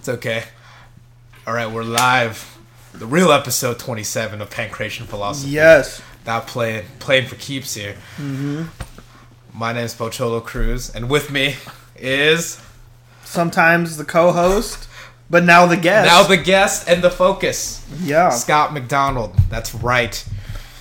It's 0.00 0.08
okay. 0.08 0.44
All 1.46 1.52
right, 1.52 1.70
we're 1.70 1.84
live. 1.84 2.58
The 2.94 3.04
real 3.04 3.32
episode 3.32 3.78
27 3.78 4.40
of 4.40 4.48
Pancration 4.48 5.04
Philosophy. 5.04 5.50
Yes. 5.52 6.00
Not 6.26 6.46
playing 6.46 6.86
playing 7.00 7.28
for 7.28 7.34
keeps 7.36 7.74
here. 7.74 7.96
Mm-hmm. 8.16 8.62
My 9.54 9.74
name 9.74 9.84
is 9.84 9.94
Pocholo 9.94 10.42
Cruz, 10.42 10.88
and 10.94 11.10
with 11.10 11.30
me 11.30 11.56
is 11.96 12.62
Sometimes 13.24 13.98
the 13.98 14.04
co-host, 14.06 14.88
but 15.28 15.44
now 15.44 15.66
the 15.66 15.76
guest. 15.76 16.06
now 16.10 16.22
the 16.22 16.36
guest 16.38 16.88
and 16.88 17.02
the 17.02 17.10
focus, 17.10 17.86
yeah. 18.02 18.30
Scott 18.30 18.72
McDonald. 18.72 19.36
That's 19.50 19.74
right. 19.74 20.24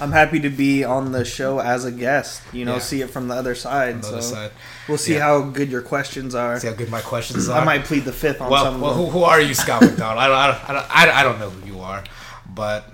I'm 0.02 0.14
happy 0.14 0.40
to 0.40 0.50
be 0.50 0.86
on 0.86 1.12
the 1.12 1.26
show 1.26 1.60
as 1.60 1.84
a 1.84 1.92
guest. 1.92 2.42
You 2.54 2.64
know, 2.64 2.76
Yeah. 2.76 2.80
see 2.80 3.02
it 3.02 3.10
from 3.10 3.28
the 3.28 3.36
other 3.36 3.54
side. 3.54 3.96
On 3.96 4.02
the 4.02 4.08
so 4.08 4.14
other 4.14 4.22
side. 4.22 4.52
We'll 4.90 4.98
see 4.98 5.14
Yeah. 5.14 5.22
how 5.22 5.42
good 5.42 5.70
your 5.70 5.82
questions 5.82 6.36
are. 6.36 6.60
See 6.60 6.68
how 6.68 6.74
good 6.74 6.90
my 6.90 7.02
questions 7.02 7.48
are. 7.48 7.62
I 7.62 7.64
might 7.64 7.86
plead 7.86 8.04
the 8.04 8.12
fifth 8.12 8.42
on 8.42 8.50
well, 8.50 8.66
some 8.66 8.82
well 8.82 8.92
of 8.92 8.98
who, 8.98 9.04
them. 9.04 9.12
who 9.14 9.24
are 9.24 9.40
you, 9.40 9.54
Scott 9.54 9.82
McDonald? 9.82 10.20
I 10.20 10.28
don't, 10.28 10.38
I 10.38 10.74
don't, 10.74 10.96
I 10.96 11.06
don't, 11.06 11.16
I 11.16 11.24
don't, 11.24 11.40
know 11.40 11.50
who 11.50 11.74
you 11.74 11.80
are, 11.80 12.04
but 12.54 12.90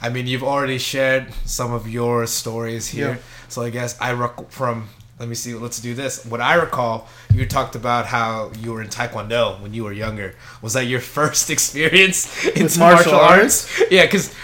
I 0.00 0.08
mean, 0.08 0.26
you've 0.26 0.42
already 0.42 0.78
shared 0.78 1.32
some 1.44 1.72
of 1.72 1.88
your 1.88 2.26
stories 2.26 2.88
here. 2.88 3.10
Yeah. 3.10 3.16
So 3.48 3.62
I 3.62 3.70
guess 3.70 4.00
I 4.00 4.12
rec- 4.12 4.50
from. 4.50 4.88
Let 5.18 5.28
me 5.28 5.34
see. 5.36 5.54
Let's 5.54 5.78
do 5.78 5.94
this. 5.94 6.24
What 6.26 6.40
I 6.40 6.54
recall, 6.54 7.06
you 7.32 7.46
talked 7.46 7.76
about 7.76 8.06
how 8.06 8.50
you 8.58 8.72
were 8.72 8.82
in 8.82 8.88
Taekwondo 8.88 9.60
when 9.60 9.72
you 9.72 9.84
were 9.84 9.92
younger. 9.92 10.34
Was 10.62 10.72
that 10.72 10.86
your 10.86 11.00
first 11.18 11.48
experience 11.50 12.44
in 12.46 12.62
martial, 12.62 12.80
martial 12.80 13.14
arts? 13.14 13.82
Yeah, 13.90 14.04
because 14.06 14.34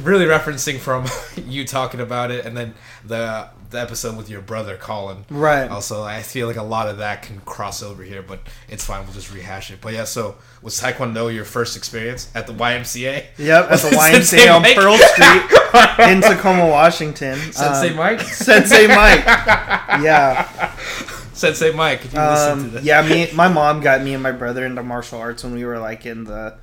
really 0.00 0.24
referencing 0.24 0.78
from 0.78 1.06
you 1.50 1.66
talking 1.66 2.00
about 2.00 2.30
it, 2.30 2.46
and 2.46 2.56
then 2.56 2.74
the 3.04 3.48
the 3.70 3.80
episode 3.80 4.16
with 4.16 4.30
your 4.30 4.40
brother 4.40 4.76
Colin. 4.76 5.24
Right. 5.28 5.68
Also, 5.70 6.02
I 6.02 6.22
feel 6.22 6.46
like 6.46 6.56
a 6.56 6.62
lot 6.62 6.88
of 6.88 6.98
that 6.98 7.22
can 7.22 7.40
cross 7.40 7.82
over 7.82 8.02
here, 8.02 8.22
but 8.22 8.40
it's 8.68 8.84
fine. 8.84 9.04
We'll 9.04 9.12
just 9.12 9.32
rehash 9.32 9.70
it. 9.70 9.80
But 9.82 9.92
yeah, 9.94 10.04
so 10.04 10.36
was 10.62 10.80
Taekwondo 10.80 11.32
your 11.34 11.44
first 11.44 11.76
experience 11.76 12.30
at 12.34 12.46
the 12.46 12.54
YMCA? 12.54 13.24
Yep, 13.36 13.70
at 13.70 13.78
the 13.80 13.88
YMCA 13.88 14.54
on 14.54 14.62
Mike? 14.62 14.74
Pearl 14.76 14.96
Street 14.96 16.08
in 16.10 16.20
Tacoma, 16.22 16.66
Washington. 16.66 17.36
Sensei 17.52 17.90
Um, 17.90 17.96
Mike. 17.96 18.20
Sensei 18.22 18.86
Mike. 18.86 19.24
Yeah. 20.02 20.74
Sensei 21.34 21.72
Mike. 21.72 22.00
Could 22.00 22.12
you 22.14 22.20
listen 22.20 22.58
to 22.58 22.64
Um, 22.64 22.70
this? 22.72 22.84
yeah, 22.84 23.02
me 23.06 23.28
my 23.34 23.48
mom 23.48 23.80
got 23.80 24.02
me 24.02 24.14
and 24.14 24.22
my 24.22 24.32
brother 24.32 24.64
into 24.64 24.82
martial 24.82 25.18
arts 25.20 25.44
when 25.44 25.54
we 25.54 25.64
were 25.64 25.78
like 25.78 26.04
in 26.06 26.24
the 26.24 26.54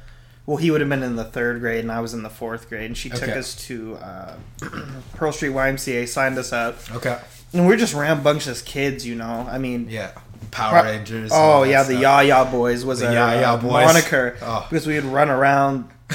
well, 0.45 0.57
he 0.57 0.69
would 0.71 0.81
have 0.81 0.89
been 0.89 1.03
in 1.03 1.15
the 1.15 1.23
third 1.25 1.59
grade 1.59 1.79
and 1.79 1.91
I 1.91 2.01
was 2.01 2.13
in 2.13 2.23
the 2.23 2.29
fourth 2.29 2.69
grade, 2.69 2.85
and 2.85 2.97
she 2.97 3.09
took 3.09 3.23
Okay. 3.23 3.37
us 3.37 3.55
to 3.67 3.95
uh, 3.97 4.35
Pearl 5.15 5.31
Street 5.31 5.51
YMCA, 5.53 6.07
signed 6.07 6.37
us 6.37 6.53
up, 6.53 6.77
Okay. 6.95 7.17
and 7.53 7.65
we're 7.67 7.77
just 7.77 7.93
rambunctious 7.93 8.61
kids, 8.61 9.05
you 9.07 9.15
know. 9.15 9.47
I 9.49 9.57
mean, 9.57 9.87
Yeah. 9.89 10.11
Power 10.51 10.83
Rangers. 10.83 11.31
oh 11.33 11.63
yeah, 11.63 11.83
the 11.83 11.93
stuff. 11.93 12.01
Yaya 12.01 12.45
Boys 12.45 12.85
was 12.85 12.99
The 12.99 13.07
our 13.07 13.13
Yaya 13.13 13.47
uh, 13.53 13.57
Boys. 13.57 13.71
moniker 13.71 14.37
Oh. 14.41 14.65
because 14.69 14.85
we 14.87 14.95
would 14.95 15.03
run 15.05 15.29
around 15.29 15.89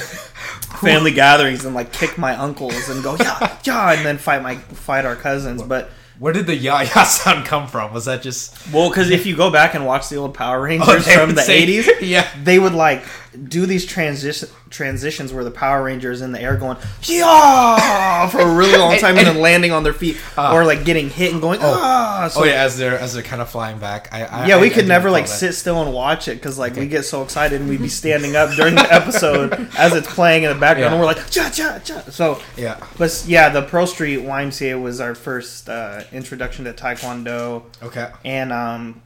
family 0.81 1.11
gatherings 1.13 1.65
and 1.65 1.75
like 1.75 1.93
kick 1.93 2.17
my 2.17 2.35
uncles 2.37 2.89
and 2.89 3.03
go 3.03 3.17
yeah 3.21 3.59
yeah, 3.65 3.93
and 3.93 4.07
then 4.07 4.17
fight 4.19 4.43
my 4.43 4.57
fight 4.57 5.05
our 5.05 5.17
cousins, 5.17 5.63
but. 5.63 5.91
Where 6.21 6.33
did 6.35 6.47
the 6.47 6.55
Yaya 6.55 6.87
sound 7.07 7.47
come 7.47 7.67
from? 7.67 7.93
Was 7.93 8.05
that 8.05 8.21
just 8.23 8.55
Well, 8.73 8.91
because 8.91 9.11
if 9.11 9.25
you 9.27 9.35
go 9.35 9.51
back 9.51 9.75
and 9.75 9.85
watch 9.87 10.09
the 10.11 10.17
old 10.17 10.35
Power 10.35 10.61
Rangers 10.63 10.89
Oh, 11.09 11.27
from 11.27 11.35
the 11.35 11.41
say- 11.43 11.67
'80s, 11.67 11.89
Yeah. 12.03 12.29
they 12.45 12.59
would 12.59 12.75
like 12.75 13.03
do 13.49 13.65
these 13.65 13.87
transition 13.87 14.49
transitions 14.71 15.33
where 15.33 15.45
the 15.45 15.51
Power 15.51 15.83
Rangers 15.85 16.21
in 16.21 16.31
the 16.33 16.41
air 16.41 16.57
going 16.57 16.77
yeah 17.03 18.29
for 18.29 18.41
a 18.41 18.55
really 18.55 18.77
long 18.79 18.97
time 18.99 19.17
and, 19.19 19.27
then 19.27 19.39
landing 19.41 19.73
on 19.73 19.83
their 19.83 19.93
feet 19.93 20.17
Ah. 20.37 20.53
or 20.55 20.65
like 20.65 20.85
getting 20.85 21.09
hit 21.11 21.33
and 21.33 21.41
going 21.41 21.59
ah. 21.63 22.29
So, 22.33 22.41
oh 22.41 22.45
yeah, 22.45 22.63
as 22.65 22.77
they're 22.77 22.99
as 22.99 23.15
they're 23.15 23.23
kind 23.23 23.41
of 23.43 23.49
flying 23.49 23.79
back. 23.79 24.09
I, 24.13 24.25
I 24.25 24.47
yeah, 24.47 24.61
we 24.61 24.67
I 24.67 24.71
could 24.71 24.87
never 24.89 25.11
like 25.11 25.27
that. 25.27 25.33
sit 25.33 25.55
still 25.55 25.81
and 25.83 25.93
watch 25.95 26.29
it 26.29 26.35
because 26.35 26.59
like 26.59 26.75
we 26.77 26.87
get 26.87 27.05
so 27.05 27.23
excited 27.23 27.61
and 27.61 27.71
we'd 27.71 27.81
be 27.83 27.89
standing 27.89 28.37
up 28.37 28.55
during 28.57 28.75
the 28.75 28.93
episode 28.93 29.69
as 29.79 29.93
it's 29.95 30.13
playing 30.13 30.43
in 30.45 30.49
the 30.53 30.59
background 30.59 30.91
Yeah. 30.93 30.93
and 30.93 31.01
we're 31.01 31.07
like 31.07 31.31
cha 31.31 31.51
cha 31.51 31.79
cha. 31.85 32.01
So, 32.11 32.41
Yeah. 32.57 32.85
but 32.99 33.25
yeah, 33.27 33.49
the 33.49 33.63
Pearl 33.63 33.87
Street 33.87 34.21
YMCA 34.21 34.81
was 34.81 35.01
our 35.01 35.15
first 35.15 35.69
uh, 35.69 36.03
introduction 36.13 36.65
to 36.65 36.73
Taekwondo 36.73 37.65
Okay. 37.83 38.11
and 38.25 38.53
um, 38.53 39.03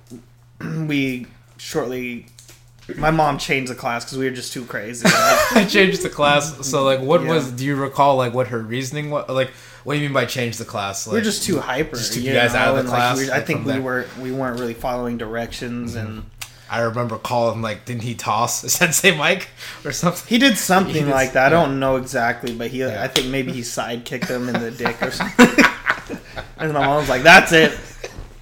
we 0.88 1.26
shortly 1.56 2.26
my 2.96 3.10
mom 3.10 3.38
changed 3.38 3.70
the 3.70 3.74
class 3.74 4.04
because 4.04 4.18
we 4.18 4.26
were 4.26 4.34
just 4.34 4.52
too 4.52 4.64
crazy 4.66 5.06
I 5.08 5.64
changed 5.68 6.02
the 6.02 6.10
class. 6.10 6.66
So 6.68 6.84
like, 6.84 7.00
what 7.00 7.22
Yeah. 7.22 7.30
was? 7.30 7.50
Do 7.52 7.64
you 7.64 7.76
recall 7.76 8.16
like 8.16 8.34
what 8.34 8.48
her 8.48 8.58
reasoning 8.58 9.10
was? 9.10 9.26
Like, 9.30 9.50
what 9.84 9.94
do 9.94 10.00
you 10.00 10.06
mean 10.08 10.12
by 10.14 10.26
change 10.26 10.58
the 10.58 10.64
class? 10.66 11.06
Like, 11.06 11.14
we 11.14 11.20
are 11.20 11.24
just 11.24 11.44
too 11.44 11.60
hyper 11.60 11.96
Just 11.96 12.12
took 12.12 12.22
you 12.22 12.30
you 12.30 12.36
guys 12.36 12.54
out 12.54 12.68
of 12.68 12.74
the 12.74 12.80
and, 12.80 12.88
like, 12.90 12.98
class, 12.98 13.18
we- 13.18 13.30
I 13.30 13.40
think 13.40 13.64
we 13.64 13.72
there. 13.72 13.80
were 13.82 14.06
we 14.20 14.32
weren't 14.32 14.60
really 14.60 14.74
following 14.74 15.16
directions 15.16 15.94
and 15.94 16.24
I 16.70 16.80
remember 16.80 17.18
calling 17.18 17.62
like, 17.62 17.84
didn't 17.84 18.02
he 18.02 18.14
toss 18.14 18.60
Sensei 18.72 19.16
Mike 19.16 19.48
or 19.84 19.92
something? 19.92 20.26
he 20.28 20.36
did 20.38 20.58
something 20.58 20.92
He 20.94 21.00
did- 21.00 21.08
like 21.08 21.32
that 21.34 21.46
i 21.46 21.48
don't 21.50 21.78
know 21.80 21.96
exactly 21.96 22.54
but 22.54 22.68
he 22.70 22.80
Yeah. 22.80 23.02
i 23.02 23.08
think 23.08 23.28
maybe 23.28 23.52
he 23.52 23.62
side 23.62 24.04
kicked 24.04 24.28
him 24.28 24.48
in 24.48 24.60
the 24.60 24.70
dick 24.70 25.00
or 25.02 25.10
something 25.20 25.46
and 26.64 26.74
my 26.74 26.84
mom's 26.86 27.08
like 27.08 27.22
that's 27.22 27.52
it 27.52 27.76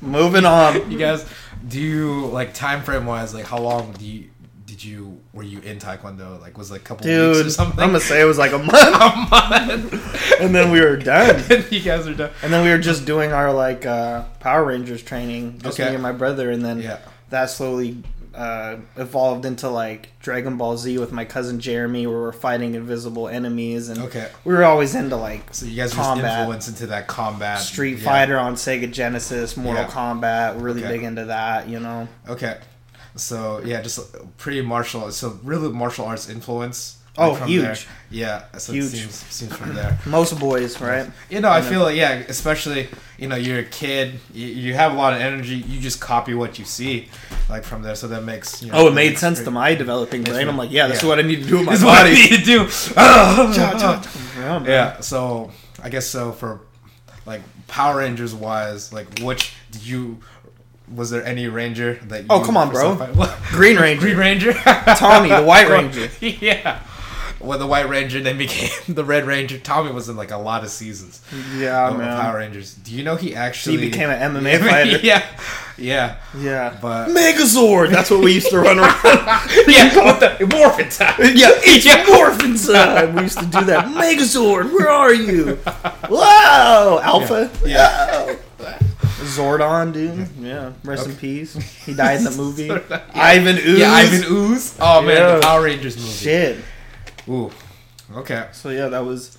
moving 0.00 0.44
on 0.44 0.90
You 0.90 0.98
guys, 0.98 1.24
do 1.66 1.80
you 1.80 2.26
like 2.26 2.54
time 2.54 2.82
frame 2.82 3.06
wise? 3.06 3.34
Like, 3.34 3.44
how 3.46 3.58
long 3.58 3.92
do 3.92 4.04
you 4.04 4.28
did 4.66 4.82
you 4.82 5.20
were 5.32 5.42
you 5.42 5.60
in 5.60 5.78
Taekwondo? 5.78 6.40
Like, 6.40 6.56
was 6.58 6.70
it, 6.70 6.74
like 6.74 6.80
a 6.82 6.84
couple 6.84 7.06
weeks 7.06 7.38
or 7.46 7.50
something? 7.50 7.78
i'm 7.80 7.88
gonna 7.90 8.00
say 8.00 8.20
it 8.20 8.24
was 8.24 8.38
like 8.38 8.52
a 8.52 8.58
month 8.70 8.72
a 8.72 9.26
month. 9.30 10.40
and 10.40 10.54
then 10.54 10.70
we 10.72 10.80
were 10.80 10.96
done 10.96 11.42
you 11.70 11.80
guys 11.80 12.06
are 12.06 12.14
done. 12.14 12.30
And 12.42 12.52
then 12.52 12.64
we 12.64 12.70
were 12.70 12.78
just 12.78 13.04
doing 13.04 13.32
our 13.32 13.52
like 13.52 13.86
uh, 13.86 14.24
Power 14.40 14.64
Rangers 14.64 15.02
training, 15.02 15.58
just 15.62 15.78
Okay. 15.78 15.88
me 15.90 15.94
and 15.94 16.02
my 16.02 16.12
brother, 16.12 16.50
and 16.50 16.64
then 16.64 16.80
Yeah. 16.80 16.98
that 17.30 17.50
slowly 17.50 18.02
uh, 18.34 18.76
evolved 18.96 19.44
into 19.44 19.68
like 19.68 20.10
Dragon 20.20 20.56
Ball 20.56 20.76
Z 20.78 20.98
with 20.98 21.12
my 21.12 21.24
cousin 21.24 21.60
Jeremy, 21.60 22.06
where 22.06 22.16
we're 22.20 22.32
fighting 22.32 22.74
invisible 22.74 23.28
enemies, 23.28 23.88
and 23.88 23.98
Okay. 24.00 24.28
we 24.44 24.54
were 24.54 24.64
always 24.64 24.94
into 24.94 25.16
like 25.16 25.42
So 25.54 25.66
you 25.66 25.76
guys 25.76 25.92
Combat. 25.94 26.40
influenced 26.40 26.68
into 26.68 26.86
that 26.88 27.06
combat. 27.08 27.58
Street 27.60 27.98
yeah. 27.98 28.04
Fighter 28.04 28.38
on 28.38 28.54
Sega 28.54 28.90
Genesis, 28.90 29.56
Mortal 29.56 29.84
Yeah. 29.84 29.90
Kombat. 29.90 30.56
We're 30.56 30.62
really 30.62 30.82
Okay. 30.84 30.92
big 30.92 31.02
into 31.04 31.26
that, 31.26 31.68
you 31.68 31.80
know. 31.80 32.08
Okay. 32.28 32.56
So 33.16 33.60
yeah, 33.64 33.82
just 33.82 34.00
pretty 34.38 34.62
martial. 34.62 35.10
So 35.12 35.38
really 35.42 35.68
martial 35.70 36.06
arts 36.06 36.28
influence. 36.28 36.96
Oh, 37.18 37.34
from 37.34 37.48
huge. 37.48 37.62
there. 37.62 37.76
Yeah. 38.10 38.44
So 38.58 38.72
Huge. 38.72 38.84
It 38.84 38.88
seems 38.88 39.14
seems 39.14 39.54
from 39.56 39.74
there. 39.74 39.98
Most 40.06 40.38
boys, 40.40 40.80
right? 40.80 41.06
You 41.28 41.40
know, 41.40 41.48
I 41.50 41.58
You 41.58 41.64
know. 41.64 41.70
feel 41.70 41.80
like 41.82 41.96
yeah, 41.96 42.12
especially 42.28 42.88
you 43.18 43.28
know 43.28 43.36
you're 43.36 43.58
a 43.60 43.64
kid, 43.64 44.18
you, 44.32 44.46
you 44.46 44.74
have 44.74 44.92
a 44.92 44.96
lot 44.96 45.12
of 45.12 45.20
energy. 45.20 45.56
You 45.56 45.78
just 45.80 46.00
copy 46.00 46.32
what 46.32 46.58
you 46.58 46.64
see, 46.64 47.08
like 47.50 47.64
from 47.64 47.82
there. 47.82 47.94
So 47.96 48.08
that 48.08 48.24
makes 48.24 48.62
you 48.62 48.72
know. 48.72 48.78
Oh, 48.78 48.88
it 48.88 48.94
made 48.94 49.18
sense 49.18 49.38
great- 49.38 49.44
to 49.44 49.50
my 49.50 49.74
developing 49.74 50.22
brain. 50.22 50.48
I'm 50.48 50.56
like, 50.56 50.72
yeah, 50.72 50.86
this 50.88 50.98
is 51.02 51.04
what 51.04 51.18
I 51.18 51.22
need 51.22 51.42
to 51.42 51.48
do 51.48 51.56
with 51.58 51.66
my 51.66 51.72
This 51.72 51.80
is 51.80 51.84
what 51.84 52.06
I 52.06 52.12
need 52.12 52.28
to 52.30 52.44
do. 52.44 52.68
Yeah, 54.42 54.64
yeah. 54.66 55.00
So 55.00 55.50
I 55.82 55.88
guess 55.90 56.06
so 56.06 56.32
for 56.32 56.60
like 57.26 57.42
Power 57.68 57.98
Rangers 57.98 58.34
wise, 58.34 58.92
like 58.92 59.18
which 59.20 59.52
did 59.70 59.84
you? 59.86 60.18
Was 60.94 61.10
there 61.10 61.24
any 61.24 61.46
ranger 61.48 61.94
that? 62.08 62.26
Oh, 62.28 62.36
you 62.36 62.42
Oh, 62.42 62.44
come 62.44 62.56
on, 62.56 62.70
bro. 62.70 62.80
some 62.80 62.98
fight- 62.98 63.14
What? 63.16 63.38
Green 63.50 63.76
Ranger. 63.78 64.00
Green 64.06 64.16
Ranger. 64.18 64.52
Tommy, 64.52 65.28
the 65.30 65.42
White 65.42 65.68
Ranger. 65.68 66.10
yeah. 66.20 66.80
When 67.42 67.58
the 67.58 67.66
White 67.66 67.88
Ranger 67.88 68.20
then 68.20 68.38
became 68.46 68.70
the 68.94 69.04
Red 69.04 69.26
Ranger, 69.26 69.58
Tommy 69.58 69.90
was 69.92 70.08
in 70.08 70.16
like 70.16 70.30
a 70.30 70.36
lot 70.36 70.62
of 70.64 70.70
seasons 70.70 71.20
Yeah, 71.56 71.88
of 71.88 71.98
man. 71.98 72.20
Power 72.20 72.38
Rangers. 72.38 72.74
Do 72.74 72.94
you 72.94 73.02
know 73.02 73.16
he 73.16 73.34
actually 73.34 73.78
He 73.78 73.90
became 73.90 74.10
an 74.10 74.34
MMA 74.34 74.58
fighter. 74.68 74.98
yeah, 75.02 75.26
yeah, 75.76 76.16
Yeah. 76.38 76.76
but 76.80 77.08
Megazord. 77.08 77.90
That's 77.90 78.10
what 78.10 78.20
we 78.22 78.32
used 78.34 78.50
to 78.50 78.58
run 78.60 78.78
around. 78.78 78.94
yeah. 79.66 79.94
What 80.04 80.20
the 80.20 80.46
morphin 80.54 80.88
time? 80.88 81.14
yeah, 81.34 81.50
it's 81.62 81.84
Yeah. 81.84 82.04
morphin 82.08 82.56
time. 82.56 83.14
We 83.16 83.22
used 83.22 83.38
to 83.38 83.46
do 83.46 83.64
that. 83.64 83.86
Megazord, 83.86 84.72
where 84.72 84.88
are 84.90 85.12
you? 85.14 85.56
Whoa, 86.08 87.00
Alpha. 87.02 87.50
Yeah. 87.64 88.26
Whoa. 88.26 88.36
Zordon, 89.22 89.92
dude. 89.92 90.28
Yeah. 90.40 90.72
Rest 90.84 91.06
in 91.06 91.16
peace. 91.16 91.54
He 91.84 91.94
died 91.94 92.18
in 92.18 92.24
the 92.24 92.30
movie. 92.32 92.70
Ivan 93.14 93.56
Ooze. 93.58 93.78
Yeah, 93.78 93.92
Ivan 93.92 94.24
Ooze. 94.30 94.76
Oh 94.80 95.00
man, 95.02 95.16
Yeah. 95.16 95.34
the 95.36 95.40
Power 95.42 95.62
Rangers 95.62 95.96
movie. 95.96 96.10
Shit. 96.10 96.58
Ooh. 97.28 97.50
Okay. 98.14 98.48
So 98.52 98.68
yeah, 98.70 98.88
that 98.88 99.04
was 99.04 99.38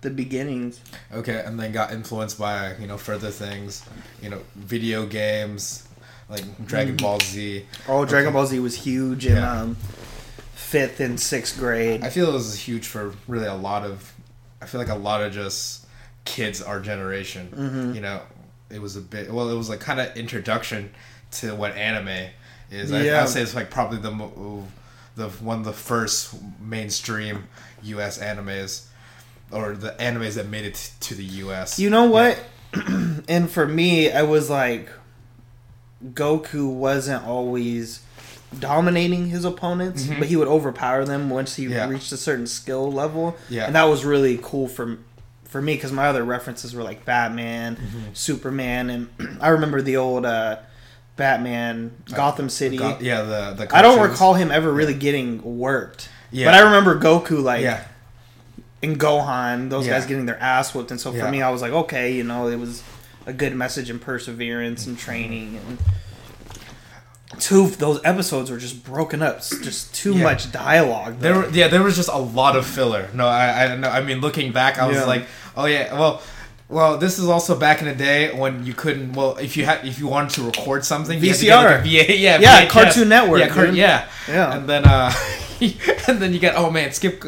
the 0.00 0.10
beginnings. 0.10 0.80
Okay, 1.12 1.42
and 1.44 1.58
then 1.58 1.72
got 1.72 1.92
influenced 1.92 2.38
by 2.38 2.74
you 2.76 2.86
know 2.86 2.96
further 2.98 3.30
things, 3.30 3.84
you 4.22 4.30
know, 4.30 4.40
video 4.56 5.06
games 5.06 5.86
like 6.28 6.44
Dragon 6.66 6.96
Mm. 6.96 7.00
Ball 7.02 7.20
Z. 7.20 7.66
Oh, 7.88 8.04
Dragon 8.04 8.28
Okay. 8.28 8.34
Ball 8.34 8.46
Z 8.46 8.58
was 8.60 8.76
huge 8.76 9.26
in 9.26 9.36
Yeah. 9.36 9.62
um, 9.62 9.76
fifth 10.54 11.00
and 11.00 11.18
sixth 11.18 11.58
grade. 11.58 12.02
I 12.04 12.10
feel 12.10 12.28
it 12.28 12.32
was 12.32 12.54
huge 12.58 12.86
for 12.86 13.14
really 13.26 13.46
a 13.46 13.54
lot 13.54 13.84
of. 13.84 14.12
I 14.62 14.66
feel 14.66 14.80
like 14.80 14.90
a 14.90 14.94
lot 14.94 15.22
of 15.22 15.32
just 15.32 15.86
kids 16.24 16.60
our 16.62 16.80
generation. 16.80 17.48
Mm-hmm. 17.56 17.94
You 17.94 18.00
know, 18.02 18.20
it 18.70 18.80
was 18.80 18.96
a 18.96 19.00
bit. 19.00 19.32
Well, 19.32 19.48
it 19.50 19.56
was 19.56 19.68
like 19.68 19.80
kind 19.80 20.00
of 20.00 20.14
introduction 20.16 20.92
to 21.32 21.54
what 21.54 21.74
anime 21.76 22.28
is. 22.70 22.92
I, 22.92 23.02
Yeah. 23.02 23.22
I'd 23.22 23.28
say 23.28 23.42
it's 23.42 23.54
like 23.54 23.70
probably 23.70 23.98
the 23.98 24.10
mo- 24.10 24.66
the 25.16 25.28
one 25.28 25.58
of 25.60 25.64
the 25.64 25.72
first 25.72 26.34
mainstream 26.60 27.48
U.S. 27.82 28.18
animes, 28.18 28.86
or 29.50 29.74
the 29.74 29.90
animes 29.98 30.34
that 30.34 30.48
made 30.48 30.64
it 30.64 30.92
to 31.00 31.14
the 31.14 31.24
U.S. 31.24 31.78
You 31.78 31.90
know 31.90 32.04
what? 32.04 32.38
and 33.28 33.50
for 33.50 33.66
me, 33.66 34.10
I 34.12 34.22
was 34.22 34.48
like, 34.48 34.88
Goku 36.04 36.72
wasn't 36.72 37.24
always 37.26 38.02
dominating 38.58 39.28
his 39.28 39.44
opponents, 39.44 40.06
but 40.06 40.26
he 40.26 40.36
would 40.36 40.48
overpower 40.48 41.04
them 41.04 41.30
once 41.30 41.54
he 41.56 41.64
Mm-hmm. 41.64 41.72
Yeah. 41.72 41.88
reached 41.88 42.10
a 42.12 42.16
certain 42.16 42.46
skill 42.46 42.90
level. 42.90 43.36
Yeah. 43.48 43.66
and 43.66 43.74
that 43.76 43.84
was 43.84 44.04
really 44.04 44.38
cool 44.42 44.66
for 44.68 44.98
for 45.44 45.60
me 45.60 45.74
because 45.74 45.90
my 45.90 46.06
other 46.06 46.22
references 46.24 46.74
were 46.74 46.82
like 46.82 47.04
Batman, 47.04 47.76
Mm-hmm. 47.76 47.98
Superman, 48.14 48.90
and 48.90 49.38
I 49.40 49.48
remember 49.48 49.82
the 49.82 49.96
old 49.96 50.24
uh, 50.24 50.58
Batman 51.20 51.92
uh, 52.10 52.16
Gotham 52.16 52.48
City. 52.48 52.76
Go- 52.78 52.98
yeah, 53.00 53.22
the 53.22 53.54
the. 53.66 53.76
I 53.76 53.82
don't 53.82 54.00
recall 54.00 54.34
him 54.34 54.50
ever 54.50 54.72
really 54.72 54.94
getting 54.94 55.58
worked. 55.58 56.08
Yeah. 56.32 56.46
But 56.46 56.54
I 56.54 56.60
remember 56.60 56.98
Goku 56.98 57.42
like 57.42 57.62
Yeah, 57.62 57.84
and 58.82 58.98
Gohan, 58.98 59.68
those 59.70 59.86
Yeah. 59.86 59.92
guys 59.98 60.06
getting 60.06 60.26
their 60.26 60.40
ass 60.40 60.74
whooped, 60.74 60.90
and 60.90 61.00
so 61.00 61.12
for 61.12 61.18
Yeah. 61.18 61.30
me, 61.30 61.42
I 61.42 61.50
was 61.50 61.60
like, 61.62 61.72
okay, 61.72 62.12
you 62.12 62.24
know, 62.24 62.48
it 62.48 62.56
was 62.58 62.82
a 63.26 63.32
good 63.32 63.54
message 63.54 63.90
and 63.90 64.00
perseverance 64.00 64.86
and 64.86 64.98
training, 64.98 65.58
and 65.68 65.78
two 67.38 67.68
those 67.68 68.00
episodes 68.04 68.50
were 68.50 68.58
just 68.58 68.82
broken 68.84 69.22
up, 69.22 69.40
just 69.62 69.94
too 69.94 70.14
Yeah. 70.14 70.22
much 70.24 70.50
dialogue. 70.52 71.20
there. 71.20 71.34
though. 71.34 71.40
Were, 71.40 71.48
yeah, 71.50 71.68
there 71.68 71.82
was 71.82 71.96
just 71.96 72.08
a 72.08 72.18
lot 72.18 72.56
of 72.56 72.66
filler. 72.66 73.08
No, 73.14 73.26
I, 73.26 73.64
I, 73.66 73.76
no, 73.76 73.88
I 73.88 74.00
mean, 74.02 74.20
looking 74.20 74.52
back, 74.52 74.78
I 74.78 74.86
was 74.86 74.96
Yeah. 74.96 75.04
like, 75.04 75.26
oh 75.56 75.66
yeah, 75.66 75.92
well. 75.98 76.22
Well, 76.70 76.98
this 76.98 77.18
is 77.18 77.28
also 77.28 77.58
back 77.58 77.80
in 77.82 77.88
the 77.88 77.94
day 77.94 78.32
when 78.32 78.64
you 78.64 78.72
couldn't. 78.74 79.12
Well, 79.14 79.36
if 79.38 79.56
you 79.56 79.64
had, 79.64 79.84
if 79.84 79.98
you 79.98 80.06
wanted 80.06 80.30
to 80.36 80.42
record 80.44 80.84
something, 80.84 81.18
you 81.20 81.28
had 81.30 81.38
to 81.38 81.44
get, 81.44 81.64
like, 81.64 81.82
VA, 81.82 82.16
yeah, 82.16 82.38
Yeah, 82.38 82.64
VHS. 82.66 82.68
Cartoon 82.70 83.08
Network, 83.08 83.40
yeah, 83.40 83.48
car- 83.48 83.66
yeah, 83.66 84.08
Yeah. 84.28 84.56
and 84.56 84.68
then 84.68 84.84
uh, 84.84 85.12
and 86.08 86.18
then 86.22 86.32
you 86.32 86.38
get, 86.38 86.54
oh 86.56 86.70
man, 86.70 86.92
skip, 86.92 87.22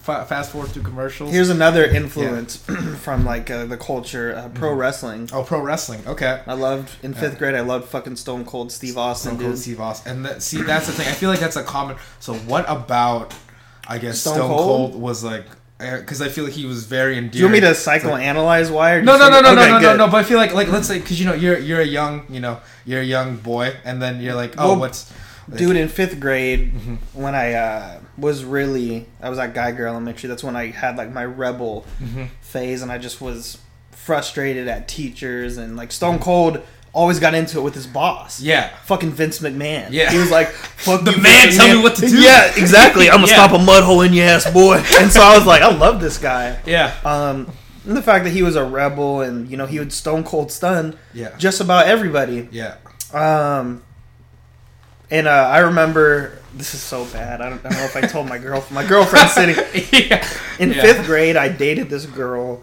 fast 0.00 0.52
forward 0.52 0.70
through 0.70 0.84
commercials. 0.84 1.32
Here's 1.32 1.50
another 1.50 1.84
influence 1.84 2.56
from 3.02 3.24
like 3.24 3.50
uh, 3.50 3.66
the 3.66 3.76
culture, 3.76 4.34
uh, 4.36 4.48
pro 4.50 4.70
Mm-hmm. 4.70 4.78
wrestling. 4.78 5.28
oh, 5.32 5.42
pro 5.42 5.60
wrestling. 5.60 6.00
Okay, 6.06 6.40
I 6.46 6.54
loved 6.54 6.96
in 7.04 7.14
fifth 7.14 7.36
grade. 7.38 7.56
I 7.56 7.60
loved 7.60 7.88
fucking 7.88 8.14
Stone 8.16 8.44
Cold 8.44 8.70
Steve 8.70 8.96
Austin, 8.96 9.32
Stone 9.32 9.40
Cold 9.40 9.52
dude. 9.54 9.60
Steve 9.60 9.80
Austin. 9.80 10.12
And 10.12 10.24
that, 10.24 10.40
see, 10.42 10.62
that's 10.62 10.86
the 10.86 10.92
thing. 10.92 11.08
I 11.08 11.12
feel 11.12 11.30
like 11.30 11.40
that's 11.40 11.56
a 11.56 11.64
common. 11.64 11.96
So, 12.20 12.34
what 12.34 12.64
about? 12.68 13.34
I 13.88 13.98
guess 13.98 14.20
Stone 14.20 14.34
Stone, 14.36 14.48
Cold? 14.50 14.92
Cold? 14.92 15.02
was 15.02 15.22
like 15.24 15.44
because 15.78 16.22
I 16.22 16.28
feel 16.28 16.44
like 16.44 16.52
he 16.52 16.66
was 16.66 16.84
very 16.86 17.18
endearing. 17.18 17.30
Do 17.30 17.38
you 17.38 17.44
want 17.46 17.52
me 17.54 17.60
to 17.60 17.66
psychoanalyze 17.72 18.70
why? 18.70 18.92
Or 18.92 19.02
No, 19.02 19.16
no, 19.18 19.28
no, 19.28 19.40
no, 19.40 19.54
no, 19.54 19.60
Okay, 19.60 19.70
no, 19.70 19.78
no, 19.78 19.80
good. 19.80 19.98
no. 19.98 20.06
But 20.08 20.18
I 20.18 20.22
feel 20.22 20.38
like, 20.38 20.54
like, 20.54 20.68
let's 20.68 20.86
say, 20.86 20.98
because 21.00 21.18
you 21.20 21.26
know, 21.26 21.34
you're 21.34 21.58
you're 21.58 21.80
a 21.80 21.84
young, 21.86 22.24
you 22.28 22.40
know, 22.40 22.60
you're 22.84 23.00
a 23.00 23.04
young 23.04 23.36
boy, 23.36 23.74
and 23.84 24.00
then 24.00 24.20
you're 24.20 24.34
like, 24.34 24.54
oh, 24.58 24.68
Well, 24.70 24.80
what's, 24.80 25.12
like- 25.48 25.58
Dude, 25.58 25.76
in 25.76 25.88
fifth 25.88 26.20
grade, 26.20 26.72
Mhm. 26.74 26.98
when 27.12 27.34
I 27.34 27.52
uh, 27.54 27.98
was 28.16 28.44
really, 28.44 29.06
I 29.20 29.28
was 29.30 29.38
at 29.38 29.52
Geiger 29.52 29.86
Elementary. 29.86 30.28
That's 30.28 30.44
when 30.44 30.56
I 30.56 30.70
had 30.70 30.96
like 30.96 31.12
my 31.12 31.24
rebel 31.24 31.84
Mhm. 32.02 32.28
phase, 32.40 32.80
and 32.80 32.90
I 32.92 32.98
just 32.98 33.20
was 33.20 33.58
frustrated 33.90 34.68
at 34.68 34.86
teachers 34.86 35.56
and 35.58 35.76
like 35.76 35.90
Stone 35.90 36.18
Cold 36.20 36.62
always 36.94 37.18
got 37.20 37.34
into 37.34 37.58
it 37.58 37.62
with 37.62 37.74
his 37.74 37.86
boss. 37.86 38.40
yeah, 38.40 38.74
Fucking 38.84 39.10
Vince 39.10 39.40
McMahon. 39.40 39.88
Yeah. 39.90 40.10
He 40.12 40.18
was 40.18 40.30
like, 40.30 40.48
fuck 40.48 41.04
The 41.04 41.10
you, 41.10 41.20
man 41.22 41.48
Vince 41.48 41.56
tell 41.58 41.76
me 41.76 41.82
what 41.82 41.96
to 41.96 42.06
do. 42.08 42.20
Yeah, 42.22 42.52
exactly. 42.56 43.10
I'm 43.10 43.16
gonna 43.16 43.26
Yeah. 43.28 43.46
stop 43.46 43.52
a 43.52 43.62
mud 43.62 43.82
hole 43.82 44.00
in 44.02 44.12
your 44.12 44.26
ass, 44.26 44.50
boy. 44.50 44.76
And 45.00 45.10
so 45.12 45.20
I 45.20 45.36
was 45.36 45.44
like, 45.44 45.60
I 45.62 45.74
love 45.74 46.00
this 46.00 46.16
guy. 46.18 46.58
yeah, 46.64 46.94
Um, 47.04 47.50
and 47.86 47.96
the 47.96 48.02
fact 48.02 48.24
that 48.24 48.30
he 48.30 48.42
was 48.42 48.56
a 48.56 48.64
rebel 48.64 49.20
and, 49.22 49.48
you 49.50 49.56
know, 49.56 49.66
he 49.66 49.78
would 49.78 49.92
stone 49.92 50.24
cold 50.24 50.50
stun 50.52 50.96
yeah, 51.12 51.36
just 51.36 51.60
about 51.60 51.86
everybody. 51.86 52.48
yeah. 52.52 52.76
Um, 53.12 53.82
and 55.10 55.26
uh, 55.28 55.30
I 55.30 55.58
remember 55.58 56.38
this 56.54 56.74
is 56.74 56.80
so 56.80 57.04
bad. 57.06 57.40
I 57.40 57.50
don't, 57.50 57.58
I 57.66 57.68
don't 57.70 57.78
know 57.78 57.84
if 57.84 57.96
I 57.96 58.02
told 58.02 58.28
my 58.28 58.38
girl, 58.38 58.64
my 58.70 58.86
girlfriend 58.86 59.28
sitting 59.30 59.56
yeah. 60.10 60.26
in 60.58 60.70
Yeah. 60.72 60.80
fifth 60.82 61.06
grade. 61.06 61.36
I 61.36 61.48
dated 61.48 61.90
this 61.90 62.06
girl, 62.06 62.62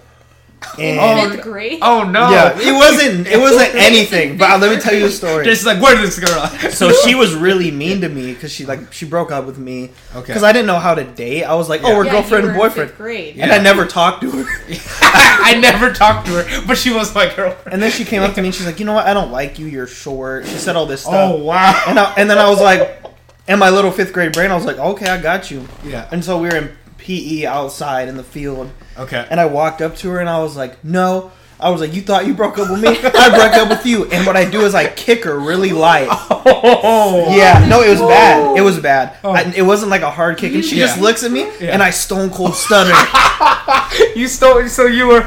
and 0.80 1.00
Oh, 1.00 1.30
Fifth 1.31 1.42
grade. 1.44 1.80
Oh 1.81 2.04
no! 2.04 2.30
yeah, 2.30 2.58
it 2.60 2.72
wasn't 2.72 3.28
it 3.28 3.40
wasn't 3.40 3.74
anything. 3.75 4.38
But 4.38 4.60
let 4.62 4.74
me 4.75 4.81
tell 4.81 4.94
you 4.94 5.06
a 5.06 5.10
story. 5.22 5.44
Just 5.46 5.66
like 5.66 5.81
where 5.81 5.96
did 5.96 6.06
this 6.06 6.19
girl? 6.19 6.48
so 6.72 6.92
she 7.04 7.16
was 7.16 7.34
really 7.36 7.72
mean 7.72 8.02
to 8.02 8.10
me 8.10 8.34
because 8.34 8.52
she 8.52 8.66
like 8.66 8.94
she 8.94 9.06
broke 9.06 9.31
up 9.31 9.46
with 9.46 9.58
me 9.58 9.90
Okay. 10.16 10.28
because 10.28 10.44
I 10.44 10.52
didn't 10.52 10.68
know 10.68 10.80
how 10.80 10.94
to 10.96 11.04
date. 11.04 11.44
I 11.44 11.56
was 11.56 11.68
like, 11.68 11.81
oh, 11.84 11.88
Yeah. 11.88 11.94
oh, 11.94 11.98
we're 11.98 12.06
Yeah, 12.06 12.12
girlfriend 12.12 12.44
you 12.44 12.50
and 12.52 12.58
were 12.60 12.66
in 12.66 12.69
boyfriend, 12.69 12.90
Fifth 12.92 12.98
grade. 12.98 13.36
Yeah. 13.36 13.44
and 13.46 13.54
I 13.54 13.58
never 13.60 13.86
talked 13.86 14.22
to 14.22 14.31
her. 14.31 14.46
I 15.02 15.58
never 15.60 15.92
talked 15.92 16.28
to 16.28 16.44
her, 16.44 16.68
but 16.68 16.78
she 16.78 16.94
was 16.94 17.14
my 17.16 17.25
girlfriend. 17.34 17.74
And 17.74 17.81
then 17.81 17.92
she 17.92 18.06
came 18.06 18.22
up 18.22 18.36
to 18.36 18.42
me 18.42 18.50
and 18.50 18.56
she's 18.56 18.66
like, 18.66 18.80
you 18.80 18.86
know 18.86 18.94
what? 18.94 19.07
I 19.07 19.14
don't 19.14 19.31
like 19.31 19.57
you. 19.60 19.66
You're 19.66 19.88
short. 19.88 20.46
She 20.46 20.57
said 20.57 20.75
all 20.75 20.86
this 20.86 21.02
stuff. 21.02 21.14
Oh 21.16 21.44
wow! 21.44 21.84
And 21.88 21.98
I, 22.00 22.14
and 22.18 22.30
then 22.30 22.38
I 22.38 22.48
was 22.50 22.62
like, 22.62 23.04
in 23.48 23.57
my 23.60 23.69
little 23.69 23.92
fifth 23.92 24.14
grade 24.14 24.31
brain, 24.34 24.52
I 24.52 24.56
was 24.56 24.66
like, 24.66 24.78
okay, 24.78 25.07
I 25.10 25.19
got 25.19 25.50
you. 25.52 25.68
Yeah. 25.84 26.07
And 26.12 26.24
so 26.24 26.40
we 26.40 26.48
were 26.50 26.56
in 26.56 26.72
PE 27.01 27.45
outside 27.45 28.07
in 28.07 28.15
the 28.18 28.24
field, 28.24 28.69
Okay. 28.98 29.25
and 29.30 29.39
I 29.39 29.45
walked 29.45 29.81
up 29.81 29.95
to 29.98 30.09
her 30.12 30.19
and 30.19 30.30
I 30.30 30.39
was 30.39 30.56
like, 30.56 30.83
no. 30.83 31.31
I 31.59 31.69
was 31.69 31.80
like, 31.80 31.94
you 31.94 32.01
thought 32.01 32.25
you 32.25 32.33
broke 32.33 32.57
up 32.57 32.71
with 32.71 32.81
me? 32.81 32.89
I 32.89 33.30
broke 33.30 33.53
up 33.53 33.69
with 33.69 33.86
you. 33.86 34.06
And 34.06 34.25
what 34.25 34.36
I 34.36 34.50
do 34.50 34.62
is 34.62 34.74
I 34.74 34.88
kick 34.88 35.25
her 35.25 35.38
really 35.39 35.71
light. 35.71 36.07
Oh. 36.63 37.36
Yeah, 37.36 37.68
no, 37.69 37.81
it 37.83 37.89
was 37.89 38.00
bad. 38.01 38.57
It 38.57 38.62
was 38.62 38.80
bad. 38.80 39.15
Oh. 39.24 39.31
I, 39.31 39.42
it 39.56 39.62
wasn't 39.62 39.92
like 39.92 40.01
a 40.01 40.09
hard 40.09 40.38
kick, 40.39 40.53
and 40.56 40.65
she 40.65 40.77
Yeah. 40.77 40.88
just 40.88 41.00
looks 41.00 41.24
at 41.24 41.31
me, 41.31 41.42
Yeah. 41.59 41.71
and 41.74 41.83
I 41.83 41.92
stone 41.92 42.30
cold 42.31 42.56
stun 42.56 42.88
her. 42.88 44.13
You 44.15 44.27
stole. 44.27 44.68
So 44.68 44.86
you 44.88 45.07
were 45.07 45.21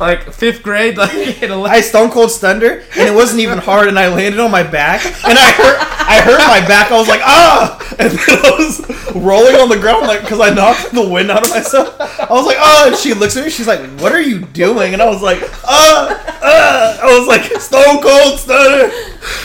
like 0.00 0.32
fifth 0.32 0.62
grade, 0.62 0.96
like 0.98 1.42
in 1.42 1.50
a 1.50 1.60
I 1.62 1.80
stone 1.80 2.10
cold 2.10 2.30
stunned 2.30 2.62
her, 2.62 2.78
and 2.80 3.08
it 3.08 3.14
wasn't 3.14 3.40
even 3.40 3.58
hard, 3.58 3.88
and 3.88 3.98
I 3.98 4.08
landed 4.08 4.40
on 4.40 4.50
my 4.50 4.62
back, 4.62 5.04
and 5.04 5.38
I 5.38 5.50
hurt, 5.52 5.78
I 5.80 6.20
hurt 6.22 6.38
my 6.48 6.66
back. 6.66 6.90
I 6.90 6.98
was 6.98 7.08
like, 7.08 7.20
ah, 7.22 7.78
and 7.98 8.10
then 8.10 8.38
I 8.44 8.50
was 8.58 9.14
rolling 9.14 9.56
on 9.56 9.68
the 9.68 9.78
ground 9.78 10.06
like 10.06 10.22
because 10.22 10.40
I 10.40 10.52
knocked 10.54 10.92
the 10.92 11.06
wind 11.08 11.30
out 11.30 11.44
of 11.44 11.50
myself. 11.50 11.94
I 12.00 12.32
was 12.32 12.46
like, 12.46 12.56
oh, 12.58 12.88
and 12.88 12.96
she 12.96 13.14
looks 13.14 13.36
at 13.36 13.44
me, 13.44 13.50
she's 13.50 13.66
like, 13.68 13.80
what 14.00 14.12
are 14.12 14.20
you 14.20 14.40
doing? 14.40 14.92
And 14.92 15.02
I 15.02 15.08
was 15.08 15.22
like, 15.22 15.38
ah, 15.64 16.38
ah. 16.42 16.98
I 17.02 17.18
was 17.18 17.28
like, 17.28 17.60
stone 17.60 18.02
cold 18.02 18.38
stunner, 18.38 18.90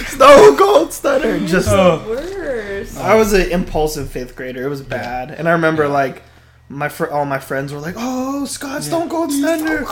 stone 0.08 0.58
cold 0.58 0.94
stunner. 0.94 1.40
Just, 1.46 1.70
Oh. 1.70 2.04
Worse. 2.08 2.98
I 2.98 3.16
was 3.16 3.34
an 3.34 3.50
impulsive 3.52 4.10
fifth 4.10 4.36
grader. 4.36 4.66
It 4.66 4.70
was 4.70 4.82
bad, 4.82 5.32
and 5.32 5.48
I 5.48 5.52
remember 5.54 5.88
like. 5.88 6.24
My 6.70 6.90
fr- 6.90 7.08
all 7.08 7.26
my 7.26 7.40
friends 7.40 7.72
were 7.72 7.80
like, 7.80 7.96
"Oh, 7.98 8.46
Scott 8.46 8.84
Stone 8.84 9.10
Cold 9.10 9.32
Stunner." 9.32 9.84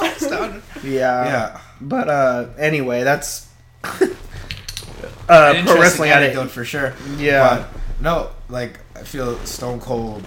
Yeah. 0.83 1.25
Yeah. 1.25 1.61
But 1.79 2.09
uh 2.09 2.47
anyway, 2.57 3.03
that's 3.03 3.47
uh 3.83 4.03
pro 5.65 5.79
wrestling 5.79 6.09
anecdote 6.11 6.49
for 6.51 6.65
sure. 6.65 6.93
Yeah. 7.17 7.65
But 7.67 7.67
no, 8.01 8.29
like 8.49 8.79
I 8.95 9.03
feel 9.03 9.37
Stone 9.45 9.79
Cold 9.81 10.23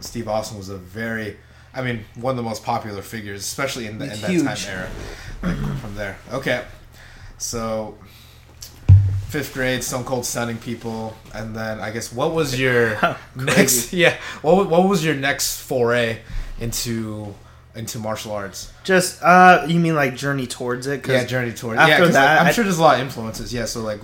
Steve 0.00 0.28
Austin 0.28 0.58
was 0.58 0.68
a 0.68 0.76
very, 0.76 1.36
I 1.74 1.82
mean, 1.82 2.04
one 2.14 2.32
of 2.32 2.36
the 2.36 2.42
most 2.42 2.64
popular 2.64 3.02
figures, 3.02 3.40
especially 3.40 3.86
in, 3.86 3.98
the, 3.98 4.04
in 4.04 4.20
that 4.20 4.56
time 4.56 4.72
era. 4.72 4.88
Like, 5.42 5.78
from 5.80 5.94
there, 5.94 6.18
okay. 6.32 6.64
So 7.38 7.96
fifth 9.28 9.52
grade, 9.54 9.84
Stone 9.84 10.04
Cold 10.04 10.24
stunning 10.24 10.58
people, 10.58 11.16
and 11.34 11.54
then 11.54 11.80
I 11.80 11.90
guess 11.90 12.12
what 12.12 12.32
was 12.32 12.58
your 12.58 12.98
next? 13.36 13.92
Yeah, 13.92 14.16
what 14.42 14.68
what 14.68 14.88
was 14.88 15.04
your 15.04 15.14
next 15.14 15.60
foray 15.60 16.20
into 16.60 17.34
into 17.74 17.98
martial 17.98 18.32
arts? 18.32 18.72
Just 18.84 19.22
uh 19.22 19.64
you 19.68 19.78
mean 19.78 19.94
like 19.94 20.16
journey 20.16 20.46
towards 20.46 20.86
it? 20.86 21.02
'Cause- 21.02 21.12
Yeah, 21.14 21.24
journey 21.24 21.52
towards. 21.52 21.78
after 21.78 21.90
yeah, 21.92 21.98
'cause, 21.98 22.06
like, 22.08 22.12
that, 22.14 22.40
I'm 22.40 22.46
I- 22.48 22.52
sure 22.52 22.64
there's 22.64 22.78
a 22.78 22.82
lot 22.82 22.96
of 22.96 23.02
influences. 23.02 23.52
Yeah, 23.52 23.66
so 23.66 23.80
like, 23.82 24.00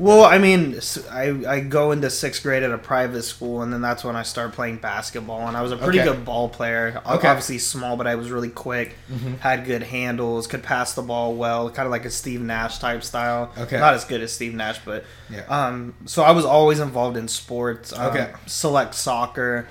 Well, 0.00 0.24
I 0.24 0.38
mean, 0.38 0.80
I, 1.10 1.42
I 1.46 1.60
go 1.60 1.92
into 1.92 2.08
sixth 2.08 2.42
grade 2.42 2.62
at 2.62 2.70
a 2.72 2.78
private 2.78 3.22
school, 3.22 3.60
and 3.62 3.70
then 3.70 3.82
that's 3.82 4.02
when 4.02 4.16
I 4.16 4.22
start 4.22 4.52
playing 4.52 4.78
basketball. 4.78 5.46
And 5.46 5.56
I 5.56 5.60
was 5.62 5.72
a 5.72 5.76
pretty 5.76 6.00
Okay. 6.00 6.08
good 6.08 6.24
ball 6.24 6.48
player. 6.48 7.02
Okay. 7.06 7.28
Obviously 7.28 7.58
small, 7.58 7.98
but 7.98 8.06
I 8.06 8.14
was 8.14 8.30
really 8.30 8.48
quick. 8.48 8.96
Had 9.40 9.66
good 9.66 9.82
handles, 9.82 10.46
could 10.46 10.62
pass 10.62 10.94
the 10.94 11.02
ball 11.02 11.34
well, 11.34 11.68
kind 11.70 11.84
of 11.86 11.90
like 11.90 12.06
a 12.06 12.10
Steve 12.10 12.40
Nash 12.40 12.78
type 12.78 13.02
style. 13.04 13.52
Okay. 13.58 13.78
Not 13.78 13.92
as 13.92 14.04
good 14.06 14.22
as 14.22 14.32
Steve 14.32 14.54
Nash, 14.54 14.78
but 14.84 15.04
yeah, 15.28 15.42
Um, 15.48 15.94
so 16.06 16.22
I 16.22 16.30
was 16.30 16.46
always 16.46 16.80
involved 16.80 17.16
in 17.18 17.28
sports. 17.28 17.92
Um, 17.92 18.06
Okay. 18.06 18.32
Select 18.46 18.94
soccer. 18.94 19.68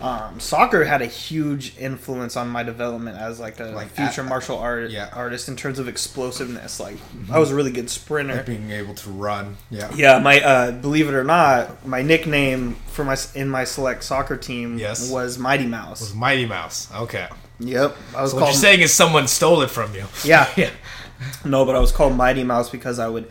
Um, 0.00 0.40
soccer 0.40 0.84
had 0.84 1.02
a 1.02 1.06
huge 1.06 1.76
influence 1.78 2.36
on 2.36 2.48
my 2.48 2.62
development 2.62 3.18
as 3.18 3.38
like 3.38 3.60
a 3.60 3.64
Like 3.64 3.90
future 3.90 4.22
at- 4.22 4.28
martial 4.28 4.58
art 4.58 4.90
yeah. 4.90 5.10
artist 5.12 5.48
in 5.48 5.56
terms 5.56 5.78
of 5.78 5.88
explosiveness. 5.88 6.80
Like 6.80 6.96
I 7.30 7.38
was 7.38 7.50
a 7.50 7.54
really 7.54 7.70
good 7.72 7.90
sprinter. 7.90 8.36
like 8.36 8.46
being 8.46 8.70
able 8.70 8.94
to 8.94 9.10
run. 9.10 9.56
Yeah. 9.70 9.90
Yeah, 9.94 10.18
my 10.18 10.40
uh, 10.40 10.70
believe 10.72 11.08
it 11.08 11.14
or 11.14 11.24
not, 11.24 11.86
my 11.86 12.02
nickname 12.02 12.76
for 12.86 13.04
my 13.04 13.16
in 13.34 13.48
my 13.48 13.64
select 13.64 14.02
soccer 14.04 14.36
team 14.36 14.78
Yes. 14.78 15.10
was 15.10 15.38
Mighty 15.38 15.66
Mouse. 15.66 16.00
was 16.00 16.14
Mighty 16.14 16.46
Mouse. 16.46 16.88
Okay. 16.94 17.28
Yep, 17.58 17.94
I 18.16 18.22
was 18.22 18.30
So 18.30 18.38
what 18.38 18.46
you're 18.46 18.54
saying 18.54 18.80
is 18.80 18.92
someone 18.92 19.28
stole 19.28 19.60
it 19.60 19.70
from 19.70 19.94
you. 19.94 20.04
yeah, 20.24 20.48
Yeah. 20.56 20.70
no, 21.44 21.66
but 21.66 21.76
I 21.76 21.78
was 21.78 21.92
called 21.92 22.14
Mighty 22.16 22.42
Mouse 22.42 22.70
because 22.70 22.98
I 22.98 23.06
would 23.08 23.30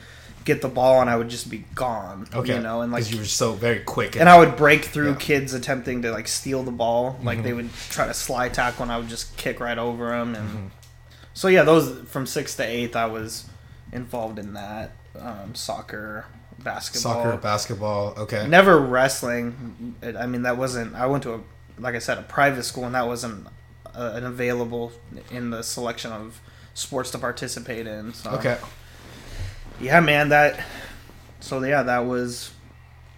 get 0.51 0.61
the 0.61 0.67
ball 0.79 1.01
and 1.01 1.09
I 1.09 1.15
would 1.19 1.29
just 1.29 1.49
be 1.49 1.59
gone. 1.75 2.27
Okay. 2.33 2.55
you 2.55 2.61
know, 2.61 2.81
and 2.81 2.91
like 2.91 3.09
you 3.11 3.17
were 3.19 3.25
so 3.43 3.53
very 3.53 3.79
quick. 3.79 4.15
and 4.15 4.27
I 4.27 4.37
would 4.39 4.55
break 4.55 4.81
through 4.85 5.05
Yeah. 5.09 5.11
Mm-hmm. 5.11 5.19
kids 5.31 5.53
attempting 5.53 6.01
to 6.03 6.11
like 6.11 6.27
steal 6.27 6.61
the 6.63 6.71
ball. 6.83 7.17
Like 7.23 7.43
they 7.43 7.53
would 7.53 7.69
try 7.95 8.05
to 8.07 8.13
slide 8.13 8.53
tackle, 8.53 8.83
and 8.83 8.91
I 8.91 8.97
would 8.99 9.09
just 9.09 9.35
kick 9.37 9.59
right 9.59 9.77
over 9.77 10.05
them. 10.09 10.35
And 10.35 10.47
Mm-hmm. 10.49 10.67
so 11.33 11.47
yeah, 11.47 11.63
those 11.63 11.85
from 12.09 12.25
sixth 12.27 12.57
to 12.57 12.63
eighth, 12.63 12.95
I 12.95 13.05
was 13.05 13.45
involved 13.91 14.37
in 14.39 14.53
that 14.53 14.91
um, 15.19 15.55
soccer, 15.55 16.25
basketball, 16.59 17.13
soccer, 17.23 17.37
basketball. 17.37 18.13
Okay. 18.17 18.47
never 18.47 18.79
wrestling. 18.79 19.95
I 20.03 20.25
mean, 20.27 20.43
that 20.43 20.57
wasn't. 20.57 20.95
I 20.95 21.05
went 21.07 21.23
to 21.23 21.33
a 21.35 21.39
like 21.79 21.95
I 21.95 21.99
said 21.99 22.17
a 22.17 22.23
private 22.23 22.63
school, 22.63 22.85
and 22.85 22.93
that 22.95 23.07
wasn't 23.07 23.47
uh, 23.95 24.11
an 24.15 24.25
available 24.25 24.91
in 25.31 25.49
the 25.49 25.61
selection 25.63 26.11
of 26.11 26.39
sports 26.73 27.11
to 27.11 27.17
participate 27.17 27.87
in. 27.87 28.13
So 28.13 28.31
Okay. 28.31 28.57
Yeah, 29.81 29.99
man, 29.99 30.29
that. 30.29 30.59
So 31.41 31.63
yeah, 31.63 31.83
that 31.83 31.99
was 32.05 32.51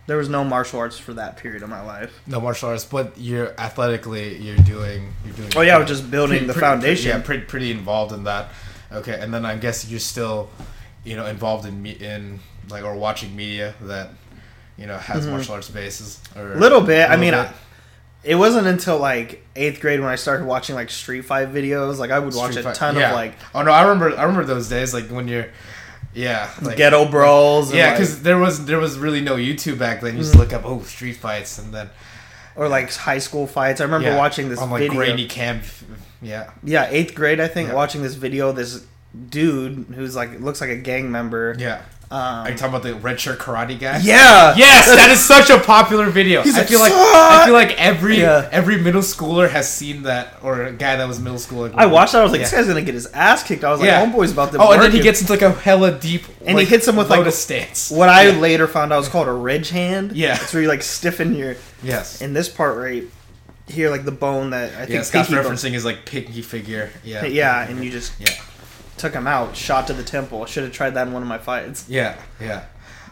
There 0.07 0.17
was 0.17 0.29
no 0.29 0.43
martial 0.43 0.79
arts 0.79 0.97
for 0.97 1.13
that 1.13 1.37
period 1.37 1.63
of 1.63 1.69
my 1.69 1.81
life. 1.81 2.19
No 2.27 2.39
martial 2.41 2.69
arts, 2.69 2.85
but 2.85 3.13
you're 3.17 3.53
athletically, 3.59 4.37
you're 4.37 4.57
doing, 4.57 5.13
you're 5.25 5.33
doing. 5.35 5.49
Oh 5.55 5.61
yeah, 5.61 5.77
I 5.77 5.83
just 5.83 6.09
building 6.11 6.39
pretty- 6.39 6.45
the 6.47 6.53
pretty- 6.53 6.65
foundation. 6.65 7.09
yeah, 7.09 7.19
pretty 7.21 7.43
pretty 7.45 7.71
involved 7.71 8.11
in 8.13 8.23
that. 8.25 8.49
Okay, 8.91 9.17
and 9.19 9.33
then 9.33 9.45
I 9.45 9.55
guess 9.55 9.87
you're 9.89 9.99
still, 10.01 10.49
you 11.03 11.15
know, 11.15 11.25
involved 11.25 11.65
in 11.65 11.81
me 11.81 11.91
in 11.91 12.39
like 12.69 12.83
or 12.83 12.95
watching 12.95 13.35
media 13.35 13.73
that, 13.81 14.09
you 14.77 14.85
know, 14.85 14.97
has 14.97 15.25
martial 15.27 15.55
arts 15.55 15.69
bases 15.69 16.19
or 16.35 16.41
Mm-hmm. 16.43 16.59
Little 16.59 16.81
bit. 16.81 17.05
I 17.09 17.15
little 17.15 17.19
mean, 17.19 17.31
bit. 17.31 17.39
I, 17.39 17.53
it 18.23 18.35
wasn't 18.35 18.67
until 18.67 18.97
like 18.99 19.43
eighth 19.55 19.79
grade 19.81 19.99
when 19.99 20.09
I 20.09 20.15
started 20.15 20.45
watching 20.45 20.75
like 20.75 20.89
Street 20.89 21.21
Fight 21.21 21.51
videos. 21.53 21.97
Like 21.99 22.11
I 22.11 22.19
would 22.19 22.35
watch 22.35 22.51
Street 22.51 22.61
a 22.61 22.69
Fight- 22.69 22.75
ton 22.75 22.95
yeah. 22.97 23.09
of 23.09 23.15
like 23.15 23.33
Oh 23.55 23.61
no, 23.63 23.71
I 23.71 23.81
remember. 23.83 24.15
I 24.17 24.23
remember 24.23 24.43
those 24.45 24.67
days, 24.69 24.93
like 24.93 25.07
when 25.07 25.27
you're, 25.27 25.47
yeah, 26.13 26.49
like, 26.61 26.77
ghetto 26.77 27.05
brawls. 27.09 27.69
And, 27.69 27.77
Yeah, 27.79 27.87
like- 27.87 27.97
because 27.97 28.21
there 28.23 28.37
was 28.37 28.65
there 28.65 28.79
was 28.79 28.97
really 28.97 29.21
no 29.21 29.35
YouTube 29.35 29.77
back 29.77 30.01
then. 30.01 30.13
You 30.15 30.21
Mm. 30.21 30.23
just 30.23 30.35
look 30.35 30.53
up 30.53 30.63
oh 30.65 30.81
street 30.83 31.17
fights 31.17 31.57
and 31.59 31.73
then 31.73 31.89
or 32.55 32.67
like 32.67 32.93
high 32.93 33.17
school 33.19 33.47
fights. 33.47 33.79
I 33.81 33.85
remember 33.85 34.09
yeah, 34.09 34.17
watching 34.17 34.49
this 34.49 34.59
on 34.59 34.69
like 34.69 34.81
video. 34.81 34.95
grainy 34.97 35.25
cam. 35.27 35.61
Yeah, 36.21 36.49
Yeah, 36.63 36.87
eighth 36.91 37.15
grade, 37.15 37.39
I 37.39 37.47
think, 37.47 37.69
Yeah. 37.69 37.75
watching 37.75 38.03
this 38.03 38.13
video. 38.15 38.51
This 38.51 38.83
dude 39.29 39.87
who's 39.95 40.15
like 40.15 40.39
looks 40.39 40.61
like 40.61 40.69
a 40.69 40.75
gang 40.75 41.11
member. 41.11 41.55
yeah. 41.57 41.81
Um, 42.11 42.17
Are 42.45 42.49
you 42.51 42.57
talking 42.57 42.75
about 42.75 42.83
the 42.83 42.95
red 42.95 43.21
shirt 43.21 43.39
karate 43.39 43.79
guy? 43.79 43.97
yeah. 43.99 44.53
Yes, 44.57 44.87
that 44.87 45.09
is 45.11 45.23
such 45.23 45.49
a 45.49 45.57
popular 45.57 46.09
video. 46.09 46.41
He's 46.41 46.55
I 46.55 46.59
like, 46.59 46.67
feel 46.67 46.79
like 46.81 46.91
"Suck!" 46.91 46.99
I 47.15 47.45
feel 47.45 47.53
like 47.53 47.71
every 47.79 48.17
Yeah. 48.19 48.49
every 48.51 48.77
middle 48.77 49.01
schooler 49.01 49.49
has 49.49 49.71
seen 49.71 50.03
that, 50.03 50.37
or 50.43 50.63
a 50.63 50.71
guy 50.73 50.97
that 50.97 51.07
was 51.07 51.21
middle 51.21 51.37
schooler. 51.39 51.71
I 51.73 51.85
watched 51.85 52.11
that. 52.11 52.19
I 52.19 52.23
was 52.23 52.33
like, 52.33 52.39
Yeah. 52.41 52.45
this 52.47 52.53
guy's 52.53 52.67
gonna 52.67 52.81
get 52.81 52.95
his 52.95 53.05
ass 53.13 53.43
kicked. 53.43 53.63
I 53.63 53.71
was 53.71 53.79
like, 53.79 53.87
Yeah. 53.87 54.05
homeboy's 54.05 54.33
about 54.33 54.51
to. 54.51 54.57
Oh, 54.57 54.71
and 54.73 54.81
then 54.81 54.91
he 54.91 54.97
work 54.97 55.03
gets 55.05 55.21
into 55.21 55.31
like 55.31 55.41
a 55.41 55.51
hella 55.51 55.91
deep, 55.97 56.25
And 56.45 56.59
he 56.59 56.65
hits 56.65 56.85
him 56.85 56.97
with, 56.97 57.09
like, 57.09 57.25
a 57.25 57.31
stance. 57.31 57.89
What 57.89 58.09
I 58.09 58.23
Yeah. 58.27 58.37
later 58.39 58.67
found 58.67 58.91
out 58.91 58.97
was 58.97 59.07
called 59.07 59.29
a 59.29 59.31
ridge 59.31 59.69
hand. 59.69 60.11
Yeah. 60.13 60.33
it's 60.41 60.53
where 60.53 60.61
you 60.63 60.67
like 60.67 60.83
stiffen 60.83 61.33
your 61.33 61.55
Yes, 61.81 62.21
in 62.21 62.33
this 62.33 62.49
part 62.49 62.77
right 62.77 63.03
here, 63.67 63.89
like 63.89 64.03
the 64.03 64.11
bone 64.11 64.49
that 64.49 64.73
I 64.73 64.79
think 64.79 64.89
yeah. 64.89 65.01
Scott's 65.03 65.29
pinky 65.29 65.41
bone- 65.41 65.53
referencing 65.55 65.71
his 65.71 65.85
like 65.85 66.03
pinky 66.05 66.41
figure. 66.41 66.89
Yeah, 67.05 67.23
Yeah, 67.25 67.61
and 67.69 67.81
you 67.85 67.89
just 67.89 68.11
yeah. 68.19 68.27
Took 69.01 69.13
him 69.13 69.27
out, 69.27 69.55
shot 69.55 69.87
to 69.87 69.93
the 69.93 70.03
temple. 70.03 70.43
I 70.43 70.45
should 70.45 70.63
have 70.63 70.71
tried 70.71 70.91
that 70.91 71.07
in 71.07 71.13
one 71.13 71.21
of 71.21 71.27
my 71.27 71.39
fights. 71.39 71.89
Yeah, 71.89 72.17
yeah. 72.39 72.65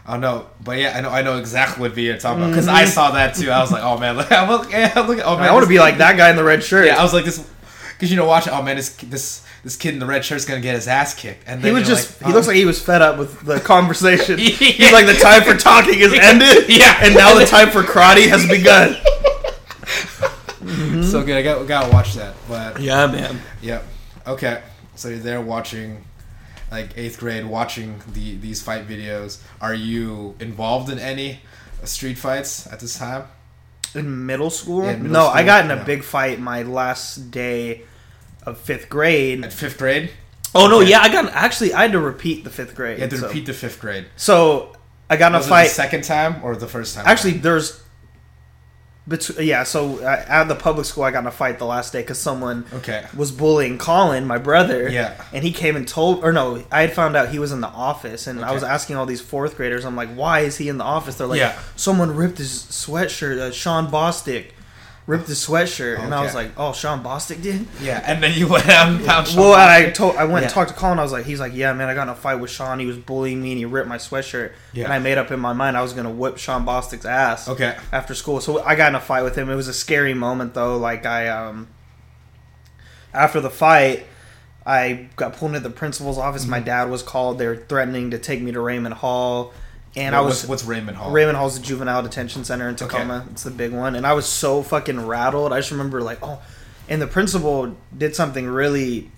I 0.06 0.16
know, 0.16 0.48
but 0.64 0.78
yeah, 0.78 0.96
I 0.96 1.00
know, 1.02 1.10
I 1.10 1.22
know 1.22 1.38
exactly 1.38 1.82
what 1.82 1.92
video 1.92 2.12
you're 2.12 2.20
talking 2.20 2.42
about 2.42 2.50
because 2.50 2.68
I 2.68 2.82
mm-hmm. 2.82 2.90
saw 2.90 3.10
that 3.12 3.34
too. 3.34 3.50
I 3.50 3.60
was 3.60 3.70
like, 3.70 3.82
oh 3.82 3.98
man, 3.98 4.16
look, 4.16 4.30
look, 4.30 4.72
yeah, 4.72 4.92
look, 5.00 5.20
oh 5.22 5.36
man, 5.36 5.48
I 5.48 5.52
want 5.52 5.64
to 5.64 5.68
be 5.68 5.78
like 5.78 5.98
that 5.98 6.16
guy 6.16 6.30
in 6.30 6.36
the 6.36 6.44
red 6.44 6.64
shirt. 6.64 6.86
Yeah, 6.86 6.98
I 6.98 7.02
was 7.02 7.12
like 7.12 7.24
this 7.24 7.46
because 7.92 8.10
you 8.10 8.16
know, 8.16 8.24
watch, 8.24 8.48
oh 8.48 8.62
man, 8.62 8.76
this 8.76 8.96
this 8.96 9.46
this 9.62 9.76
kid 9.76 9.92
in 9.92 10.00
the 10.00 10.06
red 10.06 10.24
shirt's 10.24 10.46
gonna 10.46 10.60
get 10.60 10.74
his 10.74 10.88
ass 10.88 11.14
kicked, 11.14 11.44
and 11.46 11.62
he 11.62 11.70
was 11.70 11.86
just, 11.86 12.20
like, 12.20 12.26
he 12.26 12.32
oh. 12.32 12.34
looks 12.34 12.46
like 12.46 12.56
he 12.56 12.64
was 12.64 12.82
fed 12.82 13.02
up 13.02 13.18
with 13.18 13.40
the 13.42 13.60
conversation. 13.64 14.38
Yeah. 14.38 14.46
He's 14.46 14.92
like, 14.92 15.06
the 15.06 15.14
time 15.14 15.42
for 15.42 15.54
talking 15.54 16.00
is 16.00 16.12
ended. 16.12 16.68
Yeah. 16.70 17.04
And 17.04 17.14
now 17.14 17.38
the 17.38 17.44
time 17.44 17.70
for 17.70 17.82
karate 17.82 18.28
has 18.28 18.48
begun. 18.48 18.94
Mm-hmm. 20.60 21.02
so 21.02 21.24
good. 21.24 21.36
I 21.36 21.42
got 21.42 21.66
gotta 21.66 21.92
watch 21.92 22.14
that, 22.14 22.34
but 22.48 22.80
Yeah, 22.80 23.06
man. 23.06 23.40
yeah, 23.60 23.82
okay. 24.26 24.62
So 25.00 25.08
you're 25.08 25.18
there 25.18 25.40
watching, 25.40 26.04
like 26.70 26.90
eighth 26.96 27.18
grade, 27.18 27.46
watching 27.46 28.02
the 28.12 28.36
these 28.36 28.60
fight 28.60 28.86
videos. 28.86 29.40
Are 29.60 29.72
you 29.74 30.34
involved 30.40 30.90
in 30.90 30.98
any 30.98 31.40
street 31.84 32.18
fights 32.18 32.66
at 32.66 32.80
this 32.80 32.98
time? 32.98 33.24
In 33.94 34.26
middle 34.26 34.50
school? 34.50 34.84
Yeah, 34.84 34.96
middle 34.96 35.12
no, 35.12 35.26
I 35.26 35.42
got 35.42 35.64
in 35.64 35.70
a 35.70 35.82
big 35.82 36.04
fight 36.04 36.38
my 36.38 36.62
last 36.64 37.30
day 37.30 37.82
of 38.44 38.58
fifth 38.58 38.90
grade. 38.90 39.42
At 39.42 39.54
fifth 39.54 39.78
grade, 39.78 40.10
Oh, 40.54 40.66
no, 40.68 40.80
Okay. 40.80 40.90
yeah, 40.90 41.00
I 41.00 41.08
got, 41.08 41.32
actually, 41.32 41.72
I 41.72 41.82
had 41.82 41.92
to 41.92 42.00
repeat 42.00 42.42
the 42.44 42.50
fifth 42.50 42.74
grade. 42.74 42.98
you 42.98 43.02
had 43.02 43.10
to 43.10 43.18
so. 43.18 43.28
repeat 43.28 43.46
the 43.46 43.52
fifth 43.54 43.80
grade. 43.80 44.06
So, 44.16 44.76
I 45.08 45.16
got 45.16 45.28
in 45.28 45.34
a 45.36 45.38
Was 45.38 45.46
it 45.46 45.50
fight. 45.50 45.68
the 45.68 45.74
second 45.74 46.02
time 46.04 46.42
or 46.44 46.56
the 46.56 46.66
first 46.68 46.94
time? 46.96 47.04
Actually, 47.06 47.34
there's. 47.38 47.82
Yeah, 49.38 49.64
so 49.64 49.98
uh, 50.04 50.24
at 50.28 50.44
the 50.44 50.54
public 50.54 50.86
school, 50.86 51.04
I 51.04 51.10
got 51.10 51.20
in 51.20 51.26
a 51.26 51.30
fight 51.30 51.58
the 51.58 51.66
last 51.66 51.92
day 51.92 52.00
because 52.00 52.18
someone 52.18 52.64
okay. 52.72 53.06
was 53.16 53.32
bullying 53.32 53.78
Colin, 53.78 54.26
my 54.26 54.38
brother. 54.38 54.88
Yeah. 54.88 55.22
And 55.32 55.42
he 55.44 55.52
came 55.52 55.76
and 55.76 55.86
told, 55.86 56.24
or 56.24 56.32
no, 56.32 56.62
I 56.70 56.82
had 56.82 56.92
found 56.92 57.16
out 57.16 57.28
he 57.30 57.38
was 57.38 57.52
in 57.52 57.60
the 57.60 57.68
office, 57.68 58.26
and 58.26 58.44
I 58.44 58.52
was 58.52 58.62
asking 58.62 58.96
all 58.96 59.06
these 59.06 59.20
fourth 59.20 59.56
graders, 59.56 59.84
I'm 59.84 59.96
like, 59.96 60.14
why 60.14 60.40
is 60.40 60.56
he 60.58 60.68
in 60.68 60.78
the 60.78 60.84
office? 60.84 61.16
They're 61.16 61.26
like, 61.26 61.38
Yeah. 61.38 61.58
someone 61.76 62.14
ripped 62.14 62.38
his 62.38 62.50
sweatshirt. 62.50 63.38
Uh, 63.38 63.50
Sean 63.50 63.90
Bostick 63.90 64.52
ripped 65.10 65.26
his 65.26 65.44
sweatshirt, 65.44 65.98
and 65.98 66.14
I 66.14 66.22
was 66.22 66.36
like, 66.36 66.52
oh, 66.56 66.72
Sean 66.72 67.02
Bostick 67.02 67.42
did. 67.42 67.66
Yeah, 67.82 68.00
and 68.06 68.22
then 68.22 68.38
you 68.38 68.46
went 68.46 68.68
out 68.68 68.88
and 68.88 69.04
found. 69.04 69.26
Sean 69.28 69.40
Well, 69.40 69.54
I 69.54 69.90
told, 69.90 70.14
I 70.14 70.24
went 70.24 70.44
and 70.44 70.54
talked 70.54 70.70
to 70.70 70.76
Colin. 70.76 71.00
I 71.00 71.02
was 71.02 71.10
like, 71.10 71.24
he's 71.24 71.40
like, 71.40 71.52
yeah, 71.52 71.72
man, 71.72 71.88
I 71.88 71.94
got 71.94 72.04
in 72.04 72.10
a 72.10 72.14
fight 72.14 72.36
with 72.36 72.50
Sean. 72.50 72.78
He 72.78 72.86
was 72.86 72.96
bullying 72.96 73.42
me, 73.42 73.50
and 73.50 73.58
he 73.58 73.64
ripped 73.64 73.88
my 73.88 73.98
sweatshirt. 73.98 74.52
Yeah. 74.72 74.84
And 74.84 74.92
I 74.92 75.00
made 75.00 75.18
up 75.18 75.32
in 75.32 75.40
my 75.40 75.52
mind 75.52 75.76
I 75.76 75.82
was 75.82 75.92
gonna 75.92 76.10
whip 76.10 76.38
Sean 76.38 76.64
Bostick's 76.64 77.04
ass 77.04 77.48
Okay. 77.48 77.76
after 77.92 78.14
school. 78.14 78.40
So 78.40 78.62
I 78.62 78.76
got 78.76 78.90
in 78.90 78.94
a 78.94 79.00
fight 79.00 79.24
with 79.24 79.36
him. 79.36 79.50
It 79.50 79.56
was 79.56 79.68
a 79.68 79.74
scary 79.74 80.14
moment 80.14 80.54
though. 80.54 80.76
Like 80.76 81.04
I 81.04 81.28
um 81.28 81.68
after 83.12 83.40
the 83.40 83.50
fight, 83.50 84.06
I 84.64 85.08
got 85.16 85.36
pulled 85.36 85.54
into 85.54 85.68
the 85.68 85.74
principal's 85.74 86.18
office. 86.18 86.42
Mm-hmm. 86.42 86.50
My 86.52 86.60
dad 86.60 86.88
was 86.90 87.02
called. 87.02 87.38
They 87.38 87.46
were 87.46 87.56
threatening 87.56 88.12
to 88.12 88.18
take 88.18 88.40
me 88.40 88.52
to 88.52 88.58
Remann 88.60 88.92
Hall, 88.92 89.52
and 89.96 90.14
I 90.14 90.20
was 90.20 90.46
what's, 90.46 90.64
what's 90.66 90.80
Remann 90.80 90.94
Hall? 90.94 91.10
Remann 91.12 91.34
Hall's 91.34 91.58
the 91.58 91.64
juvenile 91.64 92.02
detention 92.02 92.44
center 92.44 92.68
in 92.68 92.76
Tacoma. 92.76 93.26
It's 93.32 93.42
the 93.42 93.50
big 93.50 93.72
one, 93.72 93.96
and 93.96 94.06
I 94.06 94.12
was 94.12 94.26
so 94.26 94.62
fucking 94.62 95.06
rattled. 95.06 95.52
I 95.52 95.58
just 95.58 95.70
remember 95.72 96.00
like, 96.02 96.18
oh, 96.22 96.40
and 96.88 97.00
the 97.02 97.06
principal 97.06 97.76
did 97.96 98.14
something 98.14 98.46
really 98.46 99.10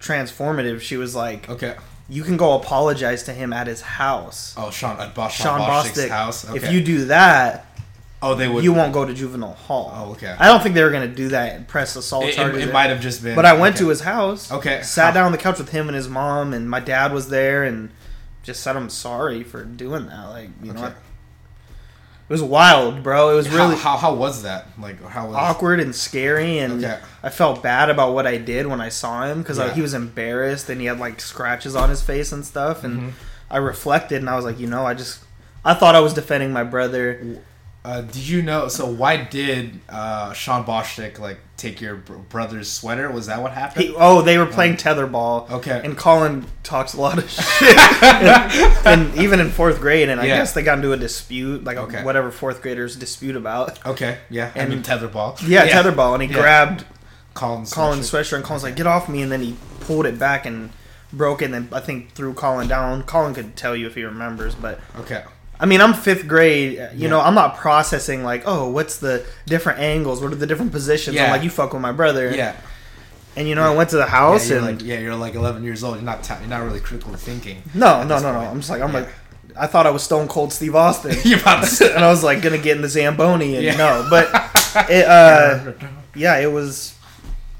transformative. 0.00 0.80
She 0.80 0.96
was 0.96 1.14
like, 1.14 1.48
Okay. 1.48 1.74
"You 2.08 2.22
can 2.22 2.36
go 2.36 2.54
apologize 2.54 3.22
to 3.24 3.32
him 3.32 3.52
at 3.52 3.66
his 3.66 3.80
house." 3.80 4.54
Oh, 4.56 4.70
Sean 4.70 5.00
at 5.00 5.14
Bosch, 5.14 5.36
Sean 5.36 5.60
Sean 5.60 5.68
Bostick's 5.68 5.98
Bostick. 5.98 6.08
house. 6.08 6.48
Okay. 6.48 6.56
If 6.66 6.72
you 6.72 6.82
do 6.82 7.06
that, 7.06 7.66
oh, 8.22 8.34
they 8.34 8.48
would. 8.48 8.62
you 8.64 8.72
won't 8.72 8.92
go 8.92 9.04
to 9.04 9.14
juvenile 9.14 9.54
hall. 9.54 9.92
Oh, 9.94 10.10
okay. 10.12 10.34
I 10.38 10.46
don't 10.46 10.62
think 10.62 10.74
they 10.74 10.82
were 10.84 10.90
gonna 10.90 11.08
do 11.08 11.28
that 11.28 11.54
and 11.56 11.66
press 11.66 11.96
assault 11.96 12.24
It, 12.24 12.28
it, 12.30 12.34
charges. 12.34 12.62
it 12.62 12.64
there. 12.66 12.72
might 12.74 12.90
have 12.90 13.00
just 13.00 13.22
been. 13.22 13.34
but 13.34 13.44
I 13.46 13.54
went 13.54 13.76
okay. 13.76 13.84
to 13.84 13.88
his 13.90 14.00
house. 14.02 14.50
Okay. 14.52 14.82
Sat 14.82 15.14
down 15.14 15.26
on 15.26 15.32
the 15.32 15.38
couch 15.38 15.58
with 15.58 15.70
him 15.70 15.88
and 15.88 15.96
his 15.96 16.08
mom, 16.08 16.52
and 16.52 16.68
my 16.68 16.80
dad 16.80 17.12
was 17.12 17.28
there, 17.28 17.64
and 17.64 17.90
just 18.44 18.62
said 18.62 18.76
I'm 18.76 18.88
sorry 18.90 19.42
for 19.42 19.64
doing 19.64 20.06
that. 20.06 20.28
Like 20.28 20.50
you 20.62 20.72
know, 20.72 20.80
Okay. 20.80 20.82
what? 20.82 20.96
it 22.28 22.32
was 22.32 22.42
wild, 22.42 23.02
bro. 23.02 23.30
It 23.30 23.34
was 23.34 23.46
How, 23.48 23.56
really 23.56 23.76
how, 23.76 23.96
how 23.96 24.14
was 24.14 24.42
that? 24.44 24.66
Like 24.78 25.02
how 25.04 25.26
was? 25.26 25.36
awkward 25.36 25.80
and 25.80 25.94
scary, 25.94 26.58
and 26.58 26.84
Okay. 26.84 26.98
I 27.22 27.28
felt 27.30 27.62
bad 27.62 27.90
about 27.90 28.14
what 28.14 28.26
I 28.26 28.36
did 28.38 28.66
when 28.66 28.80
I 28.80 28.88
saw 28.88 29.24
him 29.26 29.42
because 29.42 29.58
Yeah. 29.58 29.72
he 29.74 29.82
was 29.82 29.92
embarrassed 29.94 30.68
and 30.70 30.80
he 30.80 30.86
had 30.86 30.98
like 31.00 31.20
scratches 31.20 31.74
on 31.74 31.90
his 31.90 32.00
face 32.02 32.30
and 32.32 32.44
stuff. 32.46 32.84
And 32.84 33.00
Mhm. 33.00 33.12
I 33.50 33.56
reflected, 33.58 34.18
and 34.20 34.30
I 34.30 34.36
was 34.36 34.44
like, 34.44 34.58
you 34.58 34.66
know, 34.66 34.86
I 34.86 34.94
just 34.94 35.18
I 35.64 35.74
thought 35.74 35.94
I 35.94 36.00
was 36.00 36.14
defending 36.14 36.52
my 36.52 36.62
brother. 36.64 37.38
Uh, 37.84 38.00
did 38.00 38.26
you 38.26 38.40
know? 38.40 38.66
So 38.68 38.86
why 38.86 39.18
did 39.18 39.78
uh, 39.90 40.32
Sean 40.32 40.64
Bostick 40.64 41.18
like 41.18 41.38
take 41.58 41.82
your 41.82 41.96
brother's 41.96 42.70
sweater? 42.70 43.10
Was 43.10 43.26
that 43.26 43.42
what 43.42 43.52
happened? 43.52 43.84
He, 43.84 43.94
oh, 43.94 44.22
they 44.22 44.38
were 44.38 44.46
playing 44.46 44.76
tetherball. 44.76 45.50
Okay. 45.50 45.82
And 45.84 45.94
Colin 45.96 46.46
talks 46.62 46.94
a 46.94 47.00
lot 47.00 47.18
of 47.18 47.28
shit, 47.30 47.76
and, 48.02 48.86
and 48.86 49.14
even 49.18 49.38
in 49.38 49.50
fourth 49.50 49.80
grade, 49.80 50.08
and 50.08 50.18
I 50.18 50.24
Yeah. 50.24 50.38
guess 50.38 50.54
they 50.54 50.62
got 50.62 50.78
into 50.78 50.92
a 50.92 50.96
dispute, 50.96 51.64
like 51.64 51.76
Okay. 51.76 52.02
whatever 52.02 52.30
fourth 52.30 52.62
graders 52.62 52.96
dispute 52.96 53.36
about. 53.36 53.84
okay. 53.84 54.18
Yeah. 54.30 54.50
I 54.54 54.60
And- 54.60 54.70
mean 54.70 54.82
tetherball. 54.82 55.46
Yeah, 55.46 55.66
tetherball, 55.68 56.14
and 56.14 56.22
he 56.22 56.28
Yeah. 56.30 56.40
grabbed 56.40 56.84
Colin's 57.34 57.70
Colin's 57.74 58.10
sweatshirt. 58.10 58.20
sweatshirt, 58.20 58.36
and 58.36 58.44
Colin's 58.44 58.62
like, 58.62 58.76
"Get 58.76 58.86
off 58.86 59.08
me!" 59.10 59.20
And 59.20 59.30
then 59.30 59.42
he 59.42 59.56
pulled 59.80 60.06
it 60.06 60.18
back 60.18 60.46
and 60.46 60.70
broke 61.12 61.42
it. 61.42 61.46
And 61.46 61.54
then 61.54 61.68
I 61.70 61.80
think 61.80 62.14
threw 62.14 62.32
Colin 62.32 62.66
down. 62.66 63.02
Colin 63.02 63.34
could 63.34 63.56
tell 63.56 63.76
you 63.76 63.86
if 63.88 63.94
he 63.94 64.04
remembers, 64.04 64.54
but 64.54 64.80
Okay. 65.00 65.22
I 65.60 65.66
mean, 65.66 65.80
I'm 65.80 65.94
fifth 65.94 66.26
grade. 66.26 66.72
You 66.72 66.88
Yeah. 66.94 67.08
know, 67.08 67.20
I'm 67.20 67.34
not 67.34 67.56
processing 67.56 68.24
like, 68.24 68.42
oh, 68.46 68.68
what's 68.70 68.98
the 68.98 69.24
different 69.46 69.78
angles? 69.78 70.20
What 70.20 70.32
are 70.32 70.36
the 70.36 70.46
different 70.46 70.72
positions? 70.72 71.16
I'm 71.18 71.30
like, 71.30 71.42
you 71.42 71.50
fuck 71.50 71.72
with 71.72 71.82
my 71.82 71.92
brother. 71.92 72.34
Yeah. 72.34 72.54
And 73.36 73.48
you 73.48 73.54
know, 73.56 73.62
I 73.64 73.74
went 73.74 73.90
to 73.90 73.96
the 73.96 74.06
house 74.06 74.44
yeah, 74.48 74.56
you're 74.58 74.68
and 74.68 74.78
like 74.78 74.86
yeah, 74.86 74.98
you're 75.00 75.16
like 75.16 75.34
11 75.34 75.64
years 75.64 75.82
old. 75.82 75.96
You're 75.96 76.04
not 76.04 76.22
ta- 76.22 76.38
you're 76.40 76.48
not 76.48 76.62
really 76.62 76.78
critical 76.80 77.12
thinking. 77.14 77.62
no, 77.74 78.04
no, 78.04 78.18
no, 78.20 78.32
no. 78.32 78.38
I'm 78.40 78.58
just 78.58 78.70
like, 78.70 78.80
I'm 78.82 78.92
Yeah. 78.92 79.00
like, 79.00 79.08
I 79.56 79.66
thought 79.66 79.86
I 79.86 79.90
was 79.90 80.02
Stone 80.02 80.28
Cold 80.28 80.52
Steve 80.52 80.74
Austin. 80.76 81.16
You're 81.24 81.38
about 81.40 81.64
to 81.66 81.94
and 81.94 82.04
I 82.04 82.10
was 82.10 82.22
like 82.24 82.42
gonna 82.42 82.58
get 82.58 82.76
in 82.76 82.82
the 82.82 82.88
Zamboni, 82.88 83.54
and 83.56 83.64
Yeah. 83.64 83.76
no, 83.76 84.06
but 84.10 84.28
it, 84.90 85.04
uh, 85.06 85.72
yeah, 86.16 86.38
it 86.38 86.50
was 86.52 86.94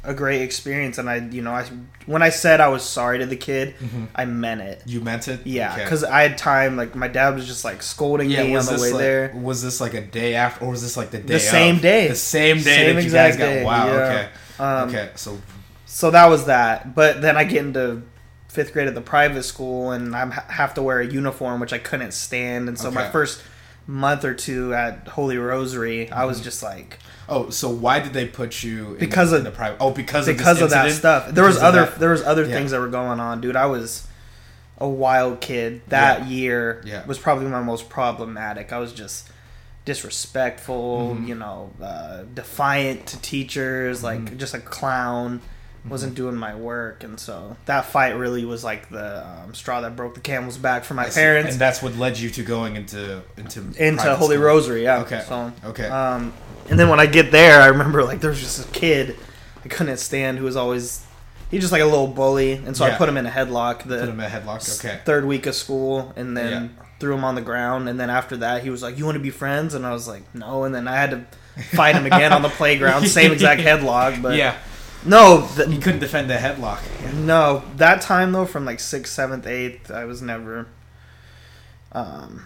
a 0.04 0.14
great 0.14 0.42
experience, 0.42 0.98
and 0.98 1.08
I, 1.08 1.16
you 1.16 1.40
know, 1.42 1.52
I 1.52 1.64
when 2.06 2.22
I 2.22 2.28
said 2.28 2.60
I 2.60 2.68
was 2.68 2.82
sorry 2.82 3.18
to 3.20 3.26
the 3.26 3.36
kid, 3.36 3.74
I 4.14 4.24
meant 4.26 4.60
it. 4.60 4.82
You 4.86 5.00
meant 5.00 5.28
it. 5.28 5.46
Yeah, 5.46 5.68
Mm-hmm. 5.68 5.74
Okay. 5.76 5.84
because 5.84 6.04
I 6.04 6.22
had 6.22 6.36
time. 6.38 6.76
Like 6.76 6.94
my 6.94 7.08
dad 7.08 7.34
was 7.34 7.46
just 7.46 7.64
like 7.64 7.82
scolding 7.82 8.30
yeah, 8.30 8.44
me 8.44 8.54
on 8.56 8.64
the 8.66 8.72
way 8.80 8.90
like, 8.92 8.98
there. 9.00 9.32
Was 9.34 9.62
this 9.62 9.80
like 9.80 9.94
a 9.94 10.02
day 10.02 10.34
after, 10.34 10.64
or 10.64 10.70
was 10.70 10.82
this 10.82 10.96
like 10.96 11.10
the 11.10 11.18
day? 11.18 11.34
The 11.34 11.40
same 11.40 11.76
of? 11.76 11.82
day. 11.82 12.08
The 12.08 12.14
same 12.14 12.56
day 12.58 12.62
Same 12.62 12.96
that 12.96 13.04
you 13.04 13.10
guys 13.10 13.34
exact 13.34 13.38
got. 13.38 13.46
day, 13.54 13.64
Wow. 13.64 13.86
yeah. 13.86 13.92
Okay. 13.94 14.28
Um, 14.62 14.88
okay. 14.90 15.10
So 15.16 15.40
So 15.86 16.10
that 16.10 16.26
was 16.26 16.46
that. 16.46 16.94
But 16.94 17.22
then 17.22 17.36
I 17.36 17.44
get 17.44 17.64
into 17.64 18.02
fifth 18.48 18.72
grade 18.72 18.86
at 18.88 18.94
the 18.94 19.00
private 19.00 19.42
school, 19.44 19.90
and 19.92 20.14
I 20.14 20.26
have 20.48 20.74
to 20.74 20.82
wear 20.82 21.00
a 21.00 21.06
uniform, 21.06 21.60
which 21.60 21.72
I 21.72 21.78
couldn't 21.78 22.12
stand. 22.12 22.68
And 22.68 22.78
so 22.78 22.90
my 22.90 23.08
first 23.10 23.42
month 23.86 24.24
or 24.24 24.34
two 24.34 24.74
at 24.74 25.08
Holy 25.08 25.38
Rosary, 25.38 26.10
I 26.10 26.18
Mm-hmm. 26.18 26.26
was 26.26 26.40
just 26.40 26.62
like. 26.62 26.98
Oh, 27.28 27.50
so 27.50 27.70
why 27.70 28.00
did 28.00 28.12
they 28.12 28.26
put 28.26 28.62
you 28.62 28.92
in 28.92 28.98
Because 28.98 29.30
the, 29.30 29.36
of- 29.36 29.40
in 29.40 29.44
the 29.44 29.56
private? 29.56 29.78
Oh, 29.80 29.90
because 29.90 30.26
because 30.26 30.58
of, 30.58 30.64
of 30.64 30.70
that 30.70 30.90
stuff. 30.92 31.30
There 31.30 31.44
was 31.44 31.56
Because 31.56 31.68
of 31.68 31.74
other 31.74 31.90
that? 31.90 31.98
there 31.98 32.10
was 32.10 32.22
other 32.22 32.44
Yeah. 32.44 32.54
things 32.54 32.70
that 32.72 32.80
were 32.80 32.88
going 32.88 33.20
on, 33.20 33.40
dude. 33.40 33.56
I 33.56 33.66
was 33.66 34.06
a 34.78 34.88
wild 34.88 35.40
kid. 35.40 35.80
That 35.88 36.22
Yeah. 36.22 36.26
year 36.28 36.82
Yeah. 36.84 37.06
was 37.06 37.18
probably 37.18 37.46
my 37.46 37.62
most 37.62 37.88
problematic. 37.88 38.72
I 38.72 38.78
was 38.78 38.92
just 38.92 39.28
disrespectful, 39.84 41.14
Mm-hmm. 41.14 41.26
you 41.28 41.34
know, 41.34 41.70
uh, 41.82 42.22
defiant 42.34 43.06
to 43.08 43.20
teachers, 43.20 44.02
like 44.02 44.20
Mm-hmm. 44.20 44.38
just 44.38 44.54
a 44.54 44.58
clown. 44.58 45.40
Wasn't 45.86 46.14
doing 46.14 46.34
my 46.36 46.54
work, 46.54 47.04
and 47.04 47.20
so 47.20 47.58
that 47.66 47.84
fight 47.84 48.16
really 48.16 48.46
was 48.46 48.64
like 48.64 48.88
the 48.88 49.22
um, 49.22 49.52
straw 49.52 49.82
that 49.82 49.94
broke 49.94 50.14
the 50.14 50.20
camel's 50.20 50.56
back 50.56 50.82
for 50.82 50.94
my 50.94 51.04
I 51.04 51.08
see. 51.10 51.20
parents 51.20 51.50
and 51.52 51.60
that's 51.60 51.82
what 51.82 51.94
led 51.98 52.18
you 52.18 52.30
to 52.30 52.42
going 52.42 52.76
into 52.76 53.20
into 53.36 53.60
into 53.76 54.14
Holy 54.14 54.36
school. 54.36 54.46
Rosary. 54.46 54.82
Yeah. 54.84 55.00
Okay. 55.00 55.22
So 55.28 55.52
Okay. 55.62 55.86
um, 55.86 56.32
and 56.70 56.78
then 56.78 56.88
when 56.88 57.00
I 57.00 57.06
get 57.06 57.30
there, 57.32 57.60
I 57.60 57.66
remember 57.66 58.04
like 58.04 58.20
there 58.20 58.30
was 58.30 58.40
just 58.40 58.66
a 58.66 58.70
kid 58.72 59.16
I 59.64 59.68
couldn't 59.68 59.96
stand 59.98 60.38
who 60.38 60.44
was 60.44 60.56
always 60.56 61.04
he 61.50 61.58
just 61.58 61.72
like 61.72 61.82
a 61.82 61.86
little 61.86 62.08
bully, 62.08 62.52
and 62.52 62.76
so 62.76 62.84
I 62.84 62.90
put 62.96 63.08
him 63.08 63.16
in 63.16 63.26
a 63.26 63.30
headlock 63.30 63.84
the 63.84 63.98
Put 64.00 64.08
him 64.08 64.18
in 64.20 64.26
a 64.26 64.28
headlock. 64.28 64.78
Okay. 64.84 64.98
third 65.04 65.24
week 65.24 65.46
of 65.46 65.54
school, 65.54 66.12
and 66.16 66.36
then 66.36 66.52
Yeah. 66.76 66.84
threw 66.98 67.14
him 67.14 67.22
on 67.24 67.34
the 67.36 67.42
ground. 67.42 67.88
And 67.88 67.98
then 68.00 68.10
after 68.10 68.36
that, 68.38 68.62
he 68.64 68.70
was 68.70 68.82
like, 68.82 68.98
"You 68.98 69.04
want 69.04 69.16
to 69.16 69.20
be 69.22 69.30
friends?" 69.30 69.74
And 69.74 69.86
I 69.86 69.92
was 69.92 70.08
like, 70.08 70.22
"No." 70.34 70.64
And 70.64 70.74
then 70.74 70.88
I 70.88 70.96
had 70.96 71.10
to 71.12 71.20
fight 71.76 71.94
him 71.94 72.06
again 72.06 72.32
on 72.32 72.42
the 72.42 72.48
playground, 72.48 73.06
same 73.20 73.30
exact 73.30 73.60
headlock. 73.60 74.20
But 74.20 74.36
yeah. 74.36 74.56
no, 75.04 75.48
th- 75.54 75.68
He 75.68 75.78
couldn't 75.78 76.00
defend 76.00 76.28
the 76.28 76.34
headlock. 76.34 76.80
no, 77.14 77.62
that 77.76 78.00
time 78.00 78.32
though, 78.32 78.46
from 78.46 78.64
like 78.64 78.80
sixth, 78.80 79.12
seventh, 79.12 79.46
eighth, 79.46 79.90
I 79.92 80.04
was 80.06 80.20
never. 80.22 80.66
Um, 81.92 82.44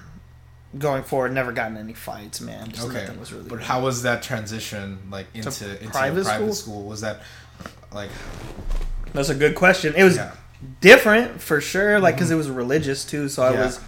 going 0.76 1.02
forward, 1.02 1.32
never 1.32 1.52
gotten 1.52 1.76
any 1.76 1.94
fights, 1.94 2.40
man. 2.40 2.70
Just 2.70 2.86
Okay. 2.88 3.02
nothing 3.02 3.20
was 3.20 3.32
really. 3.32 3.48
But 3.48 3.62
how 3.62 3.80
was 3.82 4.02
that 4.02 4.22
transition 4.22 4.98
like 5.10 5.26
into 5.34 5.48
into 5.48 5.64
private, 5.64 5.90
private 5.90 6.24
private 6.24 6.54
school? 6.54 6.54
school? 6.54 6.82
Was 6.84 7.00
that 7.02 7.20
like 7.92 8.10
That's 9.14 9.30
a 9.30 9.34
good 9.34 9.54
question. 9.54 9.94
It 9.96 10.04
was 10.04 10.16
yeah. 10.16 10.32
different 10.80 11.40
for 11.40 11.60
sure, 11.60 11.98
like 12.00 12.16
because 12.16 12.30
it 12.30 12.34
was 12.36 12.50
religious 12.50 13.04
too. 13.04 13.28
So 13.28 13.42
I 13.42 13.52
was 13.52 13.80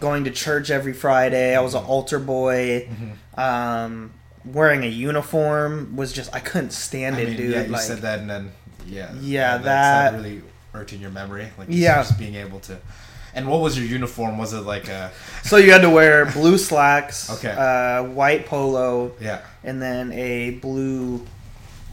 going 0.00 0.24
to 0.24 0.30
church 0.30 0.70
every 0.70 0.92
Friday. 0.92 1.56
I 1.56 1.60
was 1.60 1.74
an 1.74 1.82
altar 1.84 2.18
boy. 2.20 2.88
Mm-hmm. 2.90 3.40
Um, 3.40 4.12
wearing 4.44 4.84
a 4.84 4.88
uniform 4.88 5.96
was 5.96 6.12
just 6.12 6.32
I 6.34 6.38
couldn't 6.40 6.70
stand 6.72 7.16
I 7.16 7.20
it, 7.20 7.28
mean, 7.28 7.36
dude. 7.38 7.50
yeah, 7.52 7.62
you 7.62 7.68
like, 7.72 7.80
said 7.80 7.98
that, 8.02 8.18
and 8.20 8.28
then 8.30 8.52
yeah, 8.86 9.12
Yeah, 9.20 9.58
that's- 9.58 10.12
that- 10.12 10.14
really 10.14 10.42
irked 10.74 10.92
in 10.92 11.00
your 11.00 11.10
memory. 11.10 11.48
Like 11.58 11.68
Yeah. 11.70 11.96
just 11.96 12.18
being 12.18 12.34
able 12.36 12.60
to. 12.60 12.78
And 13.34 13.48
what 13.48 13.60
was 13.60 13.76
your 13.76 13.86
uniform? 13.86 14.38
Was 14.38 14.52
it 14.52 14.60
like 14.60 14.88
a 14.88 15.10
so 15.42 15.56
you 15.56 15.72
had 15.72 15.82
to 15.82 15.90
wear 15.90 16.24
blue 16.26 16.56
slacks, 16.58 17.30
Okay. 17.30 17.50
uh, 17.50 18.04
white 18.04 18.46
polo, 18.46 19.12
yeah? 19.20 19.40
and 19.64 19.80
then 19.82 20.12
a 20.12 20.50
blue 20.50 21.26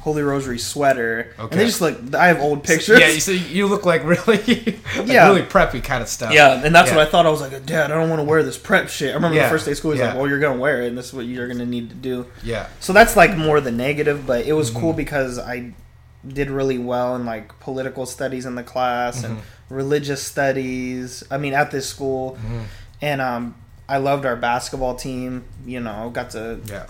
Holy 0.01 0.23
Rosary 0.23 0.57
sweater. 0.57 1.33
Okay. 1.37 1.51
And 1.51 1.59
they 1.61 1.65
just 1.65 1.79
look. 1.79 2.15
I 2.15 2.27
have 2.27 2.39
old 2.41 2.63
pictures. 2.63 2.99
Yeah, 2.99 3.09
you 3.09 3.19
see, 3.19 3.37
you 3.37 3.67
look 3.67 3.85
like 3.85 4.03
really, 4.03 4.37
like 4.97 5.07
Yeah. 5.07 5.27
really 5.27 5.43
preppy 5.43 5.83
kind 5.83 6.01
of 6.01 6.09
stuff. 6.09 6.33
Yeah, 6.33 6.63
and 6.63 6.73
that's 6.73 6.89
Yeah. 6.89 6.97
what 6.97 7.07
I 7.07 7.11
thought. 7.11 7.25
I 7.27 7.29
was 7.29 7.41
like, 7.41 7.65
Dad, 7.67 7.91
I 7.91 7.95
don't 7.95 8.09
want 8.09 8.19
to 8.19 8.23
wear 8.23 8.41
this 8.41 8.57
prep 8.57 8.89
shit. 8.89 9.11
I 9.11 9.13
remember 9.13 9.37
Yeah. 9.37 9.43
the 9.43 9.49
first 9.49 9.65
day 9.65 9.71
of 9.73 9.77
school. 9.77 9.91
He's 9.91 9.99
Yeah. 9.99 10.07
like, 10.07 10.15
Well, 10.17 10.27
you're 10.27 10.39
gonna 10.39 10.59
wear 10.59 10.81
it, 10.81 10.87
and 10.87 10.97
this 10.97 11.07
is 11.07 11.13
what 11.13 11.25
you're 11.25 11.47
gonna 11.47 11.67
need 11.67 11.89
to 11.89 11.95
do. 11.95 12.25
Yeah, 12.43 12.65
So 12.79 12.93
that's 12.93 13.15
like 13.15 13.37
more 13.37 13.61
the 13.61 13.71
negative, 13.71 14.25
but 14.25 14.45
it 14.45 14.53
was 14.53 14.71
Mm-hmm. 14.71 14.79
cool 14.79 14.93
because 14.93 15.37
I 15.37 15.73
did 16.27 16.49
really 16.49 16.77
well 16.79 17.15
in 17.15 17.25
like 17.25 17.59
political 17.59 18.05
studies 18.07 18.45
in 18.47 18.55
the 18.55 18.63
class 18.63 19.23
and 19.23 19.37
Mm-hmm. 19.37 19.45
Religious 19.71 20.21
studies. 20.21 21.23
I 21.31 21.37
mean, 21.37 21.53
at 21.53 21.71
this 21.71 21.87
school, 21.87 22.33
Mm-hmm. 22.39 22.59
and 23.01 23.21
um, 23.21 23.55
I 23.89 23.97
loved 23.97 24.25
our 24.25 24.35
basketball 24.35 24.95
team. 24.95 25.45
You 25.65 25.79
know, 25.79 26.09
got 26.13 26.31
to 26.31 26.59
yeah. 26.65 26.87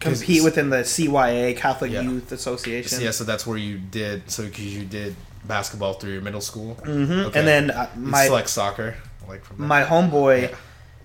compete 0.00 0.42
within 0.44 0.70
the 0.70 0.78
CYA 0.78 1.56
Catholic 1.56 1.90
Yeah. 1.92 2.02
Youth 2.02 2.32
Association. 2.32 3.00
Yeah, 3.00 3.10
so 3.10 3.24
that's 3.24 3.46
where 3.46 3.58
you 3.58 3.78
did. 3.78 4.30
So 4.30 4.44
because 4.44 4.74
you 4.76 4.84
did 4.84 5.16
basketball 5.44 5.94
through 5.94 6.12
your 6.12 6.22
middle 6.22 6.40
school, 6.40 6.74
hmm 6.74 7.10
Okay. 7.26 7.38
And 7.38 7.46
then 7.48 7.70
uh, 7.70 7.90
my 7.96 8.26
select 8.26 8.48
soccer, 8.48 8.94
like 9.28 9.44
from 9.44 9.66
my 9.66 9.82
homeboy, 9.84 10.50
Yeah. 10.50 10.56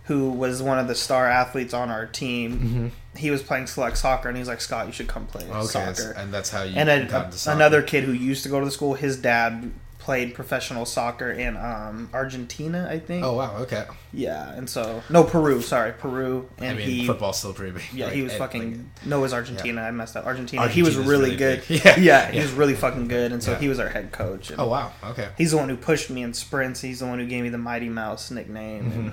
who 0.06 0.30
was 0.32 0.62
one 0.62 0.80
of 0.80 0.88
the 0.88 0.96
star 0.96 1.28
athletes 1.28 1.74
on 1.74 1.90
our 1.90 2.06
team, 2.06 2.60
Mm-hmm. 2.60 2.88
he 3.18 3.32
was 3.32 3.44
playing 3.44 3.68
select 3.68 3.98
soccer, 3.98 4.30
and 4.30 4.38
he's 4.38 4.48
like, 4.48 4.62
Scott, 4.62 4.88
you 4.88 4.94
should 4.94 5.08
come 5.10 5.26
play 5.28 5.44
Okay, 5.50 5.66
soccer. 5.68 6.12
and 6.18 6.34
that's 6.34 6.50
how 6.52 6.64
you 6.64 6.76
and 6.78 6.88
a, 6.90 7.32
another 7.48 7.82
kid 7.82 8.06
who 8.06 8.14
used 8.14 8.44
to 8.44 8.50
go 8.50 8.60
to 8.60 8.66
the 8.66 8.72
school, 8.72 8.94
his 8.94 9.18
dad 9.18 9.72
played 10.10 10.34
professional 10.34 10.88
soccer 10.88 11.30
in 11.30 11.56
um, 11.56 12.10
Argentina, 12.16 12.88
I 12.90 12.98
think. 12.98 13.24
Oh 13.24 13.34
wow, 13.34 13.58
okay. 13.58 13.86
Yeah, 14.12 14.52
and 14.54 14.68
so 14.68 15.04
no 15.08 15.24
Peru, 15.24 15.62
sorry, 15.62 15.92
Peru, 15.92 16.50
and 16.58 16.70
I 16.70 16.74
mean, 16.74 16.90
he 16.90 17.06
football's 17.06 17.38
still 17.38 17.54
pretty 17.54 17.74
big. 17.74 17.84
yeah 17.94 18.06
Like, 18.06 18.16
he 18.16 18.24
was 18.24 18.32
and, 18.32 18.40
fucking 18.40 18.72
like, 18.72 19.06
no, 19.06 19.20
it 19.20 19.22
was 19.22 19.34
Argentina. 19.36 19.84
I 19.84 19.92
messed 19.92 20.18
up. 20.18 20.26
Argentina. 20.26 20.68
he 20.68 20.82
was 20.82 20.98
really, 20.98 21.10
really 21.12 21.36
good. 21.36 21.64
big. 21.68 21.82
Yeah, 21.86 22.00
yeah, 22.00 22.32
he 22.32 22.38
yeah. 22.38 22.44
was 22.44 22.52
really 22.54 22.74
fucking 22.74 23.08
good, 23.08 23.32
and 23.32 23.44
so 23.44 23.52
Yeah. 23.52 23.60
he 23.60 23.68
was 23.68 23.78
our 23.78 23.90
head 23.90 24.12
coach. 24.12 24.50
And 24.50 24.60
oh 24.60 24.68
wow, 24.68 24.92
okay. 25.04 25.30
He's 25.38 25.52
the 25.52 25.58
one 25.58 25.70
who 25.70 25.78
pushed 25.78 26.10
me 26.10 26.24
in 26.24 26.34
sprints. 26.34 26.82
He's 26.82 27.02
the 27.02 27.06
one 27.06 27.20
who 27.20 27.28
gave 27.28 27.44
me 27.44 27.50
the 27.50 27.60
Mighty 27.60 27.90
Mouse 27.90 28.32
nickname. 28.32 28.86
Mm-hmm. 28.86 29.00
And 29.00 29.12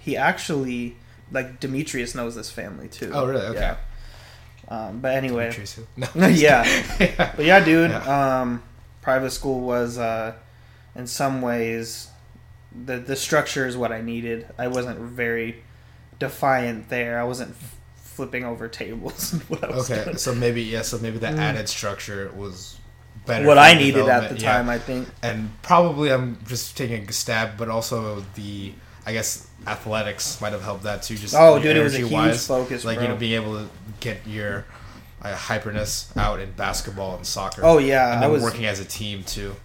he 0.00 0.16
actually 0.16 0.96
like 1.30 1.60
Demetrius 1.60 2.16
knows 2.16 2.34
this 2.34 2.50
family 2.50 2.88
too. 2.88 3.12
Oh 3.14 3.24
really? 3.24 3.46
Okay. 3.46 3.60
Yeah. 3.60 3.76
Um, 4.66 4.98
but 4.98 5.14
anyway. 5.14 5.56
No. 5.96 6.08
yeah. 6.26 6.64
yeah. 6.98 7.32
But 7.36 7.44
yeah, 7.44 7.64
dude. 7.64 7.92
Yeah. 7.92 8.40
Um, 8.40 8.64
private 9.04 9.30
school 9.30 9.60
was, 9.60 9.98
uh, 9.98 10.34
in 10.96 11.06
some 11.06 11.40
ways, 11.42 12.08
the 12.86 12.96
the 12.98 13.14
structure 13.16 13.66
is 13.68 13.76
what 13.76 13.92
I 13.92 14.00
needed. 14.00 14.46
I 14.58 14.66
wasn't 14.68 14.98
very 14.98 15.62
defiant 16.18 16.88
there. 16.88 17.20
I 17.20 17.24
wasn't 17.24 17.50
f- 17.50 17.76
flipping 17.96 18.44
over 18.44 18.66
tables. 18.68 19.34
was 19.48 19.90
Okay, 19.90 20.04
doing. 20.04 20.16
so 20.16 20.34
maybe 20.34 20.62
yeah, 20.62 20.82
so 20.82 20.98
maybe 20.98 21.18
the 21.18 21.28
Mm. 21.28 21.38
added 21.38 21.68
structure 21.68 22.32
was 22.34 22.78
better. 23.26 23.46
What 23.46 23.58
I 23.58 23.74
needed 23.74 24.08
at 24.08 24.30
the 24.30 24.36
development, 24.36 24.40
yeah. 24.42 24.52
time, 24.52 24.68
I 24.68 24.78
think. 24.78 25.08
and 25.22 25.50
probably 25.62 26.10
I'm 26.12 26.38
just 26.46 26.76
taking 26.76 27.08
a 27.08 27.12
stab, 27.12 27.56
but 27.56 27.68
also 27.68 28.24
the 28.34 28.72
I 29.06 29.12
guess 29.12 29.46
athletics 29.66 30.40
might 30.40 30.52
have 30.52 30.62
helped 30.62 30.84
that 30.84 31.02
too. 31.02 31.16
Just 31.16 31.34
Oh, 31.36 31.58
dude, 31.60 31.76
it 31.76 31.82
was 31.82 31.94
a 31.94 32.06
huge 32.06 32.38
focus, 32.38 32.84
like 32.84 32.96
bro. 32.96 33.02
you 33.04 33.08
know 33.10 33.16
being 33.16 33.34
able 33.34 33.54
to 33.58 33.68
get 34.00 34.26
your 34.26 34.64
hyperness 35.32 36.14
out 36.16 36.40
in 36.40 36.52
basketball 36.52 37.16
and 37.16 37.26
soccer. 37.26 37.62
Oh 37.64 37.78
yeah, 37.78 38.14
and 38.16 38.24
I 38.24 38.28
was. 38.28 38.42
working 38.42 38.66
as 38.66 38.80
a 38.80 38.84
team 38.84 39.24
too. 39.24 39.56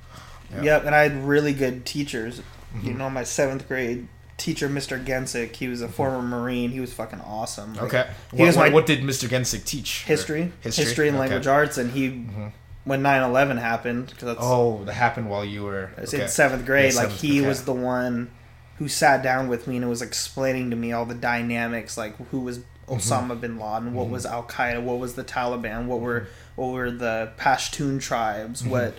Yeah. 0.53 0.61
Yep, 0.63 0.85
and 0.85 0.95
I 0.95 1.03
had 1.03 1.23
really 1.25 1.53
good 1.53 1.85
teachers. 1.85 2.41
You 2.83 2.91
Mhm. 2.93 2.97
know, 2.97 3.09
my 3.09 3.23
seventh 3.23 3.67
grade 3.67 4.07
teacher, 4.37 4.69
Mr. 4.69 5.03
Gensick, 5.03 5.55
he 5.57 5.67
was 5.67 5.81
a 5.81 5.87
former 5.89 6.21
Marine. 6.21 6.69
He 6.71 6.79
was 6.79 6.93
fucking 6.93 7.19
awesome. 7.21 7.73
Like, 7.73 7.83
Okay. 7.93 8.07
He 8.31 8.37
what, 8.37 8.45
was 8.47 8.55
my- 8.57 8.69
what 8.69 8.85
did 8.85 9.01
Mr. 9.01 9.27
Gensick 9.27 9.65
teach? 9.65 10.05
History, 10.05 10.51
History? 10.61 10.85
history, 10.85 11.07
and 11.09 11.17
Okay. 11.17 11.27
language 11.27 11.45
arts, 11.47 11.77
and 11.77 11.91
he, 11.91 12.07
Mhm. 12.09 12.51
when 12.85 13.01
9-11 13.01 13.57
happened, 13.57 14.07
because 14.07 14.27
that's 14.27 14.39
Oh, 14.41 14.81
that 14.85 14.93
happened 14.93 15.29
while 15.29 15.43
you 15.43 15.63
were. 15.63 15.89
Okay. 16.01 16.21
in 16.21 16.27
seventh 16.29 16.65
grade. 16.65 16.93
Yeah, 16.93 16.99
like 16.99 17.07
seventh, 17.07 17.21
he 17.21 17.39
okay. 17.41 17.47
was 17.49 17.63
the 17.63 17.73
one 17.73 18.29
who 18.77 18.87
sat 18.87 19.21
down 19.21 19.49
with 19.49 19.67
me 19.67 19.75
and 19.77 19.89
was 19.89 20.01
explaining 20.01 20.69
to 20.69 20.75
me 20.77 20.93
all 20.93 21.05
the 21.05 21.13
dynamics, 21.15 21.97
like 21.97 22.15
who 22.31 22.39
was 22.39 22.59
Mm-hmm. 22.89 23.31
Osama 23.33 23.39
bin 23.39 23.57
Laden, 23.59 23.93
what 23.93 24.09
was 24.09 24.25
Al 24.25 24.43
Qaeda, 24.43 24.81
what 24.81 24.99
was 24.99 25.13
the 25.15 25.23
Taliban, 25.23 25.85
what 25.85 25.99
were 26.01 26.27
what 26.55 26.67
were 26.71 26.91
the 26.91 27.31
Pashtun 27.37 28.01
tribes, 28.01 28.63
what, 28.63 28.95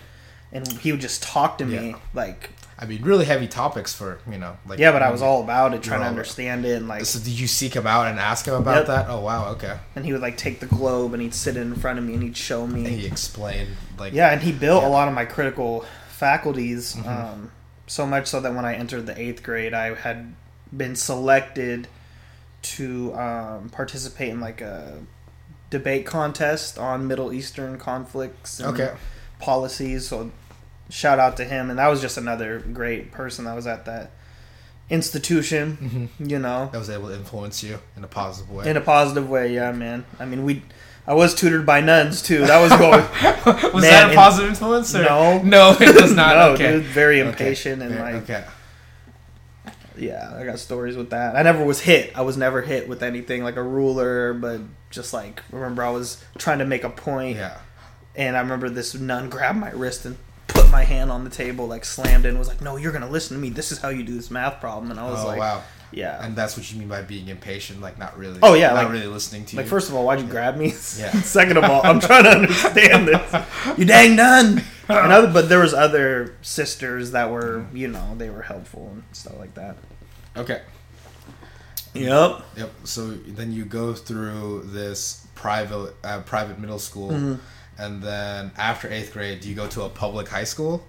and 0.51 0.67
he 0.79 0.91
would 0.91 1.01
just 1.01 1.21
talk 1.23 1.57
to 1.59 1.65
me 1.65 1.75
Mm-hmm. 1.77 1.87
Yeah. 1.89 1.95
like, 2.13 2.49
I 2.79 2.85
mean, 2.85 3.03
really 3.03 3.25
heavy 3.25 3.47
topics 3.47 3.93
for 3.93 4.17
you 4.31 4.39
know. 4.39 4.57
Like 4.65 4.79
yeah, 4.79 4.91
but 4.91 5.03
I 5.03 5.11
was 5.11 5.21
all 5.21 5.43
about 5.43 5.73
it, 5.75 5.83
trying 5.83 5.99
to 5.99 6.07
understand 6.07 6.65
it, 6.65 6.77
and 6.77 6.87
like, 6.87 7.05
So 7.05 7.19
did 7.19 7.39
you 7.39 7.45
seek 7.47 7.75
him 7.75 7.85
out 7.85 8.07
and 8.07 8.19
ask 8.19 8.47
him 8.47 8.55
about 8.55 8.77
Yep. 8.77 8.87
that? 8.87 9.05
Oh 9.09 9.19
wow, 9.19 9.49
okay. 9.51 9.77
and 9.95 10.03
he 10.05 10.11
would 10.13 10.21
like 10.21 10.37
take 10.37 10.59
the 10.59 10.65
globe 10.65 11.13
and 11.13 11.21
he'd 11.21 11.35
sit 11.35 11.57
in 11.57 11.75
front 11.75 11.99
of 11.99 12.05
me 12.05 12.13
and 12.15 12.23
he'd 12.23 12.37
show 12.37 12.65
me, 12.65 12.85
And 12.85 12.99
he 12.99 13.05
explained 13.05 13.69
like 13.99 14.13
Yeah, 14.13 14.31
and 14.31 14.41
he 14.41 14.51
built 14.51 14.81
Yeah. 14.81 14.89
a 14.89 14.91
lot 14.91 15.07
of 15.07 15.13
my 15.13 15.25
critical 15.25 15.85
faculties. 16.09 16.95
Mhm. 16.95 17.07
Um, 17.07 17.51
so 17.87 18.05
much 18.07 18.27
so 18.27 18.39
that 18.39 18.53
when 18.55 18.63
I 18.65 18.73
entered 18.75 19.05
the 19.05 19.19
eighth 19.19 19.43
grade, 19.43 19.73
I 19.73 19.93
had 19.93 20.33
been 20.75 20.95
selected 20.95 21.87
to 22.63 23.13
um, 23.15 23.69
participate 23.69 24.29
in 24.29 24.39
like 24.39 24.61
a 24.61 24.99
debate 25.69 26.05
contest 26.05 26.77
on 26.77 27.07
Middle 27.07 27.31
Eastern 27.33 27.77
conflicts 27.77 28.59
and 28.59 28.69
Okay. 28.79 28.93
policies. 29.39 30.07
So 30.07 30.31
shout 30.89 31.17
out 31.19 31.37
to 31.37 31.45
him, 31.45 31.69
and 31.69 31.79
that 31.79 31.87
was 31.87 32.01
just 32.01 32.17
another 32.17 32.59
great 32.59 33.11
person 33.11 33.45
that 33.45 33.55
was 33.55 33.65
at 33.67 33.85
that 33.85 34.11
institution. 34.89 36.09
Mhm. 36.19 36.29
You 36.29 36.39
know, 36.39 36.69
that 36.71 36.77
was 36.77 36.89
able 36.89 37.07
to 37.09 37.15
influence 37.15 37.63
you 37.63 37.79
in 37.97 38.03
a 38.03 38.07
positive 38.07 38.51
way. 38.51 38.69
in 38.69 38.77
a 38.77 38.81
positive 38.81 39.29
way. 39.29 39.53
Yeah, 39.53 39.71
man. 39.71 40.05
I 40.19 40.25
mean, 40.25 40.43
we. 40.43 40.63
I 41.07 41.15
was 41.15 41.33
tutored 41.33 41.65
by 41.65 41.81
nuns 41.81 42.21
too. 42.21 42.45
That 42.45 42.61
was 42.61 42.71
going. 42.73 43.01
was 43.73 43.81
Man, 43.81 43.91
that 43.91 44.11
a 44.11 44.15
positive 44.15 44.49
influence? 44.51 44.93
Or? 44.93 45.01
No. 45.03 45.41
no, 45.41 45.75
it 45.79 45.99
was 45.99 46.13
not. 46.13 46.35
no, 46.37 46.49
okay. 46.53 46.73
dude, 46.73 46.83
very 46.85 47.21
Okay. 47.21 47.29
impatient 47.29 47.81
and 47.81 47.97
like, 47.99 48.15
okay. 48.23 48.43
Yeah, 50.01 50.33
I 50.37 50.43
got 50.45 50.59
stories 50.59 50.97
with 50.97 51.11
that. 51.11 51.35
I 51.35 51.43
never 51.43 51.63
was 51.63 51.79
hit. 51.81 52.11
I 52.17 52.21
was 52.21 52.35
never 52.37 52.61
hit 52.61 52.89
with 52.89 53.03
anything 53.03 53.43
like 53.43 53.55
a 53.55 53.63
ruler, 53.63 54.33
but 54.33 54.59
just 54.89 55.13
like 55.13 55.41
remember, 55.51 55.83
I 55.83 55.91
was 55.91 56.23
trying 56.37 56.59
to 56.59 56.65
make 56.65 56.83
a 56.83 56.89
point, 56.89 57.37
Yeah. 57.37 57.57
and 58.15 58.35
I 58.35 58.41
remember 58.41 58.69
this 58.69 58.93
nun 58.95 59.29
grabbed 59.29 59.59
my 59.59 59.71
wrist 59.71 60.05
and 60.05 60.17
put 60.47 60.69
my 60.69 60.83
hand 60.83 61.11
on 61.11 61.23
the 61.23 61.29
table, 61.29 61.67
like 61.67 61.85
slammed 61.85 62.25
it, 62.25 62.29
and 62.29 62.39
was 62.39 62.47
like, 62.49 62.61
"No, 62.61 62.75
you're 62.75 62.91
gonna 62.91 63.09
listen 63.09 63.37
to 63.37 63.41
me. 63.41 63.49
This 63.49 63.71
is 63.71 63.77
how 63.79 63.89
you 63.89 64.03
do 64.03 64.15
this 64.15 64.29
math 64.31 64.59
problem." 64.59 64.91
And 64.91 64.99
I 64.99 65.09
was 65.09 65.23
oh 65.23 65.27
like, 65.27 65.39
wow. 65.39 65.61
"Yeah." 65.91 66.23
And 66.25 66.35
that's 66.35 66.57
what 66.57 66.69
you 66.71 66.77
mean 66.79 66.87
by 66.89 67.03
being 67.03 67.27
impatient, 67.29 67.79
like 67.81 67.97
not 67.97 68.17
really. 68.17 68.39
Oh, 68.43 68.53
yeah, 68.55 68.67
not 68.73 68.75
like- 68.85 68.91
really 68.91 69.07
listening 69.07 69.45
to 69.45 69.53
you. 69.55 69.61
Like 69.61 69.67
first 69.69 69.87
of 69.89 69.95
all, 69.95 70.05
why'd 70.05 70.19
you 70.19 70.27
grab 70.27 70.57
me? 70.57 70.67
Yeah. 70.97 71.11
Second 71.21 71.57
of 71.57 71.63
all, 71.63 71.85
I'm 71.85 71.99
trying 72.01 72.23
to 72.25 72.31
understand 72.31 73.07
this. 73.07 73.35
You 73.77 73.85
dang 73.85 74.15
nun. 74.17 74.63
And 74.89 75.13
other, 75.13 75.31
but 75.31 75.47
there 75.47 75.59
was 75.59 75.73
other 75.73 76.35
sisters 76.41 77.11
that 77.11 77.31
were, 77.31 77.65
you 77.73 77.87
know, 77.87 78.13
they 78.17 78.29
were 78.29 78.41
helpful 78.41 78.89
and 78.91 79.03
stuff 79.13 79.37
like 79.39 79.53
that. 79.53 79.77
Okay. 80.37 80.61
Yep. 81.93 82.41
Yep. 82.57 82.71
So 82.85 83.09
then 83.11 83.51
you 83.51 83.65
go 83.65 83.93
through 83.93 84.63
this 84.67 85.27
private 85.35 85.93
uh, 86.03 86.21
private 86.21 86.59
middle 86.59 86.79
school, 86.79 87.09
Mm-hmm. 87.09 87.35
and 87.81 88.01
then 88.01 88.51
after 88.57 88.89
eighth 88.89 89.11
grade, 89.13 89.41
do 89.41 89.49
you 89.49 89.55
go 89.55 89.67
to 89.67 89.83
a 89.83 89.89
public 89.89 90.29
high 90.29 90.45
school? 90.45 90.85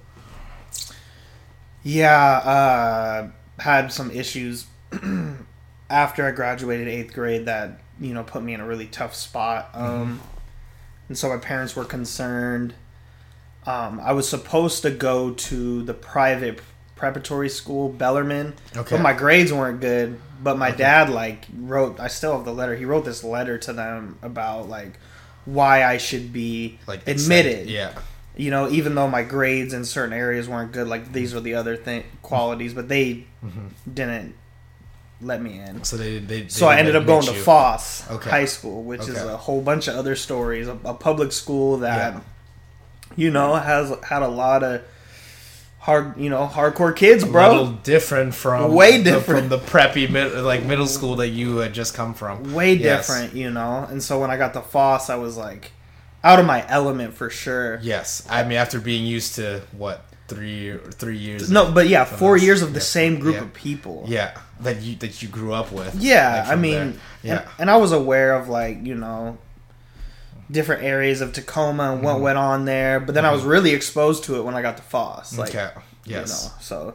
Yeah, 1.83 2.17
uh, 2.39 3.31
had 3.61 3.93
some 3.93 4.11
issues 4.13 4.67
after 5.91 6.27
I 6.27 6.31
graduated 6.31 6.87
eighth 6.89 7.13
grade 7.13 7.47
that 7.47 7.81
you 8.01 8.15
know 8.15 8.23
put 8.23 8.43
me 8.43 8.55
in 8.55 8.61
a 8.61 8.67
really 8.67 8.87
tough 8.87 9.15
spot. 9.15 9.71
Um, 9.75 10.21
and 11.09 11.19
so 11.19 11.29
my 11.29 11.39
parents 11.39 11.75
were 11.75 11.85
concerned. 11.85 12.75
Um, 13.67 14.01
I 14.01 14.13
was 14.13 14.29
supposed 14.29 14.83
to 14.83 14.91
go 14.91 15.33
to 15.33 15.83
the 15.83 15.95
private 15.95 16.61
preparatory 17.03 17.49
school, 17.49 17.89
Bellarmine, 17.89 18.55
Okay. 18.77 18.95
but 18.95 19.03
my 19.03 19.13
grades 19.13 19.53
weren't 19.53 19.81
good. 19.81 20.21
But 20.41 20.57
my 20.57 20.71
dad 20.71 21.11
like 21.11 21.49
wrote. 21.59 21.99
I 21.99 22.07
still 22.07 22.37
have 22.37 22.45
the 22.45 22.55
letter. 22.55 22.77
He 22.77 22.85
wrote 22.85 23.05
this 23.05 23.25
letter 23.25 23.59
to 23.59 23.73
them 23.73 24.21
about 24.23 24.69
like 24.69 24.93
why 25.45 25.83
I 25.83 25.97
should 25.97 26.33
be 26.33 26.79
Like 26.87 27.09
admitted 27.09 27.69
Yeah. 27.69 27.91
you 28.37 28.53
know, 28.53 28.71
even 28.71 28.95
though 28.95 29.09
my 29.09 29.25
grades 29.25 29.75
in 29.75 29.85
certain 29.85 30.13
areas 30.13 30.49
weren't 30.49 30.71
good, 30.71 30.87
like 30.87 31.13
these 31.13 31.35
were 31.35 31.41
the 31.41 31.55
other 31.55 31.77
thing 31.77 32.05
qualities, 32.23 32.73
but 32.73 32.87
they 32.89 33.27
mm-hmm. 33.45 33.67
didn't 33.93 34.37
let 35.21 35.43
me 35.43 35.59
in. 35.59 35.83
So 35.83 35.97
they 35.97 36.21
they. 36.21 36.43
they 36.43 36.49
So 36.49 36.69
I 36.69 36.77
ended 36.77 36.95
up 36.95 37.05
going 37.05 37.27
to. 37.27 37.33
Foss 37.35 38.09
Okay. 38.09 38.31
High 38.31 38.45
School, 38.45 38.85
which 38.85 39.09
is 39.09 39.21
a 39.21 39.37
whole 39.37 39.61
bunch 39.61 39.89
of 39.89 39.97
other 39.97 40.15
stories. 40.15 40.69
A, 40.69 40.79
a 40.85 40.95
public 40.95 41.33
school 41.33 41.79
that, 41.79 42.15
Yeah. 42.15 42.21
you 43.17 43.31
know, 43.33 43.57
has 43.57 43.93
had 44.05 44.23
a 44.23 44.29
lot 44.29 44.63
of 44.63 44.83
hard, 45.83 46.17
you 46.17 46.31
know, 46.31 46.47
hardcore 46.47 46.95
kids, 46.95 47.25
bro. 47.25 47.47
A 47.47 47.51
little 47.51 47.73
different 47.73 48.35
from 48.35 48.73
Way 48.73 48.99
the- 48.99 49.05
different. 49.13 49.41
from 49.41 49.49
the 49.49 49.59
preppy 49.59 50.09
mid, 50.09 50.33
like 50.45 50.65
middle 50.65 50.87
school 50.87 51.17
that 51.17 51.29
you 51.29 51.57
had 51.59 51.73
just 51.75 51.93
come 51.95 52.15
from. 52.15 52.55
Way 52.55 52.75
Yes. 52.75 53.07
different, 53.09 53.35
you 53.35 53.51
know. 53.51 53.87
And 53.91 54.03
so 54.03 54.21
when 54.21 54.31
I 54.31 54.37
got 54.37 54.53
to 54.55 54.61
Foss, 54.61 55.11
I 55.11 55.17
was 55.17 55.37
like 55.37 55.73
out 56.25 56.39
of 56.39 56.47
my 56.47 56.65
element 56.69 57.15
for 57.15 57.29
sure. 57.31 57.79
Yes, 57.83 58.25
I 58.31 58.45
mean 58.45 58.59
after 58.59 58.79
being 58.81 59.05
used 59.05 59.35
to 59.37 59.63
what 59.77 60.05
three 60.29 60.79
three 60.93 61.19
years. 61.19 61.51
No, 61.51 61.71
but 61.73 61.89
yeah, 61.89 62.05
four 62.05 62.37
years 62.37 62.63
of 62.63 62.75
the 62.75 62.79
Yeah. 62.81 62.85
same 62.99 63.19
group 63.19 63.35
Yeah. 63.37 63.43
of 63.43 63.53
people. 63.53 64.05
Yeah, 64.07 64.31
that 64.61 64.81
you 64.83 64.95
that 64.97 65.21
you 65.21 65.29
grew 65.29 65.53
up 65.53 65.73
with. 65.73 65.97
Yeah, 65.97 66.43
like, 66.45 66.53
I 66.53 66.55
mean, 66.55 67.01
yeah, 67.25 67.33
and, 67.41 67.45
and 67.59 67.71
I 67.71 67.77
was 67.77 67.91
aware 67.93 68.35
of 68.37 68.49
like 68.49 68.79
you 68.87 68.95
know 68.95 69.37
different 70.53 70.85
areas 70.85 71.21
of 71.21 71.33
Tacoma 71.33 71.93
and 71.93 72.03
what 72.03 72.15
Mm-hmm. 72.15 72.23
went 72.23 72.39
on 72.39 72.65
there, 72.67 73.01
but 73.01 73.15
then 73.15 73.25
I 73.25 73.33
was 73.33 73.43
really 73.43 73.73
exposed 73.73 74.25
to 74.25 74.37
it 74.37 74.43
when 74.43 74.55
I 74.55 74.63
got 74.63 74.77
to 74.77 74.83
Foss. 74.85 75.37
Like, 75.37 75.49
okay. 75.55 75.71
Yes. 76.05 76.45
you 76.45 76.49
know, 76.49 76.55
so 76.61 76.95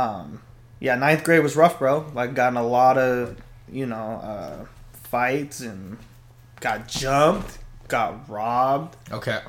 um, 0.00 0.42
yeah, 0.78 0.94
ninth 0.94 1.24
grade 1.24 1.42
was 1.42 1.56
rough, 1.56 1.78
bro. 1.78 2.04
Like, 2.14 2.34
got 2.34 2.52
in 2.52 2.56
a 2.56 2.66
lot 2.66 2.98
of 2.98 3.36
you 3.72 3.86
know 3.86 3.96
uh, 3.96 4.66
fights 4.92 5.60
and 5.60 5.96
got 6.60 6.86
jumped, 6.86 7.58
got 7.88 8.28
robbed. 8.28 8.96
Okay. 9.10 9.40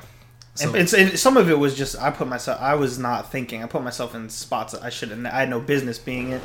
So, 0.54 0.68
and, 0.70 0.76
it's, 0.76 0.92
and 0.92 1.16
some 1.16 1.36
of 1.36 1.48
it 1.48 1.58
was 1.58 1.76
just 1.76 1.96
I 2.00 2.10
put 2.10 2.26
myself. 2.26 2.60
I 2.60 2.74
was 2.74 2.98
not 2.98 3.30
thinking. 3.30 3.62
I 3.62 3.66
put 3.66 3.82
myself 3.84 4.14
in 4.16 4.28
spots 4.28 4.72
that 4.72 4.82
I 4.82 4.90
shouldn't. 4.90 5.24
I 5.26 5.40
had 5.40 5.50
no 5.50 5.60
business 5.60 5.98
being 5.98 6.32
in. 6.32 6.40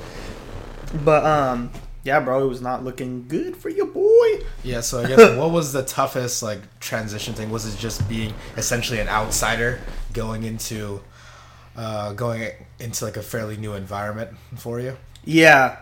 But 1.03 1.25
um, 1.25 1.71
yeah, 2.03 2.19
bro, 2.19 2.43
it 2.43 2.47
was 2.47 2.61
not 2.61 2.83
looking 2.83 3.27
good 3.27 3.55
for 3.55 3.69
your 3.69 3.87
boy. 3.87 4.45
yeah. 4.63 4.81
So 4.81 5.01
I 5.01 5.07
guess 5.07 5.37
what 5.37 5.51
was 5.51 5.71
the 5.73 5.83
toughest 5.83 6.43
like 6.43 6.59
transition 6.79 7.33
thing? 7.33 7.49
Was 7.49 7.65
it 7.65 7.77
just 7.79 8.07
being 8.09 8.33
essentially 8.57 8.99
an 8.99 9.07
outsider 9.07 9.79
going 10.11 10.43
into 10.43 11.01
uh, 11.75 12.13
going 12.13 12.51
into 12.79 13.05
like 13.05 13.17
a 13.17 13.23
fairly 13.23 13.57
new 13.57 13.73
environment 13.73 14.31
for 14.55 14.79
you? 14.79 14.97
Yeah, 15.23 15.77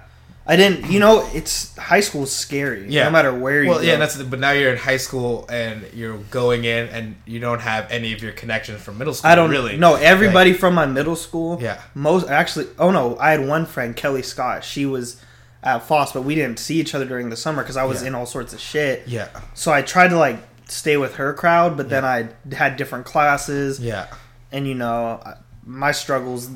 I 0.46 0.56
didn't. 0.56 0.92
You 0.92 1.00
know, 1.00 1.28
it's 1.34 1.76
high 1.76 2.00
school's 2.00 2.32
scary. 2.32 2.88
Yeah. 2.88 3.06
no 3.06 3.12
matter 3.12 3.34
where 3.34 3.64
you. 3.64 3.70
Well, 3.70 3.80
go. 3.80 3.86
yeah, 3.86 3.98
that's 3.98 4.16
the, 4.16 4.24
but 4.24 4.40
now 4.40 4.52
you're 4.52 4.72
in 4.72 4.78
high 4.78 4.98
school 4.98 5.48
and 5.50 5.86
you're 5.94 6.18
going 6.18 6.66
in 6.66 6.88
and 6.90 7.16
you 7.26 7.40
don't 7.40 7.62
have 7.62 7.90
any 7.92 8.14
of 8.14 8.22
your 8.22 8.32
connections 8.34 8.82
from 8.82 9.00
middle 9.00 9.16
school. 9.16 9.32
I 9.32 9.36
don't 9.36 9.50
really. 9.50 9.78
No, 9.78 9.96
everybody 9.96 10.54
from 10.54 10.76
my 10.76 10.86
middle 10.86 11.16
school. 11.16 11.60
Yeah. 11.62 11.82
Most 11.96 12.30
actually. 12.30 12.68
Oh 12.78 12.92
no, 12.92 13.18
I 13.18 13.32
had 13.32 13.48
one 13.48 13.66
friend, 13.66 13.96
Kelly 13.96 14.22
Scott. 14.22 14.64
She 14.64 14.86
was 14.86 15.20
at 15.64 15.84
Foss, 15.84 16.12
but 16.14 16.24
we 16.24 16.36
didn't 16.36 16.58
see 16.60 16.80
each 16.80 16.96
other 16.96 17.06
during 17.06 17.30
the 17.30 17.38
summer 17.38 17.62
because 17.64 17.78
I 17.78 17.84
was 17.84 18.02
Yeah. 18.02 18.10
in 18.10 18.16
all 18.16 18.26
sorts 18.26 18.54
of 18.54 18.60
shit. 18.60 19.04
Yeah. 19.08 19.28
So 19.54 19.72
I 19.72 19.82
tried 19.82 20.10
to 20.10 20.18
like 20.18 20.38
stay 20.68 20.98
with 20.98 21.16
her 21.16 21.34
crowd, 21.34 21.78
but 21.78 21.90
then 21.90 22.04
I 22.06 22.30
had 22.54 22.78
different 22.78 23.06
classes. 23.06 23.80
Yeah. 23.80 24.08
and 24.52 24.68
you 24.68 24.74
know 24.76 25.22
my 25.66 25.92
struggles 25.94 26.50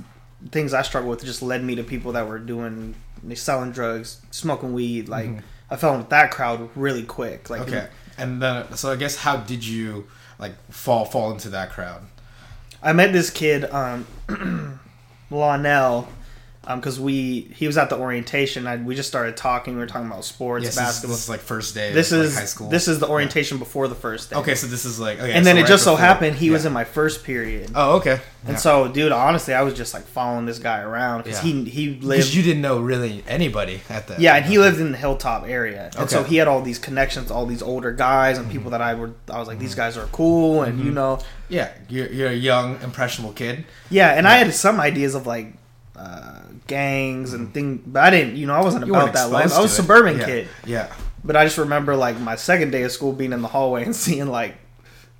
things 0.52 0.74
i 0.74 0.82
struggled 0.82 1.10
with 1.12 1.24
just 1.26 1.42
led 1.42 1.64
me 1.64 1.76
to 1.76 1.84
people 1.84 2.12
that 2.12 2.28
were 2.28 2.38
doing 2.40 2.94
selling 3.36 3.72
drugs 3.72 4.20
smoking 4.32 4.74
weed 4.74 5.08
like 5.08 5.30
i 5.70 5.76
fell 5.78 5.94
in 5.94 6.00
with 6.00 6.10
that 6.10 6.30
crowd 6.30 6.70
really 6.76 7.04
quick 7.04 7.50
like 7.50 7.62
Mm-hmm. 7.62 7.74
Okay. 7.76 7.88
And 8.18 8.42
then, 8.42 8.76
so 8.76 8.92
I 8.92 8.96
guess 8.98 9.16
how 9.18 9.38
did 9.38 9.66
you 9.66 10.08
like 10.40 10.54
fall 10.72 11.06
fall 11.06 11.32
into 11.32 11.50
that 11.50 11.70
crowd? 11.72 12.02
i 12.84 12.92
met 12.94 13.14
this 13.14 13.30
kid 13.30 13.64
um 13.72 14.06
Lonell 15.32 16.08
because 16.74 17.00
we 17.00 17.42
he 17.56 17.68
was 17.68 17.78
at 17.78 17.90
the 17.90 17.98
orientation 17.98 18.66
I, 18.68 18.78
we 18.78 18.96
just 18.96 19.08
started 19.10 19.38
talking 19.38 19.74
we 19.76 19.80
were 19.80 19.86
talking 19.88 20.08
about 20.08 20.26
sports 20.26 20.66
Yes, 20.66 20.76
basketball 20.76 21.16
this 21.16 21.24
is 21.24 21.30
like 21.30 21.40
first 21.42 21.76
day. 21.76 21.92
this 21.94 22.12
of, 22.12 22.20
like, 22.20 22.28
is 22.28 22.36
high 22.38 22.46
school. 22.46 22.70
this 22.70 22.88
is 22.88 23.00
the 23.00 23.08
orientation 23.08 23.58
before 23.60 23.88
the 23.88 23.96
first 23.96 24.30
day 24.32 24.36
okay. 24.38 24.56
So 24.56 24.68
this 24.68 24.86
is 24.86 25.00
like 25.00 25.20
okay. 25.20 25.34
and 25.34 25.46
then 25.46 25.56
so 25.56 25.60
it 25.60 25.62
right 25.64 25.70
just 25.70 25.84
so 25.84 25.96
happened 25.96 26.36
he 26.38 26.50
was 26.50 26.66
in 26.66 26.74
my 26.74 26.84
first 26.84 27.24
period 27.24 27.72
Oh, 27.76 27.98
okay. 27.98 28.20
and 28.44 28.54
Yeah. 28.54 28.56
so 28.58 28.88
dude 28.88 29.12
honestly 29.12 29.54
i 29.54 29.62
was 29.62 29.74
just 29.74 29.94
like 29.94 30.04
following 30.04 30.46
this 30.46 30.60
guy 30.60 30.80
around 30.82 31.24
because 31.24 31.44
Yeah. 31.46 31.52
he 31.52 31.64
he 31.70 31.90
lived 32.02 32.34
you 32.34 32.42
didn't 32.44 32.62
know 32.62 32.80
really 32.80 33.24
anybody 33.28 33.82
at 33.90 34.08
that. 34.08 34.20
Yeah, 34.20 34.36
and 34.36 34.46
he 34.46 34.58
lived 34.58 34.80
in 34.80 34.92
the 34.92 34.98
hilltop 34.98 35.48
area, 35.48 35.92
and 35.98 36.10
so 36.10 36.24
he 36.24 36.38
had 36.38 36.48
all 36.48 36.62
these 36.62 36.80
connections, 36.80 37.30
all 37.32 37.46
these 37.46 37.62
older 37.62 37.92
guys 37.92 38.38
and 38.38 38.50
people 38.50 38.72
that 38.72 38.82
I 38.82 38.94
were. 38.96 39.12
I 39.30 39.40
was 39.40 39.48
like, 39.48 39.60
these 39.60 39.76
guys 39.76 39.98
are 39.98 40.06
cool, 40.08 40.64
and 40.64 40.78
Mm-hmm. 40.78 40.88
you 40.88 40.94
know, 40.94 41.20
Yeah, 41.50 41.70
you're, 41.90 42.12
you're 42.12 42.30
a 42.30 42.34
young 42.34 42.82
impressionable 42.82 43.34
kid. 43.34 43.66
yeah. 43.90 44.14
And 44.18 44.28
I 44.28 44.38
had 44.38 44.54
some 44.54 44.80
ideas 44.80 45.16
of 45.16 45.26
like 45.28 45.54
uh, 45.98 46.40
gangs 46.68 47.34
and 47.34 47.54
thing, 47.54 47.82
but 47.86 48.04
I 48.04 48.10
didn't. 48.10 48.36
You 48.38 48.46
know, 48.48 48.54
I 48.56 48.62
wasn't. 48.62 48.86
You 48.88 48.94
about 48.96 49.14
that 49.14 49.32
life. 49.32 49.54
I 49.54 49.62
was 49.62 49.72
a 49.72 49.76
suburban 49.76 50.18
Yeah. 50.20 50.26
kid, 50.26 50.48
Yeah. 50.66 50.94
but 51.24 51.36
I 51.36 51.46
just 51.46 51.58
remember 51.58 51.96
like 51.96 52.20
my 52.20 52.36
second 52.36 52.72
day 52.72 52.84
of 52.84 52.92
school 52.92 53.14
being 53.14 53.34
in 53.34 53.42
the 53.42 53.48
hallway 53.48 53.84
and 53.86 53.96
seeing 54.06 54.28
like, 54.28 54.56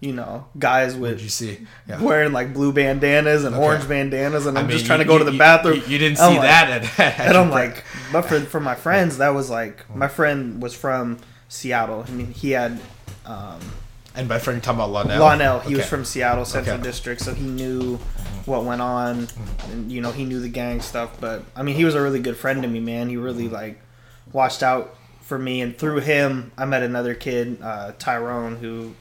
you 0.02 0.12
know, 0.14 0.46
guys 0.60 0.96
with 0.96 1.22
you 1.22 1.30
see? 1.30 1.66
Yeah. 1.88 2.02
wearing 2.02 2.34
like 2.34 2.54
blue 2.54 2.74
bandanas 2.74 3.44
and 3.46 3.56
Okay. 3.56 3.64
orange 3.64 3.88
bandanas, 3.88 4.46
and 4.46 4.58
I 4.58 4.62
I'm 4.62 4.68
mean, 4.68 4.74
just 4.78 4.86
trying 4.86 5.00
you- 5.00 5.06
to 5.06 5.08
go 5.08 5.18
to 5.18 5.26
you- 5.26 5.32
the 5.32 5.38
bathroom. 5.38 5.78
You, 5.78 5.84
you 5.94 5.98
didn't 5.98 6.18
see 6.18 6.26
like- 6.26 6.42
that 6.42 6.70
at, 6.70 7.00
at 7.20 7.28
and 7.30 7.38
I'm 7.38 7.50
like, 7.52 7.84
but 8.12 8.24
for 8.24 8.40
for 8.42 8.60
my 8.60 8.76
friends, 8.76 9.18
that 9.20 9.30
was 9.34 9.50
like 9.50 9.90
my 9.96 10.08
friend 10.08 10.62
was 10.62 10.74
from 10.74 11.18
Seattle. 11.48 12.04
I 12.08 12.12
mean, 12.12 12.34
he 12.34 12.52
had 12.52 12.80
um, 13.26 13.60
and 14.16 14.28
by 14.28 14.40
friend, 14.40 14.58
you're 14.58 14.62
talking 14.62 14.80
about 14.80 15.08
Lonell. 15.08 15.20
Lonell. 15.20 15.64
He 15.64 15.76
was 15.76 15.86
from 15.86 16.06
Seattle 16.06 16.46
Central 16.46 16.76
Okay. 16.76 16.84
District, 16.84 17.22
so 17.22 17.34
he 17.34 17.46
knew 17.46 17.98
what 18.46 18.64
went 18.64 18.82
on, 18.82 19.28
and 19.72 19.92
you 19.92 20.02
know 20.02 20.12
he 20.12 20.26
knew 20.26 20.40
the 20.40 20.50
gang 20.50 20.82
stuff. 20.82 21.20
But 21.20 21.44
I 21.56 21.64
mean, 21.64 21.76
he 21.76 21.86
was 21.86 21.96
a 21.96 22.02
really 22.02 22.20
good 22.20 22.38
friend 22.38 22.62
to 22.62 22.68
me, 22.68 22.80
man. 22.80 23.10
He 23.10 23.18
really 23.18 23.50
like 23.50 23.80
watched 24.32 24.64
out 24.64 24.96
for 25.22 25.38
me, 25.40 25.62
and 25.62 25.78
through 25.78 26.02
him, 26.02 26.52
I 26.58 26.66
met 26.66 26.84
another 26.84 27.16
kid, 27.16 27.58
uh, 27.62 27.94
Tyrone, 27.98 28.58
who 28.58 28.94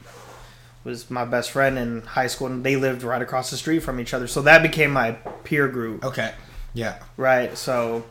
was 0.83 1.09
my 1.09 1.25
best 1.25 1.51
friend 1.51 1.77
in 1.77 2.01
high 2.01 2.27
school, 2.27 2.47
and 2.47 2.63
they 2.63 2.75
lived 2.75 3.03
right 3.03 3.21
across 3.21 3.51
the 3.51 3.57
street 3.57 3.79
from 3.79 3.99
each 3.99 4.13
other. 4.13 4.27
So 4.27 4.41
that 4.43 4.61
became 4.61 4.91
my 4.91 5.13
peer 5.43 5.67
group. 5.67 6.03
Okay. 6.03 6.33
Yeah. 6.73 6.99
Right. 7.17 7.57
So, 7.57 8.05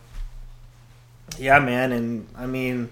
yeah, 1.39 1.59
man, 1.59 1.93
and 1.93 2.27
I 2.37 2.47
mean, 2.47 2.91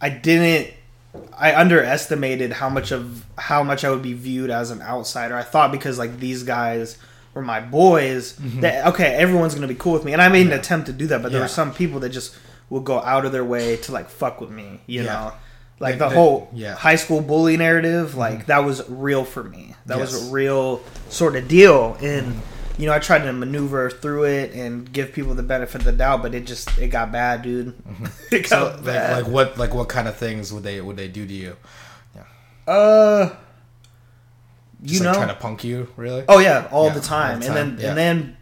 I 0.00 0.08
didn't. 0.08 0.74
I 1.36 1.54
underestimated 1.54 2.52
how 2.52 2.68
much 2.68 2.92
of 2.92 3.24
how 3.36 3.62
much 3.62 3.84
I 3.84 3.90
would 3.90 4.02
be 4.02 4.12
viewed 4.12 4.50
as 4.50 4.70
an 4.70 4.80
outsider. 4.82 5.34
I 5.34 5.42
thought 5.42 5.72
because 5.72 5.98
like 5.98 6.18
these 6.20 6.42
guys 6.42 6.98
were 7.34 7.42
my 7.42 7.60
boys, 7.60 8.34
mm-hmm. 8.34 8.60
that 8.60 8.86
okay, 8.88 9.14
everyone's 9.14 9.54
gonna 9.54 9.66
be 9.66 9.74
cool 9.74 9.92
with 9.92 10.04
me, 10.04 10.12
and 10.12 10.22
I 10.22 10.28
made 10.28 10.46
an 10.46 10.52
attempt 10.52 10.86
to 10.86 10.92
do 10.92 11.06
that. 11.08 11.22
But 11.22 11.32
there 11.32 11.40
were 11.40 11.48
some 11.48 11.72
people 11.74 12.00
that 12.00 12.10
just 12.10 12.36
would 12.68 12.84
go 12.84 13.00
out 13.00 13.24
of 13.24 13.32
their 13.32 13.44
way 13.44 13.76
to 13.78 13.92
like 13.92 14.08
fuck 14.08 14.40
with 14.40 14.50
me, 14.50 14.80
you 14.86 15.02
Yeah. 15.02 15.12
know. 15.12 15.32
Like 15.80 15.94
They- 15.94 15.98
the 15.98 16.08
they- 16.10 16.14
whole 16.14 16.50
yeah. 16.52 16.74
high 16.74 16.96
school 16.96 17.20
bully 17.22 17.56
narrative, 17.56 18.14
like 18.14 18.40
mm-hmm. 18.40 18.46
that 18.46 18.64
was 18.64 18.88
real 18.88 19.24
for 19.24 19.42
me. 19.42 19.74
That 19.86 19.98
was 19.98 20.28
a 20.28 20.30
real 20.30 20.82
sort 21.08 21.34
of 21.36 21.48
deal, 21.48 21.96
and 22.00 22.40
you 22.80 22.86
know, 22.86 22.92
I 22.94 22.98
tried 22.98 23.24
to 23.24 23.32
maneuver 23.32 23.90
through 23.90 24.24
it 24.24 24.52
and 24.54 24.90
give 24.92 25.12
people 25.12 25.34
the 25.34 25.42
benefit 25.42 25.80
of 25.82 25.84
the 25.84 25.92
doubt, 25.92 26.22
but 26.22 26.34
it 26.34 26.46
just 26.46 26.76
it 26.78 26.88
got 26.88 27.12
bad, 27.12 27.42
dude. 27.42 27.74
it 28.32 28.46
So 28.46 28.56
got 28.70 28.76
like, 28.76 28.84
bad. 28.84 29.22
like 29.24 29.32
what 29.32 29.58
like 29.58 29.74
what 29.74 29.88
kind 29.88 30.08
of 30.08 30.16
things 30.16 30.52
would 30.52 30.62
they 30.62 30.80
would 30.80 30.96
they 30.96 31.08
do 31.08 31.26
to 31.26 31.32
you? 31.32 31.56
Yeah. 32.16 32.22
Uh, 32.72 33.36
you 34.82 34.88
Just, 34.88 35.00
like, 35.04 35.12
know, 35.12 35.14
trying 35.14 35.28
to 35.28 35.34
punk 35.40 35.62
you, 35.64 35.88
really? 35.96 36.24
oh 36.28 36.38
yeah, 36.38 36.68
all 36.70 36.86
Yeah, 36.86 36.94
the 36.94 37.00
time, 37.00 37.34
all 37.34 37.40
the 37.40 37.46
and 37.46 37.54
time, 37.54 37.76
then 37.76 37.78
yeah. 37.78 37.88
and 37.90 37.98
then 37.98 38.36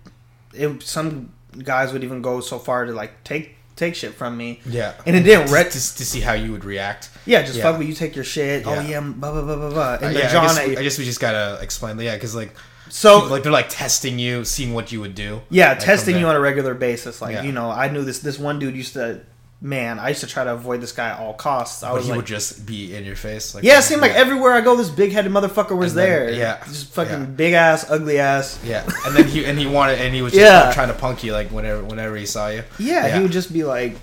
it, 0.78 0.82
some 0.82 1.32
guys 1.64 1.92
would 1.92 2.04
even 2.04 2.22
go 2.22 2.40
so 2.40 2.58
far 2.60 2.84
to 2.84 2.92
like 2.92 3.24
take 3.24 3.56
take 3.74 3.94
shit 3.94 4.14
from 4.14 4.36
me. 4.36 4.60
Yeah. 4.66 4.94
And 5.06 5.16
it 5.16 5.22
didn't 5.22 5.48
to, 5.48 5.52
re- 5.54 5.64
to, 5.64 5.70
to 5.70 5.78
see 6.04 6.20
how 6.20 6.32
you 6.32 6.52
would 6.52 6.64
react. 6.64 7.10
Yeah, 7.26 7.42
just 7.42 7.56
Yeah. 7.56 7.64
fuck 7.64 7.78
with 7.78 7.88
you, 7.88 7.94
take 7.94 8.14
your 8.14 8.24
shit. 8.24 8.66
Oh 8.66 8.74
Yeah. 8.74 8.82
yeah, 8.88 9.00
blah 9.00 9.32
blah 9.32 9.42
blah 9.42 9.56
blah 9.56 9.70
blah. 9.70 10.06
Uh, 10.08 10.10
yeah, 10.10 10.30
John, 10.32 10.44
I, 10.46 10.66
guess, 10.68 10.78
I 10.78 10.82
guess 10.84 10.98
we 10.98 11.04
just 11.04 11.20
gotta 11.20 11.58
explain. 11.62 11.98
Yeah, 11.98 12.14
because 12.14 12.34
like 12.36 12.54
So 12.90 13.24
like 13.26 13.42
they're 13.42 13.52
like 13.52 13.68
testing 13.68 14.18
you, 14.18 14.44
seeing 14.44 14.74
what 14.74 14.90
you 14.92 15.00
would 15.00 15.14
do. 15.14 15.40
Yeah, 15.50 15.70
Like, 15.70 15.80
testing 15.80 16.16
you 16.18 16.26
on 16.26 16.34
a 16.36 16.40
regular 16.40 16.74
basis. 16.74 17.20
Like 17.22 17.34
Yeah. 17.34 17.42
you 17.42 17.52
know, 17.52 17.70
I 17.70 17.88
knew 17.88 18.02
this. 18.04 18.18
This 18.20 18.38
one 18.38 18.58
dude 18.58 18.76
used 18.76 18.94
to. 18.94 19.20
Man, 19.60 19.98
I 19.98 20.10
used 20.10 20.20
to 20.20 20.28
try 20.28 20.44
to 20.44 20.52
avoid 20.52 20.80
this 20.80 20.92
guy 20.92 21.08
at 21.08 21.18
all 21.18 21.34
costs. 21.34 21.82
I 21.82 21.88
But 21.88 21.94
was 21.96 22.04
he 22.04 22.10
like, 22.12 22.16
would 22.18 22.26
just 22.26 22.64
be 22.64 22.94
in 22.94 23.04
your 23.04 23.16
face. 23.16 23.56
Like, 23.56 23.64
yeah, 23.64 23.80
it 23.80 23.82
seemed 23.82 24.00
like 24.00 24.12
everywhere 24.12 24.52
I 24.52 24.60
go, 24.60 24.76
this 24.76 24.88
big 24.88 25.10
headed 25.10 25.32
motherfucker 25.32 25.76
was 25.76 25.94
then- 25.94 26.08
there. 26.08 26.30
yeah, 26.30 26.64
just 26.64 26.92
fucking 26.94 27.12
yeah. 27.12 27.24
big 27.26 27.54
ass, 27.54 27.90
ugly 27.90 28.20
ass. 28.20 28.60
Yeah, 28.64 28.88
and 29.04 29.16
then 29.16 29.26
he 29.26 29.44
and 29.44 29.58
he 29.58 29.66
wanted 29.66 29.98
and 30.00 30.14
he 30.14 30.22
was 30.22 30.32
just 30.32 30.44
Yeah. 30.44 30.66
like, 30.66 30.74
trying 30.74 30.88
to 30.88 30.94
punk 30.94 31.24
you 31.24 31.32
like 31.32 31.50
whenever 31.50 31.82
whenever 31.82 32.14
he 32.14 32.24
saw 32.24 32.46
you. 32.50 32.62
Yeah, 32.78 33.06
Yeah. 33.08 33.16
he 33.16 33.22
would 33.22 33.32
just 33.32 33.52
be 33.52 33.64
like, 33.64 33.96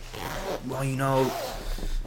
well, 0.68 0.84
you 0.84 0.98
know. 0.98 1.32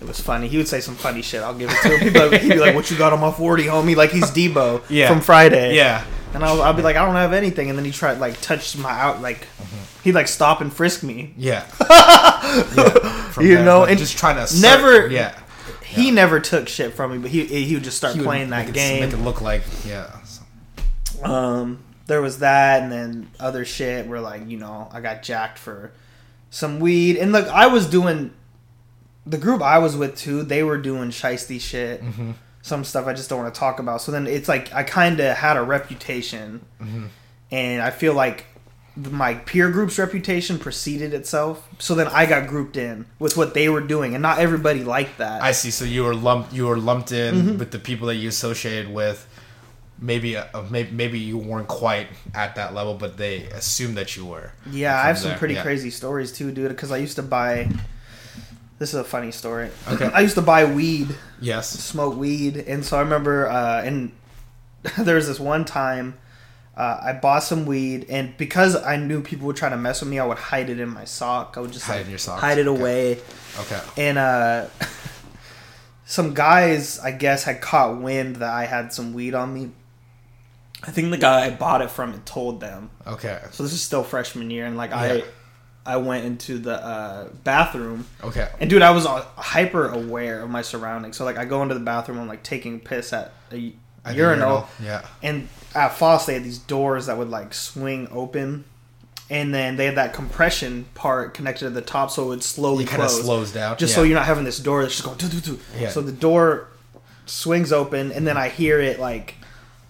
It 0.01 0.07
was 0.07 0.21
funny. 0.21 0.47
He 0.47 0.57
would 0.59 0.69
say 0.69 0.79
some 0.81 0.95
funny 0.95 1.23
shit. 1.23 1.43
I'll 1.43 1.55
give 1.55 1.71
it 1.73 1.77
to 1.83 1.89
him. 1.97 2.01
He'd 2.01 2.13
be 2.13 2.21
like, 2.21 2.41
he'd 2.41 2.53
be 2.53 2.59
like 2.61 2.75
"What 2.77 2.89
you 2.89 2.97
got 2.97 3.13
on 3.13 3.19
my 3.19 3.33
forty, 3.33 3.65
homie?" 3.65 3.97
Like 3.97 4.11
he's 4.13 4.31
Debo 4.31 4.81
Yeah. 4.89 5.09
from 5.09 5.21
Friday. 5.21 5.75
Yeah, 5.75 6.05
And 6.35 6.45
I'll, 6.45 6.61
I'll 6.63 6.75
be 6.75 6.83
like, 6.83 6.97
"I 6.97 7.05
don't 7.07 7.15
have 7.15 7.33
anything," 7.33 7.69
and 7.71 7.79
then 7.79 7.85
he 7.85 7.91
tried 7.91 8.19
like 8.19 8.41
touch 8.41 8.77
my 8.77 8.91
out, 8.91 9.21
like 9.23 9.41
Mm-hmm. 9.41 10.03
he'd 10.05 10.15
like 10.15 10.29
stop 10.29 10.61
and 10.61 10.73
frisk 10.73 11.03
me. 11.03 11.33
yeah. 11.37 11.65
yeah 11.91 13.33
You 13.41 13.57
there, 13.57 13.65
know, 13.65 13.81
but 13.81 13.91
and 13.91 13.99
just 13.99 14.17
trying 14.19 14.37
to 14.37 14.43
assert- 14.43 14.61
never- 14.63 15.09
Yeah, 15.09 15.39
He 15.85 16.11
never 16.11 16.39
took 16.41 16.69
shit 16.69 16.93
from 16.95 17.13
me, 17.13 17.19
but 17.19 17.31
he 17.31 17.45
he 17.45 17.75
would 17.75 17.85
just 17.85 17.97
start 17.97 18.15
He 18.17 18.23
playing 18.23 18.51
that 18.51 18.69
it- 18.69 18.75
game. 18.75 19.01
Make 19.01 19.13
it 19.13 19.19
look 19.19 19.41
like 19.41 19.63
yeah. 19.87 20.11
Um, 21.23 21.83
there 22.07 22.23
was 22.23 22.39
that, 22.41 22.83
and 22.83 22.93
then 22.93 23.31
other 23.41 23.65
shit 23.65 24.07
where 24.07 24.21
like 24.21 24.49
you 24.49 24.59
know 24.59 24.89
I 24.93 25.01
got 25.01 25.23
jacked 25.23 25.59
for 25.59 25.93
some 26.51 26.79
weed, 26.81 27.17
and 27.17 27.33
look, 27.33 27.47
I 27.49 27.67
was 27.67 27.87
doing 27.87 28.33
the 29.27 29.39
group 29.39 29.61
I 29.63 29.79
was 29.79 29.97
with 29.97 30.17
too. 30.17 30.43
They 30.43 30.63
were 30.63 30.79
doing 30.79 31.11
shisty 31.11 31.61
shit, 31.61 32.03
Mm-hmm. 32.03 32.33
Some 32.63 32.85
stuff 32.85 33.07
I 33.07 33.13
just 33.15 33.29
don't 33.31 33.41
want 33.43 33.55
to 33.55 33.59
talk 33.59 33.79
about. 33.79 34.01
So 34.03 34.13
then 34.13 34.27
it's 34.27 34.49
like 34.49 34.73
I 34.75 34.83
kind 34.83 35.21
of 35.21 35.37
had 35.37 35.57
a 35.57 35.63
reputation, 35.63 36.65
Mm-hmm. 36.81 37.07
and 37.51 37.83
I 37.83 37.91
feel 37.91 38.15
like 38.15 38.47
my 38.97 39.35
peer 39.35 39.71
group's 39.71 39.97
reputation 39.99 40.59
preceded 40.59 41.15
itself. 41.15 41.69
So 41.79 41.95
then 41.95 42.09
I 42.09 42.27
got 42.27 42.49
grouped 42.49 42.77
in 42.77 43.07
with 43.21 43.37
what 43.37 43.55
they 43.55 43.69
were 43.69 43.81
doing, 43.81 44.15
and 44.15 44.23
not 44.23 44.39
everybody 44.41 44.83
liked 44.85 45.19
that. 45.19 45.41
I 45.43 45.53
see. 45.53 45.71
So 45.71 45.85
you 45.85 46.03
were 46.05 46.15
lumped. 46.17 46.53
You 46.53 46.67
were 46.67 46.77
lumped 46.79 47.13
in 47.13 47.35
Mm-hmm. 47.35 47.59
with 47.59 47.71
the 47.71 47.79
people 47.79 48.09
that 48.09 48.17
you 48.17 48.29
associated 48.29 48.93
with. 48.93 49.27
Maybe, 50.01 50.37
uh, 50.37 50.45
maybe, 50.71 50.91
maybe 50.93 51.19
you 51.19 51.37
weren't 51.39 51.67
quite 51.67 52.07
at 52.33 52.55
that 52.55 52.73
level, 52.73 52.95
but 52.95 53.17
they 53.17 53.45
assumed 53.47 53.97
that 53.97 54.17
you 54.17 54.25
were. 54.27 54.53
Yeah, 54.71 54.95
I 54.97 55.07
have 55.09 55.19
some 55.19 55.31
there, 55.31 55.39
pretty 55.39 55.55
yeah. 55.55 55.63
crazy 55.63 55.91
stories 55.91 56.31
too, 56.33 56.53
dude. 56.53 56.69
Because 56.69 56.93
I 56.93 56.99
used 56.99 57.17
to 57.17 57.23
buy. 57.23 57.69
This 58.79 58.91
is 58.91 59.01
a 59.01 59.05
funny 59.05 59.33
story. 59.33 59.71
Okay. 59.89 60.07
I 60.07 60.21
used 60.21 60.37
to 60.37 60.43
buy 60.43 60.65
weed, 60.65 61.09
Yes. 61.41 61.69
smoke 61.69 62.17
weed, 62.17 62.57
and 62.57 62.85
so 62.85 62.97
I 62.97 63.01
remember, 63.01 63.49
uh, 63.49 63.83
and 63.83 64.13
there 64.99 65.17
was 65.17 65.27
this 65.27 65.41
one 65.41 65.65
time 65.65 66.17
uh, 66.77 67.01
I 67.03 67.13
bought 67.13 67.43
some 67.43 67.67
weed, 67.67 68.07
and 68.09 68.37
because 68.37 68.77
I 68.77 68.97
knew 68.97 69.21
people 69.21 69.49
would 69.49 69.57
try 69.57 69.69
to 69.69 69.77
mess 69.77 70.01
with 70.01 70.11
me, 70.11 70.21
I 70.21 70.25
would 70.25 70.39
hide 70.39 70.71
it 70.71 70.79
in 70.79 70.89
my 70.91 71.05
sock. 71.07 71.55
I 71.57 71.61
would 71.61 71.73
just 71.73 71.87
Hide 71.87 71.95
like, 71.95 72.01
it 72.03 72.05
in 72.05 72.11
your 72.11 72.19
socks, 72.21 72.41
hide 72.41 72.59
it 72.59 72.69
okay. 72.69 72.81
away, 72.81 73.19
Okay. 73.59 73.81
and 73.97 74.17
uh, 74.17 74.67
some 76.05 76.35
guys, 76.35 76.99
I 77.01 77.11
guess, 77.11 77.45
had 77.45 77.61
caught 77.61 78.01
wind 78.01 78.37
that 78.37 78.51
I 78.51 78.65
had 78.67 78.93
some 78.93 79.13
weed 79.13 79.35
on 79.35 79.53
me. 79.53 79.71
I 80.87 80.93
think 80.93 81.11
the 81.11 81.19
guy 81.19 81.47
I 81.47 81.51
bought 81.51 81.83
it 81.83 81.91
from 81.91 82.13
had 82.13 82.25
told 82.25 82.61
them. 82.61 82.91
Okay. 83.05 83.41
So 83.51 83.65
this 83.65 83.73
is 83.73 83.83
still 83.83 84.05
freshman 84.05 84.49
year, 84.51 84.65
and 84.65 84.77
like 84.77 84.91
Yeah. 84.91 84.97
I, 85.01 85.25
I 85.89 85.97
went 85.97 86.25
into 86.27 86.59
the 86.59 86.75
uh, 86.85 87.29
bathroom, 87.45 88.07
Okay. 88.23 88.49
and 88.61 88.69
dude, 88.69 88.83
I 88.83 88.91
was 88.91 89.07
uh, 89.07 89.25
hyper 89.37 89.89
aware 89.89 90.43
of 90.43 90.51
my 90.51 90.63
surroundings. 90.63 91.17
So 91.17 91.25
like 91.25 91.39
I 91.39 91.45
go 91.47 91.63
into 91.63 91.75
the 91.75 91.81
bathroom, 91.81 92.19
I'm 92.21 92.29
like 92.29 92.43
taking 92.43 92.79
piss 92.79 93.13
at 93.13 93.33
a 93.53 93.73
At 94.05 94.15
urinal, 94.15 94.69
Yeah. 94.83 95.03
and 95.23 95.49
at 95.75 95.95
Foss 95.97 96.27
they 96.27 96.35
had 96.35 96.45
these 96.45 96.59
doors 96.59 97.07
that 97.07 97.17
would 97.19 97.31
like 97.31 97.55
swing 97.55 98.07
open, 98.13 98.65
and 99.31 99.55
then 99.55 99.77
they 99.77 99.87
had 99.87 99.97
that 99.97 100.13
compression 100.15 100.87
part 100.95 101.35
connected 101.35 101.65
to 101.65 101.71
the 101.71 101.83
top, 101.83 102.11
so 102.11 102.25
it 102.25 102.29
would 102.29 102.43
slowly 102.45 102.85
kind 102.85 103.03
of 103.03 103.11
slows 103.11 103.53
down. 103.53 103.77
just 103.79 103.93
yeah. 103.93 103.97
so 103.97 104.03
you're 104.03 104.17
not 104.19 104.27
having 104.27 104.45
this 104.45 104.59
door 104.59 104.83
that's 104.83 104.95
just 104.95 105.05
going. 105.05 105.17
Doo, 105.19 105.29
doo, 105.29 105.41
doo. 105.41 105.59
Yeah. 105.79 105.89
So 105.91 106.01
the 106.03 106.13
door 106.13 106.69
swings 107.27 107.73
open, 107.73 108.13
and 108.13 108.27
then 108.27 108.37
I 108.37 108.49
hear 108.51 108.81
it 108.81 108.99
like 109.01 109.35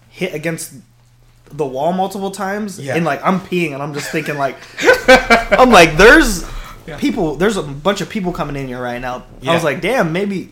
hit 0.09 0.33
against 0.33 0.73
the 1.51 1.65
wall 1.65 1.93
multiple 1.93 2.31
times, 2.31 2.79
Yeah. 2.79 2.95
and 2.95 3.05
like 3.05 3.21
I'm 3.23 3.39
peeing, 3.39 3.73
and 3.73 3.81
I'm 3.81 3.93
just 3.93 4.11
thinking 4.11 4.37
like, 4.37 4.55
I'm 5.59 5.71
like, 5.71 5.97
there's 5.97 6.43
Yeah. 6.87 6.97
people, 6.97 7.35
there's 7.35 7.57
a 7.57 7.63
bunch 7.63 8.01
of 8.01 8.09
people 8.09 8.31
coming 8.33 8.55
in 8.55 8.67
here 8.67 8.81
right 8.81 8.99
now. 9.01 9.23
I 9.45 9.53
was 9.53 9.63
like, 9.63 9.81
damn, 9.81 10.11
maybe. 10.13 10.51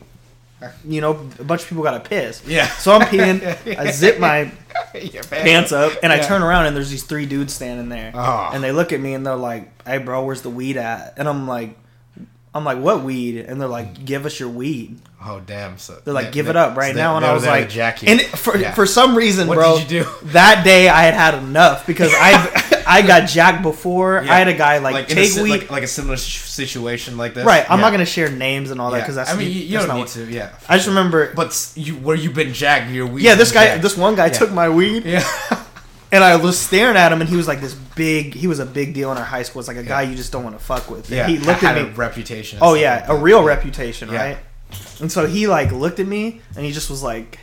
You 0.83 1.01
know, 1.01 1.11
a 1.37 1.43
bunch 1.43 1.61
of 1.61 1.69
people 1.69 1.83
got 1.83 2.03
to 2.03 2.09
piss. 2.09 2.41
Yeah. 2.47 2.65
So 2.67 2.91
I'm 2.91 3.01
peeing. 3.01 3.77
I 3.77 3.91
zip 3.91 4.19
my 4.19 4.51
pants 5.29 5.71
up, 5.71 5.93
and 6.01 6.11
I 6.11 6.15
Yeah. 6.17 6.27
turn 6.27 6.41
around, 6.41 6.65
and 6.65 6.75
there's 6.75 6.89
these 6.89 7.03
three 7.03 7.27
dudes 7.27 7.53
standing 7.53 7.89
there, 7.89 8.11
Ah. 8.15 8.49
and 8.53 8.63
they 8.63 8.71
look 8.71 8.91
at 8.91 8.99
me, 8.99 9.13
and 9.13 9.23
they're 9.23 9.35
like, 9.35 9.69
"Hey, 9.87 9.99
bro, 9.99 10.23
where's 10.25 10.41
the 10.41 10.49
weed 10.49 10.77
at?" 10.77 11.13
And 11.17 11.29
I'm 11.29 11.47
like, 11.47 11.77
"I'm 12.57 12.65
like, 12.65 12.79
what 12.79 13.03
weed?" 13.03 13.37
And 13.39 13.61
they're 13.61 13.67
like, 13.67 14.03
"Give 14.05 14.25
us 14.25 14.39
your 14.39 14.49
weed." 14.49 14.99
Oh 15.25 15.41
damn! 15.45 15.77
So 15.77 15.97
They're 16.03 16.13
like, 16.13 16.25
they- 16.27 16.31
"Give 16.31 16.45
they- 16.45 16.51
it 16.51 16.55
up 16.55 16.75
right 16.77 16.89
so 16.89 16.93
they- 16.95 17.01
now," 17.01 17.17
and 17.17 17.25
I 17.25 17.33
was 17.33 17.45
like, 17.45 17.69
Jackie. 17.69 18.07
and 18.07 18.21
for 18.21 18.57
Yeah. 18.57 18.73
for 18.73 18.85
some 18.85 19.15
reason, 19.15 19.47
What 19.47 19.55
bro, 19.55 19.77
did 19.79 19.91
you 19.91 20.03
do? 20.03 20.09
that 20.33 20.63
day 20.63 20.89
I 20.89 21.03
had 21.03 21.13
had 21.13 21.33
enough 21.35 21.85
because 21.87 22.11
I 22.15 22.83
I 22.87 23.01
got 23.01 23.27
jacked 23.27 23.63
before. 23.63 24.21
Yeah. 24.25 24.33
I 24.33 24.37
had 24.37 24.47
a 24.47 24.53
guy 24.53 24.77
like, 24.77 25.09
a 25.11 25.13
take 25.15 25.31
si- 25.31 25.41
weed. 25.43 25.49
like, 25.51 25.71
like 25.71 25.83
a 25.83 25.87
similar 25.87 26.15
situation 26.17 27.17
like 27.17 27.33
this. 27.33 27.45
right, 27.45 27.65
I'm 27.69 27.79
Yeah. 27.79 27.85
not 27.85 27.91
gonna 27.91 28.05
share 28.05 28.29
names 28.29 28.71
and 28.71 28.79
all 28.79 28.91
that 28.91 28.99
because 29.01 29.15
that's 29.15 29.29
I 29.31 29.35
mean, 29.35 29.47
you, 29.51 29.59
you 29.61 29.77
don't 29.79 29.89
need 29.93 29.99
what- 30.01 30.07
to. 30.09 30.25
Yeah. 30.31 30.49
I 30.69 30.77
just 30.77 30.87
remember. 30.87 31.33
But 31.33 31.71
you 31.75 31.93
where 31.95 32.15
you 32.15 32.29
been 32.31 32.53
jacked? 32.53 32.91
Your 32.91 33.07
weed. 33.07 33.23
yeah, 33.23 33.35
this 33.35 33.51
guy, 33.51 33.65
jacked. 33.67 33.81
this 33.83 33.97
one 33.97 34.15
guy 34.15 34.29
took 34.29 34.51
my 34.51 34.69
weed. 34.69 35.03
Yeah. 35.05 35.23
And 36.11 36.23
I 36.23 36.37
was 36.37 36.57
staring 36.57 36.95
at 36.95 37.11
him, 37.11 37.19
and 37.19 37.29
he 37.29 37.35
was 37.35 37.47
like 37.47 37.59
this 37.59 37.73
big. 37.73 38.33
He 38.33 38.47
was 38.47 38.59
a 38.59 38.65
big 38.65 38.93
deal 38.93 39.11
in 39.11 39.17
our 39.17 39.23
high 39.25 39.43
school. 39.43 39.59
It's 39.59 39.67
like 39.67 39.77
a 39.77 39.83
guy 39.83 40.03
you 40.03 40.15
just 40.15 40.31
don't 40.31 40.43
want 40.43 40.57
to 40.57 40.63
fuck 40.63 40.89
with. 40.89 41.07
And 41.09 41.17
yeah. 41.17 41.27
he 41.27 41.37
looked 41.37 41.59
had 41.61 41.77
at 41.77 41.83
a 41.83 41.87
me. 41.89 41.93
reputation. 41.95 42.59
Oh 42.61 42.75
yeah, 42.75 43.01
like 43.01 43.09
a 43.09 43.15
real 43.17 43.43
reputation, 43.43 44.09
Yeah. 44.09 44.23
right? 44.23 44.37
And 45.01 45.11
so 45.11 45.25
he 45.27 45.47
like 45.47 45.71
looked 45.71 45.99
at 45.99 46.07
me, 46.07 46.41
and 46.55 46.65
he 46.65 46.71
just 46.71 46.89
was 46.89 47.03
like, 47.03 47.39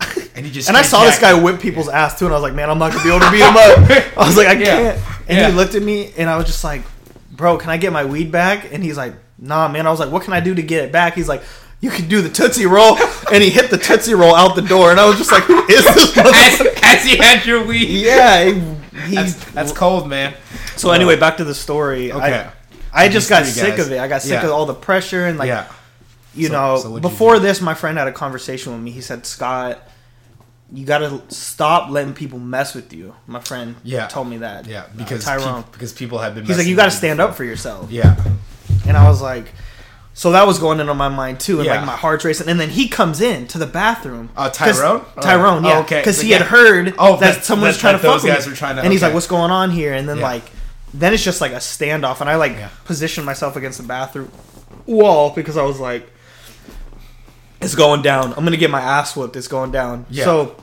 And 0.36 0.46
he 0.46 0.52
just. 0.52 0.68
and 0.68 0.76
I 0.76 0.82
saw 0.82 1.04
this 1.04 1.18
guy 1.18 1.34
whip 1.40 1.60
people's 1.60 1.88
ass 1.88 2.18
too, 2.18 2.26
and 2.26 2.32
I 2.34 2.36
was 2.36 2.42
like, 2.42 2.54
man, 2.54 2.70
I'm 2.70 2.78
not 2.78 2.92
gonna 2.92 3.02
be 3.04 3.10
able 3.10 3.20
to 3.20 3.30
beat 3.30 3.40
him 3.40 3.56
up. 3.56 4.16
I 4.18 4.26
was 4.26 4.36
like, 4.36 4.46
I 4.48 4.52
Yeah. 4.52 4.64
can't. 4.64 4.98
And 5.28 5.38
Yeah. 5.38 5.50
he 5.50 5.54
looked 5.56 5.74
at 5.74 5.82
me, 5.82 6.12
and 6.16 6.30
I 6.30 6.36
was 6.36 6.46
just 6.46 6.62
like, 6.62 6.82
bro, 7.32 7.58
can 7.58 7.70
I 7.70 7.76
get 7.78 7.92
my 7.92 8.04
weed 8.04 8.30
back? 8.30 8.72
And 8.72 8.82
he's 8.84 8.96
like, 8.96 9.14
nah, 9.38 9.66
man. 9.68 9.86
I 9.86 9.90
was 9.90 9.98
like, 10.00 10.10
what 10.12 10.22
can 10.22 10.32
I 10.34 10.40
do 10.40 10.54
to 10.54 10.62
get 10.62 10.84
it 10.84 10.92
back? 10.92 11.14
He's 11.14 11.28
like. 11.28 11.42
You 11.82 11.90
can 11.90 12.08
do 12.08 12.22
the 12.22 12.30
Tootsie 12.30 12.64
Roll, 12.66 12.96
and 13.32 13.42
he 13.42 13.50
hit 13.50 13.68
the 13.70 13.76
Tootsie 13.76 14.14
Roll 14.14 14.34
out 14.34 14.54
the 14.56 14.62
door, 14.62 14.90
and 14.92 14.98
I 15.00 15.04
was 15.06 15.18
just 15.18 15.30
like, 15.32 15.42
"Who 15.42 15.62
is 15.68 15.84
this?" 15.84 15.96
as, 16.16 16.24
motherfucker? 16.24 16.78
as 16.82 17.04
he 17.04 17.16
had 17.18 17.44
your 17.44 17.64
weed. 17.64 17.88
Yeah, 17.88 18.44
he, 18.44 18.52
he- 19.08 19.14
That's, 19.16 19.34
that's 19.52 19.72
cold, 19.72 20.08
man. 20.08 20.32
So 20.76 20.92
anyway, 20.92 21.16
back 21.18 21.36
to 21.38 21.44
the 21.44 21.54
story. 21.54 22.10
Okay. 22.12 22.48
I, 22.94 23.06
I 23.06 23.08
just 23.08 23.28
got 23.28 23.44
sick 23.46 23.76
guys. 23.76 23.86
of 23.86 23.92
it. 23.92 23.98
I 23.98 24.06
got 24.08 24.22
sick 24.22 24.30
Yeah. 24.32 24.44
of 24.46 24.52
all 24.52 24.64
the 24.64 24.74
pressure 24.74 25.26
and 25.26 25.38
like 25.38 25.48
yeah. 25.48 25.66
you 26.34 26.46
So- 26.46 26.52
know. 26.52 26.76
so 26.78 26.90
what'd 26.90 27.04
you 27.04 27.10
before 27.10 27.38
this, 27.40 27.60
my 27.60 27.74
friend 27.74 27.98
had 27.98 28.06
a 28.06 28.12
conversation 28.12 28.72
with 28.72 28.80
me. 28.80 28.90
He 28.92 29.00
said, 29.00 29.26
"Scott, 29.26 29.82
you 30.72 30.86
got 30.86 30.98
to 30.98 31.20
stop 31.34 31.90
letting 31.90 32.14
people 32.14 32.38
mess 32.38 32.74
with 32.76 32.92
you." 32.92 33.14
My 33.26 33.40
friend 33.40 33.74
Yeah. 33.82 34.06
told 34.06 34.28
me 34.28 34.36
that. 34.38 34.66
Yeah. 34.66 34.82
Uh, 34.82 34.88
Because 34.96 35.24
Tyrone. 35.24 35.64
peop- 35.64 35.72
because 35.72 35.92
people 35.92 36.18
have 36.18 36.36
been. 36.36 36.44
He's 36.44 36.58
like, 36.58 36.66
"You 36.68 36.76
got 36.76 36.84
to 36.86 36.90
stand 36.92 37.16
before. 37.16 37.30
up 37.30 37.36
for 37.36 37.42
yourself." 37.44 37.90
Yeah. 37.90 38.14
And 38.86 38.96
I 38.96 39.08
was 39.08 39.20
like. 39.20 39.52
So 40.14 40.32
that 40.32 40.46
was 40.46 40.58
going 40.58 40.78
into 40.78 40.92
my 40.94 41.08
mind 41.08 41.40
too, 41.40 41.58
and 41.58 41.66
Yeah. 41.66 41.76
like 41.76 41.86
my 41.86 41.96
heart's 41.96 42.24
racing. 42.24 42.48
And 42.48 42.60
then 42.60 42.68
he 42.70 42.86
comes 42.88 43.20
in 43.22 43.46
to 43.48 43.58
the 43.58 43.66
bathroom. 43.66 44.28
Uh, 44.36 44.50
Tyrone? 44.50 45.02
Tyrone, 45.20 45.64
Oh, 45.64 45.68
yeah. 45.68 45.78
okay. 45.80 46.00
Because 46.00 46.20
he 46.20 46.28
Yeah. 46.30 46.38
had 46.38 46.48
heard 46.48 46.94
Oh, 46.98 47.16
that, 47.16 47.36
that- 47.36 47.44
someone 47.46 47.68
was 47.68 47.78
trying 47.78 47.94
that 47.94 48.02
to 48.02 48.08
fuck 48.08 48.22
with 48.22 48.32
guys 48.32 48.46
me. 48.46 48.52
were 48.52 48.56
trying 48.56 48.76
to- 48.76 48.82
and 48.82 48.92
he's 48.92 49.00
like, 49.02 49.14
"What's 49.14 49.26
going 49.26 49.50
on 49.50 49.70
here?" 49.70 49.94
And 49.94 50.06
then 50.08 50.18
Yeah. 50.18 50.24
like, 50.24 50.42
then 50.92 51.14
it's 51.14 51.24
just 51.24 51.40
like 51.40 51.52
a 51.52 51.56
standoff, 51.56 52.20
and 52.20 52.28
I 52.28 52.36
like 52.36 52.52
Yeah. 52.52 52.68
positioned 52.84 53.24
myself 53.24 53.56
against 53.56 53.78
the 53.78 53.84
bathroom 53.84 54.28
wall 54.86 55.30
because 55.30 55.56
I 55.56 55.62
was 55.62 55.78
like, 55.80 56.06
"It's 57.62 57.74
going 57.74 58.02
down. 58.02 58.34
I'm 58.36 58.44
gonna 58.44 58.56
get 58.58 58.70
my 58.70 58.80
ass 58.82 59.16
whooped. 59.16 59.36
It's 59.36 59.48
going 59.48 59.70
down." 59.70 60.04
Yeah. 60.10 60.24
So 60.24 60.56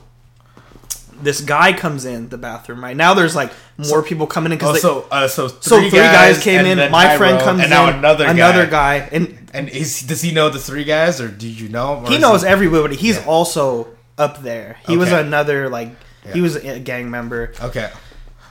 this 1.22 1.40
guy 1.40 1.72
comes 1.72 2.04
in 2.04 2.28
the 2.28 2.38
bathroom. 2.38 2.82
Right 2.82 2.96
now, 2.96 3.14
there's 3.14 3.34
like 3.36 3.52
more 3.76 4.02
people 4.02 4.26
coming 4.26 4.52
in 4.52 4.58
Oh, 4.62 4.72
because 4.72 4.82
so 4.82 5.06
uh, 5.10 5.28
so 5.28 5.48
three, 5.48 5.60
so 5.62 5.80
three 5.80 5.90
guys, 5.98 6.42
came 6.42 6.64
in. 6.66 6.90
My 6.90 7.16
friend 7.16 7.40
comes 7.40 7.60
and 7.60 7.70
now 7.70 7.88
in. 7.90 7.96
another 7.96 8.24
guy. 8.24 8.30
another 8.32 8.66
guy, 8.66 8.94
and 9.12 9.50
And 9.54 9.68
is, 9.68 10.00
does 10.02 10.22
he 10.22 10.32
know 10.32 10.48
the 10.50 10.58
three 10.58 10.84
guys, 10.84 11.20
or 11.20 11.28
do 11.28 11.48
you 11.48 11.68
know? 11.68 12.04
he 12.08 12.18
knows 12.18 12.44
everybody. 12.44 12.96
He's 12.96 13.16
Yeah. 13.16 13.26
also 13.26 13.88
up 14.18 14.42
there. 14.42 14.76
He 14.86 14.96
was 14.96 15.10
another 15.12 15.68
like 15.68 15.90
he 16.32 16.40
was 16.40 16.56
a 16.56 16.78
gang 16.78 17.10
member. 17.10 17.52
Okay, 17.60 17.90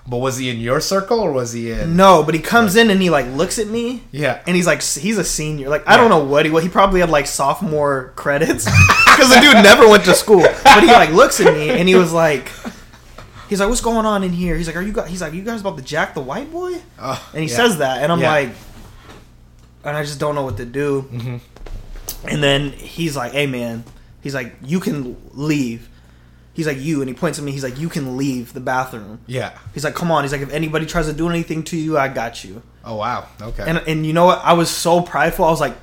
but 0.08 0.17
was 0.17 0.38
he 0.38 0.49
in 0.49 0.60
your 0.60 0.82
circle 0.82 1.19
or 1.19 1.32
was 1.32 1.53
he 1.53 1.71
in? 1.71 1.95
No, 1.95 2.23
but 2.23 2.34
he 2.34 2.41
comes 2.41 2.75
in 2.75 2.89
and 2.89 2.99
he 3.01 3.10
like 3.12 3.27
looks 3.27 3.60
at 3.60 3.67
me. 3.67 4.03
Yeah. 4.12 4.41
And 4.47 4.55
he's 4.55 4.65
like, 4.65 4.82
he's 4.82 5.17
a 5.19 5.23
senior. 5.23 5.69
Like, 5.69 5.88
I 5.88 5.95
don't 5.95 6.10
know 6.10 6.23
what 6.23 6.45
he. 6.45 6.51
What 6.51 6.63
he 6.63 6.69
probably 6.69 6.99
had 7.01 7.10
like 7.12 7.27
sophomore 7.27 8.12
credits 8.15 8.65
because 9.19 9.34
the 9.36 9.41
dude 9.41 9.63
never 9.63 9.88
went 9.88 10.05
to 10.05 10.13
school. 10.13 10.41
But 10.63 10.82
he 10.84 10.88
like 10.88 11.12
looks 11.12 11.39
at 11.39 11.53
me 11.53 11.69
and 11.69 11.88
he 11.88 11.95
was 11.95 12.12
like, 12.13 12.51
he's 13.49 13.60
like, 13.60 13.69
what's 13.69 13.82
going 13.82 14.05
on 14.05 14.23
in 14.23 14.32
here? 14.34 14.55
He's 14.55 14.67
like, 14.67 14.75
are 14.75 14.82
you 14.82 14.93
guys? 14.93 15.10
He's 15.10 15.21
like, 15.21 15.34
you 15.34 15.41
guys 15.43 15.62
about 15.62 15.77
to 15.77 15.84
jack 15.84 16.13
the 16.13 16.21
white 16.21 16.51
boy? 16.51 16.75
Oh, 16.99 17.29
And 17.34 17.43
he 17.43 17.49
yeah. 17.49 17.55
says 17.55 17.77
that, 17.79 18.01
and 18.03 18.12
I'm 18.12 18.19
Yeah. 18.21 18.32
like, 18.32 18.49
and 19.84 19.95
I 19.97 20.03
just 20.03 20.19
don't 20.19 20.36
know 20.36 20.43
what 20.43 20.58
to 20.58 20.65
do. 20.65 21.03
Mm-hmm. 21.12 21.38
And 22.27 22.43
then 22.43 22.71
he's 22.71 23.15
like, 23.15 23.32
"Hey 23.32 23.47
man," 23.47 23.86
he's 24.21 24.34
like, 24.36 24.53
"You 24.63 24.79
can 24.79 25.15
leave." 25.34 25.88
he's 26.53 26.67
like 26.67 26.79
you, 26.82 26.99
and 27.01 27.08
he 27.08 27.15
points 27.15 27.39
at 27.39 27.45
me. 27.45 27.53
He's 27.53 27.63
like, 27.63 27.79
you 27.79 27.88
can 27.88 28.17
leave 28.17 28.51
the 28.51 28.60
bathroom. 28.60 29.21
Yeah. 29.27 29.58
He's 29.73 29.86
like, 29.86 29.95
come 29.95 30.12
on. 30.12 30.25
He's 30.25 30.34
like, 30.34 30.41
if 30.41 30.51
anybody 30.51 30.86
tries 30.86 31.05
to 31.05 31.13
do 31.13 31.29
anything 31.29 31.63
to 31.65 31.77
you, 31.77 31.97
I 31.97 32.10
got 32.10 32.43
you. 32.43 32.62
Oh 32.84 32.95
wow. 32.95 33.27
Okay. 33.41 33.63
And 33.65 33.77
and 33.88 34.05
you 34.05 34.12
know 34.12 34.25
what? 34.25 34.41
I 34.43 34.51
was 34.53 34.69
so 34.69 34.99
prideful. 35.01 35.45
I 35.45 35.51
was 35.51 35.62
like, 35.62 35.77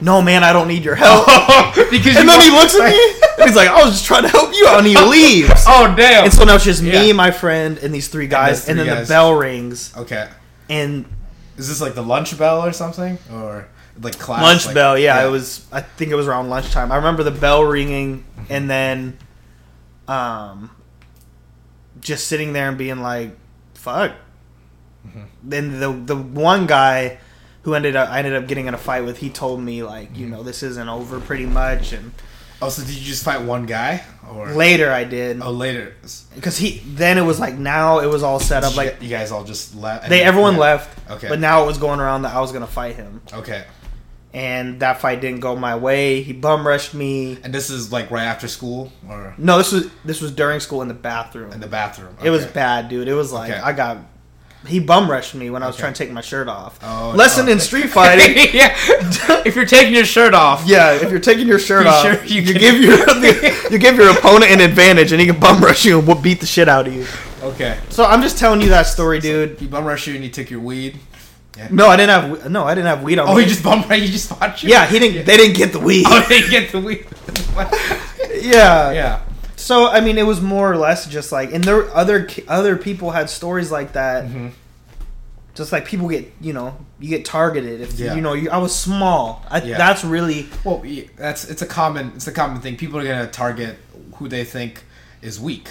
no 0.00 0.22
man, 0.22 0.42
I 0.44 0.52
don't 0.52 0.68
need 0.68 0.84
your 0.84 0.94
help. 0.94 1.26
because 1.90 2.16
and 2.16 2.24
you 2.24 2.26
then 2.26 2.40
he 2.40 2.50
looks 2.50 2.74
at 2.74 2.88
me 2.90 3.14
and 3.38 3.46
he's 3.48 3.56
like, 3.56 3.68
I 3.68 3.82
was 3.82 3.92
just 3.92 4.04
trying 4.06 4.22
to 4.22 4.28
help 4.28 4.54
you 4.54 4.66
out, 4.66 4.78
and 4.78 4.86
he 4.86 4.96
leaves. 5.08 5.64
Oh 5.66 5.92
damn. 5.96 6.24
And 6.24 6.32
so 6.32 6.44
now 6.44 6.54
it's 6.56 6.64
just 6.64 6.82
Yeah. 6.82 7.00
me, 7.00 7.12
my 7.12 7.30
friend, 7.30 7.78
and 7.78 7.92
these 7.94 8.08
three 8.08 8.26
guys, 8.26 8.68
and, 8.68 8.78
three 8.78 8.86
then 8.88 8.96
guys. 8.98 9.08
the 9.08 9.12
bell 9.14 9.34
rings, 9.34 9.92
okay. 9.96 10.28
and 10.68 11.04
Is 11.56 11.68
this 11.68 11.80
like 11.80 11.94
the 11.94 12.02
lunch 12.02 12.36
bell 12.38 12.64
or 12.64 12.72
something, 12.72 13.18
or 13.32 13.68
like 14.02 14.18
class? 14.18 14.42
lunch 14.42 14.66
like- 14.66 14.74
bell. 14.74 14.98
Yeah, 14.98 15.24
it 15.26 15.30
was. 15.30 15.66
I 15.72 15.80
think 15.82 16.10
it 16.10 16.14
was 16.14 16.26
around 16.26 16.48
lunchtime. 16.48 16.90
I 16.92 16.96
remember 16.96 17.22
the 17.22 17.30
bell 17.30 17.64
ringing, 17.64 18.24
and 18.48 18.68
then, 18.70 19.18
um, 20.08 20.70
just 22.00 22.26
sitting 22.26 22.52
there 22.52 22.68
and 22.68 22.78
being 22.78 23.00
like, 23.00 23.36
"Fuck." 23.74 24.12
Mm-hmm. 25.06 25.22
Then 25.42 25.80
the 25.80 25.92
the 25.92 26.16
one 26.16 26.66
guy 26.66 27.18
who 27.62 27.74
ended 27.74 27.96
up 27.96 28.08
I 28.08 28.18
ended 28.18 28.34
up 28.34 28.46
getting 28.48 28.66
in 28.66 28.74
a 28.74 28.78
fight 28.78 29.04
with, 29.04 29.18
he 29.18 29.30
told 29.30 29.60
me 29.60 29.82
like, 29.82 30.16
you 30.16 30.26
mm-hmm. 30.26 30.34
know, 30.36 30.42
this 30.42 30.62
isn't 30.62 30.88
over 30.88 31.20
pretty 31.20 31.46
much, 31.46 31.92
and 31.92 32.12
Oh, 32.62 32.68
so 32.68 32.82
did 32.84 32.94
you 32.94 33.02
just 33.02 33.24
fight 33.24 33.40
one 33.40 33.64
guy, 33.64 34.04
or 34.30 34.50
later 34.52 34.92
I 34.92 35.04
did 35.04 35.40
oh 35.40 35.50
later? 35.50 35.94
because 36.34 36.58
he 36.58 36.82
then 36.84 37.16
it 37.16 37.22
was 37.22 37.40
like 37.40 37.54
now 37.54 38.00
it 38.00 38.06
was 38.06 38.22
all 38.22 38.38
set 38.38 38.64
up 38.64 38.76
like 38.76 39.00
you 39.00 39.08
guys 39.08 39.32
all 39.32 39.44
just 39.44 39.74
left. 39.74 40.10
they 40.10 40.22
everyone 40.22 40.54
yeah. 40.54 40.60
left, 40.60 41.10
Okay. 41.10 41.28
but 41.28 41.40
now 41.40 41.62
it 41.62 41.66
was 41.66 41.78
going 41.78 42.00
around 42.00 42.22
that 42.22 42.34
I 42.34 42.40
was 42.40 42.52
gonna 42.52 42.66
fight 42.66 42.96
him, 42.96 43.22
Okay. 43.32 43.64
and 44.34 44.80
that 44.80 45.00
fight 45.00 45.22
didn't 45.22 45.40
go 45.40 45.56
my 45.56 45.74
way. 45.76 46.22
He 46.22 46.34
bum 46.34 46.66
rushed 46.66 46.92
me. 46.92 47.38
And 47.42 47.52
this 47.54 47.70
is 47.70 47.90
like 47.92 48.10
right 48.10 48.24
after 48.24 48.46
school, 48.46 48.92
or 49.08 49.34
No, 49.38 49.56
this 49.56 49.72
was 49.72 49.88
this 50.04 50.20
was 50.20 50.30
during 50.30 50.60
school 50.60 50.82
in 50.82 50.88
the 50.88 50.94
bathroom. 50.94 51.52
in 51.52 51.60
the 51.60 51.66
bathroom. 51.66 52.14
It 52.22 52.28
was 52.28 52.44
bad, 52.44 52.90
dude. 52.90 53.08
It 53.08 53.14
was 53.14 53.32
like 53.32 53.52
Okay. 53.52 53.60
I 53.60 53.72
got 53.72 53.98
he 54.66 54.78
bum 54.78 55.10
rushed 55.10 55.34
me 55.34 55.48
when 55.50 55.62
I 55.62 55.66
was 55.66 55.74
Okay. 55.76 55.80
trying 55.82 55.92
to 55.94 56.04
take 56.04 56.12
my 56.12 56.20
shirt 56.20 56.46
off. 56.48 56.78
Oh, 56.82 57.12
Lesson 57.16 57.48
oh. 57.48 57.52
in 57.52 57.60
street 57.60 57.88
fighting. 57.90 58.36
yeah. 58.52 58.76
if 59.46 59.56
you're 59.56 59.64
taking 59.66 59.94
your 59.94 60.04
shirt 60.04 60.34
off. 60.34 60.64
yeah, 60.66 60.92
if 60.92 61.10
you're 61.10 61.18
taking 61.20 61.46
your 61.48 61.58
shirt 61.58 61.84
You 61.84 61.90
off, 61.90 62.02
sure 62.02 62.24
you 62.24 62.42
you, 62.42 62.54
give 62.54 62.80
your 62.80 62.98
you 63.72 63.78
give 63.78 63.96
your 63.96 64.10
opponent 64.10 64.50
an 64.52 64.60
advantage, 64.60 65.12
and 65.12 65.20
he 65.20 65.26
can 65.26 65.40
bum 65.40 65.62
rush 65.62 65.84
you 65.84 65.98
and 65.98 66.06
whoop- 66.06 66.22
beat 66.22 66.40
the 66.40 66.46
shit 66.46 66.68
out 66.68 66.86
of 66.86 66.94
you. 66.94 67.06
Okay. 67.42 67.78
So 67.88 68.04
I'm 68.04 68.20
just 68.22 68.36
telling 68.38 68.60
you 68.60 68.68
that 68.68 68.82
story, 68.86 69.18
dude. 69.18 69.58
He 69.58 69.66
bum 69.66 69.84
rushed 69.84 70.06
you 70.06 70.14
and 70.14 70.22
he 70.22 70.28
took 70.30 70.50
your 70.50 70.60
weed. 70.60 70.98
No, 71.70 71.88
I 71.88 71.96
didn't 71.96 72.10
have 72.10 72.50
no, 72.50 72.64
I 72.64 72.74
didn't 72.74 72.86
have 72.88 73.02
weed 73.02 73.18
on 73.18 73.28
Oh, 73.28 73.34
me. 73.36 73.42
he 73.42 73.48
just 73.48 73.62
bum 73.62 73.80
rushed. 73.88 74.02
He 74.02 74.08
just 74.10 74.28
fought 74.30 74.62
you. 74.62 74.68
yeah, 74.70 74.86
he 74.86 74.98
didn't. 74.98 75.24
They 75.26 75.36
didn't 75.36 75.56
get 75.56 75.72
the 75.72 75.78
weed. 75.80 76.04
Oh, 76.08 76.24
they 76.28 76.48
get 76.48 76.70
the 76.72 76.80
weed. 76.80 77.06
yeah, 78.40 78.92
yeah. 78.92 79.20
So 79.70 79.86
I 79.86 80.00
mean, 80.00 80.18
it 80.18 80.26
was 80.26 80.40
more 80.40 80.68
or 80.72 80.76
less 80.76 81.06
just 81.06 81.30
like, 81.30 81.52
and 81.54 81.62
there 81.62 81.88
other 81.94 82.26
other 82.48 82.76
people 82.76 83.12
had 83.12 83.30
stories 83.30 83.70
like 83.70 83.92
that. 83.92 84.24
Mm-hmm. 84.24 84.48
Just 85.54 85.70
like 85.70 85.84
people 85.84 86.08
get, 86.08 86.32
you 86.40 86.52
know, 86.52 86.76
you 86.98 87.08
get 87.08 87.24
targeted. 87.24 87.80
If 87.80 87.92
Yeah. 87.92 88.14
you 88.16 88.20
know, 88.20 88.32
you, 88.32 88.50
I 88.50 88.58
was 88.58 88.74
small. 88.74 89.46
I, 89.48 89.62
Yeah. 89.62 89.78
That's 89.78 90.02
really 90.02 90.48
Well, 90.64 90.82
that's 91.16 91.44
it's 91.44 91.62
a 91.62 91.66
common 91.66 92.14
it's 92.16 92.26
a 92.26 92.32
common 92.32 92.60
thing. 92.60 92.76
People 92.76 92.98
are 92.98 93.04
gonna 93.04 93.28
target 93.28 93.76
who 94.16 94.26
they 94.26 94.42
think 94.42 94.82
is 95.22 95.38
weak. 95.38 95.68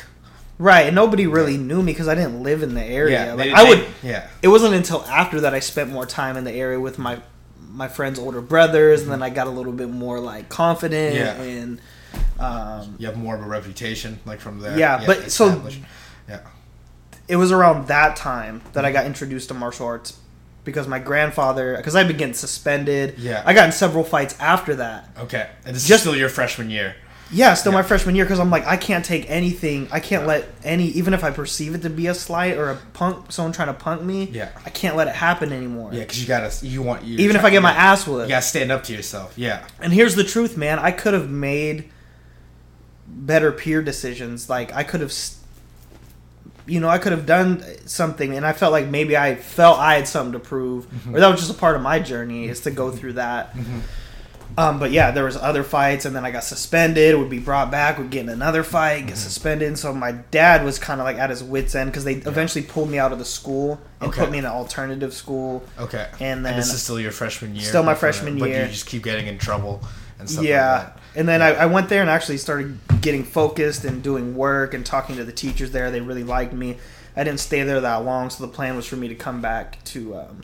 right, 0.59 0.85
and 0.88 0.95
nobody 0.95 1.27
really 1.27 1.57
knew 1.57 1.81
me 1.83 1.91
because 1.91 2.07
I 2.07 2.15
didn't 2.15 2.41
live 2.41 2.63
in 2.63 2.75
the 2.75 2.85
area. 3.01 3.25
Yeah. 3.25 3.33
like 3.33 3.51
I 3.51 3.63
would. 3.67 3.85
Yeah. 4.01 4.27
It 4.41 4.47
wasn't 4.47 4.75
until 4.75 5.03
after 5.07 5.41
that 5.41 5.53
I 5.53 5.59
spent 5.59 5.91
more 5.91 6.05
time 6.05 6.38
in 6.38 6.45
the 6.45 6.53
area 6.53 6.79
with 6.79 6.97
my 6.99 7.19
my 7.81 7.89
friends' 7.89 8.17
older 8.17 8.39
brothers, 8.39 9.01
and 9.01 9.12
then 9.12 9.21
I 9.21 9.29
got 9.29 9.47
a 9.47 9.55
little 9.59 9.73
bit 9.73 9.89
more 9.89 10.21
like 10.21 10.47
confident 10.47 11.15
Yeah. 11.15 11.33
and. 11.41 11.81
Um, 12.39 12.95
You 12.98 13.08
have 13.08 13.17
more 13.17 13.36
of 13.36 13.41
a 13.41 13.45
reputation, 13.48 14.19
like 14.26 14.39
from 14.39 14.60
there. 14.60 14.78
Yeah, 14.78 15.04
but 15.06 15.32
so- 15.32 15.62
yeah. 16.28 16.39
it 17.28 17.36
was 17.36 17.52
around 17.52 17.88
that 17.88 18.15
time 18.15 18.62
that 18.74 18.86
I 18.86 18.91
got 18.91 19.06
introduced 19.06 19.50
to 19.50 19.54
martial 19.54 19.86
arts 19.88 20.17
because 20.63 20.88
my 20.88 21.00
grandfather, 21.00 21.76
because 21.78 21.95
I'd 21.95 22.08
been 22.08 22.17
getting 22.17 22.34
suspended. 22.34 23.15
Yeah. 23.17 23.43
I 23.45 23.54
got 23.54 23.65
in 23.65 23.72
several 23.72 24.04
fights 24.04 24.36
after 24.39 24.76
that. 24.76 25.10
Okay, 25.19 25.48
and 25.65 25.76
this 25.76 25.84
Just- 25.88 26.00
is 26.00 26.02
still 26.02 26.15
your 26.15 26.30
freshman 26.30 26.69
year. 26.69 26.95
Yeah, 27.32 27.54
still 27.54 27.72
my 27.72 27.84
freshman 27.84 28.15
year 28.15 28.26
because 28.26 28.39
I'm 28.39 28.50
like 28.50 28.65
I 28.65 28.76
can't 28.76 29.06
take 29.06 29.30
anything. 29.30 29.88
I 29.91 30.00
can't 30.00 30.26
let 30.26 30.45
any, 30.63 30.86
even 30.88 31.13
if 31.13 31.24
I 31.24 31.30
perceive 31.30 31.76
it 31.76 31.84
to 31.84 31.89
be 31.91 32.08
a 32.08 32.15
slight 32.15 32.58
or 32.58 32.72
a 32.72 32.76
punk, 32.93 33.32
someone 33.32 33.52
trying 33.52 33.67
to 33.67 33.76
punk 33.76 34.02
me. 34.02 34.24
Yeah. 34.32 34.50
I 34.65 34.72
can't 34.72 34.95
let 34.95 35.08
it 35.08 35.13
happen 35.13 35.54
anymore. 35.54 35.91
Yeah, 35.93 36.00
because 36.00 36.19
you 36.19 36.28
gotta 36.28 36.65
you 36.65 36.82
want 36.82 37.04
you 37.04 37.19
Even 37.19 37.36
if 37.36 37.43
I 37.45 37.52
get 37.52 37.62
my 37.62 37.72
ass 37.72 38.08
you 38.08 38.13
whooped. 38.13 38.30
gotta 38.30 38.41
stand 38.41 38.72
up 38.72 38.84
to 38.86 38.93
yourself. 38.93 39.34
Yeah. 39.36 39.63
And 39.80 39.93
here's 39.93 40.15
the 40.15 40.24
truth, 40.24 40.58
man. 40.58 40.80
I 40.80 40.89
could 40.89 41.13
have 41.13 41.30
made 41.30 41.91
better 43.10 43.52
peer 43.52 43.82
decisions. 43.82 44.50
Like 44.50 44.74
I 44.74 44.84
could 44.84 45.02
have, 45.02 45.13
you 46.65 46.80
know, 46.80 46.89
I 46.89 46.98
could 46.98 47.12
have 47.12 47.26
done 47.26 47.63
something, 47.86 48.36
and 48.36 48.45
I 48.45 48.54
felt 48.54 48.72
like 48.72 48.88
maybe 48.88 49.17
I 49.17 49.36
felt 49.36 49.80
I 49.80 49.95
had 49.95 50.08
something 50.08 50.34
to 50.34 50.39
prove, 50.39 50.86
mm-hmm. 50.89 51.15
or 51.15 51.19
that 51.19 51.28
was 51.28 51.39
just 51.39 51.52
a 51.52 51.60
part 51.60 51.76
of 51.76 51.82
my 51.82 52.00
journey 52.00 52.48
is 52.48 52.62
to 52.62 52.72
go 52.72 52.88
mm-hmm. 52.89 52.98
through 52.98 53.13
that. 53.13 53.54
Mm-hmm. 53.54 53.80
Um, 54.58 54.80
but 54.80 54.91
yeah, 54.91 55.12
there 55.12 55.24
was 55.24 55.38
other 55.38 55.63
fights, 55.63 56.06
and 56.06 56.15
then 56.15 56.26
I 56.26 56.32
got 56.32 56.43
suspended. 56.43 57.15
Would 57.15 57.30
be 57.30 57.39
brought 57.39 57.72
back. 57.72 57.98
Would 57.98 58.10
get 58.10 58.22
in 58.22 58.30
another 58.30 58.63
fight, 58.63 59.08
get 59.08 59.17
suspended. 59.17 59.78
So 59.78 59.93
my 59.93 60.12
dad 60.12 60.65
was 60.65 60.80
kind 60.80 61.00
of 61.00 61.06
like 61.06 61.17
at 61.17 61.30
his 61.30 61.43
wits 61.43 61.76
end 61.76 61.91
because 61.91 62.04
they 62.04 62.15
eventually 62.15 62.65
pulled 62.65 62.89
me 62.89 62.98
out 62.98 63.13
of 63.13 63.19
the 63.19 63.26
school 63.26 63.80
and 64.02 64.10
Okay. 64.10 64.22
put 64.22 64.32
me 64.32 64.39
in 64.39 64.45
an 64.45 64.52
alternative 64.52 65.13
school. 65.13 65.63
Okay. 65.78 66.08
And 66.19 66.45
then- 66.45 66.58
this 66.58 66.74
is 66.74 66.82
still 66.82 67.00
your 67.00 67.12
freshman 67.12 67.56
year. 67.56 67.65
Still 67.65 67.84
my 67.84 67.93
uh, 67.93 67.95
freshman 67.95 68.38
year. 68.38 68.48
But 68.48 68.65
you 68.65 68.72
just 68.72 68.88
keep 68.88 69.04
getting 69.04 69.28
in 69.28 69.38
trouble 69.38 69.82
and 70.19 70.30
stuff 70.30 70.43
yeah 70.43 70.78
like. 70.78 70.98
And 71.15 71.28
then 71.28 71.41
I, 71.41 71.50
I 71.50 71.65
went 71.65 71.89
there 71.89 72.02
and 72.02 72.10
actually 72.10 72.38
started 72.38 72.78
getting 73.02 73.24
focused 73.24 73.84
and 73.86 74.02
doing 74.04 74.36
work 74.36 74.74
and 74.74 74.86
talking 74.86 75.15
to 75.17 75.24
the 75.26 75.32
teachers 75.32 75.72
there 75.72 75.89
they 75.91 76.02
really 76.02 76.24
liked 76.24 76.54
me 76.54 76.78
i 77.15 77.24
didn't 77.24 77.39
stay 77.39 77.63
there 77.63 77.82
that 77.82 78.06
long 78.06 78.30
so 78.30 78.45
the 78.45 78.52
plan 78.52 78.76
was 78.76 78.86
for 78.86 78.95
me 78.95 79.08
to 79.08 79.15
come 79.15 79.41
back 79.41 79.84
to 79.86 80.15
um, 80.15 80.41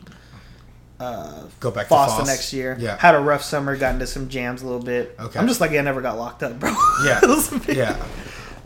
uh, 0.98 1.44
Go 1.60 1.70
back 1.70 1.88
Foss 1.88 2.16
to 2.16 2.22
the 2.24 2.30
next 2.30 2.52
year 2.52 2.76
Yeah. 2.80 2.96
had 2.96 3.14
a 3.14 3.20
rough 3.20 3.42
summer 3.42 3.76
got 3.76 3.94
into 3.94 4.06
some 4.06 4.28
jams 4.28 4.62
a 4.62 4.66
little 4.66 4.82
bit 4.82 5.14
Okay. 5.20 5.38
i'm 5.38 5.46
just 5.46 5.60
lucky 5.60 5.78
i 5.78 5.82
never 5.82 6.00
got 6.00 6.16
locked 6.18 6.42
up 6.42 6.58
bro 6.58 6.70
Yeah. 7.04 7.20
Was 7.22 7.68
yeah. 7.68 8.02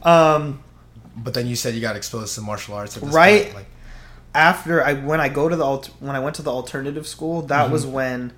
um 0.03 0.63
But 1.17 1.35
then 1.35 1.47
you 1.47 1.57
said 1.57 1.75
you 1.75 1.81
got 1.81 1.97
exposed 1.97 2.35
to 2.37 2.41
martial 2.41 2.75
arts 2.75 2.97
at 2.97 3.03
this 3.03 3.13
Right. 3.13 3.53
Like, 3.55 3.67
after 4.33 4.83
i 4.85 4.95
when 4.95 5.21
i 5.21 5.29
go 5.29 5.49
to 5.49 5.57
the 5.57 5.65
alt- 5.65 5.91
when 5.99 6.15
i 6.15 6.21
went 6.21 6.37
to 6.37 6.43
the 6.43 6.53
alternative 6.53 7.05
school 7.07 7.43
that 7.43 7.69
was 7.71 7.85
Mm-hmm. 7.85 7.93
when 7.95 8.33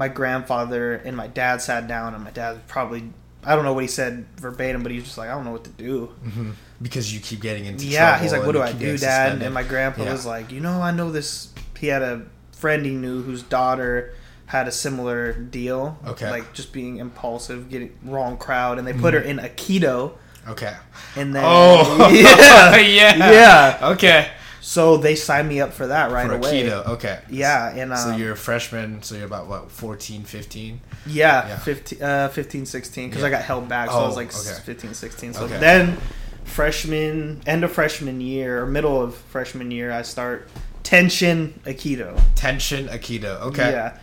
my 0.00 0.08
grandfather 0.08 0.94
and 0.94 1.14
my 1.14 1.26
dad 1.26 1.60
sat 1.60 1.86
down 1.86 2.14
and 2.14 2.24
my 2.24 2.30
dad 2.30 2.66
probably 2.66 3.12
i 3.44 3.54
don't 3.54 3.66
know 3.66 3.74
what 3.74 3.82
he 3.82 3.88
said 3.88 4.24
verbatim 4.36 4.82
but 4.82 4.90
he 4.90 4.96
was 4.96 5.04
just 5.04 5.18
like 5.18 5.28
i 5.28 5.34
don't 5.34 5.44
know 5.44 5.52
what 5.52 5.62
to 5.62 5.70
do 5.70 6.08
mm-hmm. 6.24 6.52
because 6.80 7.12
you 7.12 7.20
keep 7.20 7.42
getting 7.42 7.66
into 7.66 7.86
yeah, 7.86 8.18
he's 8.18 8.32
like, 8.32 8.46
"What 8.46 8.52
do 8.52 8.62
I 8.62 8.72
do, 8.72 8.96
Dad?" 8.96 9.00
suspended. 9.00 9.42
And 9.42 9.52
my 9.52 9.62
grandpa 9.62 10.04
Yeah. 10.04 10.12
was 10.12 10.24
like, 10.24 10.50
"You 10.50 10.60
know, 10.60 10.80
I 10.80 10.90
know 10.92 11.12
this." 11.12 11.52
He 11.78 11.88
had 11.88 12.00
a 12.00 12.22
friend 12.52 12.86
he 12.86 12.92
knew 12.92 13.22
whose 13.22 13.42
daughter 13.42 14.14
had 14.46 14.66
a 14.66 14.72
similar 14.72 15.34
deal. 15.34 15.98
Okay. 16.06 16.30
like 16.30 16.54
just 16.54 16.72
being 16.72 16.96
impulsive, 16.96 17.68
getting 17.68 17.92
wrong 18.02 18.38
crowd, 18.38 18.78
and 18.78 18.86
they 18.86 18.94
put 18.94 19.12
her 19.12 19.20
mm-hmm. 19.20 19.38
in 19.38 19.50
Aikido. 19.50 20.12
Okay. 20.48 20.74
and 21.16 21.34
then 21.34 21.44
Oh. 21.46 22.08
yeah, 22.12 22.76
yeah. 22.98 23.30
yeah. 23.30 23.88
Okay. 23.90 24.30
So 24.70 24.98
they 24.98 25.16
signed 25.16 25.48
me 25.48 25.60
up 25.60 25.72
for 25.72 25.88
that 25.88 26.12
right 26.12 26.28
For 26.28 26.34
away. 26.36 26.62
Aikido. 26.62 26.86
Okay. 26.90 27.18
Yeah, 27.28 27.74
and 27.74 27.90
um, 27.92 27.98
So 27.98 28.14
you're 28.14 28.34
a 28.34 28.36
freshman, 28.36 29.02
so 29.02 29.16
you're 29.16 29.26
about 29.26 29.48
what, 29.48 29.68
14, 29.72 30.22
15? 30.22 30.80
Yeah, 31.06 31.48
Yeah. 31.48 31.58
15, 31.58 32.00
uh, 32.00 32.28
15 32.28 32.66
16 32.66 33.08
because 33.08 33.22
Yeah. 33.22 33.26
I 33.26 33.30
got 33.32 33.42
held 33.42 33.68
back, 33.68 33.88
so 33.90 33.96
I 33.96 34.02
was 34.06 34.12
Oh, 34.12 34.16
like 34.16 34.28
okay. 34.28 34.60
15, 34.64 34.94
16. 34.94 35.34
So 35.34 35.46
Okay. 35.46 35.58
then, 35.58 35.98
freshman, 36.44 37.40
end 37.46 37.64
of 37.64 37.72
freshman 37.72 38.20
year, 38.20 38.62
or 38.62 38.66
middle 38.66 39.02
of 39.02 39.16
freshman 39.16 39.72
year, 39.72 39.90
I 39.90 40.02
start 40.02 40.48
Tenshin 40.84 41.54
Aikido. 41.64 42.16
Tenshin 42.36 42.88
Aikido. 42.88 43.40
Okay. 43.46 43.72
Yeah. 43.72 43.98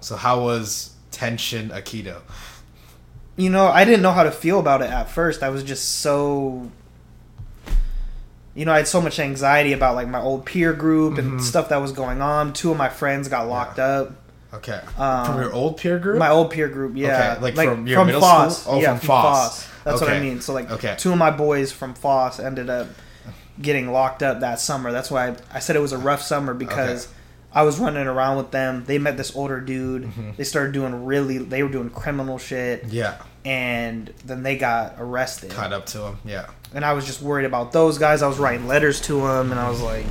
So 0.00 0.16
how 0.16 0.40
was 0.44 0.92
Tenshin 1.12 1.68
Aikido? 1.68 2.22
You 3.36 3.50
know, 3.50 3.66
I 3.66 3.84
didn't 3.84 4.00
know 4.00 4.12
how 4.12 4.22
to 4.22 4.30
feel 4.32 4.60
about 4.60 4.80
it 4.80 4.90
at 4.90 5.10
first. 5.10 5.42
I 5.42 5.50
was 5.50 5.62
just 5.62 6.00
so. 6.00 6.70
You 8.54 8.64
know, 8.64 8.72
I 8.72 8.78
had 8.78 8.88
so 8.88 9.00
much 9.00 9.18
anxiety 9.20 9.72
about 9.72 9.94
like 9.94 10.08
my 10.08 10.20
old 10.20 10.44
peer 10.44 10.72
group 10.72 11.18
and 11.18 11.42
stuff 11.42 11.68
that 11.68 11.80
was 11.80 11.92
going 11.92 12.20
on. 12.20 12.52
Two 12.52 12.70
of 12.72 12.76
my 12.76 12.88
friends 12.88 13.28
got 13.28 13.46
locked 13.48 13.78
up. 13.78 14.12
Okay. 14.52 14.80
Um, 14.96 15.26
from 15.26 15.40
your 15.40 15.52
old 15.52 15.76
peer 15.76 15.98
group? 15.98 16.18
My 16.18 16.30
old 16.30 16.50
peer 16.50 16.68
group, 16.68 16.96
yeah, 16.96 17.34
Okay, 17.38 17.54
like 17.54 17.68
from 17.68 17.86
your 17.86 18.04
middle 18.04 18.20
Foss. 18.22 18.62
school? 18.62 18.76
Oh, 18.76 18.80
yeah, 18.80 18.96
from 18.96 19.06
Foss. 19.06 19.68
That's 19.84 20.00
what 20.00 20.10
I 20.10 20.20
mean. 20.20 20.40
So 20.40 20.54
like, 20.54 20.70
Okay. 20.70 20.94
two 20.98 21.12
of 21.12 21.18
my 21.18 21.30
boys 21.30 21.70
from 21.70 21.94
Foss 21.94 22.40
ended 22.40 22.70
up 22.70 22.88
getting 23.60 23.92
locked 23.92 24.22
up 24.22 24.40
that 24.40 24.58
summer. 24.58 24.90
That's 24.90 25.10
why 25.10 25.28
I, 25.28 25.36
I 25.54 25.58
said 25.58 25.76
it 25.76 25.80
was 25.80 25.92
a 25.92 25.98
rough 25.98 26.22
summer 26.22 26.54
because 26.54 27.06
Okay. 27.06 27.14
I 27.52 27.62
was 27.62 27.78
running 27.78 28.06
around 28.06 28.38
with 28.38 28.50
them. 28.50 28.84
They 28.86 28.98
met 28.98 29.16
this 29.16 29.36
older 29.36 29.60
dude. 29.60 30.04
Mhm. 30.04 30.36
They 30.36 30.44
started 30.44 30.72
doing 30.72 31.04
really. 31.04 31.38
They 31.38 31.62
were 31.62 31.68
doing 31.68 31.90
criminal 31.90 32.38
shit, 32.38 32.84
yeah. 32.88 33.16
And 33.44 34.12
then 34.24 34.42
they 34.42 34.56
got 34.56 34.94
arrested. 34.98 35.50
Caught 35.50 35.72
up 35.72 35.86
to 35.86 36.02
him. 36.06 36.18
Yeah. 36.24 36.46
And 36.74 36.84
I 36.84 36.92
was 36.92 37.06
just 37.06 37.22
worried 37.22 37.46
about 37.46 37.72
those 37.72 37.96
guys. 37.98 38.20
I 38.22 38.28
was 38.28 38.38
writing 38.38 38.66
letters 38.66 39.00
to 39.02 39.14
them, 39.20 39.50
and 39.50 39.58
I 39.60 39.68
was 39.70 39.80
like. 39.80 40.06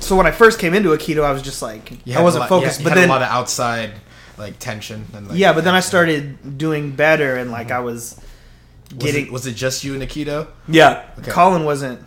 So 0.00 0.16
when 0.16 0.26
I 0.26 0.32
first 0.32 0.58
came 0.58 0.74
into 0.74 0.88
Aikido, 0.90 1.22
I 1.22 1.30
was 1.32 1.42
just 1.42 1.62
like, 1.62 1.92
I 2.12 2.20
wasn't 2.22 2.40
lot- 2.40 2.48
focused. 2.48 2.80
You 2.80 2.84
but 2.84 2.90
had 2.94 2.98
then 3.02 3.08
a 3.08 3.12
lot 3.12 3.22
of 3.22 3.28
outside 3.28 3.92
like 4.38 4.58
tension 4.58 5.06
and 5.14 5.28
like 5.28 5.38
yeah, 5.38 5.52
but 5.52 5.62
then 5.62 5.74
I 5.74 5.80
started 5.80 6.58
doing 6.58 6.90
better, 6.92 7.36
and 7.36 7.50
like 7.50 7.70
I 7.70 7.76
Mm-hmm. 7.76 7.84
was 7.84 8.16
Was 8.94 8.98
getting 9.04 9.26
it, 9.26 9.32
was 9.32 9.46
it 9.46 9.54
just 9.54 9.84
you 9.84 9.94
and 9.94 10.02
Aikido? 10.02 10.48
yeah. 10.68 11.08
Okay. 11.20 11.30
Colin 11.30 11.64
wasn't. 11.64 12.00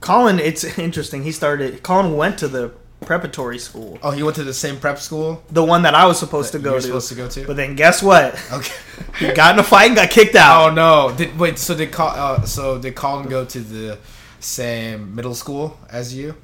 Colin, 0.00 0.38
it's 0.40 0.64
interesting. 0.78 1.22
He 1.22 1.30
started. 1.32 1.82
Colin 1.84 2.16
went 2.16 2.38
to 2.38 2.48
the 2.48 2.72
preparatory 3.00 3.58
school, 3.58 3.98
Oh, 4.02 4.10
he 4.10 4.22
went 4.22 4.36
to 4.36 4.44
the 4.44 4.52
same 4.54 4.78
prep 4.78 4.98
school 4.98 5.42
the 5.50 5.64
one 5.64 5.82
that 5.82 5.94
I 5.94 6.06
was 6.06 6.18
supposed 6.18 6.52
to 6.52 6.58
go 6.58 6.74
to. 6.76 6.82
supposed 6.82 7.08
to 7.08 7.14
go 7.14 7.28
to. 7.28 7.46
But 7.46 7.56
then 7.56 7.74
guess 7.74 8.02
what? 8.02 8.34
okay. 8.52 8.74
He 9.18 9.32
got 9.32 9.54
in 9.54 9.58
a 9.60 9.64
fight 9.64 9.86
and 9.86 9.96
got 9.96 10.10
kicked 10.10 10.34
out. 10.36 10.70
Oh 10.70 10.74
no! 10.74 11.14
Did 11.16 11.38
wait? 11.38 11.58
So 11.58 11.74
did 11.74 11.90
Col- 11.92 12.08
uh, 12.14 12.44
so 12.44 12.78
did 12.78 12.94
Colin 12.94 13.28
go 13.28 13.44
to 13.44 13.60
the 13.60 13.98
same 14.38 15.14
middle 15.14 15.34
school 15.34 15.78
as 15.90 16.14
you? 16.14 16.34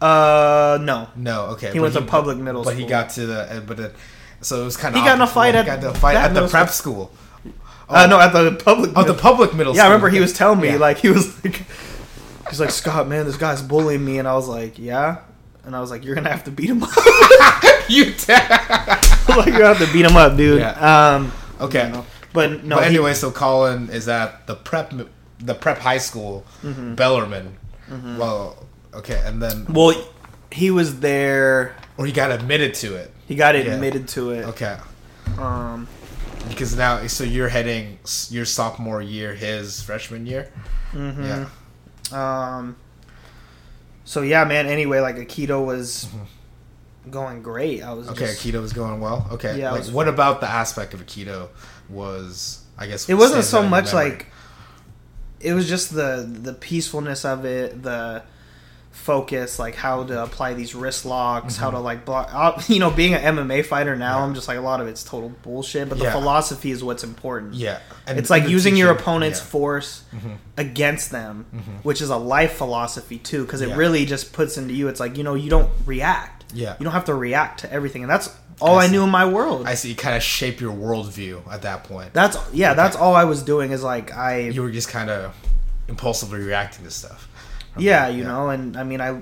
Uh, 0.00 0.78
no. 0.82 1.08
No. 1.16 1.46
Okay. 1.46 1.68
He 1.72 1.78
but 1.78 1.82
went 1.82 1.94
to 1.94 2.02
public 2.02 2.38
middle 2.38 2.62
school. 2.64 2.74
But 2.74 2.80
he 2.80 2.86
got 2.86 3.10
to 3.10 3.26
the. 3.26 3.40
uh, 3.56 3.60
But 3.60 3.80
it, 3.80 3.94
so 4.40 4.62
it 4.62 4.64
was 4.64 4.76
kind 4.76 4.94
of. 4.94 5.00
He 5.00 5.06
got 5.06 5.16
in 5.16 5.22
a 5.22 5.26
fight 5.26 5.54
at 5.54 5.66
got 5.66 5.96
fight 5.96 6.16
at 6.16 6.34
the 6.34 6.46
prep 6.48 6.68
school. 6.70 7.10
Uh, 7.88 8.06
no, 8.06 8.20
at 8.20 8.32
the 8.32 8.52
public. 8.62 8.90
Oh, 8.94 9.02
the 9.02 9.14
public 9.14 9.54
middle. 9.54 9.72
School. 9.72 9.78
Yeah, 9.78 9.84
I 9.84 9.86
remember 9.88 10.10
he 10.10 10.20
was 10.20 10.32
telling 10.32 10.60
me 10.60 10.68
Yeah. 10.68 10.76
like 10.76 10.98
he 10.98 11.08
was 11.08 11.42
like, 11.44 11.62
he's 12.50 12.60
like 12.60 12.70
Scott, 12.70 13.08
man, 13.08 13.24
this 13.26 13.36
guy's 13.38 13.62
bullying 13.62 14.04
me, 14.04 14.18
and 14.18 14.28
I 14.28 14.34
was 14.34 14.46
like, 14.46 14.78
yeah, 14.78 15.18
and 15.68 15.76
I 15.76 15.80
was 15.80 15.90
like, 15.90 16.02
you're 16.04 16.14
gonna 16.14 16.30
have 16.30 16.44
to 16.44 16.50
beat 16.50 16.70
him 16.70 16.82
up. 16.82 16.90
you. 17.88 18.06
T- 18.12 18.32
like 19.28 19.52
you 19.52 19.62
have 19.62 19.78
to 19.78 19.92
beat 19.92 20.04
him 20.06 20.16
up, 20.16 20.36
dude. 20.36 20.60
Yeah. 20.60 20.70
Um, 21.16 21.30
okay. 21.60 21.86
you 21.86 21.92
know, 21.92 22.06
but 22.32 22.64
no. 22.64 22.76
but 22.76 22.84
he- 22.84 22.90
anyway, 22.96 23.12
so 23.14 23.30
Colin 23.30 23.90
is 23.90 24.08
at 24.08 24.46
the 24.46 24.54
prep 24.54 24.92
the 25.38 25.54
prep 25.54 25.78
high 25.78 25.98
school, 25.98 26.44
Mm-hmm. 26.62 26.94
Bellarmine. 26.94 27.54
Well, 28.18 28.66
okay, 28.94 29.22
and 29.24 29.40
then 29.42 29.66
well, 29.68 29.94
he 30.50 30.70
was 30.70 31.00
there. 31.00 31.76
or 31.98 32.06
he 32.06 32.12
got 32.12 32.30
admitted 32.30 32.74
to 32.74 32.96
it. 32.96 33.12
He 33.26 33.34
got 33.34 33.54
Yeah. 33.54 33.72
admitted 33.74 34.08
to 34.08 34.30
it. 34.30 34.44
Okay. 34.46 34.76
Um, 35.38 35.86
Because 36.48 36.74
now, 36.76 37.06
so 37.08 37.24
you're 37.24 37.48
heading 37.50 37.98
your 38.30 38.44
sophomore 38.46 39.02
year, 39.02 39.34
his 39.34 39.82
freshman 39.82 40.26
year. 40.26 40.50
Mm-hmm. 40.92 41.24
Yeah. 41.24 41.46
Um. 42.12 42.76
So 44.08 44.22
yeah, 44.22 44.44
man. 44.44 44.64
Anyway, 44.66 45.00
like 45.00 45.16
Aikido 45.16 45.62
was 45.64 46.08
going 47.10 47.42
great. 47.42 47.82
I 47.82 47.92
was 47.92 48.06
Mm-hmm. 48.06 48.16
Okay, 48.16 48.26
just- 48.32 48.42
Aikido 48.42 48.62
was 48.62 48.72
going 48.72 49.00
well. 49.00 49.26
Okay. 49.32 49.58
Yeah, 49.58 49.72
Like, 49.72 49.80
was- 49.80 49.92
what 49.92 50.08
about 50.08 50.40
the 50.40 50.48
aspect 50.48 50.94
of 50.94 51.04
Aikido 51.04 51.48
was, 51.90 52.64
I 52.78 52.86
guess, 52.86 53.06
it 53.08 53.14
wasn't 53.14 53.44
so 53.44 53.58
out 53.58 53.64
in 53.64 53.64
your 53.66 53.70
much 53.70 53.92
like 53.92 54.26
it 55.40 55.52
was 55.52 55.68
just 55.68 55.92
the 55.94 56.26
the 56.26 56.54
peacefulness 56.54 57.24
of 57.26 57.44
it 57.44 57.82
the 57.82 58.22
focus 58.98 59.58
like 59.58 59.74
how 59.74 60.02
to 60.04 60.22
apply 60.22 60.52
these 60.54 60.74
wrist 60.74 61.06
locks 61.06 61.56
how 61.56 61.68
Mm-hmm. 61.68 61.76
to 61.76 61.80
like 61.82 62.04
block 62.04 62.28
uh, 62.32 62.60
you 62.68 62.78
know 62.78 62.90
being 62.90 63.14
an 63.14 63.36
mma 63.36 63.64
fighter 63.64 63.96
now 63.96 64.20
i'm 64.20 64.34
just 64.34 64.48
like 64.48 64.58
a 64.58 64.60
lot 64.60 64.80
of 64.80 64.88
it's 64.88 65.02
total 65.04 65.30
bullshit 65.42 65.88
but 65.88 65.98
the 65.98 66.04
Yeah. 66.04 66.12
philosophy 66.12 66.70
is 66.70 66.82
what's 66.84 67.04
important 67.04 67.54
Yeah. 67.54 67.78
And 68.06 68.18
it's 68.18 68.30
like 68.30 68.48
using 68.48 68.76
your 68.76 68.90
opponent's 68.90 69.38
yeah. 69.38 69.44
Mm-hmm. 69.44 69.50
force 69.50 70.02
against 70.56 71.10
them 71.10 71.44
which 71.82 72.00
is 72.00 72.10
a 72.10 72.16
life 72.16 72.52
philosophy 72.54 73.18
too 73.18 73.44
because 73.44 73.60
it 73.60 73.68
Yeah. 73.70 73.76
really 73.76 74.04
just 74.04 74.32
puts 74.32 74.58
into 74.58 74.74
you 74.74 74.88
it's 74.88 75.00
like 75.00 75.16
you 75.16 75.24
know 75.24 75.34
you 75.34 75.50
don't 75.50 75.70
react 75.86 76.44
Yeah. 76.54 76.74
you 76.78 76.84
don't 76.84 76.92
have 76.94 77.04
to 77.06 77.14
react 77.14 77.60
to 77.60 77.72
everything 77.72 78.02
and 78.02 78.10
that's 78.10 78.34
all 78.60 78.78
I 78.78 78.86
i, 78.86 78.88
knew 78.88 79.04
in 79.04 79.10
my 79.10 79.24
world 79.24 79.66
I 79.68 79.74
see. 79.74 79.90
You 79.90 79.94
kind 79.96 80.16
of 80.16 80.22
shape 80.22 80.60
your 80.60 80.74
worldview 80.74 81.46
at 81.50 81.62
that 81.62 81.84
point. 81.84 82.12
that's 82.12 82.36
yeah 82.52 82.74
that's 82.74 82.96
all 82.96 83.14
i 83.14 83.24
was 83.24 83.42
doing 83.42 83.70
is 83.70 83.82
like 83.84 84.12
i 84.16 84.40
you 84.40 84.62
were 84.62 84.70
just 84.70 84.88
kind 84.88 85.08
of 85.10 85.34
impulsively 85.88 86.40
reacting 86.40 86.84
to 86.84 86.90
stuff. 86.90 87.27
Yeah 87.80 88.08
you 88.08 88.24
know 88.24 88.50
and 88.50 88.76
i 88.76 88.82
mean 88.82 89.00
i 89.00 89.20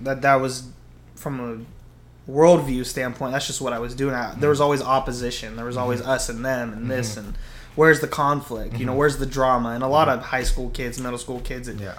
that 0.00 0.22
that 0.22 0.36
was 0.36 0.68
from 1.14 1.40
a 1.40 2.30
worldview 2.30 2.84
standpoint 2.84 3.32
that's 3.32 3.46
just 3.46 3.60
what 3.60 3.72
i 3.72 3.78
was 3.78 3.94
doing 3.94 4.14
I, 4.14 4.34
there 4.34 4.48
was 4.48 4.58
mm-hmm. 4.58 4.64
always 4.64 4.82
opposition 4.82 5.56
there 5.56 5.64
was 5.66 5.76
always 5.76 6.00
mm-hmm. 6.00 6.10
us 6.10 6.28
and 6.28 6.44
them 6.44 6.72
and 6.72 6.90
this 6.90 7.16
mm-hmm. 7.16 7.28
and 7.28 7.36
where's 7.76 8.00
the 8.00 8.08
conflict 8.08 8.78
you 8.78 8.86
know 8.86 8.94
where's 8.94 9.18
the 9.18 9.26
drama 9.26 9.70
and 9.70 9.82
a 9.82 9.88
lot 9.88 10.08
of 10.08 10.22
high 10.22 10.42
school 10.44 10.70
kids 10.70 10.98
middle 11.00 11.18
school 11.18 11.40
kids 11.40 11.68
it 11.68 11.78
Yeah. 11.80 11.94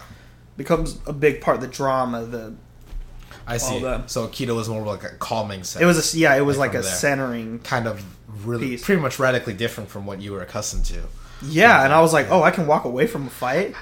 becomes 0.58 1.00
a 1.06 1.14
big 1.14 1.42
part 1.42 1.62
the 1.62 1.68
drama 1.68 2.26
the 2.26 2.54
I 3.48 3.58
see. 3.58 3.80
that. 3.82 4.10
So 4.10 4.28
keto 4.28 4.56
was 4.56 4.68
more 4.70 4.82
like 4.84 5.04
a 5.04 5.10
calming 5.20 5.64
sense. 5.64 5.84
it 5.84 5.86
was 5.86 6.16
a 6.16 6.18
yeah 6.18 6.36
it 6.36 6.42
was 6.42 6.58
Like 6.58 6.74
like, 6.74 6.80
a 6.80 6.84
there. 6.84 6.92
centering 6.92 7.60
kind 7.60 7.88
of 7.88 8.04
really 8.44 8.70
Piece. 8.70 8.84
pretty 8.84 9.02
much 9.02 9.20
radically 9.20 9.54
different 9.54 9.90
from 9.90 10.08
what 10.08 10.20
you 10.22 10.32
were 10.32 10.42
accustomed 10.42 10.86
to. 10.86 11.02
yeah 11.44 11.84
and 11.84 11.94
i 11.94 12.02
was 12.02 12.14
like 12.14 12.28
Yeah. 12.28 12.36
oh 12.36 12.42
i 12.44 12.50
can 12.52 12.66
walk 12.66 12.86
away 12.86 13.06
from 13.06 13.28
a 13.28 13.30
fight 13.30 13.76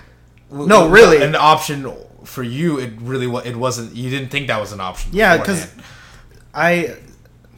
No, 0.54 0.89
really. 0.89 1.22
An 1.24 1.36
option 1.36 1.91
for 2.24 2.43
you, 2.43 2.80
it 2.80 2.93
really 3.01 3.28
wa- 3.28 3.41
it 3.43 3.56
wasn't. 3.56 3.95
You 3.95 4.10
didn't 4.10 4.30
think 4.30 4.47
that 4.47 4.60
was 4.60 4.72
an 4.72 4.80
option. 4.80 5.12
Yeah, 5.14 5.38
because. 5.38 5.68
I 6.54 6.95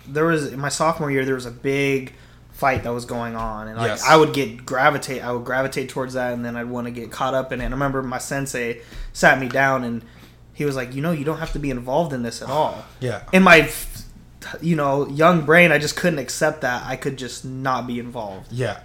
there 0.07 0.25
was 0.25 0.53
in 0.53 0.59
my 0.59 0.69
sophomore 0.69 1.11
year 1.11 1.25
there 1.25 1.35
was 1.35 1.45
a 1.45 1.51
big 1.51 2.13
fight 2.53 2.83
that 2.83 2.93
was 2.93 3.03
going 3.05 3.35
on, 3.35 3.67
and 3.67 3.77
like 3.77 3.89
Yes. 3.89 4.05
I 4.07 4.15
would 4.15 4.33
get 4.33 4.65
gravitate, 4.65 5.21
I 5.23 5.31
would 5.33 5.43
gravitate 5.43 5.89
towards 5.89 6.13
that, 6.13 6.31
and 6.33 6.45
then 6.45 6.55
I'd 6.55 6.69
want 6.69 6.87
to 6.87 6.91
get 6.91 7.11
caught 7.11 7.33
up 7.33 7.51
in 7.51 7.59
it. 7.59 7.65
And 7.65 7.73
I 7.73 7.75
remember 7.77 8.01
my 8.01 8.17
sensei 8.19 8.81
sat 9.11 9.39
me 9.39 9.49
down 9.49 9.83
and 9.83 10.03
he 10.53 10.63
was 10.63 10.75
like, 10.77 10.93
you 10.95 11.01
know, 11.01 11.11
you 11.11 11.25
don't 11.25 11.39
have 11.39 11.51
to 11.53 11.59
be 11.59 11.69
involved 11.69 12.13
in 12.13 12.23
this 12.23 12.41
at 12.41 12.47
all. 12.49 12.85
yeah, 13.01 13.23
In 13.33 13.43
my 13.43 13.69
you 14.61 14.75
know 14.77 15.07
young 15.09 15.43
brain, 15.43 15.71
I 15.73 15.77
just 15.79 15.97
couldn't 15.97 16.19
accept 16.19 16.61
that 16.61 16.83
I 16.85 16.95
could 16.95 17.17
just 17.17 17.43
not 17.43 17.85
be 17.87 17.99
involved. 17.99 18.51
yeah. 18.53 18.79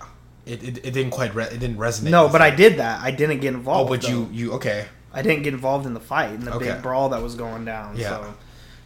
It, 0.51 0.63
it, 0.65 0.77
it 0.87 0.91
didn't 0.93 1.11
quite 1.13 1.35
re- 1.35 1.45
it 1.45 1.61
didn't 1.61 1.77
resonate. 1.79 2.11
No, 2.11 2.29
but 2.29 2.41
you. 2.41 2.47
I 2.47 2.51
did 2.51 2.77
that. 2.79 3.01
I 3.03 3.11
didn't 3.11 3.41
get 3.41 3.55
oh, 3.55 3.59
involved. 3.59 3.89
Oh, 3.91 3.95
but 3.95 4.03
though. 4.03 4.09
you 4.09 4.29
you 4.33 4.53
okay? 4.55 4.87
I 5.13 5.23
didn't 5.23 5.43
get 5.43 5.55
involved 5.55 5.87
in 5.87 5.95
the 5.95 6.01
fight 6.01 6.33
in 6.33 6.45
the 6.45 6.55
Okay. 6.55 6.73
big 6.73 6.83
brawl 6.83 7.09
that 7.11 7.23
was 7.23 7.35
going 7.35 7.65
down. 7.65 7.97
Yeah. 7.97 8.09
So 8.09 8.35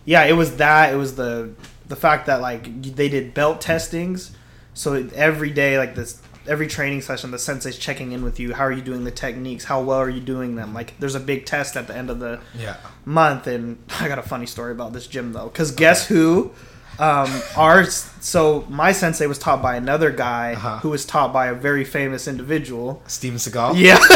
yeah, 0.05 0.25
it 0.25 0.33
was 0.35 0.57
that. 0.57 0.93
It 0.93 0.97
was 0.97 1.17
the 1.17 1.51
the 1.89 1.97
fact 1.97 2.27
that 2.27 2.41
like 2.41 2.83
they 2.97 3.09
did 3.09 3.35
belt 3.35 3.61
testings. 3.61 4.31
So 4.75 5.09
every 5.15 5.51
day, 5.51 5.79
like 5.79 5.95
this, 5.95 6.21
every 6.49 6.67
training 6.67 7.01
session, 7.03 7.31
the 7.31 7.39
sensei's 7.39 7.79
checking 7.79 8.13
in 8.13 8.25
with 8.25 8.41
you. 8.41 8.53
How 8.55 8.65
are 8.65 8.73
you 8.73 8.83
doing 8.83 9.05
the 9.05 9.11
techniques? 9.11 9.65
How 9.65 9.81
well 9.83 9.99
are 9.99 10.11
you 10.11 10.21
doing 10.21 10.57
them? 10.57 10.75
Like 10.75 10.99
there's 10.99 11.15
a 11.15 11.21
big 11.21 11.47
test 11.47 11.77
at 11.77 11.87
the 11.87 11.97
end 11.97 12.11
of 12.11 12.19
the 12.19 12.41
Yeah. 12.59 12.77
month, 13.05 13.47
and 13.47 13.79
I 14.01 14.09
got 14.09 14.19
a 14.19 14.23
funny 14.23 14.47
story 14.47 14.73
about 14.73 14.93
this 14.93 15.07
gym 15.07 15.33
though. 15.33 15.47
Because 15.47 15.71
guess 15.71 16.07
who? 16.09 16.53
Um, 16.99 17.31
ours. 17.57 18.09
So 18.21 18.65
my 18.69 18.93
sensei 18.93 19.27
was 19.27 19.39
taught 19.39 19.61
by 19.61 19.77
another 19.77 20.11
guy 20.11 20.55
Uh-huh. 20.55 20.79
who 20.79 20.91
was 20.91 21.05
taught 21.05 21.33
by 21.33 21.47
a 21.49 21.55
very 21.55 21.85
famous 21.85 22.27
individual. 22.29 23.03
Steven 23.07 23.39
Seagal. 23.39 23.75
Yeah. 23.77 23.99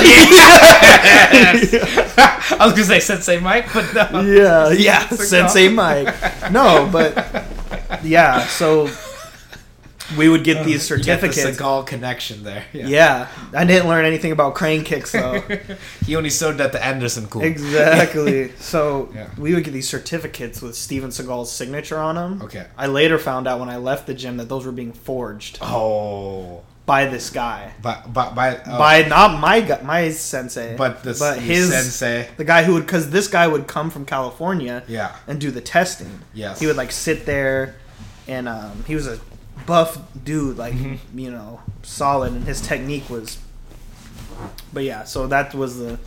I 2.61 2.65
was 2.65 2.73
gonna 2.73 2.85
say 2.85 3.01
Sensei 3.01 3.41
Mike, 3.41 3.67
but 3.73 3.93
no. 4.13 4.21
yeah, 4.21 4.71
yeah, 4.71 5.07
Seagal. 5.09 5.25
Sensei 5.25 5.69
Mike. 5.69 6.15
No, 6.53 6.89
but 6.91 7.45
yeah, 8.03 8.47
so 8.47 8.89
we 10.17 10.29
would 10.29 10.43
get 10.45 10.65
these 10.65 10.89
You 10.89 10.97
get 10.97 11.21
the 11.21 11.31
certificates. 11.33 11.59
Seagal 11.61 11.87
connection 11.87 12.43
there. 12.45 12.65
Yeah, 12.73 13.29
I 13.55 13.65
didn't 13.65 13.89
learn 13.89 14.05
anything 14.05 14.33
about 14.33 14.55
crane 14.55 14.85
kicks 14.85 15.13
though. 15.13 15.43
he 16.07 16.17
only 16.17 16.31
showed 16.31 16.59
that 16.59 16.73
to 16.73 16.85
Anderson 16.85 17.27
Cool. 17.29 17.43
exactly. 17.43 18.53
So 18.61 19.11
Yeah. 19.15 19.29
we 19.37 19.55
would 19.55 19.65
get 19.65 19.73
these 19.73 19.89
certificates 19.89 20.63
with 20.63 20.75
Steven 20.77 21.11
Seagal's 21.11 21.51
signature 21.53 21.99
on 21.99 22.15
them. 22.15 22.43
Okay. 22.43 22.67
I 22.77 22.87
later 22.87 23.19
found 23.19 23.47
out 23.47 23.61
when 23.61 23.69
I 23.69 23.77
left 23.77 24.07
the 24.07 24.15
gym 24.15 24.37
that 24.39 24.49
those 24.49 24.65
were 24.67 24.73
being 24.73 24.93
forged 24.93 25.59
Oh, 25.61 26.63
by 26.87 27.05
this 27.07 27.29
guy. 27.31 27.73
by 27.83 28.01
by 28.07 28.31
by, 28.31 28.61
oh, 28.67 28.79
By 28.79 29.03
not 29.09 29.41
my 29.41 29.61
gu- 29.61 29.83
my 29.85 30.11
sensei, 30.11 30.75
but 30.77 31.03
the 31.03 31.15
but 31.19 31.39
his 31.39 31.71
sensei. 31.71 32.29
the 32.37 32.45
guy 32.45 32.63
who 32.65 32.75
would 32.75 32.87
because 32.87 33.11
this 33.11 33.29
guy 33.29 33.47
would 33.47 33.67
come 33.67 33.91
from 33.91 34.05
California 34.07 34.83
Yeah. 34.89 35.15
and 35.27 35.39
do 35.41 35.51
the 35.51 35.61
testing. 35.61 36.21
Yes. 36.33 36.61
he 36.61 36.67
would 36.67 36.77
like 36.77 36.93
sit 36.93 37.27
there 37.27 37.75
and 38.27 38.49
um, 38.49 38.85
he 38.87 38.95
was 38.95 39.07
a 39.07 39.19
buff 39.69 39.91
dude 40.25 40.57
like 40.57 40.75
Mm-hmm. 40.75 41.19
you 41.25 41.31
know 41.31 41.61
solid 41.83 42.33
and 42.33 42.45
his 42.45 42.61
technique 42.61 43.09
was 43.11 43.39
but 44.73 44.83
yeah 44.85 45.05
so 45.05 45.27
that 45.27 45.55
was 45.55 45.79
the 45.79 45.99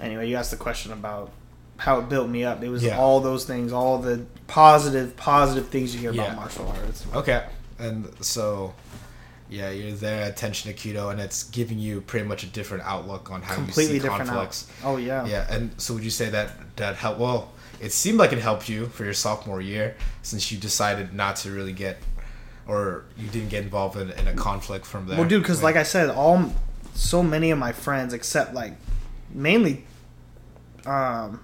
anyway 0.00 0.28
you 0.28 0.36
asked 0.36 0.50
the 0.50 0.56
question 0.56 0.90
about 0.92 1.30
how 1.76 1.98
it 2.00 2.08
built 2.08 2.28
me 2.28 2.44
up 2.44 2.62
it 2.62 2.70
was 2.70 2.82
Yeah. 2.82 2.98
all 2.98 3.20
those 3.20 3.44
things 3.44 3.72
all 3.72 3.98
the 3.98 4.24
positive 4.46 5.16
positive 5.16 5.68
things 5.68 5.94
you 5.94 6.00
hear 6.00 6.12
Yeah. 6.12 6.24
about 6.24 6.36
martial 6.36 6.68
arts 6.68 7.04
Okay. 7.14 7.44
And 7.80 8.08
so, 8.20 8.74
yeah, 9.48 9.70
you're 9.70 9.92
there 9.92 10.24
at 10.24 10.36
Tenshin 10.36 10.66
Aikido, 10.74 11.12
and 11.12 11.20
it's 11.20 11.44
giving 11.44 11.78
you 11.78 12.00
pretty 12.00 12.26
much 12.26 12.42
a 12.42 12.48
different 12.48 12.82
outlook 12.84 13.30
on 13.30 13.40
how 13.42 13.54
completely 13.54 13.94
you 13.94 14.00
see 14.00 14.08
different 14.08 14.28
conflicts. 14.28 14.66
out. 14.82 14.88
oh 14.90 14.96
yeah 14.96 15.24
Yeah, 15.26 15.46
and 15.54 15.70
so 15.80 15.94
would 15.94 16.02
you 16.02 16.10
say 16.10 16.28
that 16.30 16.48
that 16.76 16.96
helped? 16.96 17.20
Well, 17.20 17.52
it 17.80 17.92
seemed 17.92 18.18
like 18.18 18.32
it 18.32 18.40
helped 18.40 18.68
you 18.68 18.86
for 18.86 19.04
your 19.04 19.14
sophomore 19.14 19.60
year 19.60 19.94
since 20.22 20.50
you 20.50 20.58
decided 20.58 21.14
not 21.14 21.36
to 21.42 21.52
really 21.52 21.72
get, 21.84 21.98
or 22.68 23.04
you 23.16 23.26
didn't 23.28 23.48
get 23.48 23.64
involved 23.64 23.96
in, 23.96 24.10
in 24.12 24.28
a 24.28 24.34
conflict 24.34 24.86
from 24.86 25.06
there. 25.06 25.18
Well, 25.18 25.26
dude, 25.28 25.42
because 25.42 25.62
like 25.62 25.74
I 25.76 25.82
said, 25.82 26.10
all 26.10 26.52
so 26.94 27.22
many 27.22 27.50
of 27.50 27.58
my 27.58 27.72
friends, 27.72 28.12
except 28.12 28.54
like 28.54 28.74
mainly, 29.34 29.84
um, 30.86 31.40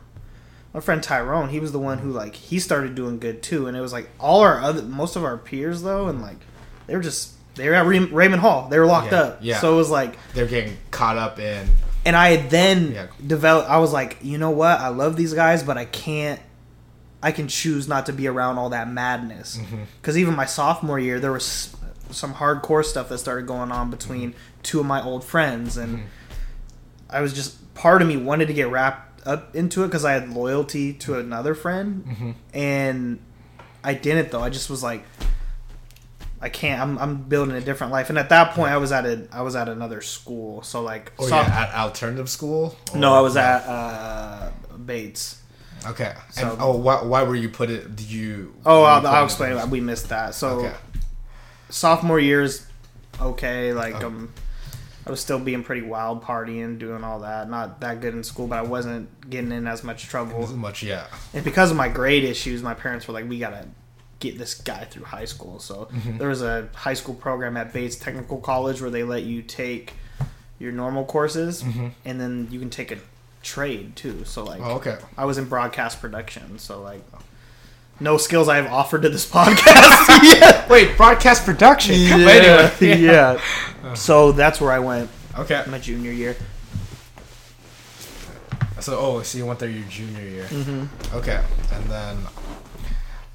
my 0.73 0.81
friend 0.81 1.03
Tyrone, 1.03 1.49
he 1.49 1.61
was 1.61 1.73
the 1.73 1.79
one 1.79 1.99
who 1.99 2.11
like 2.11 2.35
he 2.35 2.59
started 2.59 2.95
doing 2.95 3.19
good 3.19 3.43
too, 3.43 3.67
and 3.67 3.77
it 3.77 3.81
was 3.81 3.93
like 3.93 4.09
all 4.21 4.41
our 4.41 4.61
other 4.61 4.83
most 4.83 5.17
of 5.17 5.25
our 5.25 5.37
peers 5.39 5.83
though, 5.83 6.09
and 6.09 6.21
like 6.21 6.39
they 6.87 6.97
were 6.97 7.03
just 7.03 7.33
they 7.55 7.69
were 7.69 7.75
at 7.75 7.87
Ray- 7.87 8.01
Remann 8.01 8.39
Hall, 8.39 8.69
they 8.69 8.79
were 8.79 8.87
locked 8.87 9.13
Yeah, 9.13 9.21
up, 9.21 9.39
yeah. 9.41 9.61
So 9.61 9.73
it 9.73 9.77
was 9.77 9.89
like, 9.91 10.17
they're 10.35 10.47
getting 10.49 10.77
caught 10.91 11.17
up 11.17 11.39
in. 11.39 11.69
and 12.05 12.17
I 12.17 12.31
had 12.37 12.51
then 12.51 12.93
Yeah. 12.93 13.07
developed. 13.25 13.71
I 13.71 13.79
was 13.79 13.93
like, 13.93 14.19
you 14.23 14.39
know 14.39 14.51
what? 14.51 14.81
I 14.81 14.89
love 14.89 15.15
these 15.17 15.33
guys, 15.35 15.63
but 15.63 15.79
I 15.79 15.85
can't. 15.85 16.41
I 17.25 17.33
can 17.33 17.49
choose 17.49 17.89
not 17.89 18.05
to 18.07 18.13
be 18.13 18.29
around 18.29 18.59
all 18.59 18.69
that 18.69 18.89
madness. 18.91 19.57
Mm-hmm. 19.57 19.85
Because 20.01 20.19
even 20.19 20.37
my 20.37 20.45
sophomore 20.45 20.99
year, 21.01 21.19
there 21.19 21.33
was 21.33 21.75
some 22.11 22.35
hardcore 22.35 22.85
stuff 22.85 23.09
that 23.09 23.19
started 23.19 23.47
going 23.47 23.73
on 23.73 23.91
between 23.91 24.35
two 24.63 24.79
of 24.79 24.85
my 24.87 25.03
old 25.03 25.25
friends, 25.25 25.77
and 25.79 26.03
I 27.09 27.23
was 27.23 27.33
just 27.33 27.75
part 27.75 28.03
of 28.03 28.09
me 28.09 28.17
wanted 28.19 28.49
to 28.49 28.55
get 28.55 28.69
wrapped 28.71 29.27
up 29.27 29.57
into 29.57 29.85
it 29.85 29.87
because 29.87 30.05
I 30.05 30.13
had 30.13 30.29
loyalty 30.29 30.93
to 30.93 31.19
another 31.19 31.55
friend, 31.55 32.35
and 32.53 33.19
I 33.83 33.95
didn't 33.95 34.31
though. 34.31 34.43
I 34.43 34.51
just 34.51 34.69
was 34.71 34.83
like. 34.83 35.03
I 36.41 36.51
can't. 36.51 36.79
I'm, 36.83 36.99
I'm 36.99 37.23
building 37.23 37.57
a 37.57 37.61
different 37.63 37.91
life, 37.91 38.11
and 38.11 38.19
at 38.19 38.29
that 38.29 38.53
point, 38.53 38.71
I 38.71 38.77
was 38.77 38.93
at 38.93 39.07
a 39.07 39.27
I 39.33 39.41
was 39.41 39.57
at 39.57 39.67
another 39.71 40.03
school. 40.03 40.63
So 40.63 40.83
like, 40.83 41.11
Oh, 41.19 41.27
yeah, 41.27 41.41
at 41.41 41.75
alternative 41.75 42.29
school? 42.29 42.77
no, 42.95 43.15
I 43.15 43.23
was 43.23 43.35
at 43.39 43.65
uh, 43.67 44.51
Bates. 44.85 45.41
Okay. 45.87 46.15
So- 46.31 46.51
and, 46.53 46.61
oh, 46.61 46.77
why, 46.77 47.03
why 47.03 47.23
were 47.23 47.37
you 47.37 47.49
put 47.49 47.71
it? 47.71 47.95
Did 47.97 48.11
you? 48.11 48.55
Oh, 48.65 48.81
you 48.81 48.87
I'll, 48.87 49.07
I'll 49.07 49.25
explain. 49.25 49.57
it. 49.57 49.69
We 49.69 49.81
missed 49.81 50.09
that. 50.11 50.35
So 50.35 50.61
Okay. 50.61 50.73
sophomore 51.71 52.21
year's 52.21 52.67
okay. 53.21 53.73
Like 53.73 54.03
Oh. 54.03 54.09
um, 54.09 54.33
I 55.07 55.11
was 55.11 55.21
still 55.21 55.39
being 55.39 55.63
pretty 55.63 55.83
wild, 55.83 56.23
partying, 56.23 56.79
doing 56.79 57.05
all 57.05 57.21
that. 57.21 57.51
Not 57.51 57.81
that 57.81 58.01
good 58.01 58.15
in 58.15 58.25
school, 58.25 58.47
but 58.47 58.59
I 58.59 58.63
wasn't 58.63 59.29
getting 59.29 59.53
in 59.53 59.67
as 59.67 59.85
much 59.85 60.05
trouble. 60.07 60.39
Wasn't 60.41 60.59
much, 60.59 60.83
yeah. 60.83 61.07
And 61.35 61.45
because 61.45 61.71
of 61.71 61.77
my 61.77 61.89
grade 61.91 62.25
issues, 62.25 62.63
my 62.63 62.73
parents 62.73 63.07
were 63.07 63.13
like, 63.13 63.29
"We 63.29 63.39
gotta 63.39 63.67
get 64.19 64.39
this 64.39 64.55
guy 64.55 64.85
through 64.85 65.05
high 65.05 65.27
school." 65.27 65.59
So 65.61 65.89
Mm-hmm. 65.93 66.17
there 66.19 66.29
was 66.29 66.41
a 66.41 66.69
high 66.75 66.95
school 66.95 67.15
program 67.15 67.57
at 67.59 67.73
Bates 67.75 67.97
Technical 67.97 68.39
College 68.39 68.81
where 68.81 68.91
they 68.91 69.03
let 69.03 69.25
you 69.25 69.43
take 69.43 69.93
your 70.59 70.73
normal 70.73 71.05
courses, 71.05 71.63
and 72.07 72.19
then 72.21 72.49
you 72.51 72.59
can 72.59 72.71
take 72.71 72.91
a 72.91 72.97
trade 73.45 73.95
too. 73.95 74.25
So 74.25 74.43
like. 74.45 74.61
Oh, 74.61 74.77
okay. 74.77 74.99
I 75.17 75.25
was 75.27 75.39
in 75.39 75.45
broadcast 75.45 76.01
production, 76.01 76.59
so 76.59 76.81
like. 76.83 77.03
No 78.01 78.17
skills 78.17 78.49
I 78.49 78.57
have 78.57 78.67
offered 78.73 79.03
to 79.03 79.09
this 79.09 79.31
podcast 79.31 80.23
yet. 80.41 80.69
Wait, 80.69 80.97
broadcast 80.97 81.45
production. 81.45 81.95
Yeah, 81.95 82.27
Wait, 82.27 82.43
anyway. 82.43 83.01
yeah. 83.01 83.95
So 83.95 84.33
that's 84.33 84.61
where 84.61 84.73
I 84.73 84.81
went 84.81 85.09
Okay. 85.39 85.63
my 85.69 85.79
junior 85.79 86.11
year. 86.11 86.37
So, 88.81 88.99
oh, 88.99 89.23
so 89.23 89.39
you 89.39 89.47
went 89.47 89.61
there 89.61 89.69
your 89.71 89.87
junior 89.89 90.21
year. 90.23 90.45
Mm-hmm. 90.45 91.17
Okay, 91.17 91.43
and 91.73 91.85
then, 91.87 92.19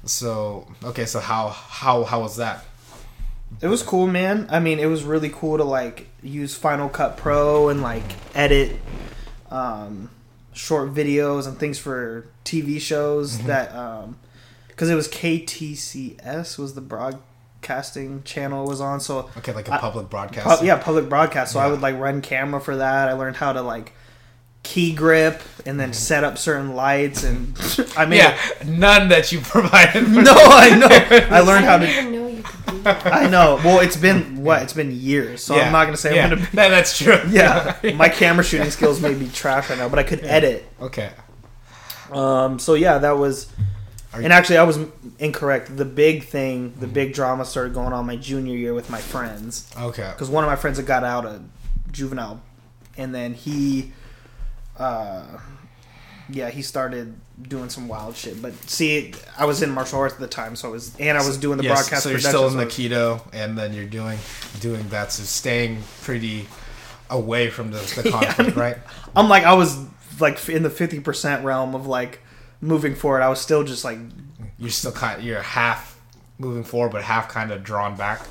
so 0.04 0.68
okay, 0.84 1.06
so 1.06 1.18
how 1.18 1.48
how 1.48 2.04
how 2.04 2.20
was 2.20 2.36
that? 2.36 2.64
It 3.60 3.66
was 3.66 3.82
cool, 3.82 4.06
man. 4.06 4.46
I 4.48 4.60
mean, 4.60 4.78
it 4.78 4.86
was 4.86 5.02
really 5.02 5.30
cool 5.30 5.56
to 5.56 5.64
like 5.64 6.06
use 6.22 6.54
Final 6.54 6.88
Cut 6.88 7.16
Pro 7.16 7.68
and 7.68 7.82
like 7.82 8.04
edit 8.34 8.76
um, 9.50 10.10
short 10.52 10.92
videos 10.94 11.46
and 11.46 11.58
things 11.58 11.78
for 11.78 12.26
TV 12.44 12.80
shows 12.80 13.38
Mm-hmm. 13.38 13.46
that 13.48 13.74
um 13.74 14.16
because 14.68 14.88
it 14.90 14.94
was 14.94 15.08
KTCS 15.08 16.58
was 16.58 16.74
the 16.74 16.80
broadcasting 16.80 18.22
channel 18.22 18.66
was 18.66 18.80
on. 18.80 19.00
So 19.00 19.28
Okay, 19.38 19.52
like 19.52 19.68
a 19.68 19.78
public 19.78 20.08
broadcast. 20.08 20.60
pu- 20.60 20.66
yeah, 20.66 20.76
public 20.78 21.08
broadcast. 21.08 21.52
So 21.52 21.60
I 21.60 21.66
would 21.68 21.80
like 21.82 21.98
run 21.98 22.22
camera 22.22 22.60
for 22.60 22.76
that. 22.76 23.08
I 23.08 23.12
learned 23.12 23.36
how 23.36 23.52
to 23.52 23.60
like 23.62 23.92
key 24.62 24.94
grip 24.94 25.40
and 25.64 25.80
then 25.80 25.92
set 25.92 26.22
up 26.22 26.36
certain 26.36 26.74
lights 26.74 27.24
and 27.24 27.56
I 27.96 28.04
mean 28.06 28.18
yeah, 28.18 28.38
none 28.66 29.08
that 29.08 29.32
you 29.32 29.40
provided. 29.42 30.04
for 30.04 30.10
No, 30.22 30.34
I 30.34 30.76
know. 30.76 30.88
I 31.36 31.40
learned 31.40 31.64
how 31.64 31.78
to. 31.78 31.86
I 33.04 33.28
know. 33.28 33.60
Well, 33.64 33.80
it's 33.80 33.96
been 33.96 34.42
what? 34.42 34.62
It's 34.62 34.72
been 34.72 34.90
years, 34.92 35.42
so 35.42 35.54
I'm 35.54 35.72
not 35.72 35.84
gonna 35.84 35.96
say 35.96 36.14
yeah. 36.16 36.24
I'm 36.24 36.30
gonna. 36.30 36.48
No, 36.52 36.70
that's 36.70 36.96
true. 36.98 37.20
Yeah, 37.28 37.76
my 37.96 38.08
camera 38.08 38.44
shooting 38.44 38.70
skills 38.70 39.00
may 39.00 39.14
be 39.14 39.28
trash 39.28 39.70
right 39.70 39.78
now, 39.78 39.88
but 39.88 39.98
I 39.98 40.02
could 40.02 40.24
edit. 40.24 40.68
Okay. 40.80 41.10
Um. 42.12 42.58
So 42.58 42.74
yeah, 42.74 42.98
that 42.98 43.12
was. 43.18 43.50
Are 44.12 44.20
And 44.20 44.32
actually, 44.32 44.58
I 44.58 44.64
was 44.64 44.78
incorrect. 45.20 45.76
The 45.76 45.84
big 45.84 46.24
thing, 46.24 46.74
the 46.80 46.88
big 46.88 47.14
drama 47.14 47.44
started 47.44 47.74
going 47.74 47.92
on 47.92 48.06
my 48.06 48.16
junior 48.16 48.56
year 48.56 48.74
with 48.74 48.90
my 48.90 48.98
friends 49.00 49.70
Okay. 49.78 50.10
because 50.12 50.28
one 50.28 50.42
of 50.42 50.50
my 50.50 50.56
friends 50.56 50.78
had 50.78 50.86
got 50.86 51.04
out 51.04 51.24
of 51.24 51.42
juvenile, 51.92 52.42
and 52.96 53.14
then 53.14 53.34
he, 53.34 53.92
uh, 54.76 55.22
yeah, 56.32 56.50
he 56.50 56.62
started 56.62 57.14
doing 57.42 57.68
some 57.68 57.88
wild 57.88 58.16
shit. 58.16 58.40
But 58.40 58.54
see, 58.68 59.12
I 59.36 59.44
was 59.44 59.62
in 59.62 59.70
martial 59.70 59.98
arts 59.98 60.14
at 60.14 60.20
the 60.20 60.28
time, 60.28 60.56
so 60.56 60.68
I 60.68 60.72
was, 60.72 60.96
and 60.98 61.16
I 61.16 61.26
was 61.26 61.36
doing 61.38 61.58
the 61.58 61.64
Yes, 61.64 61.78
broadcast. 61.78 62.02
So 62.04 62.10
you're 62.10 62.18
still 62.18 62.48
in 62.48 62.56
the 62.56 62.66
keto, 62.66 63.22
and 63.32 63.56
then 63.56 63.72
you're 63.74 63.86
doing 63.86 64.18
doing 64.60 64.88
that. 64.90 65.12
So 65.12 65.22
staying 65.24 65.82
pretty 66.02 66.46
away 67.08 67.50
from 67.50 67.70
the, 67.70 67.78
the 68.02 68.10
Yeah. 68.10 68.32
conflict, 68.32 68.56
right? 68.56 68.78
I'm 69.16 69.28
like 69.28 69.44
I 69.44 69.54
was 69.54 69.84
like 70.20 70.48
in 70.48 70.62
the 70.62 70.70
fifty 70.70 71.00
percent 71.00 71.44
realm 71.44 71.74
of 71.74 71.86
like 71.86 72.20
moving 72.60 72.94
forward. 72.94 73.22
I 73.22 73.28
was 73.28 73.40
still 73.40 73.64
just 73.64 73.84
like 73.84 73.98
You're 74.58 74.70
still 74.70 74.92
kind. 74.92 75.22
You're 75.22 75.42
half 75.42 75.98
moving 76.38 76.64
forward, 76.64 76.92
but 76.92 77.02
half 77.02 77.28
kind 77.28 77.50
of 77.50 77.62
drawn 77.62 77.96
back. 77.96 78.22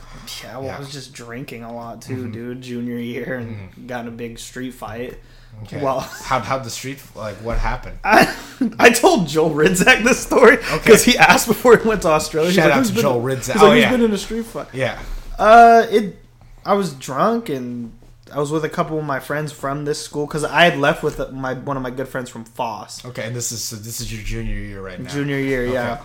yeah, 0.44 0.58
well, 0.58 0.66
Yeah. 0.66 0.76
I 0.78 0.80
was 0.80 0.92
just 0.92 1.14
drinking 1.14 1.64
a 1.64 1.74
lot 1.74 2.02
too, 2.02 2.24
mm-hmm. 2.24 2.32
dude. 2.32 2.62
Junior 2.62 2.98
year 2.98 3.36
and 3.36 3.56
mm-hmm. 3.56 3.88
got 3.88 4.02
in 4.02 4.08
a 4.08 4.12
big 4.12 4.40
street 4.40 4.72
fight. 4.74 5.20
Okay. 5.64 5.82
Well, 5.84 6.00
how 6.24 6.40
how 6.40 6.58
the 6.60 6.70
street 6.70 7.02
like 7.16 7.36
what 7.38 7.58
happened? 7.58 8.00
I, 8.04 8.36
I 8.80 8.90
told 8.92 9.28
Joel 9.28 9.52
Ridzak 9.52 10.04
this 10.04 10.20
story 10.20 10.58
because 10.58 11.04
he 11.04 11.18
asked 11.18 11.48
before 11.48 11.78
he 11.78 11.88
went 11.88 12.02
to 12.04 12.10
Australia. 12.10 12.52
Shout 12.52 12.66
like, 12.66 12.74
out 12.74 12.80
"Who's 12.80 12.88
to 12.90 12.94
been-" 12.96 13.02
Joel 13.02 13.22
Ridzak. 13.22 13.54
He's 13.54 13.62
Oh, 13.62 13.66
like, 13.68 13.74
"Who's 13.76 13.82
yeah. 13.84 13.92
been 13.92 14.02
in 14.02 14.12
a 14.12 14.18
street 14.18 14.46
fight?" 14.46 14.68
Yeah. 14.74 15.00
Uh, 15.38 15.86
it. 15.90 16.18
I 16.66 16.74
was 16.74 16.94
drunk 16.94 17.50
and 17.50 17.94
I 18.32 18.40
was 18.40 18.52
with 18.52 18.64
a 18.64 18.70
couple 18.70 19.00
of 19.00 19.06
my 19.06 19.20
friends 19.20 19.52
from 19.52 19.86
this 19.86 20.02
school 20.02 20.28
because 20.28 20.44
I 20.44 20.64
had 20.66 20.78
left 20.78 21.04
with 21.04 21.32
my 21.32 21.54
one 21.54 21.78
of 21.78 21.84
my 21.84 21.90
good 21.90 22.08
friends 22.08 22.30
from 22.30 22.46
Foss. 22.46 23.04
Okay, 23.06 23.26
and 23.26 23.36
this 23.36 23.52
is 23.52 23.64
so 23.64 23.76
this 23.76 24.02
is 24.02 24.12
your 24.14 24.22
junior 24.24 24.56
year 24.56 24.82
right 24.82 25.00
now. 25.00 25.10
Junior 25.10 25.38
year, 25.38 25.66
yeah. 25.66 26.02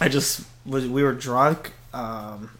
I 0.00 0.08
just 0.08 0.42
was. 0.66 0.86
We 0.86 1.02
were 1.02 1.12
drunk, 1.12 1.72
um, 1.94 2.50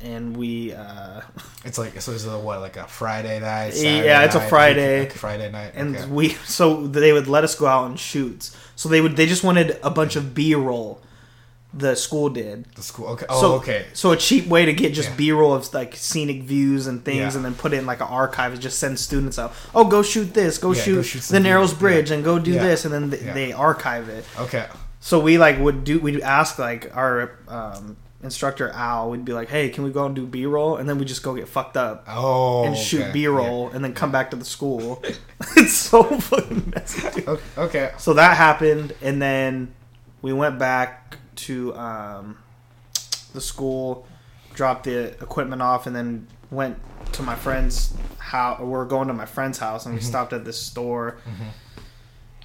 and 0.00 0.36
we. 0.36 0.72
Uh, 0.72 1.20
It's 1.64 1.78
like 1.78 2.00
so. 2.00 2.12
Is 2.12 2.24
it 2.24 2.30
what 2.40 2.60
like 2.60 2.76
a 2.76 2.84
Friday 2.86 3.40
night? 3.40 3.74
Yeah, 3.74 3.82
Saturday 4.02 4.24
it's 4.24 4.34
a 4.34 4.38
night? 4.38 4.48
Friday. 4.48 5.00
Okay, 5.06 5.10
Friday 5.16 5.50
night. 5.50 5.72
and 5.74 5.96
okay. 5.96 6.06
we 6.06 6.28
so 6.46 6.86
they 6.86 7.12
would 7.12 7.26
let 7.28 7.44
us 7.44 7.54
go 7.54 7.66
out 7.66 7.86
and 7.90 7.98
shoots. 7.98 8.56
So 8.76 8.88
they 8.88 9.00
would. 9.00 9.16
They 9.16 9.26
just 9.26 9.44
wanted 9.44 9.78
a 9.82 9.90
bunch 9.90 10.16
of 10.16 10.34
B 10.34 10.54
roll. 10.54 11.00
The 11.74 11.94
school 11.96 12.30
did. 12.30 12.64
the 12.76 12.82
school. 12.82 13.08
Okay. 13.08 13.26
Oh, 13.28 13.40
so 13.40 13.52
okay. 13.56 13.84
So 13.92 14.12
a 14.12 14.16
cheap 14.16 14.46
way 14.46 14.64
to 14.64 14.72
get 14.72 14.94
just 14.94 15.10
Yeah. 15.10 15.16
B 15.16 15.32
roll 15.32 15.52
of 15.52 15.72
like 15.74 15.94
scenic 15.96 16.42
views 16.44 16.86
and 16.86 17.04
things, 17.04 17.18
Yeah. 17.18 17.36
and 17.36 17.44
then 17.44 17.54
put 17.54 17.74
it 17.74 17.76
in 17.78 17.84
like 17.86 18.00
an 18.00 18.06
archive 18.08 18.52
and 18.52 18.60
just 18.62 18.78
send 18.78 18.98
students 18.98 19.38
out. 19.38 19.52
Oh, 19.74 19.84
go 19.84 20.02
shoot 20.02 20.32
this. 20.32 20.56
Go 20.56 20.72
Yeah, 20.72 20.82
shoot, 20.82 20.94
go 20.94 21.02
shoot 21.02 21.22
the 21.24 21.40
Narrows. 21.40 21.74
Bridge 21.74 22.08
Yeah. 22.08 22.16
and 22.16 22.24
go 22.24 22.38
do 22.38 22.52
Yeah. 22.52 22.62
this, 22.62 22.86
and 22.86 22.94
then 22.94 23.10
th- 23.10 23.22
Yeah. 23.22 23.34
they 23.34 23.52
archive 23.52 24.08
it. 24.08 24.24
Okay. 24.38 24.66
So 25.00 25.18
we 25.20 25.36
like 25.36 25.58
would 25.60 25.84
do 25.84 25.98
we'd 25.98 26.20
ask 26.22 26.58
like 26.58 26.90
our 26.96 27.32
um, 27.48 27.98
instructor 28.22 28.68
Al. 28.70 29.10
We'd 29.10 29.24
be 29.24 29.32
like, 29.32 29.48
hey, 29.48 29.68
can 29.68 29.84
we 29.84 29.90
go 29.90 30.06
and 30.06 30.14
do 30.14 30.26
B 30.26 30.44
roll? 30.46 30.76
And 30.76 30.88
then 30.88 30.98
we 30.98 31.04
just 31.04 31.22
go 31.22 31.34
get 31.34 31.48
fucked 31.48 31.76
up. 31.76 32.04
Oh. 32.08 32.64
and 32.64 32.76
shoot 32.76 33.02
okay. 33.02 33.12
B 33.12 33.26
roll 33.28 33.68
and 33.70 33.84
then 33.84 33.94
come 33.94 34.10
back 34.12 34.30
to 34.30 34.36
the 34.36 34.44
school. 34.44 35.02
it's 35.56 35.72
so 35.72 36.02
fucking 36.04 36.72
messy. 36.74 37.20
dude. 37.20 37.40
Okay. 37.56 37.92
So 37.98 38.14
that 38.14 38.36
happened, 38.36 38.94
and 39.02 39.20
then 39.22 39.74
we 40.22 40.32
went 40.32 40.58
back 40.58 41.16
to 41.36 41.74
um, 41.76 42.38
the 43.34 43.40
school, 43.40 44.06
dropped 44.54 44.84
the 44.84 45.12
equipment 45.22 45.62
off, 45.62 45.86
and 45.86 45.94
then 45.94 46.26
went 46.50 46.76
to 47.12 47.22
my 47.22 47.36
friend's 47.36 47.94
house. 48.18 48.58
We're 48.60 48.84
going 48.84 49.06
to 49.08 49.14
my 49.14 49.26
friend's 49.26 49.58
house, 49.58 49.86
and 49.86 49.94
we 49.94 50.00
Mm-hmm. 50.00 50.08
stopped 50.08 50.32
at 50.32 50.44
this 50.44 50.60
store. 50.60 51.18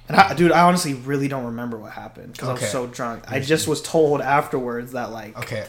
And 0.08 0.16
I, 0.18 0.34
dude, 0.34 0.52
I 0.52 0.62
honestly 0.62 0.94
really 0.94 1.28
don't 1.28 1.44
remember 1.46 1.78
what 1.78 1.92
happened 1.92 2.32
because 2.32 2.48
I 2.48 2.52
Okay. 2.52 2.62
was 2.62 2.70
so 2.72 2.86
drunk. 2.86 3.24
I 3.26 3.36
mm-hmm. 3.38 3.46
just 3.46 3.66
was 3.66 3.80
told 3.82 4.20
afterwards 4.20 4.92
that 4.92 5.10
like 5.12 5.36
Okay. 5.38 5.66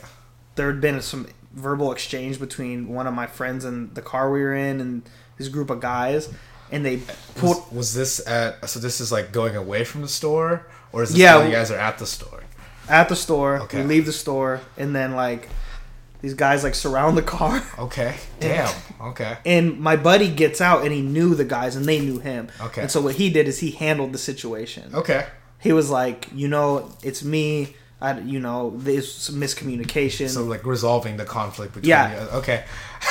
there 0.56 0.68
had 0.72 0.82
been 0.82 1.02
some 1.02 1.28
verbal 1.54 1.92
exchange 1.94 2.40
between 2.40 2.90
one 2.90 3.08
of 3.08 3.14
my 3.14 3.28
friends 3.28 3.64
and 3.64 3.96
the 3.96 4.02
car 4.02 4.30
we 4.32 4.42
were 4.42 4.54
in 4.54 4.82
and 4.82 5.04
this 5.38 5.48
group 5.48 5.70
of 5.70 5.80
guys 5.80 6.30
and 6.72 6.86
they 6.86 6.96
uh, 6.98 7.00
pulled 7.36 7.58
Was, 7.68 7.72
was 7.72 7.94
this 7.94 8.28
at? 8.28 8.68
So 8.70 8.80
this 8.80 9.00
is 9.00 9.12
like 9.12 9.32
going 9.32 9.56
away 9.56 9.84
from 9.86 10.02
the 10.02 10.08
store, 10.08 10.68
or 10.92 11.04
is 11.04 11.10
this 11.12 11.20
Yeah. 11.20 11.46
you 11.46 11.52
guys 11.52 11.72
are 11.72 11.78
at 11.78 11.98
the 11.98 12.06
store? 12.08 12.42
at 12.88 13.10
the 13.10 13.16
store 13.16 13.62
Okay. 13.62 13.82
we 13.82 13.84
leave 13.88 14.06
the 14.06 14.12
store 14.14 14.62
and 14.78 14.96
then 14.96 15.16
like 15.16 15.50
these 16.26 16.34
guys 16.34 16.64
like 16.64 16.74
surround 16.74 17.16
the 17.16 17.22
car 17.22 17.62
Okay. 17.78 18.16
Damn. 18.40 18.74
Okay. 19.12 19.38
and 19.46 19.80
my 19.80 19.96
buddy 19.96 20.28
gets 20.44 20.60
out 20.60 20.84
and 20.84 20.92
he 20.92 21.02
knew 21.02 21.36
the 21.36 21.46
guys 21.46 21.76
and 21.76 21.86
they 21.86 22.00
knew 22.00 22.18
him 22.20 22.48
Okay. 22.68 22.82
and 22.82 22.90
so 22.90 23.00
what 23.00 23.14
he 23.16 23.30
did 23.30 23.48
is 23.48 23.60
he 23.60 23.70
handled 23.72 24.12
the 24.12 24.18
situation 24.18 24.86
Okay. 24.96 25.28
he 25.60 25.72
was 25.72 25.90
like 25.92 26.28
you 26.34 26.48
know 26.48 26.92
it's 27.04 27.24
me 27.24 27.76
I, 28.02 28.20
you 28.20 28.40
know 28.40 28.74
there's 28.76 29.10
some 29.12 29.36
miscommunication 29.36 30.28
So 30.30 30.44
like 30.44 30.66
resolving 30.66 31.16
the 31.18 31.26
conflict 31.26 31.74
between 31.76 31.90
Yeah. 31.90 32.14
you. 32.24 32.30
Okay. 32.40 32.64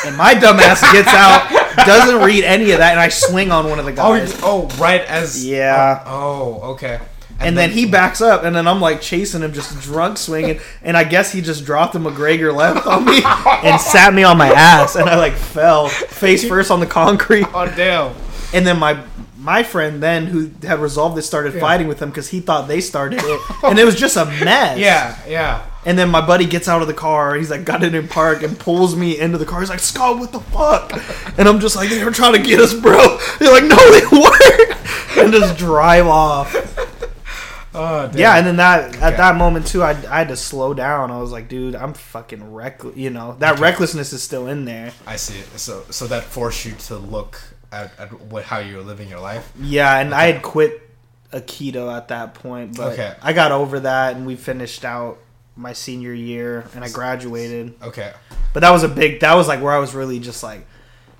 and 0.06 0.16
my 0.16 0.34
dumbass 0.34 0.80
gets 0.96 1.08
out 1.08 1.40
doesn't 1.86 2.20
read 2.22 2.42
any 2.44 2.70
of 2.72 2.78
that 2.78 2.90
and 2.92 3.00
i 3.00 3.08
swing 3.08 3.50
on 3.50 3.68
one 3.70 3.78
of 3.78 3.84
the 3.86 3.92
Oh, 3.92 3.94
guys 4.18 4.32
you- 4.32 4.38
oh, 4.42 4.66
right 4.78 5.00
as 5.02 5.44
Yeah. 5.46 6.02
Oh, 6.06 6.60
oh, 6.62 6.72
okay. 6.72 6.98
And, 7.40 7.58
then, 7.58 7.70
he 7.70 7.84
backs 7.84 8.20
up, 8.20 8.44
and 8.44 8.54
then 8.56 8.66
I'm 8.66 8.80
like 8.80 9.00
chasing 9.00 9.42
him, 9.42 9.52
just 9.52 9.78
drunk 9.82 10.16
swinging. 10.18 10.60
And 10.82 10.96
I 10.96 11.04
guess 11.04 11.32
he 11.32 11.40
just 11.42 11.64
dropped 11.64 11.94
a 11.94 11.98
McGregor 11.98 12.54
left 12.54 12.86
on 12.86 13.04
me 13.04 13.20
and 13.68 13.80
sat 13.80 14.14
me 14.14 14.22
on 14.22 14.38
my 14.38 14.48
ass, 14.48 14.94
and 14.96 15.08
I 15.08 15.16
like 15.16 15.34
fell 15.34 15.88
face 15.88 16.46
first 16.48 16.70
on 16.70 16.80
the 16.80 16.86
concrete. 16.86 17.46
Oh 17.52 17.66
damn. 17.76 18.14
And 18.54 18.66
then 18.66 18.78
my 18.78 19.02
my 19.36 19.62
friend 19.62 20.02
then 20.02 20.24
who 20.24 20.50
had 20.66 20.78
resolved 20.78 21.16
this 21.18 21.26
started 21.26 21.52
Yeah. 21.52 21.60
fighting 21.60 21.86
with 21.86 22.00
him 22.00 22.08
because 22.08 22.28
he 22.28 22.40
thought 22.40 22.66
they 22.66 22.80
started 22.80 23.20
it, 23.22 23.40
and 23.64 23.78
it 23.78 23.84
was 23.84 23.94
just 23.96 24.16
a 24.16 24.24
mess. 24.24 24.78
Yeah, 24.78 25.18
yeah. 25.28 25.66
And 25.84 25.98
then 25.98 26.08
my 26.08 26.24
buddy 26.24 26.46
gets 26.46 26.66
out 26.66 26.80
of 26.80 26.88
the 26.88 26.94
car. 26.94 27.34
He's 27.34 27.50
like, 27.50 27.66
got 27.66 27.82
it 27.82 27.94
in 27.94 28.08
park 28.08 28.42
and 28.42 28.58
pulls 28.58 28.96
me 28.96 29.18
into 29.20 29.36
the 29.36 29.44
car. 29.44 29.60
He's 29.60 29.68
like, 29.68 29.80
Scott, 29.80 30.18
what 30.18 30.32
the 30.32 30.40
fuck? 30.40 30.90
And 31.38 31.46
I'm 31.46 31.60
just 31.60 31.76
like, 31.76 31.90
they 31.90 32.02
were 32.02 32.10
trying 32.10 32.32
to 32.32 32.38
get 32.38 32.58
us, 32.58 32.72
bro. 32.72 33.18
They're 33.38 33.52
like, 33.52 33.64
no, 33.64 33.76
they 33.92 34.06
weren't. 34.16 35.18
And 35.18 35.30
just 35.30 35.58
drive 35.58 36.06
off. 36.06 36.54
Oh. 37.74 38.10
Yeah, 38.14 38.36
and 38.36 38.46
then 38.46 38.56
that 38.56 38.90
Okay. 38.94 39.00
at 39.02 39.16
that 39.16 39.36
moment 39.36 39.66
too, 39.66 39.82
I, 39.82 39.90
I 39.90 40.18
had 40.18 40.28
to 40.28 40.36
slow 40.36 40.74
down. 40.74 41.10
I 41.10 41.18
was 41.20 41.32
like, 41.32 41.48
dude, 41.48 41.74
I'm 41.74 41.92
fucking 41.94 42.52
reckless. 42.52 42.96
You 42.96 43.10
know, 43.10 43.36
that 43.40 43.54
Okay. 43.54 43.62
recklessness 43.62 44.12
is 44.12 44.22
still 44.22 44.46
in 44.46 44.64
there. 44.64 44.92
I 45.06 45.16
see. 45.16 45.40
So 45.56 45.84
so 45.90 46.06
that 46.06 46.22
forced 46.24 46.64
you 46.64 46.72
to 46.86 46.96
look 46.96 47.40
at, 47.72 47.90
at 47.98 48.12
what 48.22 48.44
how 48.44 48.58
you 48.58 48.76
were 48.76 48.82
living 48.82 49.08
your 49.08 49.20
life. 49.20 49.52
Yeah, 49.60 49.98
and 49.98 50.14
I 50.14 50.26
had 50.30 50.42
quit 50.42 50.80
a 51.32 51.40
Aikido 51.40 51.92
at 51.94 52.08
that 52.08 52.34
point, 52.34 52.76
but 52.76 52.92
Okay. 52.92 53.14
I 53.20 53.32
got 53.32 53.50
over 53.50 53.80
that, 53.80 54.14
and 54.14 54.24
we 54.24 54.36
finished 54.36 54.84
out 54.84 55.18
my 55.56 55.72
senior 55.72 56.12
year, 56.12 56.66
and 56.76 56.84
I 56.84 56.88
graduated. 56.90 57.74
Okay. 57.82 58.12
But 58.52 58.60
that 58.60 58.70
was 58.70 58.84
a 58.84 58.88
big. 58.88 59.18
That 59.20 59.34
was 59.34 59.48
like 59.48 59.60
where 59.60 59.72
I 59.72 59.78
was 59.78 59.94
really 59.94 60.20
just 60.20 60.44
like, 60.44 60.64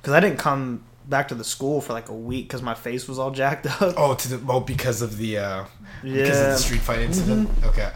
because 0.01 0.13
I 0.13 0.21
didn't 0.21 0.39
come 0.39 0.85
back 1.09 1.29
to 1.29 1.35
the 1.35 1.45
school 1.45 1.81
for 1.81 1.93
like 1.93 2.09
a 2.09 2.15
week 2.15 2.47
because 2.49 2.63
my 2.63 2.75
face 2.75 3.07
was 3.09 3.19
all 3.19 3.31
jacked 3.31 3.67
up. 3.67 3.95
Oh, 3.97 4.15
to 4.15 4.37
the 4.37 4.53
oh 4.53 4.61
because 4.61 5.03
of 5.03 5.17
the 5.19 5.39
uh, 5.39 5.65
because 6.03 6.13
of 6.13 6.17
Yeah. 6.17 6.25
Mm-hmm. 6.27 6.51
the 6.53 6.57
street 6.59 6.81
fight 6.81 6.99
incident. 7.01 7.51
Okay. 7.65 7.91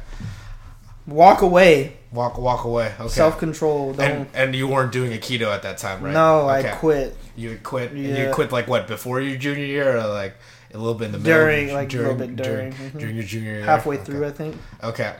Walk 1.06 1.40
away, 1.40 1.96
Walk 2.12 2.36
walk 2.36 2.64
away. 2.64 2.92
Okay. 3.00 3.08
self 3.08 3.38
control. 3.38 3.98
And 3.98 4.26
and 4.34 4.54
you 4.54 4.68
weren't 4.68 4.92
doing 4.92 5.12
a 5.12 5.16
aikido 5.16 5.46
at 5.54 5.62
that 5.62 5.78
time, 5.78 6.02
right? 6.02 6.12
No, 6.12 6.50
Okay. 6.50 6.70
I 6.70 6.74
quit. 6.74 7.16
You 7.34 7.58
quit. 7.62 7.92
and 7.92 8.04
Yeah. 8.04 8.28
You 8.28 8.34
quit 8.34 8.52
like 8.52 8.68
what 8.68 8.86
before 8.86 9.20
your 9.20 9.38
junior 9.38 9.64
year, 9.64 9.96
or 9.96 10.06
like 10.06 10.34
a 10.74 10.76
little 10.76 10.92
bit 10.94 11.06
in 11.06 11.12
the 11.12 11.18
middle? 11.18 11.32
During, 11.40 11.72
like, 11.72 11.94
a 11.94 11.96
little 11.96 12.14
bit 12.14 12.36
during, 12.36 12.70
during, 12.70 12.72
mhm. 12.92 12.98
during 12.98 13.14
your 13.16 13.24
junior 13.24 13.52
year, 13.52 13.64
Halfway 13.64 13.96
Okay. 13.96 14.04
through, 14.04 14.26
I 14.26 14.30
think. 14.32 14.56
Okay, 14.84 15.14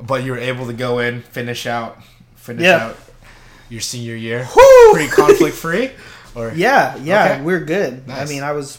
but 0.00 0.24
you 0.24 0.32
were 0.32 0.38
able 0.38 0.66
to 0.66 0.72
go 0.72 0.98
in, 0.98 1.22
finish 1.22 1.64
out, 1.64 2.02
finish 2.34 2.64
Yeah. 2.64 2.86
out 2.86 2.96
your 3.68 3.80
senior 3.82 4.16
year, 4.16 4.48
Woo! 4.56 4.92
pretty 4.92 5.10
conflict 5.10 5.54
free, 5.56 5.92
or 6.34 6.52
Yeah, 6.54 6.96
yeah, 6.98 7.24
Okay. 7.34 7.42
we're 7.42 7.64
good. 7.64 8.04
I 8.08 8.24
mean, 8.26 8.42
I 8.42 8.52
was, 8.52 8.78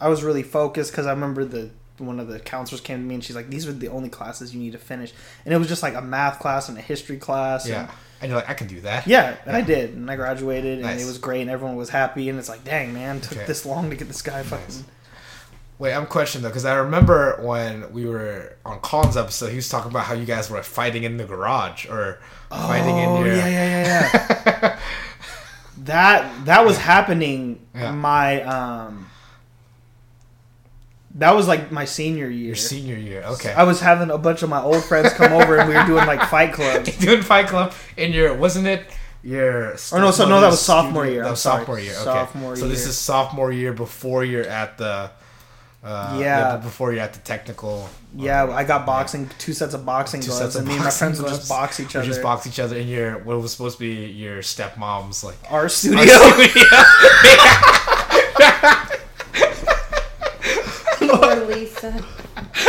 I 0.00 0.08
was 0.08 0.22
really 0.22 0.42
focused 0.42 0.90
because 0.92 1.06
I 1.06 1.10
remember 1.10 1.44
the 1.44 1.70
one 1.98 2.18
of 2.18 2.28
the 2.28 2.40
counselors 2.40 2.80
came 2.80 2.96
to 2.98 3.04
me 3.04 3.14
and 3.14 3.22
she's 3.22 3.36
like, 3.36 3.50
"These 3.50 3.68
are 3.68 3.72
the 3.72 3.88
only 3.88 4.08
classes 4.08 4.54
you 4.54 4.60
need 4.60 4.72
to 4.72 4.78
finish," 4.78 5.12
and 5.44 5.52
it 5.52 5.58
was 5.58 5.68
just 5.68 5.82
like 5.82 5.94
a 5.94 6.00
math 6.00 6.38
class 6.38 6.68
and 6.70 6.78
a 6.78 6.80
history 6.80 7.18
class. 7.18 7.68
yeah, 7.68 7.80
and, 7.82 7.90
and 8.22 8.28
you're 8.30 8.38
like, 8.40 8.48
I 8.48 8.54
can 8.54 8.68
do 8.68 8.80
that. 8.80 9.06
yeah, 9.06 9.36
and 9.44 9.54
I 9.54 9.60
did, 9.60 9.90
and 9.94 10.10
I 10.10 10.16
graduated, 10.16 10.80
and 10.80 10.98
it 11.00 11.04
was 11.04 11.18
great, 11.18 11.42
and 11.42 11.50
everyone 11.50 11.76
was 11.76 11.90
happy, 11.90 12.28
and 12.30 12.38
it's 12.38 12.48
like, 12.48 12.64
dang 12.64 12.94
man, 12.94 13.18
it 13.18 13.24
took 13.24 13.36
Okay. 13.38 13.46
this 13.46 13.66
long 13.66 13.90
to 13.90 13.96
get 13.96 14.08
this 14.08 14.22
guy 14.22 14.42
fucking. 14.42 14.64
Nice. 14.66 14.84
Wait, 15.78 15.94
I'm 15.94 16.06
questioning 16.06 16.42
though 16.42 16.48
because 16.50 16.64
I 16.66 16.74
remember 16.76 17.38
when 17.42 17.90
we 17.92 18.04
were 18.06 18.56
on 18.66 18.80
Colin's 18.80 19.16
episode, 19.16 19.48
he 19.50 19.56
was 19.56 19.68
talking 19.68 19.90
about 19.90 20.04
how 20.04 20.12
you 20.14 20.26
guys 20.26 20.50
were 20.50 20.62
fighting 20.62 21.04
in 21.04 21.16
the 21.18 21.24
garage 21.24 21.86
or 21.86 22.18
oh, 22.50 22.66
fighting 22.68 22.96
in 22.98 23.08
Oh 23.08 23.24
your. 23.24 23.34
yeah, 23.34 23.46
yeah, 23.46 23.84
yeah, 23.86 24.10
yeah. 24.62 24.78
that 25.84 26.44
that 26.46 26.64
was 26.64 26.78
happening. 26.78 27.60
Yeah. 27.74 27.92
My 27.92 28.42
um, 28.42 29.06
that 31.16 31.34
was 31.34 31.48
like 31.48 31.72
my 31.72 31.84
senior 31.84 32.28
year. 32.28 32.46
Your 32.48 32.54
senior 32.56 32.96
year, 32.96 33.22
okay. 33.22 33.52
I 33.52 33.64
was 33.64 33.80
having 33.80 34.10
a 34.10 34.18
bunch 34.18 34.42
of 34.42 34.48
my 34.48 34.62
old 34.62 34.84
friends 34.84 35.12
come 35.12 35.32
over 35.32 35.58
and 35.58 35.68
we 35.68 35.74
were 35.74 35.84
doing 35.84 36.06
like 36.06 36.22
fight 36.28 36.52
club. 36.58 36.84
doing 37.00 37.22
Fight 37.22 37.48
Club 37.48 37.72
in 37.96 38.12
your 38.12 38.34
wasn't 38.34 38.66
it 38.66 38.86
your 39.22 39.72
Or 39.92 40.00
no, 40.00 40.10
so- 40.12 40.28
no, 40.28 40.40
that 40.40 40.46
was 40.48 40.60
sophomore 40.60 41.02
studio? 41.04 41.12
year, 41.14 41.24
That 41.24 41.30
was 41.30 41.40
sophomore 41.42 41.78
year. 41.80 41.92
Okay. 41.94 42.04
Sophomore 42.04 42.56
so 42.56 42.68
this 42.68 42.86
is 42.86 42.96
sophomore 42.96 43.52
year 43.52 43.72
before 43.72 44.24
you're 44.24 44.46
at 44.46 44.78
the. 44.78 45.10
Uh, 45.82 46.18
Yeah. 46.20 46.56
Before 46.58 46.92
you're 46.92 47.02
at 47.02 47.14
the 47.14 47.20
technical. 47.20 47.88
Yeah, 48.14 48.50
I 48.52 48.64
got 48.64 48.84
boxing, 48.84 49.30
two 49.38 49.52
sets 49.52 49.72
of 49.72 49.86
boxing 49.86 50.20
Two 50.20 50.26
gloves, 50.28 50.40
sets 50.42 50.54
of 50.56 50.60
and 50.62 50.68
me 50.68 50.74
and 50.74 50.80
my 50.80 50.86
boxing 50.86 50.98
friends 50.98 51.22
would 51.22 51.28
just 51.28 51.48
box 51.48 51.80
each 51.80 51.94
You 51.94 52.00
other. 52.00 52.08
just 52.08 52.22
box 52.22 52.46
each 52.46 52.58
other 52.58 52.76
in 52.76 52.88
your 52.88 53.18
what 53.20 53.40
was 53.40 53.52
supposed 53.52 53.78
to 53.78 53.84
be 53.84 54.06
your 54.06 54.38
stepmom's 54.42 55.22
like 55.24 55.36
Our 55.48 55.68
studio. 55.68 56.04
Poor 60.98 61.36
Lisa. 61.46 62.04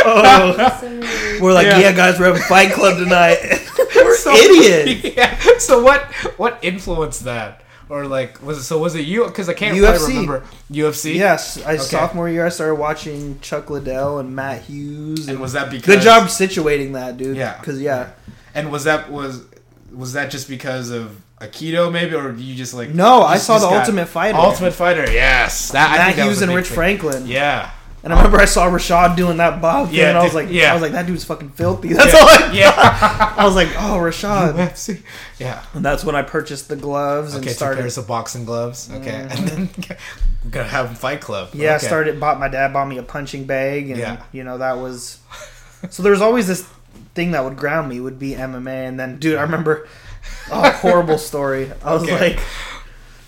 Oh. 0.04 0.78
So. 0.80 1.38
We're 1.42 1.52
like, 1.52 1.66
Yeah. 1.66 1.78
yeah. 1.78 1.92
guys, 1.92 2.18
we're 2.18 2.26
having 2.26 2.40
a 2.42 2.44
fight 2.44 2.72
club 2.72 2.98
tonight. 2.98 3.38
we're 3.96 4.16
So- 4.16 4.32
idiots. 4.34 5.14
Yeah. 5.16 5.38
So 5.58 5.82
what 5.82 6.02
what 6.38 6.58
influenced 6.62 7.24
that? 7.24 7.61
Or 7.92 8.06
like 8.06 8.40
was 8.42 8.56
it 8.56 8.62
so 8.62 8.78
was 8.78 8.94
it 8.94 9.04
you 9.04 9.26
because 9.26 9.50
I 9.50 9.52
can't 9.52 9.76
UFC. 9.76 10.08
remember 10.08 10.44
UFC. 10.70 11.14
Yes, 11.14 11.62
I 11.62 11.74
Okay. 11.74 11.82
sophomore 11.82 12.26
year 12.26 12.46
I 12.46 12.48
started 12.48 12.76
watching 12.76 13.38
Chuck 13.40 13.68
Liddell 13.68 14.18
and 14.18 14.34
Matt 14.34 14.62
Hughes. 14.62 15.28
And 15.28 15.38
was 15.40 15.52
that 15.52 15.70
because 15.70 15.96
Good 15.96 16.00
job 16.02 16.28
situating 16.28 16.94
that, 16.94 17.18
dude. 17.18 17.36
Yeah. 17.36 17.58
because 17.58 17.82
yeah, 17.82 18.08
And 18.54 18.72
was 18.72 18.84
that 18.84 19.10
was 19.10 19.42
was 19.94 20.14
that 20.14 20.30
just 20.30 20.48
because 20.48 20.88
of 20.88 21.20
Aikido 21.42 21.92
maybe, 21.92 22.14
or 22.14 22.32
you 22.32 22.54
just 22.54 22.72
like 22.72 22.94
no, 22.94 23.20
I 23.22 23.36
saw 23.36 23.58
the 23.58 23.66
Ultimate 23.66 24.06
Fighter. 24.06 24.38
Ultimate 24.38 24.72
Fighter? 24.72 25.04
Yes, 25.12 25.70
that 25.72 25.90
I 25.90 25.98
Matt 25.98 26.16
that 26.16 26.22
Hughes 26.22 26.28
was 26.36 26.40
a 26.40 26.44
and 26.46 26.54
Rich 26.54 26.68
thing. 26.68 26.74
Franklin. 26.76 27.26
Yeah, 27.26 27.70
And 28.04 28.12
I 28.12 28.16
remember 28.16 28.38
I 28.40 28.46
saw 28.46 28.66
Rashad 28.68 29.16
doing 29.16 29.36
that 29.36 29.60
bob 29.62 29.88
thing, 29.88 29.98
Yeah, 29.98 30.08
and 30.08 30.18
I 30.18 30.24
was 30.24 30.34
like, 30.34 30.48
yeah. 30.50 30.70
I 30.70 30.74
was 30.74 30.82
like, 30.82 30.90
that 30.92 31.06
dude's 31.06 31.24
fucking 31.24 31.50
filthy. 31.50 31.88
That's 31.92 32.12
yeah. 32.12 32.18
all. 32.18 32.28
I, 32.28 32.52
yeah. 32.52 33.34
I 33.36 33.44
was 33.44 33.54
like, 33.54 33.68
oh, 33.76 33.98
Rashad. 33.98 34.54
UFC. 34.54 35.02
Yeah. 35.38 35.62
And 35.74 35.84
that's 35.84 36.02
when 36.04 36.16
I 36.16 36.22
purchased 36.22 36.68
the 36.68 36.74
gloves 36.76 37.34
and 37.34 37.42
Okay, 37.44 37.50
two 37.50 37.56
started. 37.56 37.80
pairs 37.80 37.98
of 37.98 38.06
boxing 38.08 38.44
gloves. 38.44 38.90
Okay, 38.92 39.10
mm. 39.10 39.30
and 39.38 39.48
then 39.48 39.70
we're 40.44 40.50
gonna 40.50 40.68
have 40.68 40.98
Fight 40.98 41.20
Club. 41.20 41.50
Yeah, 41.52 41.74
I 41.74 41.78
started. 41.78 42.18
Bought 42.18 42.40
my 42.40 42.48
dad 42.48 42.72
bought 42.72 42.88
me 42.88 42.98
a 42.98 43.02
punching 43.04 43.44
bag, 43.44 43.90
and 43.90 43.98
Yeah. 44.00 44.22
you 44.32 44.42
know 44.44 44.58
that 44.58 44.78
was. 44.78 45.18
So 45.90 46.02
there 46.02 46.12
was 46.12 46.22
always 46.22 46.46
this 46.48 46.66
thing 47.14 47.32
that 47.32 47.44
would 47.44 47.56
ground 47.56 47.88
me 47.88 48.00
would 48.00 48.18
be 48.18 48.32
MMA, 48.34 48.88
and 48.88 48.98
then 48.98 49.18
dude, 49.18 49.36
I 49.38 49.42
remember, 49.42 49.86
oh, 50.50 50.70
horrible 50.70 51.18
story. 51.18 51.70
I 51.84 51.94
was 51.94 52.02
Okay. 52.04 52.34
like, 52.34 52.40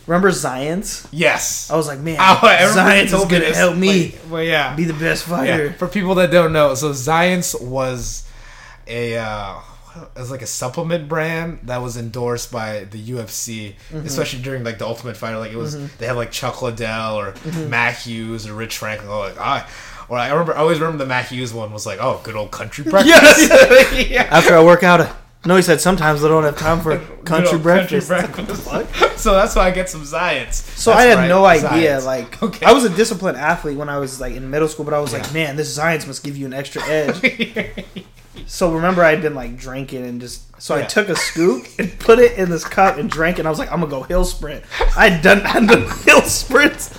remember 0.07 0.31
Xyience? 0.31 1.07
Yes. 1.13 1.71
I 1.71 1.77
was 1.77 1.87
like, 1.87 1.99
man, 2.01 2.17
Oh, 2.19 2.39
I 2.43 2.57
Xyience 2.75 3.05
is 3.07 3.13
gonna 3.13 3.39
this. 3.41 3.57
help 3.57 3.77
me 3.77 4.05
Like, 4.13 4.21
well, 4.31 4.43
yeah. 4.43 4.75
be 4.75 4.85
the 4.85 4.93
best 4.95 5.27
yeah. 5.29 5.37
fighter. 5.37 5.73
For 5.75 5.89
people 5.89 6.15
that 6.17 6.31
don't 6.31 6.53
know, 6.53 6.75
so 6.75 6.91
Xyience 6.93 7.61
was 7.61 8.29
a 8.87 9.17
uh, 9.17 9.57
it 10.17 10.19
was 10.19 10.31
like 10.31 10.43
a 10.43 10.47
supplement 10.47 11.09
brand 11.09 11.61
that 11.65 11.79
was 11.81 11.97
endorsed 11.97 12.51
by 12.51 12.85
the 12.85 13.01
UFC, 13.11 13.75
Mm-hmm. 13.93 14.07
especially 14.07 14.43
during 14.43 14.65
like 14.65 14.79
the 14.79 14.87
Ultimate 14.87 15.17
Fighter. 15.17 15.39
Like 15.39 15.53
it 15.53 15.57
was, 15.57 15.77
they 15.99 16.07
had 16.07 16.17
like 16.17 16.33
Chuck 16.33 16.63
Liddell 16.63 17.15
or 17.19 17.33
Mm-hmm. 17.33 17.71
Matt 17.71 17.99
Hughes 17.99 18.47
or 18.49 18.55
Rich 18.55 18.77
Franklin. 18.79 19.09
Oh, 19.11 19.21
like 19.21 19.39
I, 19.39 19.67
or 20.09 20.19
I 20.19 20.29
remember, 20.31 20.55
I 20.55 20.59
always 20.59 20.81
remember 20.81 20.99
the 21.05 21.09
Matt 21.09 21.27
Hughes 21.29 21.55
one 21.55 21.73
was 21.73 21.87
like, 21.87 21.99
oh, 22.01 22.21
good 22.25 22.35
old 22.37 22.51
country 22.51 22.85
breakfast. 22.91 23.51
yeah. 24.11 24.25
After 24.31 24.55
I 24.57 24.63
work 24.65 24.83
out, 24.83 25.01
I, 25.01 25.15
no, 25.47 25.57
he 25.57 25.63
said 25.63 25.81
sometimes 25.81 26.25
I 26.25 26.29
don't 26.29 26.45
have 26.45 26.57
time 26.59 26.81
for 26.81 26.99
country 27.25 27.59
breakfast. 27.59 28.09
breakfast. 28.09 28.65
so 29.21 29.35
that's 29.35 29.55
why 29.57 29.67
I 29.67 29.71
get 29.71 29.89
some 29.91 30.03
Xyience. 30.03 30.55
So 30.77 30.91
That's 30.91 31.03
I 31.03 31.05
had 31.07 31.19
right, 31.19 31.29
no 31.29 31.45
idea. 31.45 31.99
Xyience. 31.99 32.05
Like 32.05 32.43
Okay. 32.43 32.67
I 32.67 32.73
was 32.73 32.85
a 32.85 32.91
disciplined 32.91 33.37
athlete 33.39 33.77
when 33.77 33.89
I 33.89 33.99
was 33.99 34.21
like 34.21 34.35
in 34.35 34.51
middle 34.51 34.69
school, 34.69 34.85
but 34.85 34.95
I 34.95 35.01
was 35.01 35.13
Yeah. 35.13 35.21
like, 35.21 35.33
man, 35.35 35.57
this 35.57 35.77
Xyience 35.79 36.07
must 36.07 36.25
give 36.25 36.37
you 36.37 36.47
an 36.47 36.55
extra 36.55 36.83
edge. 36.85 37.85
so 38.47 38.73
remember, 38.73 39.03
I 39.05 39.11
had 39.11 39.23
been 39.23 39.35
like 39.35 39.57
drinking 39.57 40.05
and 40.05 40.21
just 40.21 40.43
so 40.61 40.75
I 40.75 40.83
took 40.83 41.09
a 41.09 41.17
scoop 41.17 41.67
and 41.79 41.99
put 41.99 42.19
it 42.19 42.39
in 42.39 42.49
this 42.51 42.65
cup 42.65 42.97
and 42.97 43.11
drank, 43.11 43.37
it, 43.39 43.41
and 43.41 43.49
I 43.49 43.51
was 43.51 43.59
like, 43.59 43.71
I'm 43.71 43.81
gonna 43.81 43.91
go 43.91 44.03
hill 44.03 44.25
sprint. 44.25 44.65
I'd 44.97 45.21
done 45.23 45.43
I'd 45.43 45.67
done 45.69 45.89
hill 46.05 46.23
sprints 46.23 46.99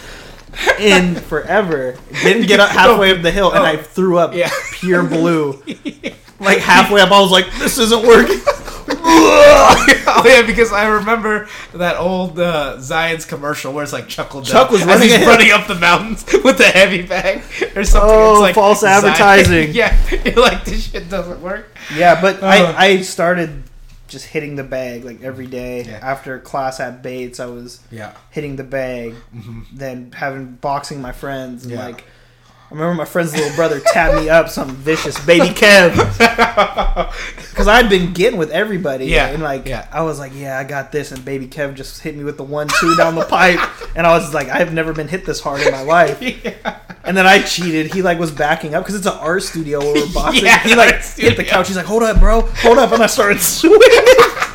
in 0.79 1.15
forever. 1.15 1.97
Didn't 2.21 2.47
get 2.47 2.59
up 2.59 2.69
halfway 2.69 3.11
up 3.15 3.21
the 3.21 3.31
hill, 3.31 3.51
and 3.51 3.63
I 3.63 3.73
oh. 3.77 3.81
threw 3.81 4.17
up 4.17 4.33
Yeah. 4.35 4.49
pure 4.71 5.03
blue. 5.03 5.61
Like 6.45 6.59
halfway 6.59 7.01
up, 7.01 7.11
I 7.11 7.19
was 7.19 7.31
like, 7.31 7.51
this 7.59 7.77
isn't 7.77 8.05
working. 8.07 8.39
oh 8.87 10.23
yeah, 10.25 10.45
because 10.45 10.71
I 10.71 10.87
remember 10.87 11.47
that 11.73 11.97
old 11.97 12.39
uh, 12.39 12.75
Xyience 12.77 13.27
commercial 13.27 13.73
where 13.73 13.83
it's 13.83 13.93
like 13.93 14.07
Chuck 14.07 14.33
Liddell 14.33 14.51
Chuck 14.51 14.71
was 14.71 14.83
running 14.85 15.09
he's 15.09 15.25
running 15.25 15.51
up 15.51 15.67
the 15.67 15.75
mountains 15.75 16.25
with 16.43 16.57
the 16.57 16.65
heavy 16.65 17.01
bag 17.01 17.41
or 17.75 17.83
something. 17.83 18.09
Oh, 18.11 18.33
it's 18.35 18.41
like 18.41 18.55
false 18.55 18.81
Zion- 18.81 19.03
advertising. 19.05 19.73
yeah, 19.73 19.97
you're 20.23 20.35
like 20.35 20.65
this 20.65 20.91
shit 20.91 21.09
doesn't 21.09 21.41
work. 21.41 21.67
Yeah, 21.95 22.19
but 22.21 22.41
Uh. 22.41 22.45
I, 22.47 22.85
I 22.85 23.01
started 23.01 23.63
just 24.07 24.27
hitting 24.27 24.55
the 24.55 24.63
bag 24.63 25.03
like 25.03 25.21
every 25.23 25.47
day. 25.47 25.83
Yeah. 25.83 25.99
After 26.01 26.37
class 26.39 26.79
at 26.79 27.01
Bates, 27.01 27.39
I 27.39 27.47
was 27.47 27.79
Yeah, 27.91 28.13
hitting 28.29 28.55
the 28.55 28.63
bag, 28.63 29.15
Mm-hmm. 29.35 29.61
then 29.73 30.11
having 30.11 30.53
boxing 30.55 31.01
my 31.01 31.11
friends. 31.11 31.63
And 31.65 31.73
Yeah. 31.73 31.85
like, 31.85 32.01
I 32.01 32.03
remember 32.75 32.95
my 32.95 33.05
friend's 33.05 33.33
little 33.35 33.55
brother 33.55 33.79
tapped 33.79 34.21
me 34.21 34.29
up, 34.29 34.49
some 34.49 34.69
vicious 34.75 35.23
baby 35.25 35.47
Kev, 35.47 35.95
because 37.49 37.67
I'd 37.67 37.89
been 37.89 38.13
getting 38.13 38.37
with 38.37 38.51
everybody. 38.51 39.05
Yeah, 39.07 39.27
and 39.27 39.41
like 39.41 39.65
yeah. 39.67 39.87
I 39.91 40.01
was 40.01 40.19
like, 40.19 40.33
yeah, 40.35 40.59
I 40.59 40.63
got 40.63 40.91
this, 40.91 41.11
and 41.11 41.23
baby 41.23 41.47
Kev 41.47 41.75
just 41.75 42.01
hit 42.01 42.15
me 42.15 42.23
with 42.23 42.37
the 42.37 42.43
one 42.43 42.67
two 42.79 42.95
down 42.95 43.15
the 43.15 43.25
pipe, 43.25 43.59
and 43.95 44.05
I 44.05 44.11
was 44.17 44.33
like, 44.33 44.49
I've 44.49 44.73
never 44.73 44.93
been 44.93 45.07
hit 45.07 45.25
this 45.25 45.39
hard 45.39 45.61
in 45.61 45.71
my 45.71 45.81
life. 45.81 46.21
yeah. 46.21 46.79
And 47.03 47.15
then 47.15 47.25
I 47.27 47.41
cheated. 47.43 47.93
He 47.93 48.01
like 48.01 48.19
was 48.19 48.31
backing 48.31 48.73
up 48.75 48.83
because 48.83 48.95
it's 48.95 49.05
an 49.05 49.13
art 49.19 49.43
studio 49.43 49.79
where 49.79 49.93
we're 49.93 50.07
boxing. 50.13 50.45
Yeah, 50.45 50.59
he 50.59 50.75
like 50.75 50.95
hit 51.03 51.37
the 51.37 51.43
couch. 51.43 51.67
He's 51.67 51.77
like, 51.77 51.85
"Hold 51.85 52.03
up, 52.03 52.19
bro, 52.19 52.41
hold 52.41 52.77
up!" 52.77 52.91
And 52.91 53.01
I 53.03 53.07
started 53.07 53.39
swinging. 53.41 53.79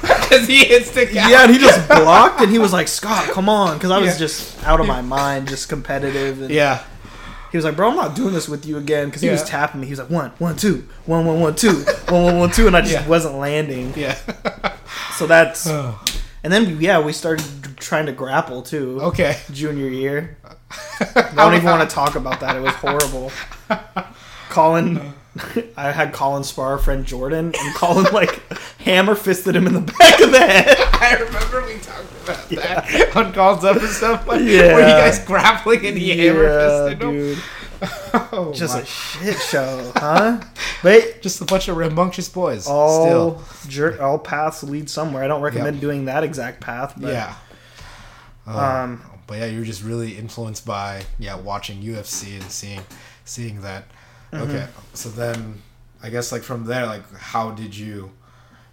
Because 0.03 0.47
he 0.47 0.65
hits 0.65 0.91
the 0.93 1.07
couch. 1.07 1.15
yeah, 1.31 1.43
and 1.45 1.53
he 1.53 1.59
just 1.59 1.87
blocked. 1.89 2.41
And 2.41 2.51
he 2.51 2.59
was 2.59 2.73
like, 2.73 2.89
"Scott, 2.89 3.31
come 3.31 3.49
on," 3.49 3.77
because 3.79 3.91
I 3.91 3.99
was 3.99 4.13
Yeah. 4.13 4.19
just 4.19 4.65
out 4.65 4.81
of 4.81 4.87
my 4.87 5.01
mind, 5.01 5.49
just 5.49 5.69
competitive. 5.69 6.41
And 6.43 6.51
yeah. 6.51 6.85
He 7.51 7.57
was 7.59 7.65
like, 7.65 7.77
"Bro, 7.77 7.91
I'm 7.91 7.97
not 7.97 8.15
doing 8.15 8.33
this 8.33 8.49
with 8.49 8.65
you 8.67 8.77
again," 8.79 9.07
because 9.07 9.23
he 9.23 9.29
was 9.29 9.43
tapping 9.45 9.81
me. 9.81 9.87
He 9.87 9.93
was 9.93 9.99
like, 10.01 10.11
"One, 10.11 10.31
one, 10.39 10.57
two, 10.57 10.87
one, 11.07 11.25
one, 11.27 11.41
one, 11.41 11.55
two, 11.57 11.85
one, 12.09 12.23
one, 12.25 12.39
one, 12.39 12.51
two," 12.51 12.67
and 12.67 12.77
I 12.77 12.81
just 12.81 12.93
Yeah. 12.93 13.07
wasn't 13.09 13.37
landing. 13.37 13.93
Yeah. 13.97 14.17
So 15.17 15.27
that's 15.27 15.67
Oh. 15.69 16.01
and 16.45 16.53
then 16.53 16.81
yeah, 16.81 16.99
we 17.01 17.13
started 17.13 17.45
trying 17.77 18.07
to 18.07 18.13
grapple 18.13 18.63
too. 18.63 18.99
okay. 19.03 19.37
Junior 19.53 19.89
year, 19.89 20.39
I 21.15 21.33
don't 21.35 21.55
even 21.55 21.67
want 21.69 21.89
to 21.89 21.95
talk 21.95 22.15
about 22.15 22.41
that. 22.41 22.57
It 22.57 22.61
was 22.63 22.73
horrible. 22.75 23.31
Colin, 24.49 24.99
uh. 24.99 25.13
I 25.77 25.93
had 25.93 26.13
Colin 26.13 26.43
spar 26.43 26.73
our 26.73 26.79
friend 26.79 27.05
Jordan, 27.07 27.55
and 27.57 27.75
Colin 27.77 28.13
like 28.13 28.43
hammer 28.79 29.15
fisted 29.15 29.55
him 29.55 29.67
in 29.67 29.75
the 29.75 29.81
back 29.81 30.21
of 30.21 30.33
the 30.33 30.39
head. 30.41 30.77
I 30.95 31.17
remember 31.23 31.65
we 31.67 31.79
talked 31.79 32.13
about 32.25 32.49
that 32.51 33.17
on 33.17 33.33
Call's 33.33 33.65
episode. 33.65 34.27
Like, 34.27 34.41
Yeah. 34.43 34.75
Were 34.75 34.81
you 34.81 34.87
guys 34.87 35.25
grappling 35.25 35.87
and 35.87 35.97
he 35.97 36.11
hammer 36.19 36.43
Yeah, 36.45 36.89
fisted 36.89 37.03
him? 37.03 37.11
dude, 37.13 37.39
Oh, 38.33 38.53
just 38.55 38.75
my. 38.75 38.81
a 38.81 38.85
shit 38.85 39.39
show, 39.39 39.93
huh? 39.97 40.41
But 40.83 41.23
just 41.23 41.41
a 41.41 41.45
bunch 41.45 41.69
of 41.69 41.77
rambunctious 41.77 42.29
boys. 42.29 42.67
all 42.67 43.07
Still. 43.07 43.45
jer- 43.71 44.03
all 44.03 44.19
paths 44.19 44.63
lead 44.65 44.91
somewhere. 44.91 45.23
I 45.23 45.29
don't 45.29 45.43
recommend 45.43 45.81
doing 45.81 46.07
that 46.07 46.25
exact 46.25 46.61
path. 46.61 46.95
But, 46.97 47.13
Yeah. 47.13 47.35
Oh, 48.49 48.59
Um, 48.59 49.03
but 49.29 49.39
yeah, 49.39 49.47
you're 49.47 49.65
just 49.65 49.85
really 49.85 50.17
influenced 50.19 50.67
by 50.67 51.05
yeah 51.21 51.37
watching 51.37 51.81
UFC 51.83 52.35
and 52.41 52.51
seeing 52.51 52.81
seeing 53.25 53.61
that. 53.63 53.85
Mm-hmm. 54.33 54.51
Okay, 54.51 54.67
so 54.95 55.09
then 55.09 55.61
I 56.03 56.11
guess 56.11 56.33
like 56.33 56.43
from 56.43 56.65
there, 56.65 56.87
like 56.87 57.11
how 57.15 57.51
did 57.51 57.77
you 57.77 58.13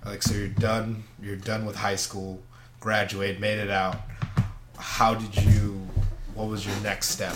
like 0.05 0.23
so 0.23 0.35
you're 0.35 0.47
done 0.47 1.03
you're 1.21 1.35
done 1.35 1.65
with 1.65 1.75
high 1.75 1.95
school, 1.95 2.41
graduate, 2.79 3.39
made 3.39 3.59
it 3.59 3.69
out. 3.69 3.97
How 4.77 5.15
did 5.15 5.35
you? 5.43 5.87
What 6.35 6.47
was 6.47 6.65
your 6.65 6.75
next 6.81 7.09
step 7.09 7.35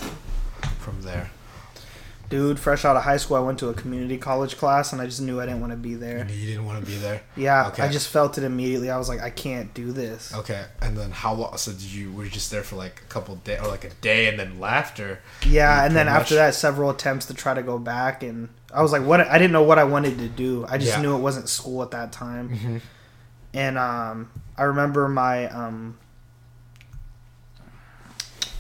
from 0.80 1.02
there? 1.02 1.32
Dude, 2.32 2.60
fresh 2.60 2.84
out 2.86 2.96
of 2.96 3.04
high 3.04 3.18
school, 3.18 3.38
I 3.38 3.42
went 3.42 3.60
to 3.60 3.70
a 3.70 3.74
community 3.76 4.18
college 4.18 4.58
class, 4.58 4.92
and 4.94 5.00
I 5.02 5.06
just 5.06 5.22
knew 5.22 5.40
I 5.40 5.46
didn't 5.46 5.60
want 5.62 5.72
to 5.74 5.78
be 5.78 5.94
there. 5.94 6.28
You 6.28 6.48
didn't 6.48 6.66
want 6.66 6.84
to 6.84 6.86
be 6.90 6.98
there. 6.98 7.22
Yeah, 7.36 7.68
Okay. 7.68 7.84
I 7.84 7.92
just 7.92 8.08
felt 8.08 8.38
it 8.40 8.44
immediately. 8.44 8.90
I 8.90 8.98
was 8.98 9.08
like, 9.10 9.22
I 9.22 9.30
can't 9.30 9.72
do 9.76 9.92
this. 9.92 10.34
Okay, 10.34 10.66
and 10.82 10.98
then 10.98 11.12
how 11.12 11.34
long? 11.36 11.56
So 11.58 11.72
did 11.72 11.84
you 11.84 12.12
were 12.12 12.24
you 12.24 12.32
just 12.32 12.50
there 12.50 12.64
for 12.64 12.78
like 12.78 13.02
a 13.02 13.10
couple 13.14 13.36
days 13.36 13.60
or 13.62 13.68
like 13.68 13.84
a 13.84 13.90
day 14.02 14.28
and 14.28 14.40
then 14.40 14.60
left 14.60 15.00
or? 15.00 15.20
Yeah, 15.46 15.86
and 15.86 15.96
then 15.96 16.08
pretty 16.08 16.20
after 16.22 16.36
that, 16.36 16.56
several 16.56 16.90
attempts 16.90 17.28
to 17.28 17.36
try 17.36 17.54
to 17.54 17.62
go 17.62 17.78
back, 17.78 18.24
and 18.24 18.50
I 18.74 18.82
was 18.82 18.92
like, 18.92 19.04
"What?" 19.04 19.20
I 19.22 19.38
didn't 19.38 19.52
know 19.52 19.64
what 19.64 19.78
I 19.78 19.84
wanted 19.84 20.18
to 20.18 20.28
do. 20.28 20.66
I 20.68 20.78
just 20.80 20.94
Yeah. 20.94 21.02
knew 21.02 21.16
it 21.16 21.20
wasn't 21.20 21.50
school 21.50 21.84
at 21.84 21.92
that 21.92 22.12
time. 22.12 22.50
Mhm. 22.58 22.82
And 23.54 23.78
um, 23.78 24.32
I 24.58 24.64
remember 24.64 25.10
my 25.10 25.48
um, 25.50 25.98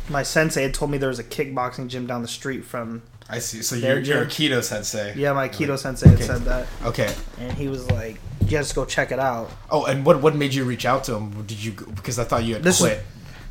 my 0.10 0.24
sensei 0.24 0.64
had 0.64 0.74
told 0.74 0.92
me 0.92 0.98
there 0.98 1.10
was 1.10 1.20
a 1.20 1.24
kickboxing 1.24 1.88
gym 1.88 2.06
down 2.08 2.22
the 2.22 2.28
street 2.28 2.66
from. 2.66 3.04
I 3.34 3.40
see. 3.40 3.62
So 3.62 3.76
you're 3.78 4.02
Aikido 4.02 4.62
sensei. 4.62 5.14
Yeah, 5.16 5.32
my 5.34 5.48
keto 5.48 5.80
sensei 5.80 6.10
had 6.10 6.18
Okay. 6.18 6.28
said 6.28 6.42
that, 6.46 6.68
Okay. 6.84 7.12
and 7.40 7.54
he 7.54 7.70
was 7.70 7.90
like, 7.90 8.18
"You 8.42 8.48
just 8.48 8.76
go 8.76 8.84
check 8.86 9.12
it 9.14 9.20
out." 9.20 9.50
Oh, 9.70 9.86
and 9.86 10.06
what 10.06 10.22
what 10.22 10.36
made 10.36 10.54
you 10.54 10.66
reach 10.66 10.86
out 10.86 11.06
to 11.06 11.16
him? 11.16 11.32
Did 11.48 11.64
you 11.64 11.72
because 11.72 12.20
I 12.20 12.26
thought 12.26 12.44
you 12.44 12.56
had 12.56 12.64
This 12.64 12.82
was- 12.82 12.90
quit. 12.92 13.06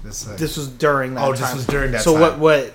This, 0.05 0.28
uh, 0.28 0.37
This 0.37 0.57
was 0.57 0.68
during 0.68 1.14
that 1.14 1.24
Oh, 1.24 1.33
time. 1.33 1.41
this 1.43 1.55
was 1.55 1.66
during 1.66 1.93
that 1.93 2.03
so 2.03 2.12
time. 2.12 2.20
what? 2.22 2.39
What? 2.39 2.72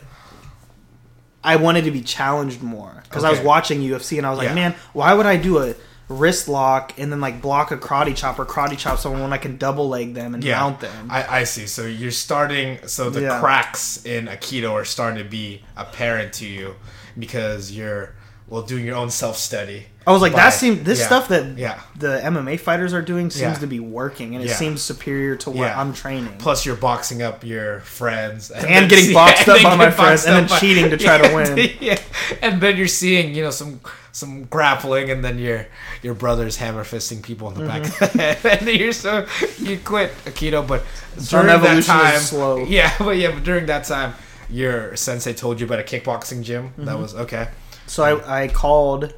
I 1.43 1.57
wanted 1.57 1.83
to 1.85 1.91
be 1.91 2.01
challenged 2.01 2.61
more 2.63 3.03
because 3.03 3.23
I 3.23 3.29
was 3.29 3.39
watching 3.39 3.81
UFC 3.81 4.17
and 4.17 4.25
I 4.25 4.31
was 4.31 4.39
like, 4.39 4.49
Yeah. 4.49 4.55
man, 4.55 4.75
why 4.93 5.13
would 5.13 5.27
I 5.27 5.35
do 5.37 5.59
a 5.59 5.75
wrist 6.07 6.47
lock 6.47 6.93
and 6.97 7.11
then 7.11 7.19
like 7.19 7.41
block 7.41 7.71
a 7.71 7.77
karate 7.77 8.15
chop 8.15 8.37
or 8.37 8.45
karate 8.45 8.77
chop 8.77 8.99
someone 8.99 9.21
when 9.21 9.33
I 9.33 9.37
can 9.37 9.57
double 9.57 9.89
leg 9.89 10.13
them 10.13 10.35
and 10.35 10.43
yeah, 10.43 10.59
mount 10.59 10.79
them? 10.79 11.07
I, 11.09 11.39
I 11.39 11.43
see. 11.45 11.65
So 11.67 11.83
you're 11.85 12.11
starting. 12.11 12.79
So 12.87 13.09
the 13.09 13.21
Yeah. 13.21 13.39
cracks 13.39 14.05
in 14.05 14.27
Aikido 14.27 14.71
are 14.73 14.85
starting 14.85 15.23
to 15.23 15.29
be 15.29 15.63
apparent 15.75 16.33
to 16.33 16.45
you 16.45 16.75
because 17.17 17.71
you're 17.71 18.13
well 18.47 18.61
doing 18.61 18.85
your 18.85 18.95
own 18.95 19.09
self 19.09 19.37
study. 19.37 19.87
I 20.07 20.11
was 20.11 20.21
like, 20.21 20.33
But- 20.33 20.37
that 20.37 20.49
seemed 20.53 20.85
this 20.85 20.99
yeah. 20.99 21.05
stuff 21.07 21.27
that 21.29 21.57
Yeah. 21.57 21.79
the 21.97 22.19
MMA 22.23 22.57
fighters 22.59 22.93
are 22.93 23.01
doing 23.01 23.31
seems 23.31 23.41
Yeah. 23.41 23.53
to 23.55 23.65
be 23.67 23.79
working 23.79 24.35
and 24.35 24.43
it 24.45 24.51
seems 24.51 24.83
superior 24.83 25.35
to 25.37 25.49
what. 25.49 25.71
I'm 25.75 25.93
training. 25.93 26.35
Plus, 26.37 26.63
you're 26.63 26.75
boxing 26.75 27.23
up 27.23 27.43
your 27.43 27.79
friends 27.79 28.51
And 28.51 28.63
then 28.69 28.87
getting 28.87 29.05
see- 29.05 29.13
boxed 29.15 29.49
up 29.53 29.63
by 29.63 29.75
my 29.75 29.89
friends 29.89 30.25
and 30.25 30.35
then 30.35 30.47
by- 30.47 30.59
cheating 30.59 30.91
to 30.91 30.97
try 30.97 31.17
to 31.17 31.33
win. 31.35 31.69
Yeah, 31.81 31.97
and 32.43 32.61
then 32.61 32.77
you're 32.77 32.87
seeing 32.87 33.33
you 33.33 33.43
know 33.43 33.49
some 33.49 33.79
some 34.11 34.43
grappling, 34.45 35.09
and 35.09 35.25
then 35.25 35.39
your 35.39 35.65
your 36.03 36.13
brother's 36.13 36.57
hammer 36.57 36.83
fisting 36.83 37.21
people 37.23 37.49
in 37.49 37.55
the 37.59 37.65
back 37.67 37.83
of 37.85 37.97
the 38.13 38.21
head, 38.21 38.37
and 38.45 38.67
then 38.67 38.75
you're 38.75 38.93
so 38.93 39.25
you 39.57 39.77
quit 39.83 40.11
Aikido, 40.25 40.65
but 40.67 40.83
during 41.29 41.47
that 41.47 41.83
time, 41.83 42.19
slow. 42.19 42.63
yeah, 42.63 42.93
but 42.99 43.17
yeah, 43.17 43.31
but 43.31 43.43
during 43.43 43.65
that 43.65 43.83
time, 43.85 44.13
your 44.49 44.95
sensei 44.95 45.33
told 45.33 45.59
you 45.59 45.65
about 45.65 45.79
a 45.79 45.83
kickboxing 45.83 46.43
gym. 46.43 46.65
Mm-hmm. 46.69 46.85
That 46.85 46.97
was 46.99 47.13
okay, 47.15 47.47
so 47.87 48.03
I, 48.03 48.43
I 48.43 48.47
called. 48.47 49.13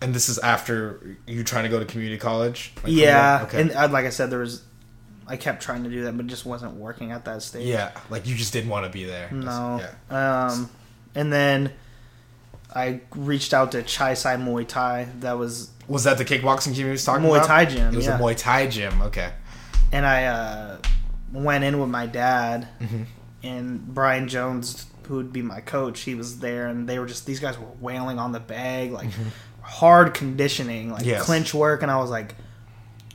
and 0.00 0.14
this 0.14 0.28
is 0.28 0.38
after 0.38 1.16
you 1.26 1.42
trying 1.44 1.64
to 1.64 1.68
go 1.70 1.78
to 1.78 1.84
community 1.84 2.18
college. 2.18 2.72
Like, 2.82 2.92
yeah, 2.92 3.40
okay. 3.44 3.60
and 3.62 3.72
uh, 3.72 3.88
like 3.90 4.04
I 4.06 4.10
said, 4.10 4.30
there 4.30 4.38
was. 4.40 4.62
I 5.28 5.36
kept 5.36 5.60
trying 5.60 5.82
to 5.82 5.90
do 5.90 6.04
that, 6.04 6.16
but 6.16 6.26
it 6.26 6.28
just 6.28 6.46
wasn't 6.46 6.74
working 6.74 7.10
at 7.10 7.24
that 7.24 7.42
stage. 7.42 7.66
yeah, 7.66 7.90
like 8.10 8.28
you 8.28 8.36
just 8.36 8.52
didn't 8.52 8.70
want 8.70 8.86
to 8.86 8.92
be 8.92 9.04
there. 9.04 9.28
No. 9.32 9.80
Yeah. 10.10 10.46
Um, 10.46 10.70
and 11.16 11.32
then 11.32 11.72
I 12.72 13.00
reached 13.14 13.52
out 13.52 13.72
to 13.72 13.82
Chai 13.82 14.14
Sai 14.14 14.36
Muay 14.36 14.68
Thai. 14.68 15.08
That 15.20 15.36
was, 15.36 15.70
Was 15.88 16.04
that 16.04 16.18
the 16.18 16.24
kickboxing 16.24 16.74
gym 16.74 16.86
you 16.86 16.92
was 16.92 17.04
talking 17.04 17.24
Muay 17.24 17.38
about? 17.38 17.44
Muay 17.44 17.46
Thai 17.48 17.64
gym, 17.64 17.92
It 17.92 17.96
was 17.96 18.06
yeah. 18.06 18.18
a 18.18 18.20
Muay 18.20 18.36
Thai 18.36 18.66
gym. 18.68 19.02
Okay. 19.02 19.32
and 19.90 20.06
I 20.06 20.26
uh, 20.26 20.78
went 21.32 21.64
in 21.64 21.80
with 21.80 21.88
my 21.90 22.06
dad 22.06 22.68
Mm-hmm. 22.80 23.02
and 23.42 23.84
Brian 23.94 24.28
Jones, 24.28 24.86
who 25.06 25.16
would 25.16 25.32
be 25.32 25.42
my 25.42 25.60
coach. 25.60 26.00
He 26.00 26.14
was 26.14 26.38
there, 26.40 26.66
and 26.68 26.88
they 26.88 26.98
were 26.98 27.06
just 27.06 27.26
these 27.26 27.40
guys 27.40 27.58
were 27.58 27.66
wailing 27.80 28.18
on 28.18 28.32
the 28.32 28.40
bag, 28.40 28.92
like 28.92 29.08
hard 29.62 30.14
conditioning, 30.14 30.90
like 30.90 31.00
Mm-hmm. 31.02 31.10
Yes. 31.10 31.22
clinch 31.24 31.54
work, 31.54 31.82
and 31.82 31.90
I 31.90 31.96
was 31.98 32.10
like, 32.10 32.34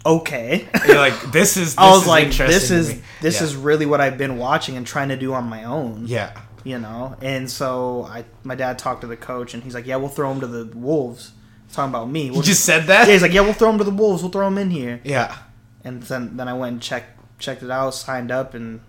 okay. 0.06 0.68
You're 0.88 0.98
like, 0.98 1.32
this 1.32 1.58
is. 1.58 1.76
This 1.76 1.78
I 1.78 1.90
was 1.92 2.02
is 2.04 2.08
like, 2.08 2.30
this 2.34 2.72
is 2.72 3.02
this 3.22 3.38
Yeah. 3.40 3.44
is 3.48 3.56
really 3.56 3.86
what 3.86 4.02
I've 4.02 4.18
been 4.18 4.38
watching 4.38 4.76
and 4.78 4.86
trying 4.86 5.10
to 5.10 5.18
do 5.18 5.34
on 5.34 5.46
my 5.46 5.64
own. 5.64 6.04
Yeah. 6.08 6.32
you 6.64 6.78
know. 6.80 7.16
And 7.22 7.50
so 7.50 8.04
I, 8.10 8.26
my 8.44 8.56
dad 8.56 8.78
talked 8.80 9.02
to 9.02 9.08
the 9.08 9.18
coach, 9.18 9.54
and 9.54 9.64
he's 9.64 9.74
like, 9.74 9.88
"Yeah, 9.88 9.96
we'll 9.98 10.10
throw 10.10 10.32
him 10.32 10.40
to 10.42 10.48
the 10.48 10.66
wolves." 10.78 11.32
He's 11.68 11.76
talking 11.76 11.90
about 11.90 12.10
me. 12.10 12.30
We'll 12.32 12.42
just 12.42 12.66
said 12.66 12.88
that. 12.88 13.08
yeah, 13.08 13.14
he's 13.14 13.22
like, 13.22 13.34
"Yeah, 13.34 13.42
we'll 13.42 13.54
throw 13.54 13.70
him 13.70 13.78
to 13.80 13.84
the 13.84 13.92
wolves. 13.92 14.22
We'll 14.22 14.32
throw 14.32 14.48
him 14.48 14.58
in 14.58 14.70
here." 14.70 15.00
Yeah. 15.04 15.36
And 15.84 16.04
then 16.04 16.38
then 16.38 16.48
I 16.48 16.54
went 16.54 16.74
and 16.74 16.82
checked 16.82 17.40
checked 17.40 17.64
it 17.64 17.72
out, 17.72 17.96
signed 17.96 18.30
up, 18.32 18.54
and 18.54 18.82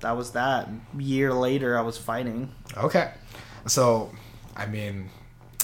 that 0.00 0.16
was 0.16 0.32
that. 0.32 0.68
Year 0.98 1.32
later, 1.32 1.78
I 1.78 1.82
was 1.82 1.98
fighting. 1.98 2.52
Okay. 2.76 3.12
So, 3.66 4.10
I 4.56 4.66
mean, 4.66 5.10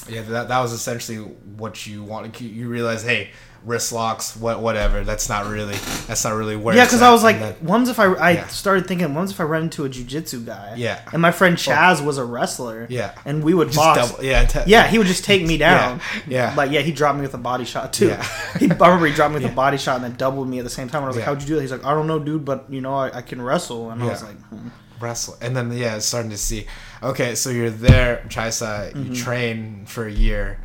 yeah, 0.09 0.23
that 0.23 0.49
that 0.49 0.61
was 0.61 0.73
essentially 0.73 1.19
what 1.19 1.87
you 1.87 2.03
wanted. 2.03 2.41
You 2.41 2.69
realize, 2.69 3.03
hey, 3.03 3.31
wrist 3.65 3.93
locks, 3.93 4.37
what 4.37 4.61
whatever. 4.61 5.05
That's 5.05 5.29
not 5.29 5.47
really. 5.47 5.77
That's 6.07 6.23
not 6.25 6.35
really 6.35 6.57
where. 6.57 6.77
yeah, 6.77 6.85
because. 6.85 7.03
I 7.03 7.11
was 7.11 7.23
like, 7.23 7.39
then- 7.39 7.55
what 7.61 7.89
if 7.89 7.99
I 7.99 8.05
I 8.15 8.31
Yeah. 8.33 8.47
started 8.49 8.87
thinking, 8.87 9.15
what 9.15 9.31
if 9.31 9.41
I 9.41 9.45
run 9.45 9.63
into 9.65 9.85
a 9.85 9.89
jujitsu 9.89 10.45
guy? 10.45 10.75
Yeah. 10.77 11.01
And 11.13 11.21
my 11.23 11.31
friend 11.33 11.57
Chaz 11.57 12.05
was 12.05 12.19
a 12.19 12.25
wrestler. 12.25 12.87
Yeah. 12.91 13.15
And 13.25 13.43
we 13.43 13.55
would 13.55 13.69
just 13.69 13.79
box. 13.79 14.11
double, 14.11 14.25
yeah. 14.25 14.45
t- 14.45 14.61
Yeah, 14.67 14.87
he 14.87 14.99
would 14.99 15.07
just 15.07 15.25
take 15.25 15.45
me 15.47 15.57
down. 15.69 16.01
Yeah. 16.27 16.55
Like, 16.57 16.71
yeah, 16.71 16.81
he 16.81 16.93
dropped 16.93 17.17
me 17.17 17.23
with 17.23 17.35
a 17.35 17.39
body 17.39 17.65
shot 17.65 17.93
too. 17.93 18.09
Yeah. 18.09 18.23
he, 18.59 18.67
I 18.71 18.75
remember 18.75 19.07
he 19.07 19.13
dropped 19.15 19.31
me 19.33 19.37
with 19.37 19.45
Yeah. 19.45 19.53
a 19.53 19.55
body 19.55 19.77
shot 19.79 19.97
and 19.97 20.05
then 20.05 20.15
doubled 20.17 20.49
me 20.49 20.59
at 20.59 20.65
the 20.65 20.71
same 20.71 20.89
time. 20.89 20.99
And 20.99 21.07
I 21.07 21.09
was 21.09 21.17
like, 21.17 21.23
Yeah. 21.23 21.27
"How'd 21.33 21.41
you 21.43 21.49
do 21.49 21.55
that?" 21.57 21.63
He's 21.63 21.73
like, 21.73 21.85
"I 21.85 21.95
don't 21.95 22.07
know, 22.07 22.19
dude, 22.19 22.45
but 22.45 22.67
you 22.71 22.81
know, 22.81 22.95
I, 22.95 23.19
I 23.19 23.23
can 23.23 23.41
wrestle." 23.43 23.91
And 23.91 24.03
I 24.03 24.07
was 24.07 24.23
like, 24.23 24.39
hmm. 24.49 24.69
wrestle 25.01 25.37
and 25.43 25.57
then 25.57 25.73
yeah 25.73 25.97
it's 25.97 26.07
starting 26.07 26.31
to 26.31 26.39
see 26.39 26.67
okay 27.03 27.35
so 27.35 27.51
you're 27.51 27.69
there 27.69 28.25
Chai 28.31 28.49
Sai 28.51 28.93
Mm-hmm. 28.95 29.13
you 29.13 29.15
train 29.21 29.85
for 29.87 30.07
a 30.07 30.11
year 30.11 30.61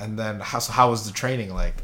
and 0.00 0.16
then 0.18 0.38
how, 0.40 0.58
so 0.60 0.72
how 0.72 0.90
was 0.90 1.06
the 1.06 1.12
training 1.12 1.52
like 1.52 1.82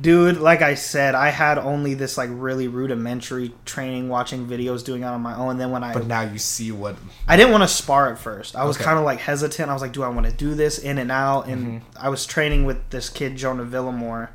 "Dude, 0.00 0.38
like 0.38 0.62
I 0.62 0.74
said, 0.74 1.14
I 1.14 1.30
had 1.30 1.58
only 1.58 1.94
this 1.94 2.18
like 2.18 2.28
really 2.32 2.68
rudimentary 2.68 3.52
training, 3.64 4.08
watching 4.08 4.46
videos, 4.46 4.84
doing 4.84 5.02
it 5.02 5.06
on 5.06 5.20
my 5.20 5.34
own. 5.36 5.50
And 5.52 5.60
then 5.60 5.70
when 5.70 5.82
I, 5.84 5.92
but 5.94 6.06
now 6.06 6.22
you 6.22 6.38
see 6.38 6.70
what 6.72 6.96
I 7.26 7.36
didn't 7.36 7.52
want 7.52 7.62
to 7.64 7.68
spar 7.68 8.12
at 8.12 8.18
first. 8.18 8.56
I 8.56 8.64
was 8.64 8.76
Okay. 8.76 8.84
kind 8.84 8.98
of 8.98 9.04
like 9.04 9.20
hesitant. 9.20 9.70
I 9.70 9.72
was 9.72 9.82
like, 9.82 9.92
"Do 9.92 10.02
I 10.02 10.08
want 10.08 10.26
to 10.26 10.32
do 10.32 10.54
this 10.54 10.78
in 10.78 10.98
and 10.98 11.10
out?" 11.10 11.46
And 11.46 11.80
Mm-hmm. 11.82 11.98
I 12.04 12.08
was 12.08 12.26
training 12.26 12.64
with 12.66 12.90
this 12.90 13.08
kid, 13.08 13.36
Jonah 13.36 13.64
Villamore, 13.64 14.28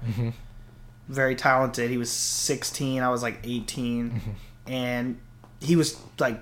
very 1.08 1.36
talented. 1.36 1.90
He 1.92 1.98
was 1.98 2.10
16. 2.10 3.04
I 3.04 3.10
was 3.10 3.22
like 3.22 3.40
18, 3.44 4.10
Mm-hmm. 4.12 4.72
and 4.72 5.20
he 5.60 5.76
was 5.76 5.98
like, 6.18 6.42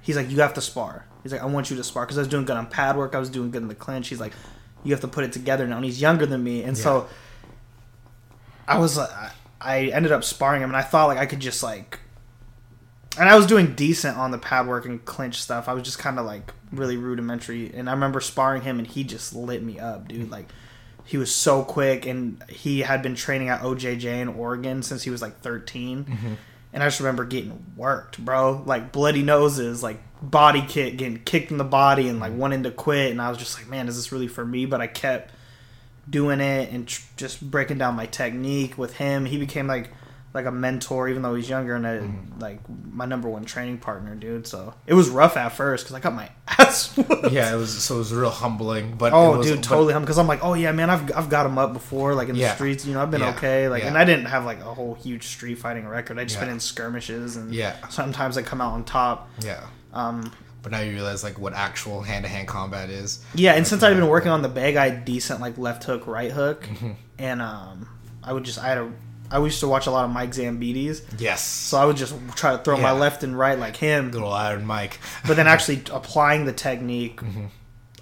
he's 0.00 0.16
like, 0.16 0.30
"You 0.30 0.40
have 0.40 0.54
to 0.54 0.60
spar." 0.60 1.04
He's 1.22 1.32
like, 1.32 1.42
"I 1.42 1.46
want 1.46 1.70
you 1.70 1.76
to 1.76 1.84
spar," 1.84 2.04
because 2.06 2.18
I 2.18 2.20
was 2.22 2.28
doing 2.28 2.44
good 2.44 2.56
on 2.56 2.66
pad 2.66 2.96
work. 2.96 3.14
I 3.14 3.18
was 3.18 3.28
doing 3.30 3.50
good 3.50 3.62
in 3.62 3.68
the 3.68 3.74
clinch. 3.74 4.08
He's 4.08 4.20
like, 4.20 4.32
"You 4.84 4.92
have 4.92 5.00
to 5.02 5.08
put 5.08 5.24
it 5.24 5.32
together 5.32 5.66
now." 5.66 5.76
And 5.76 5.84
he's 5.84 6.00
younger 6.00 6.24
than 6.24 6.42
me, 6.44 6.62
and 6.62 6.78
so 6.78 7.08
I 8.66 8.78
was 8.78 8.96
like, 8.96 9.10
I 9.60 9.86
ended 9.86 10.12
up 10.12 10.24
sparring 10.24 10.62
him, 10.62 10.70
and 10.70 10.76
I 10.76 10.82
thought 10.82 11.08
like 11.08 11.18
I 11.18 11.26
could 11.26 11.40
just 11.40 11.62
like 11.62 12.00
and 13.18 13.28
I 13.28 13.36
was 13.36 13.46
doing 13.46 13.74
decent 13.74 14.16
on 14.16 14.30
the 14.30 14.38
pad 14.38 14.66
work 14.66 14.86
and 14.86 15.04
clinch 15.04 15.40
stuff. 15.40 15.68
I 15.68 15.72
was 15.72 15.82
just 15.82 15.98
kind 15.98 16.18
of 16.18 16.26
like 16.26 16.52
really 16.72 16.96
rudimentary. 16.96 17.72
And 17.72 17.88
I 17.88 17.92
remember 17.92 18.20
sparring 18.20 18.62
him, 18.62 18.78
and 18.78 18.86
he 18.86 19.04
just 19.04 19.34
lit 19.34 19.62
me 19.62 19.78
up, 19.78 20.08
dude. 20.08 20.30
Like 20.30 20.48
he 21.04 21.16
was 21.16 21.34
so 21.34 21.62
quick, 21.62 22.06
and 22.06 22.42
he 22.48 22.80
had 22.80 23.02
been 23.02 23.14
training 23.14 23.48
at 23.48 23.60
OJJ 23.60 24.04
in 24.04 24.28
Oregon 24.28 24.82
since 24.82 25.02
he 25.02 25.10
was 25.10 25.22
like 25.22 25.40
13. 25.40 26.04
Mm-hmm. 26.04 26.34
and 26.72 26.82
I 26.82 26.86
just 26.86 27.00
remember 27.00 27.24
getting 27.24 27.64
worked, 27.76 28.18
bro. 28.18 28.62
Like 28.66 28.90
bloody 28.90 29.22
noses, 29.22 29.82
like 29.82 30.00
body 30.20 30.64
kick, 30.66 30.96
getting 30.96 31.22
kicked 31.22 31.52
in 31.52 31.58
the 31.58 31.64
body, 31.64 32.08
and 32.08 32.18
like 32.18 32.32
mm-hmm. 32.32 32.40
wanting 32.40 32.62
to 32.64 32.72
quit. 32.72 33.12
And 33.12 33.22
I 33.22 33.28
was 33.28 33.38
just 33.38 33.56
like, 33.58 33.68
man, 33.68 33.86
is 33.86 33.96
this 33.96 34.10
really 34.10 34.28
for 34.28 34.44
me? 34.44 34.66
But 34.66 34.80
I 34.80 34.88
kept 34.88 35.32
doing 36.08 36.40
it 36.40 36.70
and 36.72 36.86
tr- 36.86 37.02
just 37.16 37.40
breaking 37.50 37.78
down 37.78 37.94
my 37.94 38.06
technique 38.06 38.76
with 38.78 38.96
him. 38.96 39.24
He 39.26 39.38
became 39.38 39.66
like 39.66 39.90
like 40.32 40.46
a 40.46 40.50
mentor, 40.50 41.08
even 41.08 41.22
though 41.22 41.36
he's 41.36 41.48
younger, 41.48 41.76
and 41.76 41.86
a, 41.86 42.00
Mm-hmm. 42.00 42.40
like 42.40 42.58
my 42.90 43.04
number 43.06 43.28
one 43.28 43.44
training 43.44 43.78
partner, 43.78 44.16
dude. 44.16 44.48
So 44.48 44.74
it 44.84 44.94
was 44.94 45.08
rough 45.08 45.36
at 45.36 45.50
first 45.50 45.84
because 45.84 45.94
I 45.94 46.00
got 46.00 46.12
my 46.12 46.28
ass. 46.48 46.96
whooped. 46.96 47.30
Yeah, 47.30 47.54
it 47.54 47.56
was 47.56 47.72
so 47.84 47.94
it 47.94 47.98
was 47.98 48.12
real 48.12 48.30
humbling. 48.30 48.96
But 48.96 49.12
Oh, 49.12 49.34
it 49.34 49.38
was, 49.38 49.46
dude, 49.46 49.62
totally. 49.62 49.94
Because 49.94 50.18
I'm 50.18 50.26
like, 50.26 50.44
oh 50.44 50.54
yeah, 50.54 50.72
man, 50.72 50.90
I've 50.90 51.16
I've 51.16 51.28
got 51.30 51.46
him 51.46 51.56
up 51.56 51.72
before, 51.72 52.14
like 52.16 52.28
in 52.28 52.36
the 52.36 52.48
streets. 52.48 52.84
You 52.84 52.94
know, 52.94 53.02
I've 53.02 53.12
been 53.12 53.20
Yeah. 53.20 53.30
okay. 53.36 53.68
Like, 53.68 53.82
Yeah. 53.84 53.90
and 53.90 53.96
I 53.98 54.04
didn't 54.04 54.26
have 54.26 54.44
like 54.44 54.58
a 54.58 54.74
whole 54.74 54.94
huge 54.94 55.28
street 55.28 55.54
fighting 55.58 55.86
record. 55.86 56.18
I 56.18 56.24
just 56.24 56.34
Yeah. 56.36 56.46
been 56.46 56.54
in 56.54 56.58
skirmishes, 56.60 57.36
and 57.36 57.54
Yeah. 57.54 57.76
sometimes 57.88 58.36
I 58.36 58.42
come 58.42 58.60
out 58.60 58.72
on 58.72 58.82
top. 58.84 59.30
Yeah. 59.40 59.62
Um, 59.92 60.32
But 60.64 60.72
now 60.72 60.80
you 60.80 60.90
realize 60.92 61.22
like 61.22 61.38
what 61.38 61.52
actual 61.52 62.02
hand 62.02 62.24
to 62.24 62.28
hand 62.28 62.48
combat 62.48 62.90
is. 62.90 63.22
yeah, 63.36 63.52
and 63.52 63.64
since 63.66 63.82
I've 63.84 63.94
been 63.96 64.08
working 64.08 64.30
on 64.32 64.42
the 64.42 64.48
bag, 64.48 64.74
I 64.76 64.88
had 64.88 65.04
decent 65.04 65.40
like 65.40 65.56
left 65.58 65.84
hook, 65.84 66.06
right 66.08 66.32
hook, 66.32 66.62
Mm-hmm. 66.64 66.92
and 67.18 67.40
um, 67.42 67.88
I 68.22 68.32
would 68.32 68.42
just 68.44 68.58
I 68.58 68.68
had 68.68 68.78
a 68.78 68.90
I 69.30 69.38
used 69.38 69.60
to 69.60 69.68
watch 69.68 69.86
a 69.86 69.90
lot 69.90 70.04
of 70.04 70.10
Mike 70.10 70.30
Zambidis, 70.30 71.02
Yes. 71.18 71.42
so 71.44 71.76
I 71.78 71.84
would 71.86 71.96
just 71.96 72.14
try 72.34 72.52
to 72.56 72.62
throw 72.62 72.76
my 72.76 72.92
left 72.92 73.22
and 73.22 73.36
right 73.38 73.58
like 73.58 73.76
him, 73.76 74.10
Little 74.10 74.32
Iron 74.32 74.64
Mike. 74.66 74.98
but 75.26 75.36
then 75.36 75.46
actually 75.54 75.82
applying 75.92 76.44
the 76.46 76.52
technique. 76.52 77.20
Mm-hmm. 77.20 77.46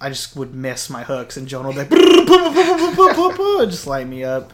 I 0.00 0.08
just 0.08 0.34
would 0.36 0.52
miss 0.54 0.90
my 0.90 1.04
hooks, 1.04 1.36
and 1.36 1.46
Jonah 1.46 1.70
would 1.70 1.88
be 1.88 1.96
like, 1.96 3.70
just 3.70 3.86
light 3.86 4.06
me 4.06 4.24
up. 4.24 4.52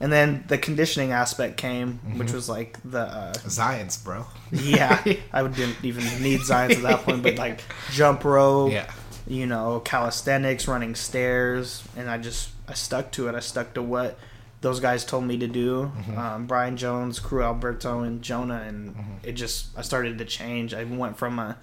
And 0.00 0.12
then 0.12 0.44
the 0.46 0.58
conditioning 0.58 1.10
aspect 1.12 1.56
came, 1.56 1.94
Mm-hmm. 2.06 2.18
which 2.18 2.32
was 2.32 2.48
like 2.48 2.78
the 2.88 3.00
uh, 3.00 3.32
Xyience, 3.34 4.02
bro. 4.02 4.26
yeah, 4.52 5.02
I 5.32 5.46
didn't 5.48 5.84
even 5.84 6.04
need 6.22 6.40
Xyience 6.40 6.76
at 6.76 6.82
that 6.82 7.02
point, 7.02 7.22
but 7.22 7.36
like 7.46 7.60
jump 7.92 8.24
rope, 8.24 8.70
Yeah. 8.72 8.90
you 9.26 9.46
know, 9.46 9.80
calisthenics, 9.80 10.68
running 10.68 10.94
stairs, 10.94 11.82
and 11.96 12.08
I 12.08 12.18
just 12.18 12.50
I 12.68 12.74
stuck 12.74 13.10
to 13.12 13.28
it. 13.28 13.34
I 13.34 13.40
stuck 13.40 13.74
to 13.74 13.82
what 13.82 14.18
those 14.60 14.78
guys 14.80 15.04
told 15.04 15.24
me 15.24 15.36
to 15.38 15.46
do. 15.48 15.90
Mm-hmm. 15.96 16.18
Um, 16.18 16.46
Brian 16.46 16.76
Jones, 16.76 17.18
Crew 17.18 17.42
Alberto, 17.42 18.00
and 18.00 18.22
Jonah, 18.22 18.62
and 18.66 18.94
Mm-hmm. 18.94 19.12
it 19.28 19.32
just 19.32 19.76
I 19.76 19.82
started 19.82 20.18
to 20.18 20.24
change. 20.24 20.74
I 20.74 20.84
went 20.84 21.16
from 21.18 21.38
a 21.40 21.56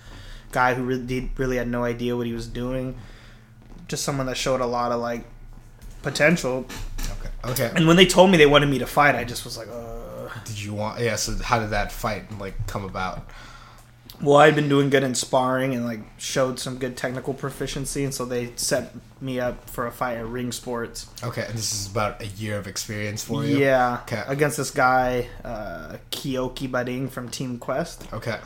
guy 0.51 0.73
who 0.73 0.83
really 0.83 1.05
did, 1.05 1.29
really 1.37 1.55
had 1.57 1.67
no 1.69 1.83
idea 1.85 2.17
what 2.17 2.25
he 2.27 2.33
was 2.33 2.47
doing, 2.47 2.97
just 3.87 4.03
someone 4.03 4.25
that 4.27 4.35
showed 4.37 4.59
a 4.61 4.65
lot 4.65 4.91
of 4.91 4.99
like 4.99 5.23
potential. 6.01 6.65
Okay. 7.45 7.71
And 7.75 7.87
when 7.87 7.95
they 7.97 8.05
told 8.05 8.31
me 8.31 8.37
they 8.37 8.45
wanted 8.45 8.67
me 8.69 8.79
to 8.79 8.87
fight, 8.87 9.15
I 9.15 9.23
just 9.23 9.43
was 9.45 9.57
like, 9.57 9.67
uh. 9.69 10.29
Did 10.45 10.59
you 10.61 10.73
want? 10.73 10.99
Yeah. 10.99 11.15
So 11.15 11.35
how 11.41 11.59
did 11.59 11.69
that 11.71 11.91
fight 11.91 12.37
like 12.39 12.67
come 12.67 12.83
about? 12.83 13.25
Well, 14.21 14.37
I'd 14.37 14.55
been 14.55 14.69
doing 14.69 14.89
good 14.89 15.03
in 15.03 15.13
sparring 15.13 15.73
and 15.75 15.83
like 15.85 15.99
showed 16.17 16.57
some 16.59 16.77
good 16.77 16.95
technical 16.95 17.33
proficiency, 17.33 18.03
and 18.05 18.13
so 18.13 18.23
they 18.25 18.51
set 18.55 18.93
me 19.19 19.39
up 19.41 19.69
for 19.69 19.87
a 19.87 19.91
fight 19.91 20.17
at 20.17 20.25
Ring 20.25 20.51
Sports. 20.53 21.07
Okay. 21.23 21.43
And 21.45 21.53
this 21.57 21.73
is 21.73 21.91
about 21.91 22.21
a 22.21 22.27
year 22.27 22.57
of 22.57 22.65
experience 22.67 23.23
for 23.23 23.43
you. 23.45 23.57
Yeah, 23.57 23.99
Okay. 24.03 24.23
against 24.27 24.55
this 24.57 24.71
guy 24.71 25.27
uh, 25.43 25.97
Kiyoki 26.11 26.69
Bading 26.69 27.09
from 27.09 27.27
Team 27.29 27.57
Quest, 27.57 28.07
Okay. 28.13 28.37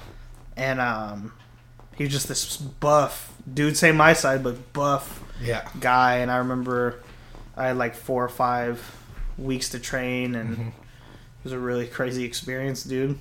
and 0.58 0.80
um, 0.82 1.34
he 1.95 2.04
was 2.04 2.14
just 2.14 2.28
this 2.28 2.58
buff 2.58 3.32
dude, 3.54 3.78
same 3.78 3.95
my 3.97 4.14
side, 4.14 4.43
but 4.43 4.74
buff 4.74 5.24
Yeah. 5.41 5.68
guy. 5.80 6.18
And 6.18 6.32
I 6.32 6.38
remember 6.38 7.00
I 7.60 7.68
had 7.68 7.78
like 7.78 7.93
four 7.95 8.24
or 8.24 8.30
five 8.30 8.82
weeks 9.38 9.70
to 9.70 9.80
train, 9.80 10.36
and 10.36 10.49
Mm-hmm. 10.57 10.68
it 10.70 10.74
was 11.43 11.53
a 11.53 11.60
really 11.60 11.88
crazy 11.88 12.24
experience, 12.24 12.84
dude. 12.84 13.18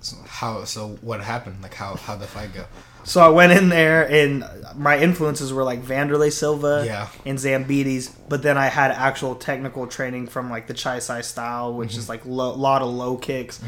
So 0.00 0.16
how? 0.26 0.64
So 0.64 0.98
what 1.00 1.20
happened? 1.20 1.62
Like 1.62 1.74
how? 1.74 1.96
How 1.96 2.14
the 2.16 2.26
fight 2.26 2.54
go? 2.54 2.64
So 3.04 3.20
I 3.22 3.28
went 3.30 3.52
in 3.52 3.68
there, 3.70 4.08
and 4.10 4.44
my 4.76 4.98
influences 4.98 5.52
were 5.52 5.64
like 5.64 5.82
Wanderlei 5.84 6.30
Silva 6.30 6.82
Yeah. 6.86 7.08
and 7.24 7.38
Zambidis, 7.38 8.12
but 8.28 8.42
then 8.42 8.58
I 8.58 8.66
had 8.66 8.90
actual 8.90 9.34
technical 9.34 9.86
training 9.86 10.26
from 10.26 10.50
like 10.50 10.66
the 10.66 10.74
Chai 10.74 10.98
Sai 10.98 11.22
style, 11.22 11.72
which 11.72 11.90
Mm-hmm. 11.90 11.98
is 11.98 12.08
like 12.08 12.24
a 12.26 12.28
lo- 12.28 12.54
lot 12.54 12.82
of 12.82 12.88
low 12.88 13.16
kicks. 13.16 13.60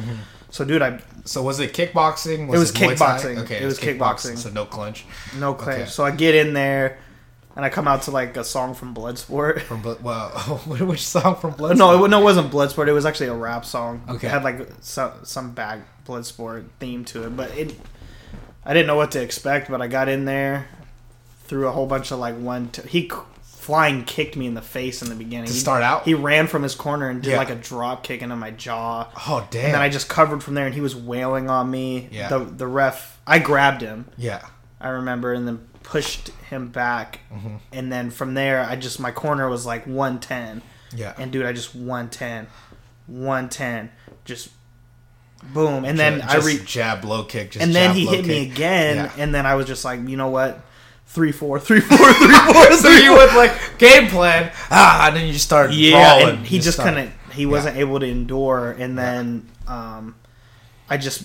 So, 0.50 0.64
dude, 0.64 0.82
I 0.82 1.00
So 1.24 1.42
was 1.42 1.58
it 1.60 1.72
kickboxing? 1.72 2.52
It 2.52 2.58
was 2.58 2.72
Thai? 2.72 2.88
kickboxing. 2.94 3.38
Okay. 3.44 3.62
It 3.62 3.66
was 3.66 3.78
kickboxing. 3.78 4.36
So 4.36 4.50
no 4.50 4.66
clinch. 4.66 5.04
no 5.38 5.54
clinch. 5.54 5.80
Okay. 5.82 5.88
So 5.90 6.04
I 6.04 6.10
get 6.10 6.34
in 6.34 6.52
there, 6.54 6.98
and 7.56 7.64
I 7.64 7.68
come 7.68 7.88
out 7.88 8.02
to 8.02 8.10
like 8.10 8.36
a 8.36 8.44
song 8.44 8.74
from 8.74 8.94
Bloodsport. 8.94 9.62
From 9.62 9.82
Blood. 9.82 10.02
Well, 10.02 10.30
which 10.66 11.06
song 11.06 11.36
from 11.36 11.52
Blood? 11.52 11.76
no, 11.78 12.04
it, 12.04 12.08
no, 12.08 12.20
it 12.20 12.24
wasn't 12.24 12.50
Bloodsport. 12.52 12.88
It 12.88 12.92
was 12.92 13.04
actually 13.06 13.28
a 13.28 13.34
rap 13.34 13.64
song. 13.64 14.02
Okay. 14.08 14.26
It 14.26 14.30
had 14.30 14.44
like 14.44 14.68
some 14.80 15.12
some 15.24 15.52
bad 15.52 15.82
Bloodsport 16.06 16.64
theme 16.78 17.04
to 17.06 17.24
it, 17.26 17.36
but 17.36 17.50
it. 17.56 17.74
I 18.64 18.74
didn't 18.74 18.86
know 18.88 18.96
what 18.96 19.12
to 19.12 19.22
expect, 19.22 19.70
but 19.70 19.80
I 19.80 19.88
got 19.88 20.08
in 20.08 20.26
there, 20.26 20.68
threw 21.44 21.66
a 21.66 21.70
whole 21.72 21.86
bunch 21.86 22.10
of 22.10 22.18
like 22.18 22.36
one. 22.36 22.68
T- 22.68 22.82
he 22.88 23.10
flying 23.42 24.04
kicked 24.04 24.36
me 24.36 24.46
in 24.46 24.54
the 24.54 24.62
face 24.62 25.02
in 25.02 25.08
the 25.08 25.14
beginning. 25.14 25.46
To 25.46 25.52
He- 25.52 25.58
start 25.58 25.82
out? 25.82 26.04
he 26.04 26.14
ran 26.14 26.46
from 26.46 26.62
his 26.62 26.74
corner 26.74 27.08
and 27.08 27.22
did 27.22 27.30
Yeah. 27.32 27.36
like 27.38 27.50
a 27.50 27.54
drop 27.54 28.02
kick 28.04 28.22
into 28.22 28.36
my 28.36 28.50
jaw. 28.50 29.08
Oh 29.28 29.46
damn. 29.50 29.64
And 29.66 29.74
then 29.74 29.80
I 29.82 29.88
just 29.88 30.08
covered 30.08 30.42
from 30.42 30.54
there, 30.54 30.66
and 30.66 30.74
he 30.74 30.80
was 30.80 30.94
wailing 30.94 31.48
on 31.50 31.70
me. 31.70 32.08
Yeah. 32.12 32.28
The 32.28 32.38
the 32.40 32.66
ref, 32.66 33.18
I 33.26 33.38
grabbed 33.38 33.80
him. 33.82 34.06
yeah. 34.16 34.44
I 34.80 34.88
remember, 34.90 35.32
and 35.34 35.46
then 35.46 35.68
pushed 35.90 36.28
him 36.48 36.68
back, 36.68 37.18
Mm-hmm. 37.34 37.56
and 37.72 37.90
then 37.92 38.10
from 38.10 38.34
there, 38.34 38.64
I 38.64 38.76
just 38.76 39.00
my 39.00 39.10
corner 39.10 39.48
was 39.48 39.66
like 39.66 39.84
110, 39.86 40.62
Yeah. 40.94 41.14
and 41.18 41.32
dude, 41.32 41.44
I 41.44 41.52
just 41.52 41.74
110, 41.74 42.46
110, 43.08 43.90
just 44.24 44.50
boom, 45.52 45.84
and 45.84 45.98
then 45.98 46.20
Ju- 46.20 46.26
I 46.28 46.34
just 46.34 46.46
re- 46.46 46.64
jab 46.64 47.04
low 47.04 47.24
kick. 47.24 47.50
Just 47.52 47.64
and 47.64 47.74
then 47.74 47.94
he 47.94 48.06
hit 48.06 48.24
me 48.24 48.50
again, 48.50 48.96
Yeah. 48.96 49.12
and 49.22 49.34
then 49.34 49.46
I 49.46 49.54
was 49.56 49.66
just 49.66 49.84
like, 49.84 50.00
you 50.08 50.16
know 50.16 50.28
what, 50.28 50.60
three 51.06 51.32
four, 51.32 51.58
three 51.58 51.80
four, 51.80 51.96
three 52.12 52.52
four, 52.52 52.72
so 52.72 52.88
you 52.88 53.12
went 53.16 53.34
like 53.34 53.52
game 53.78 54.06
plan. 54.08 54.52
Ah, 54.70 55.08
and 55.08 55.16
then 55.16 55.26
you 55.26 55.32
just 55.32 55.44
start 55.44 55.72
yeah, 55.72 56.18
brawling. 56.20 56.36
and 56.38 56.46
he 56.46 56.60
just 56.60 56.78
couldn't. 56.78 57.10
He 57.32 57.46
wasn't 57.46 57.76
able 57.76 57.98
to 58.00 58.06
endure, 58.06 58.72
and 58.78 58.96
then 58.98 59.48
um, 59.66 60.14
I 60.88 60.96
just 60.98 61.24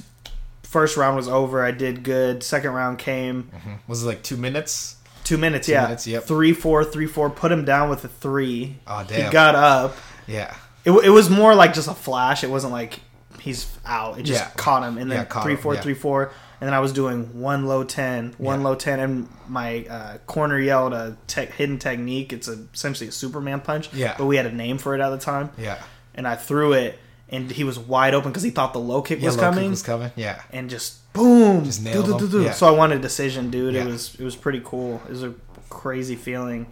first 0.76 0.98
round 0.98 1.16
was 1.16 1.30
over. 1.30 1.64
I 1.64 1.72
did 1.72 2.04
good. 2.04 2.44
Second 2.44 2.72
round 2.72 3.00
came. 3.00 3.50
Was 3.88 4.04
it 4.04 4.08
like 4.08 4.24
two 4.24 4.36
minutes? 4.36 4.98
Two 5.24 5.38
minutes, 5.38 5.68
Two 5.68 5.72
yeah. 5.72 5.84
minutes, 5.84 6.06
yep. 6.06 6.24
Three, 6.26 6.52
four, 6.52 6.84
three, 6.84 7.08
four. 7.08 7.30
Put 7.30 7.50
him 7.50 7.64
down 7.64 7.90
with 7.90 8.04
a 8.04 8.10
three. 8.10 8.76
Oh 8.86 9.06
damn. 9.08 9.26
He 9.28 9.32
got 9.32 9.56
up. 9.56 9.96
yeah. 10.28 10.54
It, 10.84 10.92
it 10.92 11.10
was 11.12 11.30
more 11.30 11.56
like 11.56 11.74
just 11.74 11.88
a 11.88 11.94
flash. 11.94 12.44
It 12.44 12.50
wasn't 12.50 12.74
like 12.74 13.00
he's 13.40 13.74
out. 13.86 14.20
It 14.20 14.24
just 14.24 14.44
Yeah. 14.44 14.50
caught 14.58 14.84
him. 14.84 14.98
And 14.98 15.10
then 15.10 15.20
Yeah, 15.20 15.24
caught 15.26 15.44
three, 15.44 15.54
him, 15.54 15.60
four, 15.60 15.76
yeah. 15.76 15.82
three, 15.82 15.94
four. 15.96 16.32
And 16.60 16.68
then 16.68 16.74
I 16.74 16.80
was 16.80 16.92
doing 16.94 17.40
one 17.42 17.66
low 17.68 17.84
10, 17.86 18.36
one 18.38 18.62
low 18.64 18.76
10. 18.76 19.00
And 19.00 19.30
my 19.48 19.86
uh, 19.90 20.18
corner 20.28 20.60
yelled 20.60 20.94
a 20.94 21.18
tech 21.28 21.52
hidden 21.54 21.80
technique. 21.80 22.32
It's 22.34 22.48
a, 22.50 22.58
essentially 22.74 23.08
a 23.08 23.12
Superman 23.12 23.62
punch. 23.62 23.92
Yeah. 23.94 24.16
But 24.18 24.26
we 24.26 24.36
had 24.36 24.46
a 24.46 24.52
name 24.52 24.78
for 24.78 24.94
it 24.94 25.00
at 25.02 25.10
the 25.10 25.18
time. 25.18 25.50
Yeah. 25.58 25.80
And 26.14 26.28
I 26.28 26.36
threw 26.36 26.74
it. 26.74 27.00
And 27.30 27.50
he 27.52 27.64
was 27.64 27.80
wide 27.80 28.14
open 28.14 28.32
because 28.32 28.44
he 28.44 28.52
thought 28.52 28.74
the 28.74 28.80
low 28.80 29.02
kick 29.02 29.20
Yeah, 29.20 29.26
was 29.28 29.38
low 29.38 29.44
kick 29.44 29.54
coming. 29.54 29.70
was 29.72 29.82
coming. 29.84 30.12
Yeah. 30.16 30.42
and 30.52 30.70
just 30.70 31.12
boom. 31.14 31.64
Just 31.66 31.84
nailed 31.84 32.06
Do, 32.06 32.20
do, 32.20 32.28
do, 32.30 32.38
him. 32.40 32.44
Yeah. 32.46 32.52
So 32.52 32.68
I 32.68 32.72
wanted 32.72 33.00
a 33.00 33.02
decision, 33.02 33.50
dude. 33.50 33.74
Yeah. 33.74 33.82
It 33.84 33.88
was 33.88 34.16
it 34.16 34.24
was 34.24 34.36
pretty 34.36 34.62
cool. 34.64 35.02
It 35.08 35.12
was 35.12 35.24
a 35.24 35.34
crazy 35.70 36.16
feeling. 36.16 36.68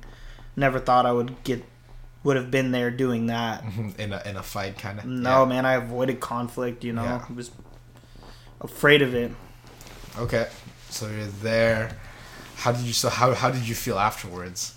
Never 0.56 0.80
thought 0.80 1.06
I 1.08 1.12
would 1.12 1.44
get 1.44 1.64
would 2.24 2.36
have 2.38 2.52
been 2.52 2.72
there 2.72 2.92
doing 2.92 3.26
that. 3.28 3.64
In 3.98 4.14
a 4.14 4.22
in 4.26 4.38
a 4.38 4.44
fight, 4.44 4.78
kind 4.78 5.00
of. 5.00 5.06
No, 5.06 5.46
man, 5.46 5.66
I 5.66 5.74
avoided 5.74 6.20
conflict. 6.20 6.84
You 6.84 6.94
know. 6.94 7.04
I 7.28 7.34
was 7.34 7.50
afraid 8.62 9.02
of 9.02 9.14
it. 9.16 9.32
Okay. 10.18 10.48
So 10.90 11.08
you're 11.10 11.26
there. 11.26 11.98
How 12.58 12.72
did 12.72 12.82
you? 12.86 12.94
So 12.94 13.10
how 13.10 13.34
how 13.34 13.50
did 13.50 13.68
you 13.68 13.74
feel 13.76 13.98
afterwards? 13.98 14.76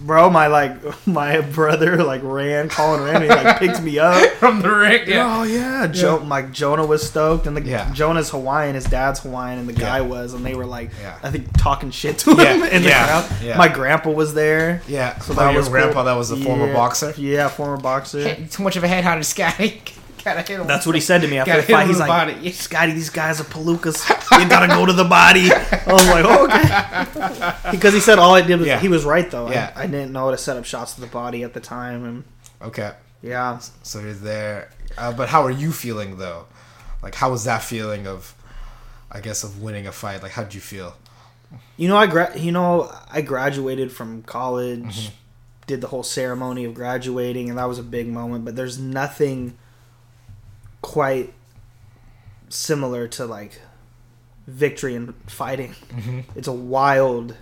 Bro, 0.00 0.30
my 0.30 0.46
like 0.46 0.76
my 1.06 1.40
brother 1.40 2.02
like 2.04 2.20
ran, 2.22 2.68
Colin 2.68 3.02
ran, 3.02 3.22
he 3.22 3.28
like 3.28 3.58
picked 3.60 3.82
me 3.82 3.98
up. 3.98 4.30
From 4.34 4.62
the 4.62 4.70
ring. 4.70 5.02
Oh 5.14 5.42
yeah, 5.42 5.86
jo- 5.88 6.22
like 6.24 6.52
Jonah 6.52 6.86
was 6.86 7.06
stoked, 7.08 7.46
and 7.46 7.56
the 7.56 7.62
Yeah. 7.62 7.92
Jonah's 7.92 8.30
Hawaiian, 8.30 8.74
his 8.74 8.84
dad's 8.84 9.20
Hawaiian, 9.20 9.58
and 9.58 9.68
the 9.68 9.72
guy 9.72 9.98
Yeah. 9.98 10.06
was, 10.06 10.34
and 10.34 10.44
they 10.46 10.54
were 10.54 10.66
like, 10.66 10.90
Yeah. 11.00 11.18
I 11.22 11.30
think 11.30 11.48
talking 11.58 11.90
shit 11.90 12.18
to 12.18 12.30
him 12.30 12.38
Yeah, 12.38 12.66
in 12.68 12.82
the 12.82 12.88
yeah, 12.88 13.06
crowd. 13.06 13.42
yeah. 13.42 13.56
My 13.58 13.68
grandpa 13.68 14.10
was 14.10 14.34
there. 14.34 14.82
Yeah. 14.86 15.18
So 15.18 15.32
Oh, 15.32 15.36
that 15.36 15.50
your 15.52 15.60
was 15.60 15.68
grandpa 15.68 15.94
cool. 15.94 16.04
that 16.04 16.14
was 16.16 16.30
a 16.30 16.36
former 16.36 16.72
boxer. 16.72 17.12
Yeah, 17.16 17.48
former 17.48 17.76
boxer. 17.76 18.34
Too 18.46 18.62
much 18.62 18.76
of 18.76 18.84
a 18.84 18.88
headhunter, 18.88 19.24
Scotty. 19.24 19.82
Gotta 20.24 20.40
hit 20.42 20.60
him. 20.60 20.66
That's 20.66 20.86
what 20.86 20.94
he 20.94 21.00
said 21.00 21.20
to 21.22 21.28
me 21.28 21.38
after 21.38 21.56
the 21.56 21.62
fight. 21.62 21.86
He's 21.86 21.98
like, 21.98 22.08
body. 22.08 22.50
Scotty, 22.52 22.92
these 22.92 23.10
guys 23.10 23.40
are 23.40 23.44
palookas. 23.44 24.08
You 24.40 24.48
gotta 24.48 24.68
go 24.68 24.84
to 24.86 24.92
the 24.92 25.04
body. 25.04 25.50
I 25.52 25.92
was 25.92 26.06
like, 26.08 26.24
oh, 26.26 26.44
okay. 26.44 27.60
Because 27.70 27.94
he 27.94 28.00
said 28.00 28.18
all 28.18 28.34
I 28.34 28.40
did 28.42 28.58
was, 28.58 28.66
Yeah. 28.68 28.78
he 28.80 28.88
was 28.88 29.04
right 29.04 29.30
though. 29.30 29.46
I- 29.48 29.52
Yeah. 29.52 29.72
I, 29.76 29.86
didn't 29.86 30.12
know 30.12 30.26
how 30.26 30.30
to 30.30 30.38
set 30.38 30.56
up 30.56 30.64
shots 30.64 30.94
to 30.94 31.00
the 31.00 31.06
body 31.06 31.42
at 31.42 31.54
the 31.54 31.60
time. 31.60 32.04
And 32.04 32.24
Okay. 32.62 32.92
yeah. 33.22 33.58
So 33.82 34.00
you're 34.00 34.12
there. 34.14 34.70
Uh, 34.96 35.12
but 35.12 35.28
how 35.28 35.42
are 35.44 35.50
you 35.50 35.72
feeling 35.72 36.18
though? 36.18 36.46
Like 37.02 37.14
how 37.14 37.30
was 37.30 37.44
that 37.44 37.62
feeling 37.62 38.06
of, 38.06 38.34
I 39.10 39.20
guess, 39.20 39.44
of 39.44 39.62
winning 39.62 39.86
a 39.86 39.92
fight? 39.92 40.22
Like 40.22 40.32
how 40.32 40.42
would 40.42 40.54
you 40.54 40.60
feel? 40.60 40.96
You 41.76 41.88
know, 41.88 41.96
I 41.96 42.06
gra- 42.06 42.36
you 42.38 42.52
know, 42.52 42.92
I 43.10 43.22
graduated 43.22 43.90
from 43.92 44.22
college, 44.24 44.82
Mm-hmm. 45.06 45.14
did 45.66 45.80
the 45.80 45.86
whole 45.86 46.02
ceremony 46.02 46.64
of 46.64 46.74
graduating, 46.74 47.48
and 47.48 47.58
that 47.58 47.66
was 47.68 47.78
a 47.78 47.82
big 47.82 48.08
moment. 48.08 48.44
But 48.44 48.54
there's 48.56 48.78
nothing 48.78 49.56
quite 50.82 51.32
similar 52.48 53.08
to 53.08 53.26
like 53.26 53.60
victory 54.46 54.94
and 54.94 55.14
fighting. 55.26 55.74
Mhm. 55.90 56.24
It's 56.34 56.48
a 56.48 56.52
wild 56.52 57.36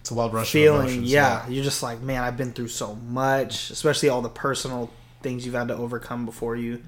It's 0.00 0.10
a 0.10 0.14
wild 0.14 0.32
rush 0.34 0.50
feeling. 0.50 0.80
emotions, 0.88 1.10
yeah. 1.10 1.48
you're 1.48 1.64
just 1.64 1.82
like, 1.82 2.00
man, 2.00 2.22
I've 2.22 2.36
been 2.36 2.52
through 2.52 2.68
so 2.68 2.94
much, 2.94 3.70
especially 3.70 4.08
all 4.08 4.22
the 4.22 4.28
personal 4.28 4.90
things 5.22 5.44
you've 5.44 5.54
had 5.54 5.68
to 5.68 5.76
overcome 5.76 6.24
before 6.26 6.56
you 6.56 6.82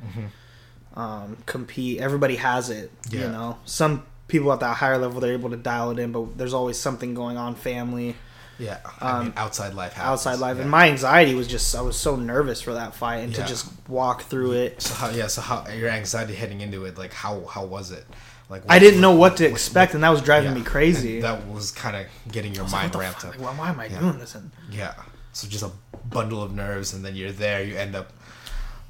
um, 0.95 1.37
compete. 1.47 2.01
Everybody 2.01 2.37
has 2.37 2.71
it, 2.71 2.91
you 3.11 3.21
know. 3.21 3.59
Some 3.65 4.05
people 4.29 4.53
at 4.53 4.61
that 4.61 4.77
higher 4.77 4.99
level 4.99 5.21
they're 5.21 5.33
able 5.35 5.51
to 5.51 5.57
dial 5.57 5.91
it 5.91 5.99
in, 5.99 6.13
but 6.13 6.37
there's 6.39 6.55
always 6.55 6.79
something 6.79 7.15
going 7.15 7.37
on, 7.37 7.55
family, 7.55 8.17
Yeah, 8.59 8.79
I 9.01 9.19
mean, 9.19 9.27
Um, 9.29 9.35
outside 9.37 9.75
life 9.75 9.95
happens. 9.95 10.11
outside 10.13 10.39
life, 10.39 10.57
yeah. 10.57 10.63
and 10.63 10.71
my 10.71 10.89
anxiety 10.89 11.35
was 11.35 11.49
just 11.49 11.75
I 11.75 11.81
was 11.81 11.97
so 11.97 12.17
nervous 12.17 12.61
for 12.61 12.75
that 12.75 12.95
fight, 12.95 13.19
and 13.25 13.33
Yeah. 13.33 13.43
to 13.43 13.49
just 13.49 13.67
walk 13.89 14.23
through 14.23 14.53
it. 14.53 14.83
So 14.83 14.95
how? 14.95 15.09
Yeah. 15.11 15.27
So 15.27 15.41
how 15.41 15.67
your 15.69 15.89
anxiety 15.89 16.35
heading 16.35 16.61
into 16.61 16.85
it? 16.85 16.97
Like 16.99 17.13
how? 17.13 17.45
How 17.47 17.65
was 17.65 17.91
it? 17.91 18.07
Like 18.49 18.63
I 18.69 18.79
didn't 18.79 19.01
know 19.01 19.13
what 19.13 19.39
to 19.39 19.47
expect, 19.47 19.95
and 19.95 20.05
that 20.05 20.11
was 20.11 20.21
driving 20.21 20.51
yeah, 20.53 20.59
me 20.59 20.63
crazy. 20.63 21.15
and 21.17 21.25
That 21.25 21.47
was 21.47 21.73
kind 21.73 21.97
of 21.97 22.07
getting 22.31 22.55
your 22.55 22.65
like, 22.65 22.73
mind 22.73 22.85
what 22.85 22.93
the 22.93 22.99
ramped 22.99 23.21
fuck? 23.23 23.35
up. 23.35 23.41
Like, 23.41 23.59
why, 23.59 23.65
why 23.65 23.71
am 23.71 23.81
I 23.81 23.89
doing 23.89 24.19
this? 24.19 24.35
And 24.35 24.51
Yeah. 24.71 24.95
So 25.33 25.49
just 25.49 25.65
a 25.65 25.71
bundle 26.09 26.43
of 26.43 26.53
nerves, 26.53 26.93
and 26.93 27.03
then 27.05 27.17
you're 27.17 27.33
there. 27.33 27.63
You 27.65 27.77
end 27.79 27.97
up, 27.97 28.13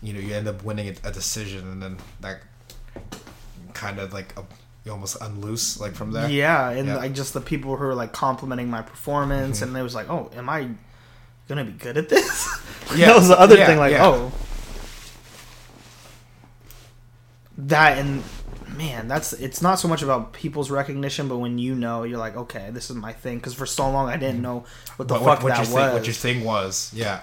you 0.02 0.12
know, 0.12 0.18
you 0.20 0.34
end 0.34 0.48
up 0.48 0.64
winning 0.64 0.88
a, 0.88 1.08
a 1.08 1.12
decision, 1.12 1.68
and 1.70 1.80
then 1.80 1.98
that 2.20 2.40
kind 3.74 3.98
of 4.00 4.12
like 4.12 4.36
a, 4.36 4.42
you 4.84 4.92
almost 4.92 5.16
unloose 5.20 5.80
like 5.80 5.94
from 5.94 6.12
there. 6.12 6.28
Yeah, 6.28 6.70
and 6.70 6.88
Yeah. 6.88 6.96
like 6.96 7.14
just 7.14 7.34
the 7.34 7.40
people 7.40 7.76
who 7.76 7.84
were 7.84 7.94
like 7.94 8.12
complimenting 8.12 8.68
my 8.68 8.82
performance, 8.82 9.60
mm-hmm. 9.60 9.68
and 9.68 9.76
it 9.76 9.82
was 9.82 9.94
like, 9.94 10.10
oh, 10.10 10.30
am 10.34 10.48
I 10.48 10.70
gonna 11.48 11.64
be 11.64 11.72
good 11.72 11.96
at 11.96 12.08
this? 12.08 12.48
Yeah. 12.96 13.06
that 13.06 13.16
was 13.16 13.28
the 13.28 13.40
other 13.40 13.56
Yeah, 13.56 13.66
thing. 13.66 13.78
Like, 13.78 13.92
yeah. 13.92 14.06
oh, 14.06 14.32
that 17.56 17.96
and 17.96 18.22
man, 18.76 19.08
that's 19.08 19.32
it's 19.32 19.62
not 19.62 19.78
so 19.78 19.88
much 19.88 20.02
about 20.02 20.32
people's 20.32 20.70
recognition, 20.70 21.28
but 21.28 21.38
when 21.38 21.58
you 21.58 21.74
know, 21.74 22.02
you're 22.02 22.18
like, 22.18 22.36
okay, 22.36 22.68
this 22.70 22.90
is 22.90 22.96
my 22.96 23.12
thing. 23.12 23.38
Because 23.38 23.54
for 23.54 23.66
so 23.66 23.90
long, 23.90 24.08
I 24.08 24.16
didn't 24.16 24.36
mm-hmm. 24.36 24.42
know 24.42 24.64
what 24.96 25.08
the 25.08 25.14
fuck 25.14 25.42
what, 25.42 25.48
that 25.50 25.60
was. 25.60 25.68
thing, 25.68 25.92
what 25.92 26.04
your 26.06 26.14
thing 26.14 26.44
was? 26.44 26.92
Yeah. 26.94 27.20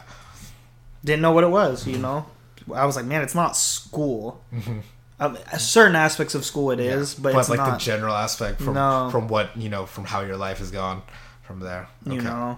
didn't 1.04 1.22
know 1.22 1.32
what 1.32 1.44
it 1.44 1.50
was. 1.50 1.86
You 1.86 1.94
mm-hmm. 1.94 2.02
know, 2.04 2.26
I 2.74 2.86
was 2.86 2.96
like, 2.96 3.06
man, 3.06 3.22
it's 3.22 3.36
not 3.36 3.56
school. 3.58 4.44
Um, 5.22 5.38
certain 5.58 5.96
aspects 5.98 6.34
of 6.34 6.46
school 6.46 6.72
it 6.72 6.80
is, 6.80 7.14
but, 7.14 7.36
it's 7.36 7.50
like 7.50 7.58
not. 7.60 7.72
the 7.80 7.84
general 7.86 8.16
aspect 8.16 8.62
from 8.62 8.74
No. 8.76 9.10
from 9.12 9.28
what 9.28 9.56
you 9.58 9.68
know 9.70 9.86
from 9.86 10.06
how 10.06 10.22
your 10.22 10.38
life 10.38 10.60
has 10.60 10.72
gone 10.72 11.02
from 11.44 11.60
there. 11.60 11.88
you 12.06 12.22
know 12.22 12.58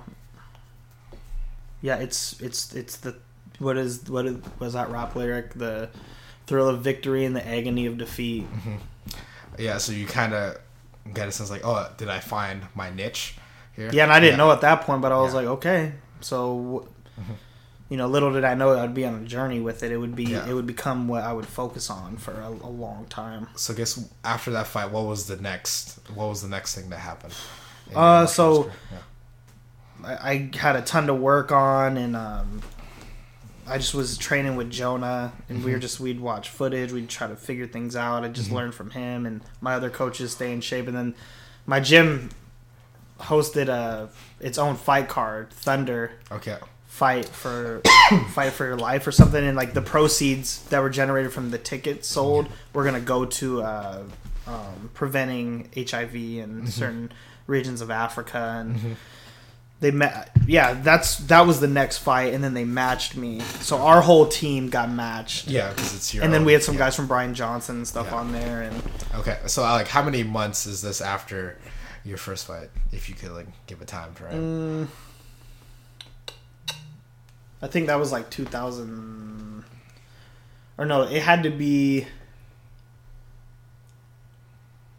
yeah 1.82 1.96
it's 1.96 2.40
it's 2.42 2.74
it's 2.76 2.98
the 2.98 3.16
what 3.58 3.78
is 3.78 4.08
what 4.10 4.26
is, 4.28 4.38
was 4.60 4.74
that 4.74 4.90
rap 4.92 5.16
lyric 5.16 5.54
the 5.56 5.90
thrill 6.46 6.68
of 6.70 6.82
victory 6.82 7.26
and 7.26 7.36
the 7.36 7.48
agony 7.48 7.86
of 7.88 7.98
defeat 7.98 8.46
Yeah, 9.58 9.78
so 9.80 9.92
you 9.92 10.06
kind 10.06 10.34
of 10.34 10.58
get 11.14 11.28
a 11.28 11.32
sense 11.32 11.50
like, 11.50 11.62
oh, 11.66 11.90
did 11.98 12.10
I 12.10 12.20
find 12.20 12.62
my 12.76 12.90
niche 12.90 13.36
here? 13.76 13.90
yeah 13.94 14.04
and 14.04 14.12
i 14.14 14.20
didn't 14.20 14.38
know 14.38 14.52
at 14.52 14.62
that 14.62 14.82
point 14.82 15.02
but 15.02 15.12
i 15.12 15.18
was 15.20 15.34
Yeah. 15.34 15.40
like 15.40 15.48
okay 15.48 15.94
so 16.20 16.88
you 17.92 17.98
know 17.98 18.08
little 18.08 18.32
did 18.32 18.44
i 18.46 18.54
know 18.56 18.78
i'd 18.80 18.94
be 18.94 19.06
on 19.06 19.16
a 19.16 19.26
journey 19.26 19.60
with 19.60 19.84
it 19.84 19.92
it 19.92 19.98
would 19.98 20.16
be 20.16 20.24
Yeah. 20.24 20.48
it 20.50 20.54
would 20.54 20.66
become 20.66 21.08
what 21.08 21.24
i 21.24 21.32
would 21.34 21.46
focus 21.46 21.90
on 21.90 22.16
for 22.18 22.32
a, 22.32 22.48
a 22.48 22.72
long 22.86 23.06
time 23.10 23.48
So 23.56 23.74
I 23.74 23.78
guess 23.78 23.92
after 24.24 24.50
that 24.52 24.66
fight, 24.68 24.90
what 24.92 25.06
was 25.06 25.28
the 25.28 25.36
next? 25.36 26.00
What 26.16 26.28
was 26.30 26.42
the 26.42 26.48
next 26.48 26.74
thing 26.76 26.90
that 26.90 27.00
happened? 27.00 27.34
Uh, 27.94 28.26
so- 28.26 28.72
Yeah. 28.92 28.98
I, 30.04 30.32
I 30.32 30.50
had 30.58 30.76
a 30.78 30.82
ton 30.82 31.06
to 31.08 31.14
work 31.14 31.52
on 31.52 31.98
and 31.98 32.16
um 32.16 32.62
I 33.68 33.78
just 33.78 33.94
was 33.94 34.18
training 34.18 34.56
with 34.58 34.70
Jonah, 34.72 35.32
and 35.48 35.64
we 35.64 35.72
were 35.72 35.80
just 35.80 36.00
we'd 36.00 36.20
watch 36.20 36.50
footage, 36.50 36.92
we'd 36.92 37.08
try 37.08 37.28
to 37.28 37.36
figure 37.36 37.68
things 37.68 37.96
out. 37.96 38.24
I 38.26 38.28
just 38.28 38.52
learned 38.52 38.74
from 38.74 38.90
him, 38.90 39.26
and 39.26 39.42
my 39.62 39.76
other 39.76 39.90
coaches 39.90 40.32
stay 40.32 40.52
in 40.52 40.60
shape. 40.62 40.88
And 40.88 40.98
then 40.98 41.16
my 41.68 41.80
gym 41.80 42.32
hosted 43.20 43.68
a 43.70 44.10
its 44.40 44.58
own 44.58 44.76
fight 44.76 45.08
card, 45.08 45.52
Thunder 45.52 46.12
okay, 46.32 46.58
fight 46.92 47.26
for 47.26 47.82
fight 48.34 48.52
for 48.52 48.66
your 48.66 48.76
life 48.76 49.08
or 49.08 49.12
something, 49.14 49.44
and 49.44 49.56
like 49.56 49.74
the 49.74 49.82
proceeds 49.82 50.62
that 50.66 50.82
were 50.82 50.90
generated 50.90 51.32
from 51.32 51.50
the 51.50 51.58
tickets 51.58 52.08
sold 52.08 52.48
were 52.74 52.84
gonna 52.84 53.00
go 53.00 53.26
to 53.26 53.64
uh, 53.64 54.04
um, 54.46 54.90
preventing 54.94 55.70
HIV 55.76 56.14
in 56.16 56.68
certain 56.68 57.12
regions 57.48 57.80
of 57.82 57.90
Africa 57.90 58.58
and 58.60 58.98
they 59.80 59.90
met 59.92 60.30
yeah 60.46 60.74
that's 60.74 61.18
that 61.26 61.42
was 61.48 61.60
the 61.60 61.68
next 61.68 61.98
fight 61.98 62.34
and 62.36 62.44
then 62.44 62.54
they 62.54 62.64
matched 62.66 63.18
me 63.18 63.40
so 63.62 63.78
our 63.78 64.00
whole 64.00 64.28
team 64.28 64.70
got 64.70 64.90
matched 64.92 65.48
yeah, 65.48 65.70
because 65.70 65.96
it's 65.96 66.14
your. 66.14 66.24
and 66.24 66.32
then 66.34 66.46
we 66.46 66.54
had 66.54 66.62
some 66.62 66.76
yeah. 66.76 66.82
guys 66.82 66.96
from 66.96 67.08
Brian 67.08 67.34
Johnson 67.34 67.78
and 67.78 67.88
stuff 67.88 68.08
Yeah. 68.12 68.18
on 68.18 68.32
there 68.32 68.62
and 68.62 68.82
Okay, 69.16 69.40
so 69.48 69.64
like, 69.64 69.88
how 69.88 70.04
many 70.04 70.24
months 70.24 70.66
is 70.68 70.82
this 70.82 71.02
after 71.02 71.58
your 72.06 72.18
first 72.18 72.46
fight? 72.48 72.70
If 72.92 73.10
you 73.10 73.16
could 73.16 73.32
like 73.32 73.48
give 73.68 73.82
a 73.82 73.86
time 73.86 74.14
frame. 74.14 74.88
mm, 74.88 74.88
I 77.62 77.68
think 77.68 77.88
that 77.88 77.96
was 78.00 78.12
like 78.12 78.30
2000 78.30 79.64
or 80.78 80.86
no 80.86 81.04
it 81.04 81.22
had 81.22 81.44
to 81.44 81.50
be 81.50 82.08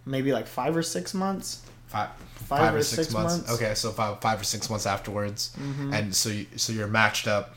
maybe 0.05 0.33
like 0.33 0.47
five 0.47 0.77
or 0.77 0.83
six 0.83 1.15
months 1.15 1.63
Five, 1.87 2.09
five 2.37 2.75
or 2.75 2.83
six 2.83 3.13
months. 3.13 3.37
Mm-hmm. 3.41 3.53
Okay, 3.55 3.75
so 3.75 3.91
five, 3.91 4.19
five 4.23 4.41
or 4.41 4.45
six 4.45 4.71
months 4.71 4.87
afterwards, 4.87 5.55
and 5.93 6.17
so 6.17 6.31
you, 6.31 6.47
so 6.57 6.73
you're 6.73 6.87
matched 6.87 7.29
up 7.29 7.55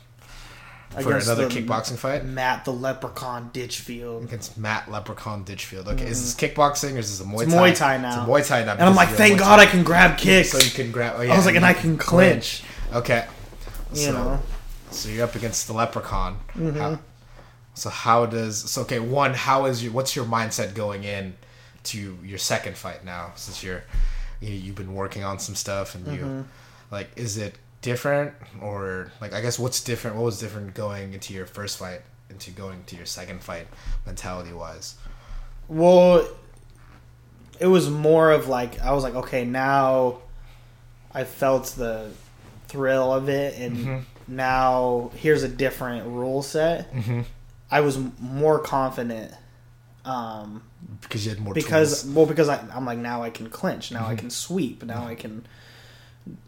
for 0.90 1.00
Against 1.00 1.26
another 1.28 1.48
the- 1.48 1.54
kickboxing 1.62 1.96
fight 1.96 2.22
Matt 2.26 2.66
the 2.66 2.72
Leprechaun 2.72 3.48
Ditchfield 3.54 4.24
against 4.24 4.58
Matt 4.58 4.90
Leprechaun 4.90 5.42
Ditchfield. 5.44 5.88
Okay, 5.88 6.06
is 6.06 6.22
this 6.22 6.50
kickboxing 6.50 6.96
or 6.96 6.98
is 6.98 7.18
this 7.18 7.26
a 7.26 7.28
Muay 7.28 7.46
Mm-hmm. 7.46 7.50
It's 7.50 7.54
Muay 7.54 7.76
Thai 7.78 7.96
now. 7.96 8.08
It's 8.08 8.16
a 8.16 8.20
Muay 8.30 8.46
Thai 8.46 8.64
now. 8.64 8.72
and 8.72 8.82
I'm 8.82 8.94
like 8.94 9.08
thank 9.08 9.38
God 9.38 9.58
I 9.58 9.64
can 9.64 9.82
grab 9.82 10.18
kicks 10.18 10.50
So 10.50 10.58
you 10.58 10.70
can 10.70 10.92
grab. 10.92 11.14
Oh, 11.16 11.22
yeah, 11.22 11.32
I 11.32 11.36
was 11.36 11.46
like 11.46 11.56
and 11.56 11.64
I 11.64 11.72
can 11.72 11.96
clinch 11.96 12.62
Okay. 12.92 13.24
you 13.92 13.96
so, 13.96 14.12
know 14.12 14.40
So 14.96 15.08
you're 15.08 15.24
up 15.24 15.34
against 15.34 15.66
the 15.66 15.72
leprechaun. 15.72 16.38
Mm-hmm. 16.54 16.78
How, 16.78 16.98
so 17.74 17.90
how 17.90 18.26
does 18.26 18.70
so 18.70 18.82
okay 18.82 18.98
one 18.98 19.34
how 19.34 19.66
is 19.66 19.84
your 19.84 19.92
what's 19.92 20.16
your 20.16 20.24
mindset 20.24 20.74
going 20.74 21.04
in 21.04 21.34
to 21.84 22.18
your 22.24 22.38
second 22.38 22.76
fight 22.76 23.04
now 23.04 23.32
since 23.36 23.62
you're 23.62 23.84
you, 24.40 24.50
you've 24.54 24.74
been 24.76 24.94
working 24.94 25.24
on 25.24 25.38
some 25.38 25.54
stuff 25.54 25.94
and 25.94 26.06
you 26.06 26.18
Mm-hmm. 26.20 26.40
like 26.90 27.10
is 27.16 27.36
it 27.36 27.56
different 27.82 28.32
or 28.62 29.12
like 29.20 29.34
I 29.34 29.40
guess 29.42 29.58
what's 29.58 29.82
different 29.84 30.16
what 30.16 30.24
was 30.24 30.40
different 30.40 30.72
going 30.74 31.12
into 31.12 31.34
your 31.34 31.44
first 31.44 31.76
fight 31.78 32.00
into 32.30 32.50
going 32.50 32.82
to 32.86 32.96
your 32.96 33.04
second 33.06 33.42
fight 33.42 33.66
mentality 34.06 34.52
wise 34.54 34.94
Well, 35.68 36.26
it 37.60 37.66
was 37.66 37.88
more 37.90 38.30
of 38.32 38.48
like 38.48 38.80
I 38.80 38.92
was 38.92 39.04
like, 39.04 39.14
okay, 39.14 39.44
now 39.44 40.18
I 41.12 41.24
felt 41.24 41.66
the 41.76 42.10
thrill 42.68 43.12
of 43.12 43.28
it, 43.28 43.58
and 43.58 43.76
Mm-hmm. 43.76 43.98
Now 44.28 45.10
here's 45.16 45.42
a 45.42 45.48
different 45.48 46.06
rule 46.06 46.42
set. 46.42 46.92
mm-hmm. 46.92 47.20
I 47.70 47.80
was 47.80 47.98
more 48.20 48.58
confident 48.60 49.32
um, 50.04 50.62
because 51.02 51.24
you 51.26 51.30
had 51.30 51.40
more 51.40 51.52
because 51.54 52.02
tools. 52.02 52.14
well 52.14 52.26
because 52.26 52.48
I, 52.48 52.64
I'm 52.72 52.84
like 52.84 52.98
now 52.98 53.22
I 53.22 53.30
can 53.30 53.48
clinch, 53.50 53.90
now 53.90 54.06
I 54.06 54.10
Mm-hmm. 54.10 54.16
can 54.18 54.30
sweep, 54.30 54.84
now 54.84 55.06
I 55.06 55.14
can 55.16 55.46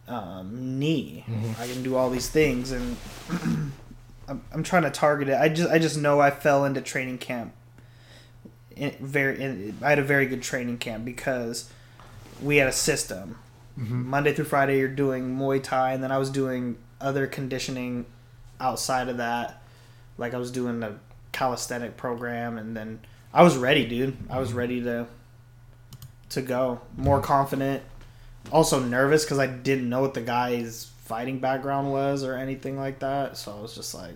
um, 0.06 0.78
knee, 0.78 1.24
Mm-hmm. 1.28 1.60
I 1.60 1.66
can 1.66 1.82
do 1.82 1.96
all 1.96 2.10
these 2.10 2.28
things, 2.28 2.70
and 2.72 2.96
I'm, 4.28 4.42
I'm 4.52 4.62
trying 4.62 4.82
to 4.84 4.90
target 4.90 5.28
it. 5.28 5.34
I 5.40 5.48
just 5.48 5.70
I 5.70 5.78
just 5.78 5.96
know 5.96 6.20
I 6.20 6.30
fell 6.30 6.64
into 6.64 6.80
training 6.80 7.18
camp. 7.18 7.52
In, 8.76 8.92
very, 9.00 9.40
in, 9.42 9.76
I 9.82 9.90
had 9.90 9.98
a 9.98 10.04
very 10.04 10.26
good 10.26 10.42
training 10.42 10.78
camp 10.78 11.04
because 11.04 11.70
we 12.42 12.56
had 12.58 12.68
a 12.68 12.72
system. 12.72 13.38
Mm-hmm. 13.78 14.08
Monday 14.08 14.32
through 14.34 14.44
Friday, 14.46 14.78
you're 14.78 14.88
doing 14.88 15.36
Muay 15.36 15.62
Thai, 15.62 15.92
and 15.92 16.02
then 16.02 16.10
I 16.12 16.18
was 16.18 16.30
doing 16.30 16.76
other 17.00 17.26
conditioning 17.26 18.06
outside 18.60 19.08
of 19.08 19.18
that. 19.18 19.62
Like 20.16 20.34
I 20.34 20.38
was 20.38 20.50
doing 20.50 20.82
a 20.82 20.98
calisthenic 21.32 21.96
program, 21.96 22.58
and 22.58 22.76
then 22.76 23.00
I 23.32 23.42
was 23.42 23.56
ready, 23.56 23.86
dude. 23.86 24.16
I 24.28 24.38
was 24.38 24.50
mm-hmm. 24.50 24.58
ready 24.58 24.82
to 24.82 25.06
to 26.30 26.42
go. 26.42 26.80
More 26.96 27.20
confident, 27.20 27.82
also 28.52 28.80
nervous 28.80 29.24
because 29.24 29.38
I 29.38 29.46
didn't 29.46 29.88
know 29.88 30.00
what 30.00 30.14
the 30.14 30.20
guy's 30.20 30.90
fighting 31.04 31.38
background 31.38 31.90
was 31.90 32.22
or 32.22 32.34
anything 32.34 32.78
like 32.78 32.98
that. 32.98 33.36
So 33.36 33.56
I 33.56 33.60
was 33.60 33.74
just 33.74 33.94
like, 33.94 34.14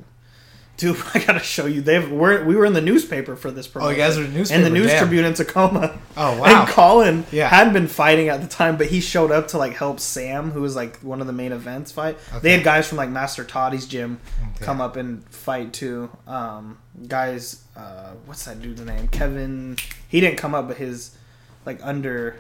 dude, 0.77 0.97
I 1.15 1.19
gotta 1.21 1.39
show 1.41 1.67
you. 1.67 1.81
They've 1.81 2.11
we're, 2.11 2.45
we 2.45 2.57
were 2.57 2.65
in 2.65 2.73
the 2.73 2.81
newspaper 2.81 3.37
for 3.37 3.51
this. 3.51 3.71
oh 3.77 3.89
you 3.91 3.97
guys 3.97 4.19
are 4.19 4.25
in 4.25 4.33
the 4.33 4.39
newspaper 4.39 4.57
and 4.65 4.67
the 4.67 4.79
News 4.79 4.89
damn. 4.89 4.99
Tribune 4.99 5.25
in 5.25 5.35
Tacoma. 5.35 5.99
oh 6.17 6.39
wow 6.41 6.45
And 6.63 6.69
Colin 6.69 7.25
Yeah. 7.31 7.49
hadn't 7.49 7.73
been 7.73 7.89
fighting 7.89 8.29
at 8.29 8.41
the 8.43 8.49
time, 8.49 8.77
but 8.77 8.89
he 8.89 9.01
showed 9.01 9.31
up 9.31 9.49
to 9.49 9.59
like 9.59 9.75
help 9.75 10.01
Sam, 10.01 10.51
who 10.51 10.61
was 10.63 10.75
like 10.77 10.99
one 10.99 11.21
of 11.21 11.27
the 11.27 11.33
main 11.33 11.53
events, 11.53 11.93
fight. 11.93 12.19
They 12.43 12.53
had 12.53 12.65
guys 12.65 12.89
from 12.89 12.99
like 12.99 13.11
Master 13.11 13.45
Toddy's 13.45 13.87
gym 13.87 14.21
Okay. 14.57 14.65
come 14.65 14.81
up 14.81 14.97
and 14.97 15.25
fight 15.29 15.73
too. 15.73 16.11
Um, 16.27 16.79
guys, 17.09 17.63
uh, 17.77 18.13
what's 18.27 18.45
that 18.47 18.61
dude's 18.61 18.81
name? 18.81 19.09
Kevin. 19.09 19.77
He 20.09 20.21
didn't 20.21 20.39
come 20.39 20.55
up, 20.55 20.69
but 20.69 20.77
his 20.79 21.17
like 21.65 21.79
under 21.83 22.37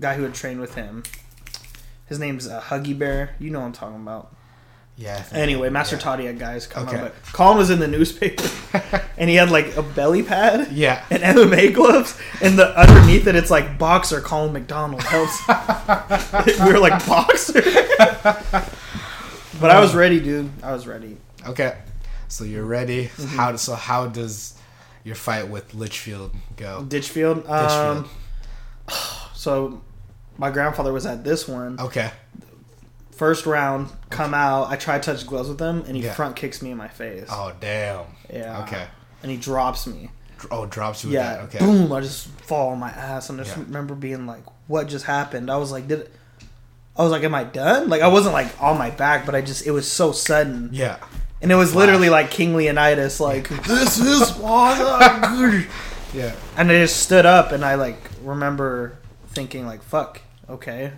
guy 0.00 0.14
who 0.14 0.22
had 0.22 0.34
trained 0.34 0.60
with 0.60 0.74
him. 0.74 1.02
His 2.06 2.18
name's 2.18 2.46
uh, 2.46 2.60
Huggy 2.60 2.98
Bear. 2.98 3.34
You 3.38 3.50
know 3.50 3.60
what 3.60 3.66
I'm 3.66 3.72
talking 3.72 3.96
about. 4.02 4.34
Yeah. 4.96 5.24
Anyway, 5.32 5.70
Master 5.70 5.96
yeah. 5.96 6.16
Had 6.26 6.38
guys 6.38 6.66
come 6.66 6.86
Okay. 6.86 6.98
but 7.00 7.14
Colin 7.32 7.56
was 7.58 7.70
in 7.70 7.78
the 7.80 7.88
newspaper, 7.88 8.48
and 9.18 9.30
he 9.30 9.36
had 9.36 9.50
like 9.50 9.76
a 9.76 9.82
belly 9.82 10.22
pad 10.22 10.70
Yeah. 10.70 11.04
and 11.10 11.22
MMA 11.22 11.74
gloves, 11.74 12.18
and 12.42 12.58
the 12.58 12.78
underneath 12.78 13.26
it, 13.26 13.34
it's 13.34 13.50
like 13.50 13.78
boxer 13.78 14.20
Colin 14.20 14.52
McDonald 14.52 15.02
helps. 15.02 15.40
we 16.60 16.72
were 16.72 16.78
like 16.78 17.04
boxer, 17.06 17.62
but 19.60 19.70
I 19.70 19.80
was 19.80 19.94
ready, 19.94 20.20
dude. 20.20 20.50
I 20.62 20.72
was 20.72 20.86
ready. 20.86 21.16
Okay. 21.46 21.76
So 22.28 22.44
you're 22.44 22.64
ready. 22.64 23.06
Mm-hmm. 23.06 23.36
How 23.36 23.56
so? 23.56 23.74
How 23.74 24.06
does 24.06 24.54
your 25.04 25.14
fight 25.14 25.48
with 25.48 25.74
Litchfield 25.74 26.34
go? 26.56 26.84
Ditchfield. 26.84 27.46
Um, 27.46 28.08
so 29.34 29.82
my 30.38 30.50
grandfather 30.50 30.92
was 30.92 31.06
at 31.06 31.24
this 31.24 31.48
one. 31.48 31.78
Okay. 31.80 32.10
First 33.22 33.46
round, 33.46 33.88
come 34.10 34.34
out. 34.34 34.68
I 34.68 34.74
try 34.74 34.98
to 34.98 35.12
touch 35.14 35.24
gloves 35.28 35.48
with 35.48 35.60
him, 35.60 35.84
and 35.86 35.94
he 35.96 36.02
Yeah. 36.02 36.12
front 36.12 36.34
kicks 36.34 36.60
me 36.60 36.72
in 36.72 36.76
my 36.76 36.88
face. 36.88 37.28
Oh 37.30 37.52
damn. 37.60 38.00
Yeah. 38.28 38.62
Okay. 38.64 38.84
And 39.22 39.30
he 39.30 39.36
drops 39.36 39.86
me. 39.86 40.10
Oh, 40.50 40.66
drops 40.66 41.04
you 41.04 41.10
with 41.10 41.14
Yeah. 41.20 41.34
that. 41.34 41.40
Okay. 41.44 41.58
Boom! 41.60 41.92
I 41.92 42.00
just 42.00 42.26
fall 42.40 42.70
on 42.70 42.80
my 42.80 42.90
ass, 42.90 43.30
and 43.30 43.40
I 43.40 43.44
just 43.44 43.56
Yeah. 43.56 43.62
remember 43.62 43.94
being 43.94 44.26
like, 44.26 44.42
"What 44.66 44.88
just 44.88 45.04
happened?" 45.04 45.52
I 45.52 45.56
was 45.56 45.70
like, 45.70 45.86
"Did?" 45.86 46.00
It, 46.00 46.12
I 46.96 47.02
was 47.04 47.12
like, 47.12 47.22
"Am 47.22 47.32
I 47.32 47.44
done?" 47.44 47.88
Like 47.88 48.02
I 48.02 48.08
wasn't 48.08 48.34
like 48.34 48.48
on 48.60 48.76
my 48.76 48.90
back, 48.90 49.24
but 49.24 49.36
I 49.36 49.40
just 49.40 49.64
it 49.68 49.70
was 49.70 49.88
so 49.88 50.10
sudden, 50.10 50.70
Yeah. 50.72 50.96
and 51.40 51.52
it 51.52 51.54
was 51.54 51.76
literally 51.76 52.08
like 52.10 52.28
King 52.32 52.56
Leonidas, 52.56 53.20
like 53.20 53.48
this 53.68 54.00
is. 54.00 54.32
I-" 54.44 55.64
Yeah. 56.12 56.32
and 56.56 56.72
I 56.72 56.74
just 56.74 56.96
stood 56.96 57.24
up, 57.24 57.52
and 57.52 57.64
I 57.64 57.76
like 57.76 58.02
remember 58.24 58.94
thinking 59.28 59.64
like, 59.64 59.84
"Fuck, 59.84 60.22
okay, 60.50 60.90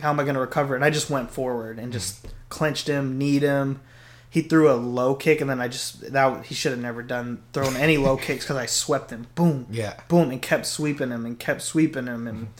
how 0.00 0.10
am 0.10 0.20
I 0.20 0.24
gonna 0.24 0.40
recover?" 0.40 0.74
And 0.74 0.84
I 0.84 0.90
just 0.90 1.10
went 1.10 1.30
forward 1.30 1.78
and 1.78 1.88
mm. 1.88 1.92
just 1.92 2.26
clenched 2.48 2.86
him, 2.88 3.18
kneed 3.18 3.42
him. 3.42 3.80
He 4.28 4.42
threw 4.42 4.70
a 4.70 4.74
low 4.74 5.14
kick, 5.14 5.40
and 5.40 5.48
then 5.48 5.60
I 5.60 5.68
just 5.68 6.12
that 6.12 6.46
he 6.46 6.54
should 6.54 6.72
have 6.72 6.80
never 6.80 7.02
done 7.02 7.42
thrown 7.52 7.76
any 7.76 7.96
low 7.96 8.16
kicks 8.26 8.44
because 8.44 8.56
I 8.56 8.66
swept 8.66 9.10
him. 9.10 9.26
Boom, 9.34 9.66
Yeah. 9.70 9.94
boom, 10.08 10.30
and 10.30 10.42
kept 10.42 10.66
sweeping 10.66 11.10
him 11.10 11.24
and 11.24 11.38
kept 11.38 11.62
sweeping 11.62 12.06
him 12.06 12.26
and 12.26 12.38
mm-hmm. 12.38 12.50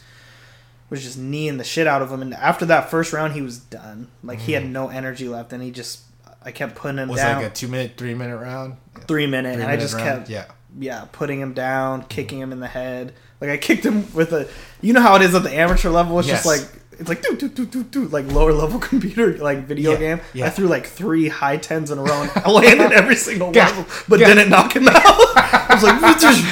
was 0.89 1.03
just 1.03 1.19
kneeing 1.19 1.57
the 1.57 1.65
shit 1.65 1.87
out 1.87 2.01
of 2.01 2.13
him. 2.13 2.23
And 2.23 2.33
after 2.35 2.65
that 2.67 2.91
first 2.91 3.13
round, 3.13 3.33
he 3.33 3.43
was 3.43 3.59
done. 3.59 4.09
Like 4.23 4.41
he 4.41 4.53
had 4.53 4.65
mm. 4.65 4.71
no 4.71 4.89
energy 4.89 5.29
left, 5.29 5.53
and 5.53 5.63
he 5.63 5.73
just 5.73 6.03
I 6.45 6.53
kept 6.53 6.75
putting 6.75 6.99
him 6.99 7.09
down. 7.09 7.09
Was 7.09 7.21
down. 7.21 7.43
like 7.43 7.51
a 7.51 7.55
two 7.55 7.69
minute, 7.69 7.93
three 7.97 8.15
minute 8.15 8.37
round. 8.37 8.77
three 9.09 9.27
minute, 9.27 9.55
Three 9.55 9.63
and 9.63 9.73
I 9.73 9.77
just 9.77 9.95
round? 9.95 10.05
kept 10.05 10.31
Yeah. 10.31 10.45
yeah, 10.79 11.07
putting 11.11 11.41
him 11.41 11.55
down, 11.55 12.01
mm-hmm. 12.01 12.09
kicking 12.09 12.39
him 12.39 12.53
in 12.53 12.61
the 12.61 12.69
head. 12.69 13.15
Like 13.41 13.51
I 13.51 13.57
kicked 13.57 13.85
him 13.85 14.13
with 14.15 14.33
a, 14.33 14.49
you 14.81 14.93
know 14.93 15.01
how 15.01 15.17
it 15.17 15.23
is 15.23 15.35
at 15.35 15.43
the 15.43 15.55
amateur 15.55 15.91
level. 15.91 16.19
It's 16.19 16.29
just 16.29 16.47
like 16.47 16.69
it's 16.99 17.09
like 17.09 17.23
do 17.23 17.37
do 17.37 17.49
do 17.49 17.65
do 17.67 17.83
do 17.85 18.05
like 18.09 18.27
lower 18.33 18.53
level 18.53 18.79
computer 18.91 19.37
like 19.39 19.59
video 19.67 19.93
Yeah, 19.93 19.99
game. 19.99 20.21
yeah. 20.33 20.47
I 20.47 20.51
threw 20.51 20.67
like 20.69 20.87
three 20.87 21.29
high 21.29 21.57
tens 21.57 21.91
in 21.91 21.99
a 21.99 22.03
row 22.03 22.23
and 22.23 22.31
I 22.37 22.51
landed 22.51 22.93
every 22.93 23.17
single 23.17 23.53
Yeah, 23.55 23.67
level, 23.69 23.87
but 24.09 24.21
yeah. 24.21 24.29
didn't 24.29 24.51
knock 24.51 24.75
him 24.77 24.89
out. 24.89 24.95
I 25.05 25.67
was 25.75 25.83
like, 25.83 26.01
"What's 26.03 26.23
this?" 26.23 26.45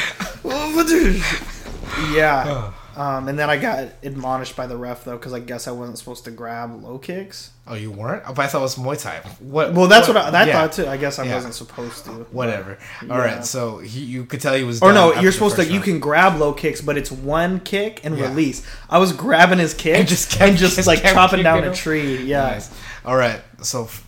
Um, 2.97 3.28
and 3.28 3.38
then 3.38 3.49
I 3.49 3.57
got 3.57 3.88
admonished 4.03 4.55
by 4.55 4.66
the 4.66 4.76
ref 4.76 5.05
though 5.05 5.16
because 5.16 5.32
I 5.32 5.40
guess 5.40 5.66
I 5.66 5.70
wasn't 5.70 5.97
supposed 5.99 6.24
to 6.24 6.30
grab 6.30 6.82
low 6.82 6.99
kicks. 6.99 7.51
Oh, 7.66 7.74
you 7.74 7.90
weren't? 7.90 8.22
Oh, 8.26 8.34
but 8.34 8.43
I 8.45 8.49
thought 8.49 8.59
it 8.59 8.62
was 8.62 8.74
Muay 8.76 9.01
Thai. 9.01 9.18
What? 9.40 9.72
Well, 9.72 9.86
that's 9.86 10.09
what, 10.09 10.16
I, 10.16 10.28
I 10.28 10.45
yeah. 10.47 10.53
thought 10.53 10.72
too. 10.72 10.86
I 10.86 10.97
guess 10.97 11.18
I 11.18 11.24
Yeah. 11.24 11.36
wasn't 11.36 11.55
supposed 11.55 12.05
to. 12.07 12.11
Whatever. 12.32 12.76
All 13.03 13.18
right. 13.18 13.36
Yeah. 13.36 13.40
So 13.43 13.78
he, 13.78 14.01
you 14.01 14.24
could 14.26 14.40
tell 14.40 14.55
he 14.55 14.64
was. 14.64 14.82
Or 14.82 14.93
no, 14.93 15.14
you're 15.20 15.32
supposed 15.32 15.57
to. 15.57 15.62
first 15.62 15.72
You 15.72 15.80
can 15.80 16.01
grab 16.01 16.38
low 16.38 16.53
kicks, 16.53 16.80
but 16.80 16.99
it's 16.99 17.11
one 17.11 17.61
kick 17.61 18.05
and 18.05 18.18
release. 18.18 18.66
I 18.90 18.99
was 18.99 19.12
grabbing 19.12 19.59
his 19.59 19.74
kick 19.74 19.97
And 19.97 20.07
just 20.09 20.30
kept- 20.30 20.43
and 20.51 20.59
just, 20.59 20.76
just 20.76 20.86
like 20.88 21.03
chopping 21.03 21.43
down 21.43 21.64
a 21.64 21.74
tree. 21.74 22.22
Yeah, 22.24 22.43
Nice. 22.43 22.70
All 23.05 23.16
right. 23.16 23.40
So 23.62 23.84
f- 23.84 24.07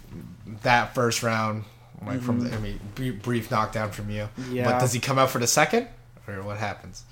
that 0.63 0.95
first 0.95 1.23
round, 1.23 1.65
like 2.05 2.21
from 2.21 2.41
Mm-hmm. 2.41 2.51
the, 2.51 2.57
I 2.57 2.61
mean, 2.61 2.81
brief, 2.95 3.23
brief 3.23 3.51
knockdown 3.51 3.93
from 3.93 4.11
you. 4.11 4.29
Yeah. 4.51 4.65
But 4.71 4.81
does 4.81 4.93
he 4.93 5.01
come 5.01 5.19
out 5.19 5.31
for 5.31 5.39
the 5.39 5.47
second, 5.47 5.87
or 6.29 6.43
what 6.43 6.59
happens? 6.59 7.05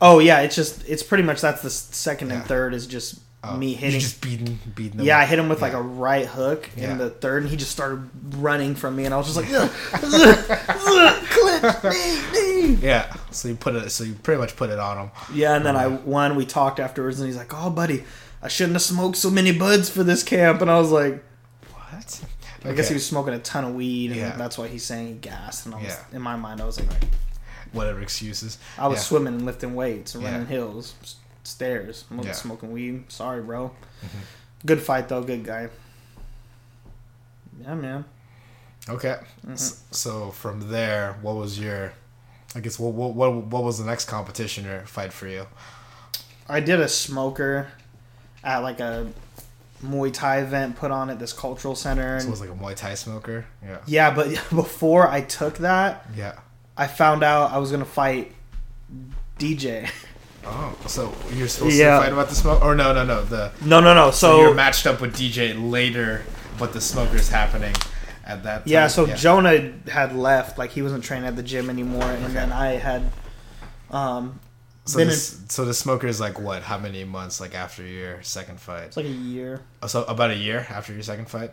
Oh 0.00 0.18
yeah, 0.18 0.40
it's 0.40 0.56
just 0.56 0.86
it's 0.88 1.02
pretty 1.02 1.24
much 1.24 1.40
that's 1.40 1.62
the 1.62 1.70
second 1.70 2.30
and 2.30 2.40
Yeah. 2.40 2.46
third 2.46 2.74
is 2.74 2.86
just 2.86 3.20
Oh, 3.46 3.58
me 3.58 3.72
you 3.72 3.76
hitting. 3.76 4.00
just 4.00 4.22
beating, 4.22 4.58
beating 4.74 5.00
him. 5.00 5.04
yeah, 5.04 5.18
I 5.18 5.26
hit 5.26 5.38
him 5.38 5.50
with 5.50 5.60
like 5.60 5.74
a 5.74 5.80
right 5.82 6.24
hook 6.24 6.70
Yeah. 6.76 6.92
in 6.92 6.98
the 6.98 7.10
third, 7.10 7.42
and 7.42 7.50
he 7.50 7.58
just 7.58 7.72
started 7.72 8.08
running 8.36 8.74
from 8.74 8.96
me, 8.96 9.04
and 9.04 9.12
I 9.12 9.18
was 9.18 9.26
just 9.26 9.36
like, 9.36 9.50
"Ugh, 9.52 9.70
ugh, 9.92 10.62
ugh, 10.68 11.24
clinch, 11.28 11.94
knee, 12.32 12.66
knee." 12.66 12.74
Yeah. 12.80 13.12
So 13.32 13.48
you 13.48 13.54
put 13.54 13.74
it. 13.76 13.90
So 13.90 14.02
you 14.04 14.14
pretty 14.14 14.40
much 14.40 14.56
put 14.56 14.70
it 14.70 14.78
on 14.78 14.96
him. 14.96 15.10
Yeah, 15.34 15.56
and 15.56 15.64
then 15.66 15.76
I 15.76 15.88
won. 15.88 16.36
We 16.36 16.46
talked 16.46 16.80
afterwards, 16.80 17.20
and 17.20 17.26
he's 17.26 17.36
like, 17.36 17.52
"Oh, 17.54 17.68
buddy, 17.68 18.04
I 18.42 18.48
shouldn't 18.48 18.74
have 18.76 18.82
smoked 18.82 19.18
so 19.18 19.30
many 19.30 19.52
buds 19.52 19.90
for 19.90 20.02
this 20.02 20.22
camp," 20.22 20.60
and 20.62 20.70
I 20.70 20.78
was 20.78 20.90
like. 20.90 21.22
What? 21.72 22.20
I 22.64 22.72
guess 22.72 22.88
he 22.88 22.94
was 22.94 23.04
smoking 23.06 23.34
a 23.34 23.38
ton 23.40 23.64
of 23.64 23.74
weed, 23.74 24.06
and 24.12 24.20
Yeah. 24.20 24.36
that's 24.36 24.56
why 24.56 24.68
he's 24.68 24.84
saying 24.84 25.06
he 25.06 25.12
gassed. 25.14 25.66
And 25.66 25.74
I 25.74 25.78
was, 25.78 25.86
Yeah. 25.88 26.16
in 26.16 26.22
my 26.22 26.34
mind, 26.34 26.62
I 26.62 26.64
was 26.64 26.78
like, 26.80 26.88
Whatever 27.74 28.00
excuses. 28.00 28.58
I 28.78 28.86
was 28.88 28.98
Yeah. 28.98 29.02
swimming 29.02 29.34
and 29.34 29.46
lifting 29.46 29.74
weights 29.74 30.14
and 30.14 30.22
Yeah. 30.24 30.30
running 30.32 30.46
hills, 30.46 30.94
stairs. 31.42 32.04
Yeah. 32.10 32.16
Mm-hmm. 32.18 32.32
smoking 32.32 32.72
weed. 32.72 33.04
Sorry, 33.12 33.42
bro. 33.42 33.72
Good 34.64 34.80
fight 34.80 35.08
though. 35.08 35.22
Good 35.22 35.44
guy. 35.44 35.68
Yeah, 37.60 37.74
man. 37.74 38.04
Okay. 38.88 39.16
Mm-hmm. 39.46 39.54
So 39.90 40.30
from 40.30 40.70
there, 40.70 41.16
what 41.22 41.36
was 41.36 41.58
your? 41.58 41.92
I 42.54 42.60
guess 42.60 42.78
what 42.78 42.92
what 42.94 43.14
what, 43.14 43.32
what 43.46 43.64
was 43.64 43.78
the 43.78 43.84
next 43.84 44.04
competition 44.06 44.66
or 44.66 44.86
fight 44.86 45.12
for 45.12 45.26
you? 45.26 45.46
I 46.48 46.60
did 46.60 46.80
a 46.80 46.88
smoker 46.88 47.68
at 48.42 48.58
like 48.58 48.80
a 48.80 49.06
Muay 49.82 50.12
Thai 50.12 50.38
event 50.40 50.76
put 50.76 50.90
on 50.90 51.10
at 51.10 51.18
this 51.18 51.32
cultural 51.32 51.74
center. 51.74 52.20
So 52.20 52.28
it 52.28 52.30
was 52.30 52.40
like 52.40 52.50
a 52.50 52.54
Muay 52.54 52.74
Thai 52.76 52.94
smoker. 52.94 53.46
Yeah. 53.64 53.78
yeah, 53.86 54.14
but 54.14 54.28
before 54.54 55.08
I 55.08 55.20
took 55.22 55.58
that, 55.58 56.06
Yeah. 56.16 56.38
I 56.76 56.86
found 56.86 57.22
out 57.22 57.52
I 57.52 57.58
was 57.58 57.70
gonna 57.70 57.84
fight 57.84 58.32
DJ. 59.38 59.88
Oh, 60.46 60.76
so 60.86 61.14
you're 61.32 61.48
supposed 61.48 61.74
Yeah. 61.76 61.96
to 61.96 62.02
fight 62.04 62.12
about 62.12 62.28
the 62.28 62.34
smoke? 62.34 62.62
Or 62.62 62.74
no, 62.74 62.92
no, 62.92 63.04
no. 63.04 63.24
The 63.24 63.50
No, 63.62 63.80
no, 63.80 63.94
no. 63.94 64.10
so, 64.10 64.16
So, 64.36 64.40
you're 64.42 64.54
matched 64.54 64.86
up 64.86 65.00
with 65.00 65.16
DJ 65.16 65.54
later, 65.54 66.22
but 66.58 66.72
the 66.74 66.80
smoker's 66.82 67.30
happening 67.30 67.74
at 68.26 68.42
that. 68.42 68.56
Time. 68.58 68.62
Yeah, 68.66 68.88
so 68.88 69.06
Jonah 69.06 69.72
had 69.90 70.14
left, 70.14 70.58
like 70.58 70.70
he 70.72 70.82
wasn't 70.82 71.02
training 71.02 71.26
at 71.26 71.36
the 71.36 71.42
gym 71.42 71.70
anymore, 71.70 72.04
and 72.04 72.24
Okay. 72.26 72.34
then 72.34 72.52
I 72.52 72.72
had 72.72 73.10
um 73.90 74.38
So 74.84 74.98
this, 75.02 75.38
so 75.48 75.64
the 75.64 75.72
smoker 75.72 76.06
is 76.06 76.20
like 76.20 76.38
what? 76.38 76.62
How 76.62 76.76
many 76.76 77.04
months 77.04 77.40
like 77.40 77.54
after 77.54 77.82
your 77.82 78.22
second 78.22 78.60
fight? 78.60 78.84
it's 78.84 78.96
like 78.98 79.06
a 79.06 79.08
year. 79.08 79.62
Oh, 79.82 79.86
so 79.86 80.04
about 80.04 80.30
a 80.30 80.36
year 80.36 80.66
after 80.68 80.92
your 80.92 81.02
second 81.02 81.30
fight. 81.30 81.52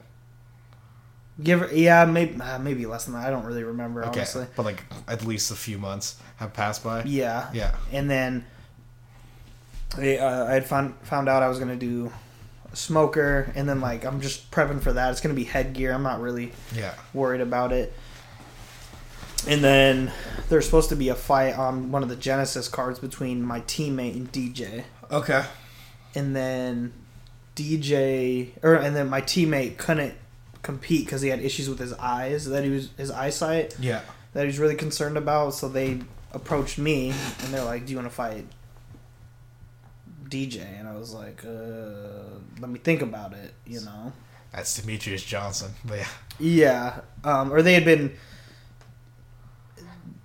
Give 1.44 1.62
her, 1.62 1.70
yeah, 1.74 2.06
maybe 2.06 2.40
uh, 2.42 2.60
maybe 2.60 2.86
less 2.86 3.06
than 3.06 3.14
that. 3.16 3.26
I 3.26 3.30
don't 3.30 3.46
really 3.46 3.64
remember 3.64 4.04
Okay, 4.06 4.20
honestly. 4.20 4.46
but 4.56 4.64
like 4.66 4.84
at 5.08 5.26
least 5.26 5.50
a 5.52 5.56
few 5.56 5.78
months 5.78 6.18
have 6.38 6.54
passed 6.54 6.84
by. 6.84 7.04
Yeah, 7.04 7.50
Yeah. 7.54 7.76
and 7.92 8.10
then 8.10 8.46
I, 9.98 10.18
uh, 10.18 10.46
I 10.46 10.54
had 10.54 10.66
found 10.66 10.96
found 11.04 11.28
out 11.30 11.44
I 11.44 11.48
was 11.50 11.58
gonna 11.60 11.76
do 11.76 12.12
a 12.72 12.76
smoker, 12.76 13.52
and 13.56 13.68
then 13.68 13.82
like 13.82 14.06
I'm 14.06 14.22
just 14.22 14.52
prepping 14.52 14.82
for 14.82 14.94
that. 14.94 15.12
It's 15.12 15.22
gonna 15.22 15.34
be 15.36 15.44
headgear. 15.46 15.94
I'm 15.94 16.04
not 16.04 16.22
really 16.22 16.52
Yeah. 16.74 16.94
worried 17.14 17.42
about 17.42 17.72
it. 17.72 17.94
And 19.48 19.64
then 19.64 20.12
there's 20.50 20.66
supposed 20.66 20.90
to 20.90 20.96
be 20.96 21.10
a 21.10 21.16
fight 21.16 21.58
on 21.58 21.92
one 21.92 22.04
of 22.04 22.10
the 22.10 22.16
Genesis 22.16 22.68
cards 22.68 23.00
between 23.00 23.42
my 23.44 23.62
teammate 23.62 24.16
and 24.16 24.32
DJ. 24.32 24.84
Okay. 25.12 25.44
and 26.14 26.36
then 26.36 26.94
DJ 27.56 28.50
or 28.64 28.76
and 28.76 28.96
then 28.96 29.10
my 29.10 29.22
teammate 29.22 29.78
couldn't 29.78 30.14
compete 30.64 31.06
because 31.06 31.22
he 31.22 31.30
had 31.30 31.40
issues 31.42 31.68
with 31.70 31.80
his 31.80 31.94
eyes 31.94 32.46
that 32.46 32.64
he 32.64 32.70
was 32.70 32.90
his 32.98 33.10
eyesight 33.12 33.76
Yeah. 33.80 34.02
that 34.34 34.42
he 34.42 34.48
was 34.48 34.60
really 34.60 34.76
concerned 34.76 35.18
about. 35.18 35.54
So 35.56 35.68
they 35.70 36.00
approached 36.34 36.78
me 36.78 37.10
and 37.44 37.54
they're 37.54 37.64
like, 37.64 37.86
"Do 37.86 37.92
you 37.92 37.98
want 37.98 38.10
to 38.10 38.14
fight 38.16 38.46
DJ?" 40.30 40.62
And 40.80 40.88
I 40.88 40.96
was 40.96 41.14
like, 41.14 41.44
uh, 41.46 42.40
"Let 42.60 42.70
me 42.70 42.80
think 42.80 43.02
about 43.02 43.34
it," 43.34 43.54
you 43.66 43.82
know. 43.82 44.14
That's 44.54 44.80
Demetrious 44.80 45.26
Johnson. 45.26 45.72
But 45.86 46.00
yeah. 46.00 46.08
Yeah, 46.40 47.00
um, 47.24 47.54
or 47.54 47.62
they 47.62 47.74
had 47.74 47.86
been. 47.86 48.16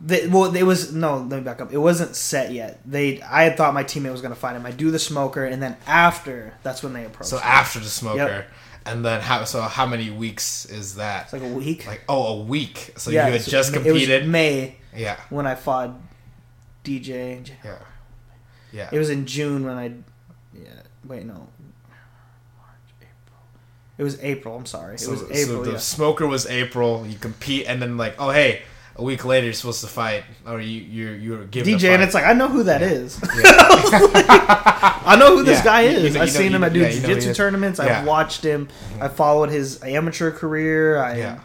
They, 0.00 0.26
well, 0.28 0.54
it 0.54 0.62
was 0.62 0.92
no. 0.92 1.18
Let 1.18 1.30
me 1.38 1.40
back 1.40 1.60
up. 1.60 1.72
It 1.72 1.78
wasn't 1.78 2.14
set 2.14 2.52
yet. 2.52 2.80
They, 2.84 3.20
I 3.22 3.42
had 3.44 3.56
thought 3.56 3.72
my 3.74 3.82
teammate 3.82 4.12
was 4.12 4.20
going 4.20 4.32
to 4.34 4.38
fight 4.38 4.54
him. 4.54 4.64
I 4.66 4.70
do 4.70 4.90
the 4.90 4.98
smoker, 4.98 5.44
and 5.44 5.62
then 5.62 5.76
after, 5.86 6.54
that's 6.62 6.82
when 6.82 6.92
they 6.92 7.04
approached. 7.04 7.30
So 7.30 7.36
me. 7.36 7.42
after 7.44 7.78
the 7.80 7.86
smoker, 7.88 8.16
Yep. 8.18 8.50
And 8.86 9.04
then 9.04 9.20
how? 9.20 9.44
So 9.44 9.60
how 9.62 9.86
many 9.86 10.10
weeks 10.10 10.64
is 10.66 10.94
that? 10.96 11.24
it's 11.24 11.32
like 11.32 11.42
a 11.42 11.46
week. 11.54 11.86
Like 11.86 12.02
oh, 12.08 12.38
a 12.38 12.42
week. 12.42 12.92
So 12.96 13.10
yeah, 13.10 13.26
you 13.26 13.32
had 13.32 13.42
so 13.42 13.50
just 13.50 13.74
it 13.74 13.78
was 13.78 13.84
competed. 13.84 14.28
May 14.28 14.76
Yeah. 14.94 15.18
when 15.30 15.46
I 15.46 15.54
fought 15.54 15.90
DJ. 16.84 17.50
Yeah. 17.64 17.78
Yeah. 18.72 18.88
It 18.92 18.98
was 18.98 19.10
in 19.10 19.26
June 19.26 19.64
when 19.66 19.76
I. 19.76 19.92
Yeah. 20.54 20.70
Wait, 21.04 21.24
no. 21.24 21.34
March, 21.34 21.48
April. 23.00 23.40
It 23.98 24.02
was 24.04 24.18
April. 24.22 24.56
I'm 24.56 24.66
sorry. 24.66 24.94
It 24.94 25.00
So, 25.00 25.10
was 25.12 25.20
so 25.20 25.26
April. 25.30 25.62
the 25.62 25.72
yeah. 25.72 25.76
smoker 25.78 26.26
was 26.26 26.46
April. 26.46 27.06
You 27.06 27.18
compete, 27.18 27.66
and 27.66 27.80
then 27.82 27.96
like, 27.96 28.14
oh 28.18 28.30
hey, 28.30 28.62
a 28.98 29.02
week 29.02 29.24
later 29.24 29.44
you're 29.46 29.52
supposed 29.54 29.82
to 29.82 29.86
fight, 29.86 30.24
or 30.46 30.60
you 30.60 30.80
you're 30.80 31.14
you're 31.14 31.44
given 31.44 31.74
a 31.74 31.76
DJ, 31.76 31.90
and 31.94 32.02
it's 32.02 32.14
like 32.14 32.24
I 32.24 32.32
know 32.32 32.48
who 32.48 32.62
that 32.64 32.82
is. 32.82 33.20
I 34.28 35.16
know 35.18 35.36
who 35.36 35.42
this 35.44 35.58
Yeah, 35.58 35.64
guy 35.64 35.82
is. 35.82 36.02
you 36.04 36.10
know- 36.10 36.20
I've 36.22 36.28
you 36.28 36.34
know- 36.34 36.40
seen 36.40 36.52
him 36.54 36.64
at 36.64 36.72
do 36.72 36.80
yeah, 36.80 36.88
you 36.88 36.94
know 36.94 37.00
who 37.00 37.06
he 37.08 37.14
jiu-jitsu 37.14 37.34
tournaments. 37.34 37.78
Yeah. 37.82 38.00
I've 38.00 38.06
watched 38.06 38.42
him. 38.44 38.66
Mm-hmm. 38.66 39.02
I 39.02 39.08
followed 39.08 39.50
his 39.50 39.82
amateur 39.82 40.30
career. 40.30 40.98
I 41.02 41.16
Yeah. 41.18 41.40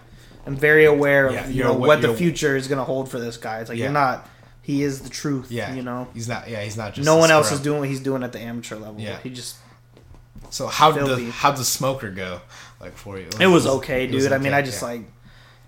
am 0.48 0.56
very 0.56 0.86
aware 0.86 1.28
of 1.28 1.34
Yeah, 1.34 1.48
you 1.48 1.64
know 1.64 1.72
awa- 1.74 1.88
what 1.88 2.02
the 2.02 2.14
future 2.14 2.56
is 2.56 2.68
going 2.68 2.80
to 2.80 2.84
hold 2.86 3.10
for 3.10 3.20
this 3.20 3.38
guy. 3.38 3.60
It's 3.60 3.70
like 3.70 3.78
Yeah. 3.78 3.86
you're 3.86 3.94
not. 3.94 4.28
He 4.64 4.84
is 4.84 5.02
the 5.02 5.10
truth. 5.10 5.52
yeah, 5.52 5.74
you 5.74 5.82
know. 5.82 6.08
he's 6.14 6.28
not. 6.28 6.48
Yeah, 6.50 6.62
he's 6.64 6.78
not 6.78 6.94
just. 6.94 7.06
No 7.06 7.18
one 7.18 7.32
else 7.32 7.52
is 7.52 7.60
doing 7.60 7.80
what 7.80 7.90
he's 7.90 8.00
doing 8.00 8.24
at 8.24 8.32
the 8.32 8.40
amateur 8.40 8.76
level. 8.76 9.00
Yeah. 9.00 9.18
He 9.22 9.30
just 9.30 9.58
So 10.52 10.68
how 10.68 10.92
did 10.92 11.06
the 11.06 11.32
how 11.32 11.52
the 11.52 11.64
smoker 11.66 12.10
go? 12.12 12.42
Like 12.80 12.96
for 12.98 13.18
you, 13.20 13.28
It 13.40 13.48
was 13.48 13.68
okay, 13.68 14.08
dude. 14.08 14.32
I 14.32 14.38
mean, 14.38 14.54
I 14.54 14.62
just 14.62 14.82
yeah. 14.82 14.88
like 14.90 15.02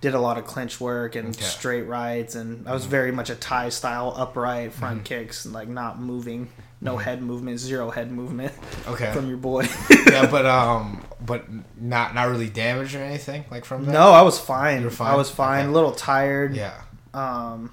did 0.04 0.14
a 0.14 0.20
lot 0.20 0.38
of 0.38 0.46
clinch 0.46 0.80
work 0.82 1.16
and 1.16 1.30
Okay. 1.30 1.44
straight 1.46 1.84
rights, 1.84 2.36
and 2.36 2.68
I 2.68 2.74
was 2.74 2.86
very 2.86 3.12
much 3.14 3.30
a 3.30 3.36
Thai 3.36 3.70
style 3.70 4.14
upright 4.16 4.74
front 4.74 4.98
Mm-hmm. 4.98 5.04
kicks, 5.06 5.46
and 5.46 5.54
like 5.54 5.70
not 5.70 5.98
moving, 6.00 6.50
no 6.82 6.98
head 6.98 7.22
movement, 7.22 7.60
zero 7.60 7.90
head 7.90 8.12
movement 8.12 8.52
okay. 8.86 9.14
from 9.14 9.30
your 9.30 9.38
boy. 9.38 9.66
yeah, 10.12 10.30
but 10.30 10.46
um, 10.60 11.02
but 11.26 11.46
not 11.80 12.14
not 12.14 12.28
really 12.28 12.50
damaged 12.50 12.96
or 12.96 13.00
anything 13.00 13.46
like 13.50 13.64
from 13.64 13.86
that. 13.86 13.94
no, 13.94 14.12
I 14.12 14.24
was 14.24 14.38
fine. 14.38 14.80
You 14.80 14.86
were 14.88 14.92
fine? 14.92 15.14
I 15.14 15.16
was 15.16 15.32
fine. 15.32 15.62
Okay. 15.62 15.70
A 15.70 15.72
little 15.72 15.94
tired. 15.94 16.54
Yeah, 16.56 16.82
Um. 17.14 17.72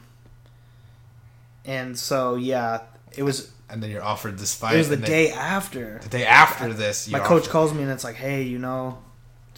And 1.65 1.98
so 1.98 2.36
yeah, 2.36 2.82
it 3.16 3.23
was. 3.23 3.51
and 3.69 3.82
then 3.82 3.90
you're 3.90 4.02
offered 4.05 4.39
this 4.39 4.55
fight. 4.55 4.74
It 4.74 4.78
was 4.78 4.89
the 4.89 4.97
day 4.97 5.31
after. 5.32 5.98
The 6.02 6.09
day 6.09 6.24
after 6.27 6.73
this, 6.73 7.09
My 7.09 7.19
coach 7.19 7.43
offered- 7.43 7.51
calls 7.51 7.74
me 7.74 7.82
and 7.82 7.90
it's 7.90 8.05
like, 8.05 8.16
hey, 8.16 8.43
you 8.43 8.59
know, 8.59 8.98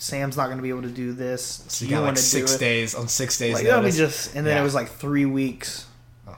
Sam's 0.02 0.36
not 0.36 0.46
going 0.46 0.56
to 0.56 0.62
be 0.64 0.70
able 0.70 0.82
to 0.82 0.88
do 0.88 1.12
this. 1.12 1.62
So 1.68 1.84
Do 1.84 1.90
you 1.90 1.96
got 1.96 2.02
like 2.02 2.18
six 2.18 2.56
days 2.56 2.92
on 2.96 3.06
six 3.06 3.38
days. 3.38 3.54
Like, 3.54 3.62
let 3.62 3.76
me 3.76 3.80
notice. 3.82 3.96
just, 3.96 4.34
and 4.34 4.44
then 4.44 4.56
Yeah. 4.56 4.60
it 4.60 4.64
was 4.64 4.74
like 4.74 4.88
three 4.90 5.26
weeks 5.26 5.86
Oh. 6.26 6.36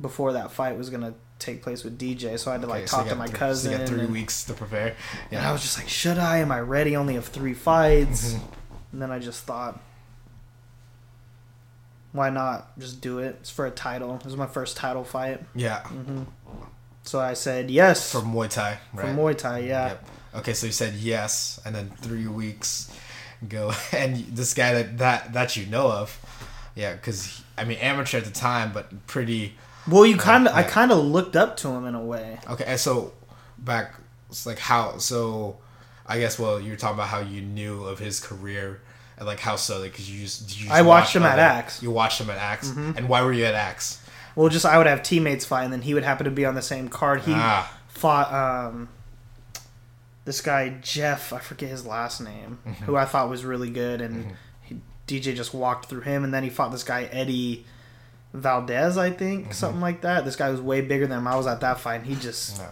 before 0.00 0.32
that 0.32 0.50
fight 0.50 0.76
was 0.76 0.90
gonna 0.90 1.14
take 1.38 1.62
place 1.62 1.84
with 1.84 1.96
DJ. 1.96 2.36
So 2.40 2.50
I 2.50 2.54
had 2.54 2.62
to 2.62 2.66
like 2.66 2.78
Okay, 2.78 2.86
so 2.86 2.96
talk 2.96 3.06
you 3.06 3.12
to 3.12 3.16
my 3.16 3.26
th- 3.26 3.38
cousin. 3.38 3.70
So 3.70 3.72
you 3.72 3.78
got 3.78 3.88
three 3.88 4.00
and, 4.00 4.12
weeks 4.12 4.42
to 4.44 4.54
prepare. 4.54 4.96
and 5.30 5.40
I 5.46 5.52
was 5.52 5.62
just 5.62 5.78
like, 5.78 5.88
should 5.88 6.18
I? 6.18 6.38
Am 6.38 6.50
I 6.50 6.58
ready? 6.58 6.96
Only 6.96 7.14
have 7.14 7.26
three 7.28 7.54
fights. 7.54 8.32
Mhm. 8.32 8.40
And 8.94 9.02
then 9.02 9.12
I 9.12 9.20
just 9.20 9.44
thought, 9.44 9.78
why 12.12 12.30
not 12.30 12.76
just 12.80 13.00
do 13.00 13.20
it? 13.20 13.36
It's 13.40 13.50
for 13.50 13.66
a 13.66 13.70
title. 13.70 14.16
This 14.18 14.26
is 14.32 14.36
my 14.36 14.46
first 14.48 14.76
title 14.76 15.04
fight. 15.04 15.40
yeah, 15.54 15.82
hmm 15.84 16.22
So 17.04 17.20
I 17.20 17.34
said 17.34 17.70
yes 17.70 18.10
for 18.10 18.20
Muay 18.22 18.48
Thai, 18.50 18.78
for 18.94 19.02
right? 19.02 19.16
Muay 19.16 19.38
Thai. 19.38 19.60
Yeah. 19.60 19.86
Yep. 19.88 20.04
Okay, 20.34 20.52
so 20.54 20.66
you 20.66 20.72
said 20.72 20.94
yes, 20.94 21.60
and 21.64 21.74
then 21.74 21.90
three 22.00 22.26
weeks 22.26 22.90
go, 23.48 23.72
and 23.92 24.16
this 24.16 24.54
guy 24.54 24.74
that 24.74 24.98
that 24.98 25.32
that 25.32 25.56
you 25.56 25.66
know 25.66 25.90
of, 25.90 26.18
yeah, 26.74 26.92
because 26.94 27.42
I 27.58 27.64
mean 27.64 27.78
amateur 27.78 28.18
at 28.18 28.24
the 28.24 28.30
time, 28.30 28.72
but 28.72 29.06
pretty. 29.06 29.54
Well, 29.88 30.06
you 30.06 30.16
kind 30.16 30.46
of, 30.46 30.54
I 30.54 30.62
kind 30.62 30.92
of 30.92 30.98
looked 30.98 31.34
up 31.36 31.56
to 31.58 31.68
him 31.68 31.86
in 31.86 31.94
a 31.94 32.04
way. 32.04 32.38
Okay, 32.48 32.64
and 32.64 32.78
so 32.78 33.12
back, 33.58 33.94
it's 34.28 34.46
like 34.46 34.58
how 34.58 34.98
so. 34.98 35.58
I 36.06 36.18
guess 36.18 36.40
well, 36.40 36.60
you 36.60 36.70
were 36.72 36.76
talking 36.76 36.94
about 36.96 37.06
how 37.08 37.20
you 37.20 37.40
knew 37.40 37.84
of 37.84 38.00
his 38.00 38.18
career 38.18 38.80
and 39.16 39.26
like 39.28 39.38
how 39.38 39.54
so 39.54 39.80
because 39.82 40.10
you 40.10 40.22
just, 40.24 40.58
you 40.58 40.64
just 40.64 40.74
I 40.76 40.82
watched 40.82 41.14
him 41.14 41.22
at 41.22 41.34
other- 41.34 41.42
Axe. 41.42 41.76
Mm-hmm. 41.76 41.84
You 41.84 41.90
watched 41.92 42.20
him 42.20 42.30
at 42.30 42.36
Axe, 42.38 42.70
and 42.70 43.08
why 43.08 43.22
were 43.22 43.32
you 43.32 43.44
at 43.44 43.54
Axe? 43.54 44.02
Well, 44.34 44.48
just 44.48 44.66
I 44.66 44.76
would 44.76 44.88
have 44.88 45.04
teammates 45.04 45.44
fight, 45.44 45.64
and 45.64 45.72
then 45.72 45.82
he 45.82 45.94
would 45.94 46.02
happen 46.02 46.24
to 46.24 46.30
be 46.32 46.44
on 46.44 46.54
the 46.56 46.62
same 46.62 46.88
card. 46.88 47.20
He 47.22 47.32
Ah. 47.34 47.72
fought 47.88 48.32
um, 48.32 48.88
this 50.30 50.40
guy 50.40 50.68
Jeff. 50.80 51.32
I 51.32 51.40
forget 51.40 51.68
his 51.70 51.84
last 51.84 52.20
name, 52.20 52.58
Mm-hmm. 52.64 52.84
who 52.84 52.94
I 52.96 53.04
thought 53.04 53.28
was 53.28 53.44
really 53.44 53.68
good, 53.70 54.00
and 54.00 54.36
he, 54.62 54.76
DJ 55.08 55.34
just 55.34 55.52
walked 55.52 55.86
through 55.86 56.02
him, 56.02 56.22
and 56.22 56.32
then 56.32 56.44
he 56.44 56.50
fought 56.50 56.70
this 56.70 56.84
guy 56.84 57.04
Eddie 57.10 57.64
Valdez, 58.32 58.96
I 58.96 59.10
think, 59.10 59.42
Mm-hmm. 59.44 59.52
something 59.52 59.80
like 59.80 60.02
that. 60.02 60.24
This 60.24 60.36
guy 60.36 60.50
was 60.50 60.60
way 60.60 60.80
bigger 60.82 61.06
than 61.08 61.18
him. 61.18 61.26
I 61.26 61.34
was 61.36 61.46
at 61.48 61.60
that 61.62 61.80
fight, 61.80 61.96
and 62.02 62.06
he 62.06 62.14
just, 62.14 62.62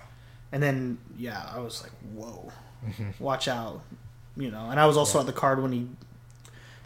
and 0.52 0.62
then 0.62 0.98
yeah, 1.16 1.50
I 1.52 1.58
was 1.58 1.82
like, 1.82 1.92
whoa, 2.14 2.52
Mm-hmm. 2.86 3.10
watch 3.22 3.48
out, 3.48 3.80
you 4.36 4.50
know. 4.52 4.70
And 4.70 4.78
I 4.78 4.86
was 4.86 4.96
also 4.96 5.18
at 5.18 5.26
the 5.26 5.32
card 5.32 5.60
when 5.60 5.72
he 5.72 5.88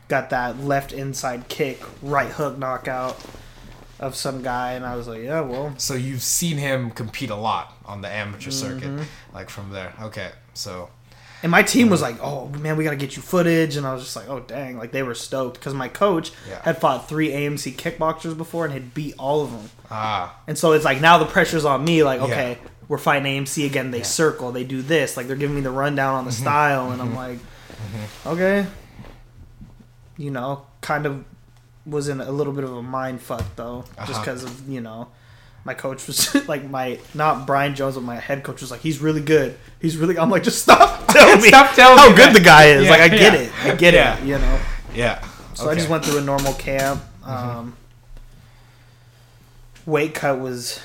got 0.09 0.31
that 0.31 0.59
left 0.65 0.93
inside 0.94 1.49
kick, 1.49 1.82
right 2.03 2.31
hook 2.31 2.57
knockout 2.57 3.20
of 4.03 4.15
some 4.16 4.43
guy, 4.43 4.73
and 4.73 4.85
I 4.85 4.97
was 4.97 5.07
like, 5.09 5.23
yeah, 5.23 5.41
well. 5.41 5.73
So 5.79 5.95
you've 5.95 6.23
seen 6.23 6.59
him 6.59 6.91
compete 6.91 7.31
a 7.31 7.37
lot 7.37 7.73
on 7.87 8.03
the 8.03 8.09
amateur 8.09 8.51
Mm-hmm. 8.51 8.81
circuit, 8.81 9.07
like 9.33 9.49
from 9.49 9.70
there. 9.70 9.95
Okay, 10.03 10.31
so 10.55 10.91
And 11.43 11.51
my 11.51 11.62
team 11.62 11.89
was 11.91 12.03
like, 12.03 12.16
"Oh 12.23 12.49
man, 12.49 12.77
we 12.77 12.85
got 12.85 12.91
to 12.91 12.97
get 12.97 13.16
you 13.16 13.23
footage," 13.23 13.77
and 13.77 13.85
I 13.87 13.93
was 13.95 14.03
just 14.05 14.15
like, 14.16 14.29
"Oh 14.29 14.41
dang!" 14.41 14.77
Like 14.79 14.93
they 14.93 15.03
were 15.03 15.15
stoked 15.15 15.55
because 15.59 15.74
my 15.74 15.89
coach 15.89 16.31
Yeah. 16.49 16.61
had 16.62 16.79
fought 16.79 17.09
three 17.09 17.31
AMC 17.31 17.73
kickboxers 17.77 18.37
before 18.37 18.65
and 18.65 18.73
had 18.74 18.93
beat 18.95 19.15
all 19.19 19.43
of 19.45 19.51
them, 19.51 19.70
ah, 19.91 20.37
and 20.47 20.57
so 20.59 20.73
it's 20.73 20.85
like 20.85 21.01
now 21.01 21.19
the 21.19 21.24
pressure's 21.27 21.65
on 21.65 21.85
me. 21.85 22.03
Like, 22.05 22.20
Yeah. 22.20 22.27
okay, 22.27 22.59
we're 22.89 22.99
fighting 22.99 23.27
AMC 23.45 23.66
again. 23.66 23.91
They 23.91 24.03
circle, 24.05 24.53
they 24.53 24.62
do 24.65 24.83
this. 24.83 25.16
Like 25.16 25.27
they're 25.27 25.37
giving 25.45 25.57
me 25.57 25.62
the 25.62 25.70
rundown 25.83 26.15
on 26.15 26.24
the 26.27 26.31
Mm-hmm. 26.31 26.43
style, 26.43 26.91
and 26.93 27.01
I'm 27.03 27.15
like, 27.16 27.39
okay, 28.27 28.66
you 30.16 30.31
know, 30.31 30.66
kind 30.81 31.07
of 31.07 31.24
was 31.87 32.09
in 32.09 32.21
a 32.21 32.31
little 32.31 32.53
bit 32.53 32.65
of 32.65 32.73
a 32.77 32.83
mind 32.83 33.21
fuck 33.21 33.45
though, 33.57 33.85
just 33.99 34.11
Uh-huh. 34.13 34.21
because 34.21 34.45
of 34.45 34.69
you 34.69 34.81
know. 34.81 35.09
My 35.65 35.75
coach 35.75 36.07
was 36.09 36.35
like 36.49 36.65
my 36.69 36.99
not 37.15 37.47
Brian 37.47 37.75
Jones, 37.77 37.95
but 37.95 38.01
my 38.03 38.17
head 38.17 38.43
coach 38.43 38.61
was 38.63 38.71
like, 38.73 38.81
he's 38.81 38.99
really 39.01 39.21
good. 39.21 39.57
He's 39.81 39.97
really. 39.97 40.19
I'm 40.19 40.29
like, 40.31 40.43
just 40.43 40.63
stop 40.63 41.07
telling 41.09 41.41
me 41.41 41.49
Stop 41.49 41.75
telling 41.77 41.99
how 41.99 42.11
me 42.11 42.17
good 42.17 42.27
that. 42.31 42.35
the 42.35 42.41
guy 42.45 42.65
is. 42.67 42.85
Yeah, 42.85 42.91
like 42.91 43.01
I 43.01 43.09
get 43.09 43.33
yeah. 43.35 43.41
it, 43.41 43.53
I 43.65 43.75
get 43.77 43.95
Yeah. 43.95 44.19
it. 44.19 44.25
You 44.27 44.39
know. 44.39 44.61
yeah. 44.95 45.25
So 45.55 45.71
I 45.71 45.75
just 45.77 45.89
went 45.89 46.05
through 46.05 46.19
a 46.19 46.23
normal 46.23 46.55
camp. 46.55 47.01
Um, 47.25 47.77
Weight 49.87 50.15
cut 50.15 50.39
was 50.41 50.81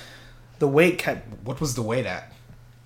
the 0.60 0.68
weight 0.68 0.98
cut 1.00 1.20
What 1.44 1.62
was 1.62 1.76
the 1.76 1.82
weight 1.84 2.06
at? 2.06 2.32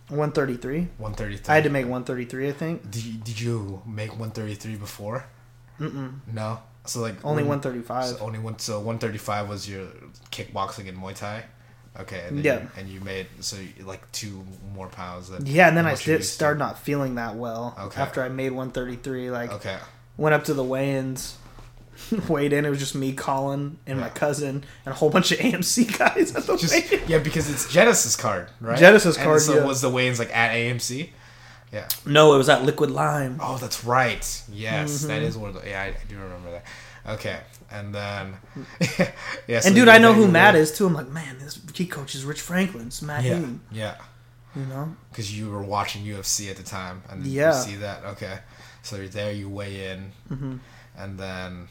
133. 0.10 0.88
One 0.98 1.14
thirty 1.14 1.38
three. 1.38 1.52
I 1.52 1.56
had 1.56 1.64
to 1.64 1.70
make 1.70 1.86
133, 1.86 2.50
I 2.50 2.52
think. 2.52 2.92
Did 2.92 3.04
you, 3.06 3.14
did 3.20 3.40
you 3.40 3.82
make 3.86 4.18
one 4.20 4.32
thirty 4.32 4.56
three 4.56 4.76
before? 4.76 5.26
Mm-mm. 5.80 6.20
No. 6.32 6.60
So 6.86 7.00
like 7.02 7.24
Only 7.24 7.44
135. 7.44 8.06
So 8.06 8.18
only 8.20 8.40
one. 8.40 8.58
So 8.60 8.80
one 8.80 8.98
thirty 8.98 9.18
five 9.20 9.48
was 9.48 9.70
your 9.70 9.88
kickboxing 10.32 10.90
and 10.90 10.98
Muay 10.98 11.16
Thai. 11.16 11.44
Okay. 12.00 12.24
And 12.28 12.44
Yeah. 12.44 12.62
You, 12.62 12.70
and 12.78 12.90
you 12.90 13.02
made 13.02 13.28
so 13.42 13.58
you, 13.58 13.86
like 13.86 14.10
two 14.12 14.44
more 14.74 14.88
pounds 14.88 15.30
than. 15.30 15.46
yeah, 15.46 15.68
and 15.68 15.78
then 15.78 15.86
I 15.86 15.92
did 15.96 16.08
used 16.08 16.30
to. 16.30 16.36
started 16.36 16.58
not 16.60 16.80
feeling 16.80 17.16
that 17.16 17.36
well 17.36 17.76
Okay. 17.80 18.02
after 18.02 18.24
I 18.24 18.30
made 18.30 18.52
133. 18.52 19.30
Like 19.30 19.52
Okay. 19.52 19.78
went 20.18 20.34
up 20.34 20.44
to 20.46 20.54
the 20.54 20.64
weigh-ins, 20.64 21.38
weighed 22.28 22.54
in. 22.54 22.66
It 22.66 22.70
was 22.70 22.80
just 22.80 22.96
me, 22.96 23.14
Colin, 23.14 23.78
and 23.86 24.00
my 24.00 24.10
cousin, 24.10 24.64
and 24.86 24.94
a 24.94 24.96
whole 24.96 25.10
bunch 25.10 25.32
of 25.32 25.38
AMC 25.40 25.98
guys 26.00 26.36
at 26.36 26.44
the 26.48 26.58
Just 26.58 26.74
weigh-in. 26.92 27.08
yeah, 27.08 27.18
because 27.20 27.50
it's 27.50 27.72
Genesis 27.72 28.16
card, 28.16 28.48
right? 28.60 28.80
Genesis 28.80 29.18
And 29.18 29.26
card, 29.26 29.42
So 29.42 29.58
yeah. 29.58 29.66
was 29.66 29.82
the 29.82 29.90
weigh-ins 29.90 30.18
like 30.18 30.36
at 30.36 30.52
AMC? 30.56 31.10
Yeah. 31.72 31.88
No, 32.06 32.34
it 32.34 32.38
was 32.38 32.50
at 32.50 32.64
Liquid 32.64 32.92
Lime. 32.92 33.38
Oh, 33.42 33.58
that's 33.58 33.84
right. 33.86 34.44
Yes, 34.52 35.04
that 35.04 35.14
Mm-hmm. 35.20 35.26
is 35.26 35.38
one 35.38 35.50
of 35.56 35.62
the. 35.62 35.70
Yeah, 35.70 35.82
I, 35.82 35.86
I 35.88 35.96
do 36.10 36.18
remember 36.18 36.52
that. 36.52 36.66
Okay, 37.14 37.40
and 37.72 37.96
then 37.96 38.34
yeah. 39.48 39.60
so 39.62 39.68
and 39.68 39.76
dude, 39.76 39.88
I 39.88 39.98
know 39.98 40.14
who 40.14 40.28
Matt 40.28 40.56
is 40.56 40.72
too. 40.72 40.86
I'm 40.86 40.94
like, 40.94 41.10
man, 41.10 41.38
this 41.40 41.58
key 41.74 41.86
coach 41.88 42.14
is 42.14 42.24
Rich 42.26 42.42
Franklin. 42.42 42.88
It's 42.88 43.02
Matt 43.02 43.24
Yeah, 43.24 43.38
Hume. 43.38 43.62
yeah, 43.72 43.96
You 44.56 44.66
know? 44.66 44.96
because 45.10 45.36
you 45.36 45.50
were 45.50 45.64
watching 45.64 46.04
UFC 46.06 46.52
at 46.52 46.58
the 46.58 46.64
time, 46.64 47.02
and 47.10 47.26
Yeah. 47.26 47.56
you 47.58 47.64
see 47.72 47.76
that. 47.78 48.04
Okay, 48.06 48.38
so 48.84 48.98
there, 49.08 49.32
you 49.32 49.50
weigh 49.50 49.92
in, 49.92 50.12
Mm-hmm. 50.30 50.56
and 50.98 51.18
then. 51.20 51.68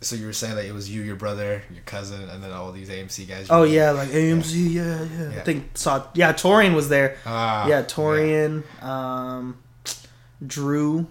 So 0.00 0.16
you 0.16 0.26
were 0.26 0.32
saying 0.32 0.56
that 0.56 0.64
it 0.64 0.72
was 0.72 0.90
you, 0.90 1.02
your 1.02 1.14
brother, 1.16 1.62
your 1.72 1.82
cousin, 1.84 2.28
and 2.28 2.42
then 2.42 2.50
all 2.50 2.72
these 2.72 2.88
AMC 2.88 3.28
guys. 3.28 3.46
Oh 3.50 3.62
yeah, 3.62 3.92
like 3.92 4.08
AMC. 4.08 4.72
Yeah, 4.72 5.04
yeah. 5.04 5.30
Yeah. 5.30 5.40
I 5.40 5.42
think 5.44 5.70
saw. 5.74 6.04
Yeah, 6.14 6.32
Torian 6.32 6.74
was 6.74 6.88
there. 6.88 7.16
Ah, 7.24 7.66
yeah, 7.68 7.82
Torian. 7.82 8.64
Um, 8.82 9.58
Drew. 10.44 11.06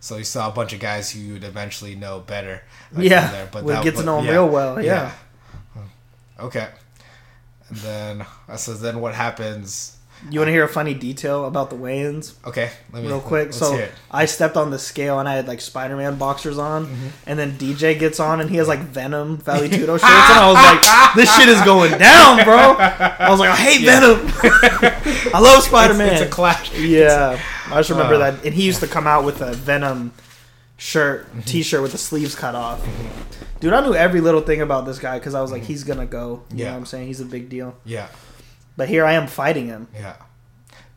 So 0.00 0.16
you 0.16 0.24
saw 0.24 0.48
a 0.48 0.52
bunch 0.52 0.72
of 0.72 0.80
guys 0.80 1.12
who 1.12 1.20
you 1.20 1.34
would 1.34 1.44
eventually 1.44 1.94
know 1.94 2.20
better. 2.20 2.62
like, 2.92 3.08
yeah, 3.08 3.30
there, 3.30 3.48
but 3.50 3.66
that- 3.66 3.84
get 3.84 3.96
to 3.96 4.02
know 4.02 4.20
yeah, 4.20 4.30
real 4.32 4.48
well. 4.48 4.82
Yeah. 4.82 5.12
Okay. 6.40 6.68
And 7.68 7.76
then 7.78 8.26
uh, 8.48 8.56
so 8.56 8.74
then 8.74 9.00
what 9.00 9.14
happens? 9.14 9.96
You 10.30 10.38
want 10.40 10.48
to 10.48 10.52
hear 10.52 10.64
a 10.64 10.68
funny 10.68 10.94
detail 10.94 11.46
about 11.46 11.68
the 11.70 11.76
weigh-ins? 11.76 12.38
Okay, 12.46 12.70
let 12.92 13.02
me 13.02 13.08
real 13.08 13.20
quick. 13.20 13.52
So. 13.52 13.86
I 14.10 14.26
stepped 14.26 14.56
on 14.56 14.70
the 14.70 14.78
scale 14.78 15.18
and 15.18 15.28
I 15.28 15.34
had 15.34 15.48
like 15.48 15.60
Spider-Man 15.60 16.16
boxers 16.16 16.58
on, 16.58 16.86
Mm-hmm. 16.86 17.06
and 17.26 17.38
then 17.38 17.52
DJ 17.58 17.98
gets 17.98 18.20
on 18.20 18.40
and 18.40 18.48
he 18.48 18.56
has 18.56 18.68
like 18.68 18.80
Venom 18.80 19.38
Valley 19.38 19.68
Tudo 19.70 19.98
shirts, 19.98 20.04
and 20.04 20.38
I 20.38 20.46
was 20.46 20.54
like, 20.54 21.16
"This 21.16 21.34
shit 21.36 21.48
is 21.48 21.60
going 21.62 21.98
down, 21.98 22.44
bro." 22.44 22.76
I 22.78 23.28
was 23.30 23.40
like, 23.40 23.50
"I 23.50 23.56
hate 23.56 23.84
Venom. 23.84 24.20
I 25.34 25.40
love 25.40 25.62
Spider-Man." 25.64 26.12
It's, 26.12 26.20
it's 26.22 26.30
a 26.30 26.32
clash. 26.32 26.72
yeah, 26.78 27.40
I 27.66 27.76
just 27.78 27.90
remember 27.90 28.14
Uh, 28.14 28.30
that, 28.30 28.44
and 28.44 28.54
he 28.54 28.64
used 28.64 28.80
to 28.80 28.86
come 28.86 29.06
out 29.06 29.24
with 29.24 29.40
a 29.40 29.52
Venom 29.54 30.12
shirt, 30.76 31.26
Mm-hmm. 31.30 31.40
T-shirt 31.40 31.82
with 31.82 31.92
the 31.92 31.98
sleeves 31.98 32.34
cut 32.34 32.54
off. 32.54 32.84
Dude, 33.60 33.72
I 33.72 33.80
knew 33.80 33.94
every 33.94 34.20
little 34.20 34.40
thing 34.40 34.60
about 34.60 34.86
this 34.86 34.98
guy 34.98 35.18
because 35.18 35.34
I 35.34 35.40
was 35.42 35.52
like, 35.52 35.62
he's 35.62 35.84
gonna 35.84 36.06
go. 36.06 36.20
You 36.20 36.28
know 36.28 36.38
Mm-hmm. 36.48 36.58
Yeah. 36.58 36.70
what 36.72 36.76
I'm 36.78 36.86
saying? 36.86 37.06
He's 37.08 37.20
a 37.20 37.24
big 37.24 37.48
deal. 37.48 37.74
Yeah, 37.84 38.08
But 38.76 38.88
here 38.88 39.04
I 39.04 39.12
am 39.12 39.26
fighting 39.26 39.66
him. 39.66 39.88
yeah. 39.94 40.16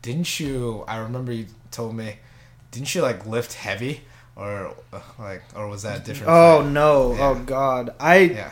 Didn't 0.02 0.40
you? 0.40 0.84
I 0.88 0.98
remember 0.98 1.32
you 1.32 1.48
told 1.72 1.96
me. 1.96 2.18
Didn't 2.72 2.94
you 2.94 3.02
like 3.02 3.26
lift 3.26 3.54
heavy 3.54 4.02
or 4.36 4.76
uh, 4.94 5.00
like, 5.18 5.44
or 5.56 5.68
was 5.68 5.82
that 5.84 6.02
a 6.02 6.04
different? 6.04 6.30
Oh 6.32 6.62
fight? 6.62 6.72
no! 6.72 7.14
Yeah. 7.16 7.28
Oh 7.30 7.36
god! 7.46 7.94
I 8.00 8.18
yeah, 8.18 8.52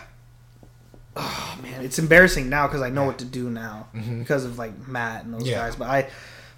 oh 1.15 1.59
man, 1.61 1.83
it's 1.83 1.99
embarrassing 1.99 2.49
now 2.49 2.67
because 2.67 2.81
I 2.81 2.89
know 2.89 3.01
Yeah. 3.01 3.07
what 3.07 3.17
to 3.19 3.25
do 3.25 3.49
now 3.49 3.87
Mhm. 3.93 4.19
because 4.19 4.45
of 4.45 4.57
like 4.57 4.87
Matt 4.87 5.25
and 5.25 5.33
those 5.33 5.43
Yeah. 5.47 5.57
guys. 5.59 5.75
But 5.75 5.89
I 5.89 6.09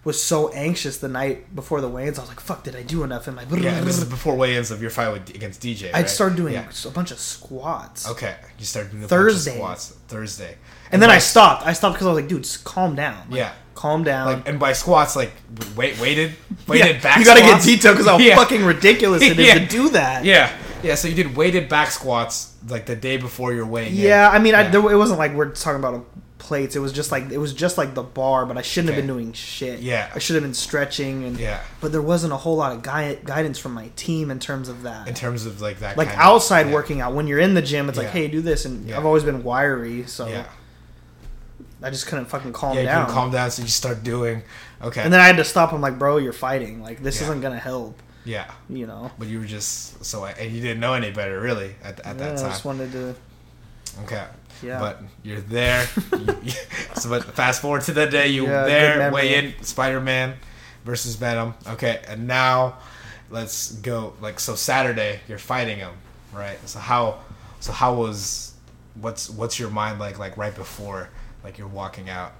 was 0.03 0.21
so 0.21 0.49
anxious 0.49 0.97
the 0.99 1.07
night 1.07 1.55
before 1.55 1.81
the 1.81 1.89
weigh-ins. 1.89 2.17
I 2.19 2.21
was 2.21 2.29
like, 2.29 2.39
"Fuck, 2.39 2.63
did 2.63 2.75
I 2.75 2.83
do 2.83 3.03
enough?" 3.03 3.27
And 3.27 3.35
my 3.35 3.43
yeah. 3.57 3.81
This 3.81 3.97
is 3.97 4.03
before 4.17 4.35
weigh-ins 4.35 4.69
of 4.71 4.79
your 4.81 4.91
fight 4.91 5.11
with, 5.11 5.29
against 5.35 5.59
DJ. 5.61 5.91
Right? 5.91 6.09
start 6.09 6.35
doing 6.35 6.53
Yeah. 6.53 6.69
a 6.85 6.89
bunch 6.91 7.11
of 7.11 7.19
squats, 7.19 8.07
Okay, 8.07 8.35
you 8.59 8.65
started 8.65 8.91
doing 8.91 9.03
a 9.03 9.07
Thursday. 9.07 9.59
bunch 9.59 9.73
of 9.73 9.79
squats 9.81 9.99
Thursday, 10.07 10.57
and 10.91 11.01
then 11.01 11.09
by 11.09 11.15
I 11.15 11.19
stopped. 11.19 11.65
I 11.65 11.73
stopped 11.73 11.95
because 11.95 12.07
I 12.07 12.11
was 12.11 12.19
like, 12.21 12.29
"Dude, 12.29 12.43
just 12.43 12.63
calm 12.63 12.95
down." 12.95 13.17
Like, 13.29 13.37
Yeah. 13.39 13.51
calm 13.75 14.03
down. 14.03 14.27
Like, 14.27 14.47
and 14.49 14.59
by 14.59 14.73
squats, 14.73 15.15
like 15.15 15.31
wait, 15.75 15.99
weighted, 15.99 16.33
weighted 16.67 16.87
Yeah, 16.95 17.01
back. 17.01 17.19
you 17.19 17.25
gotta 17.25 17.41
get 17.41 17.61
squats. 17.61 17.65
detailed 17.65 17.97
because 17.97 18.09
how 18.11 18.17
Yeah. 18.19 18.35
fucking 18.35 18.63
ridiculous 18.63 19.21
it 19.21 19.39
is 19.39 19.47
Yeah. 19.47 19.59
to 19.59 19.65
do 19.65 19.89
that. 19.89 20.23
Yeah, 20.25 20.49
yeah. 20.83 20.95
So 20.95 21.07
you 21.07 21.15
did 21.15 21.35
weighted 21.35 21.67
back 21.69 21.91
squats 21.91 22.53
like 22.69 22.85
the 22.85 22.95
day 22.95 23.17
before 23.17 23.53
you're 23.53 23.65
weighing. 23.65 23.91
in. 23.95 24.01
Yeah, 24.01 24.29
I 24.29 24.39
mean, 24.39 24.55
I, 24.55 24.63
there, 24.69 24.79
it 24.91 24.95
wasn't 24.97 25.19
like 25.19 25.33
we're 25.33 25.49
talking 25.51 25.79
about 25.79 25.93
uh, 25.95 25.99
plates. 26.39 26.75
It 26.75 26.79
was 26.79 26.91
just 26.93 27.11
like 27.11 27.31
it 27.31 27.37
was 27.37 27.53
just 27.53 27.77
like 27.77 27.93
the 27.95 28.03
bar, 28.03 28.45
but 28.45 28.55
I 28.57 28.61
shouldn't 28.61 28.93
have 28.93 28.97
been 29.03 29.07
doing 29.07 29.33
shit. 29.33 29.79
Yeah. 29.81 30.09
I 30.15 30.19
should 30.19 30.35
have 30.35 30.43
been 30.43 30.53
stretching 30.53 31.23
and 31.25 31.39
Yeah. 31.39 31.59
But 31.81 31.91
there 31.91 32.01
wasn't 32.03 32.33
a 32.33 32.37
whole 32.37 32.55
lot 32.55 32.71
of 32.71 32.81
gui- 32.83 33.19
guidance 33.25 33.57
from 33.59 33.73
my 33.73 33.89
team 33.95 34.29
in 34.31 34.39
terms 34.39 34.69
of 34.69 34.83
that. 34.83 35.07
In 35.07 35.13
terms 35.15 35.45
of 35.47 35.59
like 35.61 35.79
that, 35.79 35.97
like 35.97 36.09
kind 36.09 36.19
of- 36.21 36.25
outside 36.27 36.67
yeah. 36.67 36.73
working 36.73 37.01
out, 37.01 37.13
when 37.13 37.25
you're 37.27 37.39
in 37.39 37.55
the 37.55 37.61
gym, 37.63 37.89
it's 37.89 37.97
like, 37.97 38.09
hey, 38.09 38.27
do 38.27 38.41
this, 38.41 38.63
and. 38.65 38.91
I've 38.93 39.05
always 39.05 39.23
been 39.23 39.43
wiry, 39.43 40.05
so 40.07 40.27
Yeah, 40.27 40.45
I 41.85 41.89
just 41.91 42.07
couldn't 42.07 42.25
fucking 42.25 42.51
calm 42.53 42.75
down. 42.75 42.83
yeah. 42.85 42.91
You 42.91 42.95
down. 42.97 43.05
can 43.05 43.13
calm 43.15 43.31
down, 43.31 43.51
so 43.51 43.61
you 43.61 43.67
start 43.67 44.03
doing. 44.03 44.41
Okay. 44.81 45.01
And 45.01 45.13
then 45.13 45.19
I 45.21 45.27
had 45.27 45.37
to 45.37 45.43
stop. 45.43 45.71
I'm 45.71 45.81
like, 45.81 45.97
bro, 45.99 46.17
you're 46.17 46.33
fighting. 46.33 46.81
Like 46.81 47.01
this 47.03 47.17
Yeah. 47.21 47.27
isn't 47.27 47.41
gonna 47.41 47.59
help. 47.59 48.01
yeah, 48.25 48.49
You 48.69 48.87
know. 48.87 49.11
but 49.19 49.27
you 49.27 49.39
were 49.39 49.45
just 49.45 50.03
so, 50.03 50.25
and 50.25 50.51
you 50.51 50.61
didn't 50.61 50.79
know 50.79 50.93
any 50.95 51.11
better 51.11 51.39
really 51.39 51.75
at, 51.83 51.99
at 51.99 52.05
Yeah, 52.05 52.13
that 52.13 52.37
time. 52.37 52.45
I 52.47 52.49
just 52.49 52.65
wanted 52.65 52.91
to. 52.93 53.15
Okay. 54.03 54.23
Yeah. 54.63 54.79
But 54.79 55.01
you're 55.23 55.41
there. 55.41 55.87
You- 56.11 56.37
you- 56.43 56.51
so, 56.95 57.09
but 57.09 57.23
fast 57.35 57.61
forward 57.61 57.83
to 57.83 57.91
the 57.93 58.07
day 58.07 58.29
you 58.29 58.45
Yeah, 58.47 58.65
there, 58.65 59.11
weigh 59.11 59.35
in 59.35 59.53
Spider 59.63 60.01
Man 60.01 60.35
versus 60.85 61.15
Venom. 61.15 61.53
Okay, 61.67 62.01
and 62.07 62.25
now 62.27 62.77
let's 63.29 63.73
go. 63.73 64.13
Like, 64.21 64.39
so 64.39 64.55
Saturday 64.55 65.19
you're 65.27 65.37
fighting 65.37 65.77
him, 65.77 65.93
right? 66.33 66.57
So 66.67 66.79
how, 66.79 67.19
so 67.59 67.71
how 67.71 67.93
was, 67.95 68.53
what's 68.99 69.29
what's 69.29 69.59
your 69.59 69.69
mind 69.69 69.99
like? 69.99 70.17
Like 70.19 70.35
right 70.37 70.55
before, 70.55 71.09
like 71.45 71.57
you're 71.59 71.67
walking 71.67 72.09
out. 72.09 72.33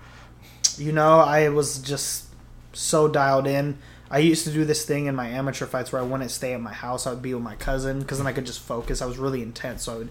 You 0.77 0.91
know, 0.91 1.19
I 1.19 1.49
was 1.49 1.77
just 1.77 2.25
so 2.73 3.07
dialed 3.07 3.45
in. 3.47 3.77
I 4.09 4.17
used 4.17 4.45
to 4.45 4.51
do 4.51 4.65
this 4.65 4.83
thing 4.85 5.05
in 5.05 5.15
my 5.15 5.27
amateur 5.29 5.65
fights 5.65 5.91
where 5.91 6.01
I 6.01 6.05
wouldn't 6.05 6.31
stay 6.31 6.53
at 6.53 6.61
my 6.61 6.73
house. 6.73 7.05
I 7.05 7.11
would 7.11 7.21
be 7.21 7.33
with 7.33 7.43
my 7.43 7.55
cousin 7.55 7.99
because 7.99 8.17
then 8.17 8.27
I 8.27 8.33
could 8.33 8.45
just 8.45 8.59
focus. 8.59 9.01
I 9.01 9.05
was 9.05 9.17
really 9.17 9.41
intense, 9.41 9.83
so 9.83 9.93
I 9.93 9.97
would. 9.97 10.09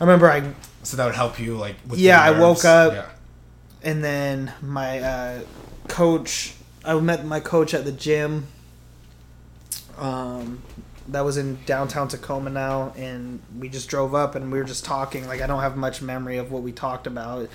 I 0.00 0.04
remember 0.04 0.30
I 0.30 0.52
So 0.82 0.96
that 0.96 1.04
would 1.06 1.14
help 1.14 1.38
you, 1.38 1.56
like. 1.56 1.76
With 1.86 1.98
Yeah, 1.98 2.20
I 2.20 2.38
woke 2.38 2.64
up. 2.64 2.92
Yeah. 2.92 3.06
and 3.82 4.02
then 4.02 4.52
my 4.62 5.00
uh, 5.00 5.40
coach 5.88 6.54
i 6.84 6.94
met 6.98 7.24
my 7.24 7.40
coach 7.40 7.74
at 7.74 7.84
the 7.84 7.92
gym 7.92 8.46
um, 9.98 10.62
that 11.08 11.24
was 11.24 11.36
in 11.38 11.58
downtown 11.64 12.06
tacoma 12.08 12.50
now 12.50 12.92
and 12.96 13.40
we 13.58 13.68
just 13.68 13.88
drove 13.88 14.14
up 14.14 14.34
and 14.34 14.52
we 14.52 14.58
were 14.58 14.64
just 14.64 14.84
talking 14.84 15.26
like 15.26 15.40
i 15.40 15.46
don't 15.46 15.60
have 15.62 15.76
much 15.76 16.02
memory 16.02 16.36
of 16.36 16.52
what 16.52 16.62
we 16.62 16.70
talked 16.72 17.06
about 17.06 17.48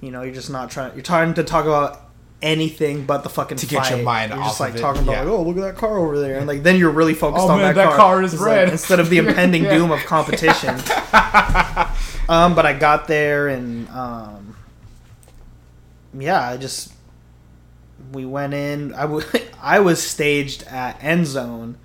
you 0.00 0.10
know 0.10 0.22
you're 0.22 0.34
just 0.34 0.50
not 0.50 0.70
trying 0.70 0.92
you're 0.94 1.02
trying 1.02 1.34
to 1.34 1.44
talk 1.44 1.64
about 1.66 2.02
anything 2.40 3.04
but 3.04 3.22
the 3.24 3.28
fucking 3.28 3.56
To 3.58 3.66
get 3.66 3.88
your 3.90 3.98
fight. 3.98 4.04
mind 4.04 4.30
you're 4.32 4.40
off 4.40 4.48
just 4.50 4.60
like 4.60 4.70
of 4.70 4.76
it, 4.76 4.80
talking 4.80 5.02
about 5.02 5.12
yeah. 5.12 5.20
like 5.22 5.28
oh 5.30 5.42
look 5.42 5.56
at 5.56 5.62
that 5.62 5.76
car 5.76 5.98
over 5.98 6.18
there 6.20 6.38
and 6.38 6.46
like 6.46 6.62
then 6.62 6.76
you're 6.76 6.90
really 6.92 7.14
focused 7.14 7.44
Oh, 7.46 7.50
on 7.50 7.58
man, 7.58 7.74
that, 7.74 7.90
that 7.90 7.96
car 7.96 8.22
is 8.22 8.32
It's 8.32 8.40
like, 8.40 8.50
red. 8.52 8.68
instead 8.70 9.00
of 9.00 9.10
the 9.10 9.18
impending 9.24 9.64
Yeah. 9.64 9.76
doom 9.76 9.90
of 9.90 10.00
competition 10.04 10.70
um, 12.28 12.54
but 12.54 12.64
I 12.64 12.76
got 12.78 13.08
there 13.08 13.48
and 13.48 13.88
um, 13.90 14.56
yeah, 16.18 16.48
I 16.48 16.56
just 16.56 16.92
we 18.12 18.24
went 18.24 18.54
in. 18.54 18.94
I 18.94 19.02
w- 19.02 19.26
I 19.62 19.80
was 19.80 20.02
staged 20.02 20.62
at 20.64 21.02
end 21.02 21.26
zone. 21.26 21.76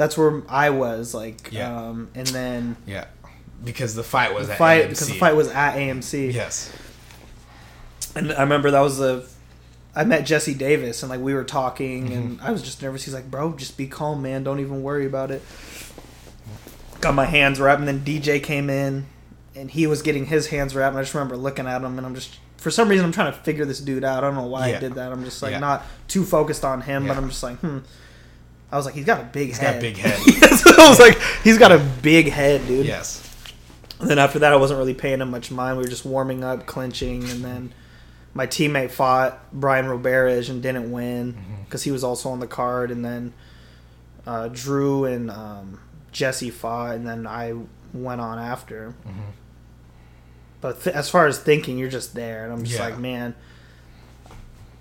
That's 0.00 0.16
where 0.16 0.40
I 0.48 0.70
was 0.70 1.12
like. 1.12 1.50
Yeah. 1.52 1.76
um, 1.76 2.08
and 2.14 2.26
then 2.28 2.76
Yeah. 2.86 3.04
Because 3.62 3.94
the 3.94 4.02
fight 4.02 4.32
was 4.32 4.46
the 4.46 4.54
at 4.54 4.58
fight 4.58 4.84
AMC. 4.84 4.88
because 4.88 5.08
the 5.08 5.14
fight 5.18 5.36
was 5.36 5.48
at 5.48 5.74
AMC. 5.76 6.32
Yes. 6.32 6.72
And 8.16 8.32
I 8.32 8.40
remember 8.40 8.70
that 8.70 8.80
was 8.80 8.96
the 8.96 9.28
I 9.94 10.04
met 10.04 10.24
Jesse 10.24 10.54
Davis 10.54 11.02
and 11.02 11.10
like 11.10 11.20
we 11.20 11.34
were 11.34 11.44
talking 11.44 12.04
Mm-hmm. 12.06 12.12
and 12.14 12.40
I 12.40 12.50
was 12.50 12.62
just 12.62 12.80
nervous. 12.80 13.04
He's 13.04 13.12
like, 13.12 13.30
"Bro, 13.30 13.56
just 13.58 13.76
be 13.76 13.86
calm, 13.86 14.22
man. 14.22 14.42
Don't 14.42 14.60
even 14.60 14.82
worry 14.82 15.04
about 15.04 15.30
it." 15.30 15.42
Got 17.02 17.14
my 17.14 17.26
hands 17.26 17.60
wrapped 17.60 17.80
and 17.80 17.86
then 17.88 18.00
DJ 18.00 18.42
came 18.42 18.70
in 18.70 19.04
and 19.54 19.70
he 19.70 19.86
was 19.86 20.00
getting 20.00 20.24
his 20.26 20.46
hands 20.46 20.74
wrapped 20.74 20.92
and 20.92 20.98
I 20.98 21.02
just 21.02 21.12
remember 21.14 21.36
looking 21.36 21.66
at 21.66 21.82
him 21.82 21.98
and 21.98 22.06
I'm 22.06 22.14
just 22.14 22.38
for 22.56 22.70
some 22.70 22.88
reason 22.88 23.04
I'm 23.04 23.12
trying 23.12 23.32
to 23.32 23.38
figure 23.38 23.66
this 23.66 23.80
dude 23.80 24.02
out. 24.04 24.24
I 24.24 24.26
don't 24.28 24.34
know 24.36 24.46
why 24.46 24.70
Yeah. 24.70 24.76
I 24.78 24.80
did 24.80 24.94
that. 24.94 25.12
I'm 25.12 25.24
just 25.24 25.42
like 25.42 25.52
Yeah. 25.52 25.58
not 25.58 25.84
too 26.08 26.24
focused 26.24 26.64
on 26.64 26.80
him, 26.80 27.06
but 27.06 27.18
I'm 27.18 27.28
just 27.28 27.42
like, 27.42 27.58
"Hmm." 27.58 27.78
I 28.72 28.76
was 28.76 28.86
like, 28.86 28.94
"He's 28.94 29.04
got 29.04 29.20
a 29.20 29.24
big 29.24 29.48
He's 29.48 29.58
head." 29.58 29.74
got 29.74 29.78
a 29.78 29.80
big 29.80 29.96
head. 29.96 30.18
I 30.78 30.88
was 30.88 30.98
like, 31.00 31.18
"He's 31.42 31.58
got 31.58 31.72
a 31.72 31.78
big 32.02 32.28
head, 32.30 32.66
dude." 32.66 32.86
yes. 32.86 33.26
And 33.98 34.08
then 34.08 34.18
after 34.18 34.38
that, 34.38 34.52
I 34.52 34.56
wasn't 34.56 34.78
really 34.78 34.94
paying 34.94 35.20
him 35.20 35.30
much 35.30 35.50
mind. 35.50 35.76
We 35.76 35.82
were 35.84 35.88
just 35.90 36.04
warming 36.06 36.42
up, 36.44 36.66
clinching, 36.66 37.28
and 37.28 37.44
then 37.44 37.74
my 38.32 38.46
teammate 38.46 38.90
fought 38.92 39.38
Brian 39.52 39.86
Roberge 39.86 40.48
and 40.48 40.62
didn't 40.62 40.90
win 40.90 41.34
Mm-hmm. 41.34 41.62
because 41.64 41.82
he 41.82 41.90
was 41.90 42.02
also 42.04 42.30
on 42.30 42.40
the 42.40 42.46
card. 42.46 42.90
And 42.90 43.04
then 43.04 43.34
uh, 44.26 44.48
Drew 44.48 45.04
and 45.04 45.30
um, 45.30 45.80
Jesse 46.12 46.48
fought, 46.50 46.94
and 46.94 47.06
then 47.06 47.26
I 47.26 47.54
went 47.92 48.20
on 48.22 48.38
after. 48.38 48.94
Mm-hmm. 49.06 49.20
But 50.60 50.82
th- 50.82 50.94
as 50.94 51.08
far 51.10 51.26
as 51.26 51.38
thinking, 51.38 51.76
you're 51.78 51.90
just 51.90 52.14
there, 52.14 52.44
and 52.44 52.52
I'm 52.52 52.64
just 52.64 52.78
Yeah. 52.78 52.86
like, 52.86 52.98
man. 52.98 53.34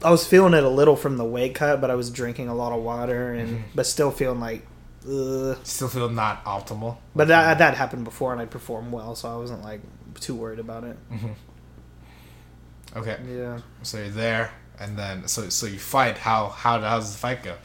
I 0.03 0.11
was 0.11 0.25
feeling 0.25 0.53
it 0.53 0.63
a 0.63 0.69
little 0.69 0.95
from 0.95 1.17
the 1.17 1.25
weight 1.25 1.55
cut, 1.55 1.81
but 1.81 1.91
I 1.91 1.95
was 1.95 2.09
drinking 2.09 2.47
a 2.47 2.55
lot 2.55 2.71
of 2.71 2.81
water, 2.83 3.33
and 3.33 3.49
Mhm. 3.59 3.63
but 3.75 3.85
still 3.85 4.11
feeling 4.11 4.39
like, 4.39 4.65
ugh. 5.05 5.57
Still 5.63 5.89
feel 5.89 6.07
not 6.09 6.43
optimal. 6.45 6.97
But 7.15 7.27
that 7.27 7.57
that 7.57 7.75
happened 7.75 8.05
before, 8.05 8.31
and 8.31 8.41
I 8.41 8.45
performed 8.45 8.91
well, 8.93 9.15
so 9.15 9.29
I 9.31 9.35
wasn't 9.35 9.63
like 9.63 9.81
too 10.19 10.35
worried 10.35 10.59
about 10.59 10.83
it. 10.85 10.97
Okay. 12.95 13.17
Yeah. 13.27 13.59
So 13.83 13.97
you're 13.99 14.09
there, 14.09 14.51
and 14.79 14.97
then 14.97 15.27
so 15.27 15.49
so 15.49 15.65
you 15.67 15.79
fight. 15.79 16.17
How 16.17 16.47
how 16.49 16.79
how 16.79 16.97
does 16.97 17.11
the 17.11 17.17
fight 17.17 17.43
go? 17.43 17.55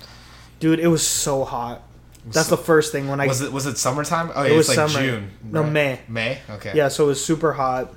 Dude, 0.61 0.79
it 0.81 0.89
was 0.89 1.07
so 1.07 1.45
hot. 1.45 1.83
That's 2.27 2.49
So- 2.49 2.57
the 2.57 2.63
first 2.63 2.93
thing 2.93 3.09
when 3.09 3.21
I 3.21 3.27
was 3.27 3.41
it 3.41 3.53
was 3.53 3.67
it 3.67 3.79
summertime? 3.79 4.31
Oh, 4.35 4.43
It 4.43 4.51
yeah, 4.51 4.57
was 4.57 4.69
it's 4.69 4.77
like 4.79 4.89
summer. 4.91 5.05
June. 5.07 5.31
No, 5.43 5.63
right? 5.63 5.73
May. 5.73 6.01
May. 6.09 6.39
Okay. 6.51 6.73
yeah, 6.75 6.89
so 6.89 7.05
it 7.05 7.09
was 7.09 7.25
super 7.25 7.53
hot. 7.55 7.93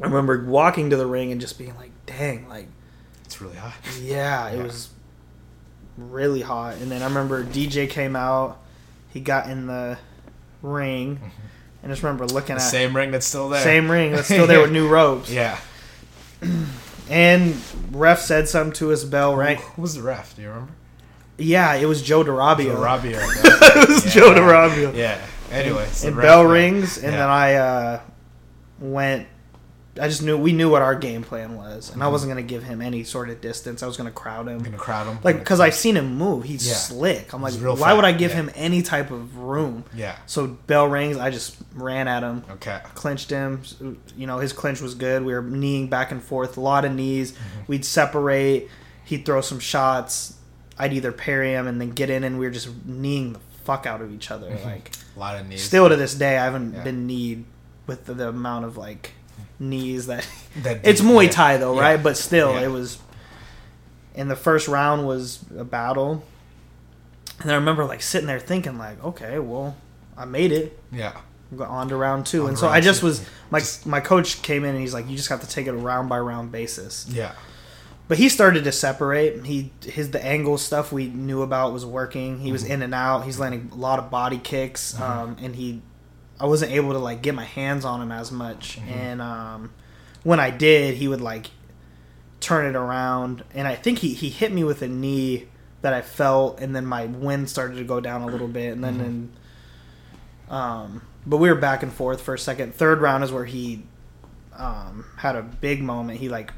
I 0.00 0.04
remember 0.06 0.44
walking 0.44 0.90
to 0.90 0.96
the 0.96 1.06
ring 1.06 1.32
and 1.32 1.40
just 1.40 1.58
being 1.58 1.74
like, 1.76 1.90
"Dang, 2.04 2.48
like 2.48 2.68
It's 3.26 3.40
really 3.40 3.56
hot. 3.56 3.74
yeah, 4.00 4.48
it 4.48 4.56
Yeah. 4.56 4.62
was 4.62 4.88
really 5.98 6.40
hot." 6.42 6.76
And 6.76 6.90
then 6.90 7.02
I 7.02 7.06
remember 7.06 7.44
DJ 7.44 7.86
came 7.86 8.16
out. 8.16 8.58
He 9.12 9.20
got 9.20 9.48
in 9.50 9.66
the 9.66 9.98
ring, 10.62 11.20
and 11.82 11.92
I 11.92 11.94
just 11.94 12.02
remember 12.02 12.26
looking 12.26 12.56
The 12.56 12.62
at 12.62 12.70
same 12.70 12.96
ring 12.96 13.10
that's 13.10 13.26
still 13.26 13.48
there. 13.48 13.62
same 13.62 13.90
ring 13.90 14.12
that's 14.12 14.26
still 14.26 14.46
there 14.46 14.60
with 14.62 14.72
new 14.72 14.88
ropes. 14.98 15.30
Yeah. 15.30 15.58
And 17.08 17.54
ref 17.92 18.20
said 18.20 18.48
something 18.48 18.72
to 18.74 18.90
us, 18.92 19.04
bell 19.04 19.36
right? 19.36 19.60
Who 19.60 19.82
was 19.82 19.94
the 19.94 20.02
ref? 20.02 20.34
Do 20.34 20.42
you 20.42 20.48
remember? 20.48 20.72
Yeah, 21.38 21.74
it 21.74 21.86
was 21.86 22.02
Joe 22.02 22.24
DeRabio. 22.24 22.74
Rabio. 22.76 23.20
it 23.84 23.88
was 23.88 24.12
Joe 24.12 24.34
DeRabio. 24.34 24.92
Yeah. 24.92 25.16
Anyway, 25.52 25.86
so 25.92 26.08
and 26.08 26.16
bell 26.16 26.44
rings, 26.44 26.96
and 26.98 27.12
Yeah. 27.12 27.18
then 27.20 27.28
I 27.28 27.54
uh, 27.54 28.00
went. 28.80 29.28
I 30.00 30.08
just 30.08 30.22
knew 30.22 30.36
we 30.36 30.52
knew 30.52 30.70
what 30.70 30.82
our 30.82 30.94
game 30.94 31.22
plan 31.22 31.56
was, 31.56 31.90
and 31.92 32.02
I 32.02 32.06
Mhm. 32.06 32.12
wasn't 32.12 32.30
gonna 32.30 32.42
give 32.42 32.62
him 32.64 32.82
any 32.82 33.02
sort 33.04 33.30
of 33.30 33.40
distance. 33.40 33.82
I 33.82 33.86
was 33.86 33.96
gonna 33.96 34.10
crowd 34.10 34.48
I'm 34.48 34.56
him, 34.56 34.62
gonna 34.62 34.76
crowd 34.76 35.06
him. 35.06 35.18
like 35.24 35.38
because 35.38 35.58
I've 35.60 35.74
seen 35.74 35.96
him 35.96 36.16
move. 36.16 36.44
He's 36.44 36.66
Yeah. 36.66 36.74
slick. 36.74 37.32
I'm 37.32 37.40
like, 37.42 37.52
He's 37.54 37.62
real 37.62 37.76
why 37.76 37.92
would 37.92 38.04
I 38.04 38.12
give 38.12 38.30
yeah. 38.32 38.36
him 38.38 38.50
any 38.54 38.82
type 38.82 39.10
of 39.10 39.36
room? 39.38 39.84
Yeah. 39.94 40.16
So 40.26 40.46
bell 40.66 40.86
rings. 40.88 41.16
I 41.16 41.30
just 41.30 41.56
ran 41.74 42.08
at 42.08 42.22
him, 42.22 42.44
Okay. 42.52 42.78
clinched 42.94 43.30
him. 43.30 43.62
You 44.16 44.26
know, 44.26 44.38
his 44.38 44.52
clinch 44.52 44.80
was 44.80 44.94
good. 44.94 45.24
We 45.24 45.32
were 45.34 45.42
kneeing 45.42 45.88
back 45.88 46.10
and 46.12 46.22
forth, 46.22 46.56
a 46.56 46.60
lot 46.60 46.84
of 46.84 46.92
knees. 46.92 47.32
Mm-hmm. 47.32 47.60
We'd 47.68 47.84
separate. 47.84 48.68
He'd 49.04 49.24
throw 49.24 49.40
some 49.40 49.60
shots. 49.60 50.34
I'd 50.78 50.92
either 50.92 51.12
parry 51.12 51.52
him 51.52 51.66
and 51.66 51.80
then 51.80 51.90
get 51.90 52.10
in, 52.10 52.22
and 52.24 52.38
we 52.38 52.44
were 52.44 52.50
just 52.52 52.68
kneeing 52.84 53.32
the 53.32 53.38
fuck 53.64 53.86
out 53.86 54.00
of 54.02 54.12
each 54.12 54.30
other. 54.30 54.48
Mhm. 54.50 54.64
Like 54.64 54.90
A 55.16 55.18
lot 55.18 55.40
of 55.40 55.48
knees. 55.48 55.62
still 55.62 55.88
to 55.88 55.96
this 55.96 56.14
day, 56.14 56.36
I 56.38 56.44
haven't 56.44 56.74
Yeah. 56.74 56.82
been 56.84 57.06
kneed 57.06 57.44
with 57.86 58.04
the, 58.06 58.14
the 58.14 58.28
amount 58.28 58.64
of 58.64 58.76
like 58.76 59.12
knees 59.58 60.06
that. 60.06 60.26
That 60.62 60.80
it's 60.86 61.02
Muay 61.02 61.24
yeah. 61.24 61.30
Thai 61.30 61.56
though, 61.58 61.74
Yeah. 61.74 61.80
right? 61.82 62.02
But 62.02 62.16
still, 62.16 62.52
Yeah. 62.54 62.62
it 62.66 62.68
was. 62.70 62.98
And 64.14 64.30
the 64.30 64.36
first 64.36 64.68
round 64.68 65.06
was 65.06 65.44
a 65.58 65.64
battle, 65.64 66.24
and 67.40 67.50
I 67.52 67.56
remember 67.56 67.84
like 67.84 68.00
sitting 68.00 68.26
there 68.26 68.40
thinking 68.40 68.78
like, 68.78 69.02
okay, 69.04 69.38
well, 69.38 69.76
I 70.16 70.24
made 70.24 70.52
it. 70.52 70.78
Yeah. 70.90 71.12
On 71.60 71.88
to 71.90 71.96
round 71.96 72.24
two, 72.26 72.44
On 72.44 72.48
and 72.50 72.58
so 72.58 72.68
I 72.68 72.80
just 72.80 73.00
two. 73.00 73.06
was 73.06 73.24
my 73.50 73.58
Just- 73.60 73.86
my 73.86 74.00
coach 74.00 74.40
came 74.42 74.64
in 74.64 74.70
and 74.70 74.80
he's 74.80 74.94
like, 74.94 75.08
you 75.08 75.16
just 75.16 75.28
have 75.28 75.42
to 75.42 75.48
take 75.48 75.66
it 75.66 75.74
a 75.74 75.76
round 75.76 76.08
by 76.08 76.18
round 76.18 76.50
basis. 76.50 77.06
Yeah. 77.08 77.32
but 78.08 78.16
he 78.18 78.28
started 78.28 78.64
to 78.64 78.72
separate. 78.72 79.44
He 79.44 79.72
his 79.84 80.10
the 80.12 80.24
angle 80.24 80.56
stuff 80.58 80.90
we 80.92 81.06
knew 81.08 81.42
about 81.42 81.72
was 81.74 81.84
working. 81.84 82.38
He 82.40 82.50
was 82.52 82.64
in 82.64 82.80
and 82.82 82.94
out. 82.94 83.24
He's 83.24 83.38
landing 83.38 83.68
a 83.72 83.74
lot 83.76 83.98
of 83.98 84.10
body 84.10 84.38
kicks, 84.38 84.98
um, 85.00 85.36
and 85.42 85.54
he 85.54 85.82
I 86.38 86.46
wasn't 86.46 86.72
able 86.72 86.92
to 86.92 86.98
like 86.98 87.22
get 87.22 87.34
my 87.34 87.44
hands 87.44 87.84
on 87.84 88.02
him 88.02 88.12
as 88.12 88.30
much. 88.30 88.78
And 88.88 89.22
um, 89.22 89.72
when 90.22 90.40
I 90.40 90.50
did, 90.50 90.96
he 90.96 91.08
would 91.08 91.20
like 91.20 91.46
turn 92.40 92.66
it 92.66 92.76
around, 92.76 93.44
and 93.54 93.66
I 93.66 93.74
think 93.74 93.98
he 94.00 94.14
he 94.14 94.28
hit 94.28 94.52
me 94.52 94.64
with 94.64 94.82
a 94.82 94.88
knee 94.88 95.48
that 95.82 95.92
I 95.92 96.02
felt, 96.02 96.60
and 96.60 96.74
then 96.74 96.86
my 96.86 97.06
wind 97.06 97.48
started 97.48 97.76
to 97.76 97.84
go 97.84 98.00
down 98.00 98.22
a 98.22 98.26
little 98.26 98.48
bit, 98.48 98.72
and 98.72 98.84
then 98.84 99.00
in, 99.00 99.32
um, 100.54 101.02
but 101.26 101.38
we 101.38 101.48
were 101.48 101.54
back 101.54 101.82
and 101.82 101.92
forth 101.92 102.20
for 102.20 102.34
a 102.34 102.38
second. 102.38 102.74
Third 102.74 103.00
round 103.00 103.24
is 103.24 103.32
where 103.32 103.44
he 103.44 103.84
um, 104.54 105.04
had 105.18 105.36
a 105.36 105.42
big 105.42 105.82
moment. 105.82 106.20
He 106.20 106.28
like 106.28 106.52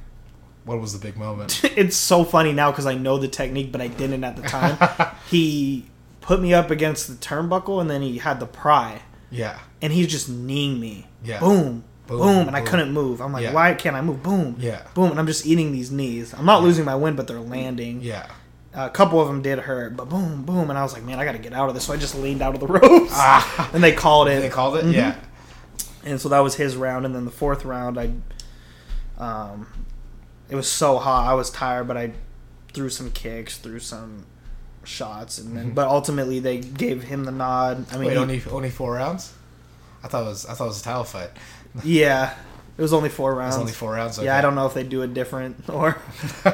What 0.65 0.81
was 0.81 0.93
the 0.93 0.99
big 0.99 1.17
moment? 1.17 1.63
it's 1.77 1.97
so 1.97 2.25
funny 2.25 2.53
now 2.53 2.71
because 2.71 2.87
I 2.87 2.95
know 2.95 3.19
the 3.19 3.29
technique, 3.29 3.73
but 3.73 3.81
I 3.81 3.89
didn't 3.89 4.25
at 4.25 4.37
the 4.37 4.43
time. 4.43 5.15
he 5.31 5.87
put 6.21 6.41
me 6.41 6.53
up 6.53 6.71
against 6.71 7.09
the 7.09 7.15
turnbuckle, 7.15 7.81
and 7.81 7.89
then 7.89 8.03
he 8.03 8.19
had 8.19 8.41
the 8.41 8.47
pry, 8.47 9.03
yeah. 9.31 9.59
and 9.83 9.93
he's 9.93 10.07
just 10.09 10.29
kneeing 10.29 10.79
me. 10.81 11.07
Yeah. 11.25 11.41
Boom, 11.41 11.85
Boom, 12.07 12.19
boom, 12.21 12.47
and 12.49 12.57
I 12.57 12.63
couldn't 12.63 12.93
move. 12.93 13.21
I'm 13.21 13.33
like, 13.33 13.43
Yeah. 13.43 13.53
why 13.53 13.75
can't 13.75 13.95
I 13.97 14.01
move? 14.01 14.23
Boom, 14.23 14.57
Yeah. 14.59 14.83
boom, 14.95 15.11
and 15.11 15.21
I'm 15.21 15.27
just 15.27 15.45
eating 15.47 15.73
these 15.73 15.91
knees. 15.91 16.33
I'm 16.33 16.47
not 16.47 16.63
losing 16.63 16.85
my 16.85 16.95
wind, 16.95 17.17
but 17.17 17.27
they're 17.27 17.39
landing. 17.41 18.01
Yeah. 18.01 18.27
A 18.75 18.89
couple 18.91 19.21
of 19.21 19.29
them 19.29 19.43
did 19.43 19.59
hurt, 19.59 19.97
but 19.97 20.09
boom, 20.09 20.45
boom, 20.45 20.71
and 20.71 20.79
I 20.79 20.83
was 20.83 20.93
like, 20.93 21.03
man, 21.03 21.19
I 21.19 21.25
got 21.25 21.33
to 21.33 21.39
get 21.39 21.53
out 21.53 21.69
of 21.69 21.75
this. 21.75 21.85
So 21.85 21.93
I 21.93 21.97
just 21.97 22.15
leaned 22.15 22.41
out 22.43 22.55
of 22.55 22.61
the 22.61 22.67
ropes, 22.79 23.13
Ah. 23.15 23.71
and 23.73 23.83
they 23.85 23.93
called 23.93 24.29
it. 24.29 24.41
They 24.41 24.49
called 24.49 24.77
it? 24.77 24.85
Mhm. 24.85 24.93
Yeah. 24.95 25.15
and 26.05 26.21
so 26.21 26.29
that 26.31 26.39
was 26.41 26.55
his 26.55 26.77
round 26.77 27.05
and 27.05 27.15
then 27.15 27.25
the 27.25 27.31
fourth 27.31 27.65
round 27.65 27.99
i 27.99 28.09
um 29.19 29.67
it 30.49 30.55
was 30.55 30.71
so 30.71 30.97
hot 30.99 31.29
i 31.29 31.35
was 31.35 31.51
tired 31.51 31.89
but 31.89 31.97
i 31.97 32.13
threw 32.73 32.89
some 32.89 33.11
kicks 33.11 33.59
threw 33.59 33.81
some 33.81 34.25
shots 34.89 35.39
and 35.39 35.56
then 35.56 35.73
but 35.73 35.86
ultimately 35.86 36.40
they 36.40 36.59
gave 36.59 37.02
him 37.05 37.24
the 37.24 37.31
nod 37.32 37.85
i 37.93 37.98
mean 37.98 38.09
Wait, 38.09 38.16
only 38.16 38.43
only 38.51 38.70
four 38.70 38.94
rounds? 38.94 39.32
I 40.02 40.09
thought 40.09 40.23
it 40.23 40.27
was 40.28 40.47
I 40.47 40.55
thought 40.55 40.65
it 40.65 40.69
was 40.69 40.81
a 40.81 40.85
title 40.85 41.05
fight. 41.05 41.31
yeah 41.85 42.35
it 42.78 42.82
was 42.82 42.93
only 42.93 43.09
four 43.09 43.32
It 43.32 43.36
rounds 43.36 43.55
was 43.56 43.60
only 43.60 43.73
four 43.73 43.93
rounds. 43.93 44.19
yeah 44.19 44.36
i 44.39 44.40
don't 44.40 44.55
know 44.55 44.66
if 44.66 44.73
they 44.74 44.85
do 44.85 45.02
it 45.02 45.12
different 45.12 45.69
or 45.69 45.97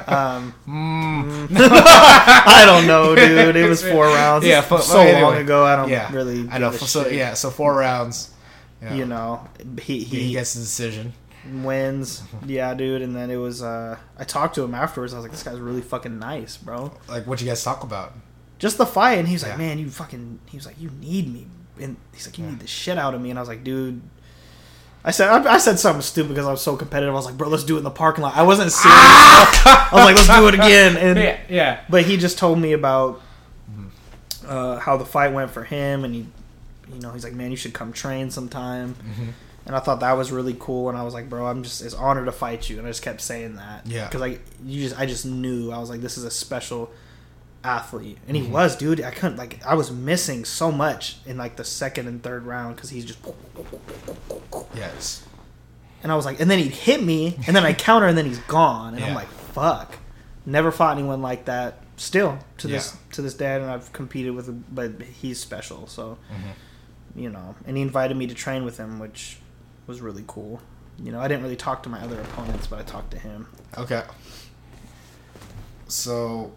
um 0.09 0.55
Mm. 0.66 1.48
i 1.56 2.62
don't 2.66 2.86
know 2.86 3.15
dude 3.15 3.56
it 3.56 3.69
was 3.69 3.82
four 3.86 4.06
rounds 4.06 4.44
Yeah, 4.44 4.62
so 4.62 5.01
anyway. 5.01 5.20
long 5.23 5.36
ago 5.36 5.65
i 5.65 5.77
don't 5.77 5.89
Yeah. 5.90 6.12
really 6.12 6.48
I 6.51 6.59
know. 6.59 6.73
So 6.73 7.05
shit. 7.05 7.12
yeah, 7.15 7.35
so 7.35 7.51
four 7.51 7.74
rounds. 7.74 8.31
Yeah. 8.82 8.94
you 8.94 9.06
know 9.06 9.47
he 9.81 10.02
he, 10.05 10.20
he, 10.24 10.32
gets 10.32 10.55
the 10.55 10.61
decision. 10.61 11.12
Wins 11.53 12.23
yeah 12.47 12.73
dude 12.75 13.03
and 13.03 13.15
then 13.15 13.31
it 13.31 13.37
was 13.37 13.62
uh 13.62 13.97
i 14.19 14.25
talked 14.25 14.55
to 14.55 14.62
him 14.62 14.75
afterwards 14.75 15.12
i 15.12 15.16
was 15.16 15.25
like 15.25 15.33
this 15.33 15.43
guy's 15.43 15.59
really 15.61 15.83
fucking 15.83 16.19
nice 16.19 16.57
bro 16.57 16.93
Like, 17.09 17.27
what 17.27 17.41
you 17.41 17.47
guys 17.47 17.62
talk 17.62 17.83
about? 17.83 18.12
just 18.59 18.79
the 18.79 18.87
fight 18.87 19.19
and 19.19 19.29
he 19.29 19.35
was 19.35 19.43
like 19.43 19.59
man 19.59 19.79
you 19.79 19.91
fucking 19.91 20.39
he 20.47 20.57
was 20.57 20.65
like 20.66 20.81
you 20.81 20.91
need 21.01 21.33
me 21.33 21.47
and 21.81 21.97
he's 22.15 22.27
like 22.27 22.39
you 22.39 22.45
Yeah. 22.45 22.51
need 22.53 22.61
the 22.61 22.66
shit 22.66 22.97
out 22.99 23.15
of 23.15 23.21
me 23.21 23.31
and 23.31 23.39
i 23.39 23.43
was 23.43 23.49
like 23.49 23.62
dude 23.65 24.01
I 25.07 25.11
said 25.11 25.29
I, 25.29 25.55
I 25.55 25.59
said 25.59 25.79
something 25.79 26.01
stupid 26.01 26.31
because 26.31 26.47
I 26.47 26.51
was 26.51 26.62
so 26.62 26.77
competitive. 26.77 27.12
I 27.12 27.16
was 27.16 27.27
like, 27.27 27.37
"Bro, 27.37 27.49
let's 27.51 27.62
do 27.62 27.75
it 27.75 27.79
in 27.81 27.85
the 27.85 27.91
parking 27.91 28.23
lot." 28.25 28.35
I 28.39 28.43
wasn't 28.43 28.73
serious. 28.73 28.97
I 28.97 29.89
was 29.93 30.03
like, 30.07 30.16
"Let's 30.16 30.29
do 30.29 30.49
it 30.49 30.55
again." 30.55 30.97
And 31.07 31.19
yeah, 31.19 31.41
yeah. 31.51 31.81
but 31.91 32.05
he 32.07 32.16
just 32.16 32.39
told 32.39 32.59
me 32.59 32.73
about 32.73 33.21
Mm-hmm. 33.71 33.87
uh, 34.49 34.79
how 34.79 34.97
the 34.97 35.05
fight 35.05 35.35
went 35.35 35.51
for 35.51 35.62
him, 35.62 36.05
and 36.05 36.15
he, 36.15 36.27
you 36.91 37.01
know, 37.01 37.11
he's 37.12 37.23
like, 37.23 37.35
"Man, 37.35 37.51
you 37.51 37.57
should 37.59 37.75
come 37.75 37.93
train 37.93 38.31
sometime." 38.31 38.95
Mm-hmm. 38.95 39.29
And 39.66 39.74
I 39.74 39.81
thought 39.81 40.01
that 40.01 40.12
was 40.12 40.31
really 40.31 40.55
cool. 40.59 40.89
And 40.91 40.99
I 40.99 41.03
was 41.03 41.15
like, 41.15 41.28
"Bro, 41.31 41.47
I'm 41.47 41.62
just 41.62 41.81
it's 41.82 41.95
honored 41.95 42.27
to 42.27 42.32
fight 42.32 42.69
you." 42.69 42.78
And 42.78 42.86
I 42.86 42.91
just 42.91 43.03
kept 43.03 43.20
saying 43.23 43.57
that, 43.57 43.86
Yeah. 43.86 44.07
because 44.07 44.20
I 44.23 44.39
you 44.65 44.82
just 44.82 44.99
I 44.99 45.07
just 45.07 45.24
knew 45.24 45.70
I 45.73 45.78
was 45.78 45.89
like, 45.91 46.01
"This 46.03 46.19
is 46.19 46.24
a 46.24 46.31
special 46.31 46.91
athlete," 47.62 48.19
and 48.28 48.36
he 48.36 48.43
Mhm. 48.43 48.51
was, 48.51 48.77
dude. 48.77 49.01
I 49.01 49.11
couldn't 49.11 49.36
like 49.39 49.65
I 49.65 49.74
was 49.74 49.91
missing 49.91 50.45
so 50.45 50.70
much 50.70 51.16
in 51.24 51.39
like 51.39 51.57
the 51.57 51.65
second 51.65 52.09
and 52.09 52.23
third 52.23 52.45
round 52.45 52.77
because 52.77 52.91
he's 52.91 53.05
just 53.07 53.19
Yes. 54.74 55.23
and 56.03 56.12
I 56.12 56.16
was 56.16 56.24
like, 56.27 56.41
and 56.41 56.51
then 56.51 56.59
he'd 56.59 56.73
hit 56.73 57.03
me, 57.03 57.39
and 57.47 57.57
then 57.57 57.65
I 57.65 57.73
counter, 57.89 58.07
and 58.07 58.16
then 58.19 58.27
he's 58.27 58.39
gone, 58.41 58.95
and 58.95 59.05
I'm 59.05 59.15
like, 59.15 59.28
fuck. 59.28 59.97
Never 60.47 60.70
fought 60.70 60.99
anyone 60.99 61.23
like 61.23 61.47
that. 61.47 61.81
Still 61.97 62.39
to 62.59 62.66
this 62.69 62.93
Yeah. 62.93 62.99
to 63.12 63.23
this 63.23 63.35
day, 63.35 63.57
and 63.57 63.65
I've 63.65 63.93
competed 63.93 64.35
with, 64.35 64.47
him, 64.49 64.65
but 64.70 65.01
he's 65.01 65.39
special. 65.41 65.86
So 65.86 66.19
Mhm. 66.31 67.23
you 67.23 67.31
know, 67.31 67.55
and 67.66 67.77
he 67.77 67.82
invited 67.82 68.16
me 68.16 68.27
to 68.27 68.35
train 68.35 68.65
with 68.65 68.77
him, 68.77 68.99
which 68.99 69.39
was 69.86 70.01
really 70.01 70.24
cool. 70.27 70.61
You 70.98 71.12
know, 71.12 71.20
I 71.20 71.28
didn't 71.28 71.43
really 71.43 71.56
talk 71.56 71.82
to 71.85 71.89
my 71.89 72.01
other 72.01 72.20
opponents, 72.20 72.66
but 72.66 72.78
I 72.78 72.82
talked 72.82 73.11
to 73.12 73.19
him. 73.19 73.48
Okay. 73.77 74.02
So. 75.89 76.52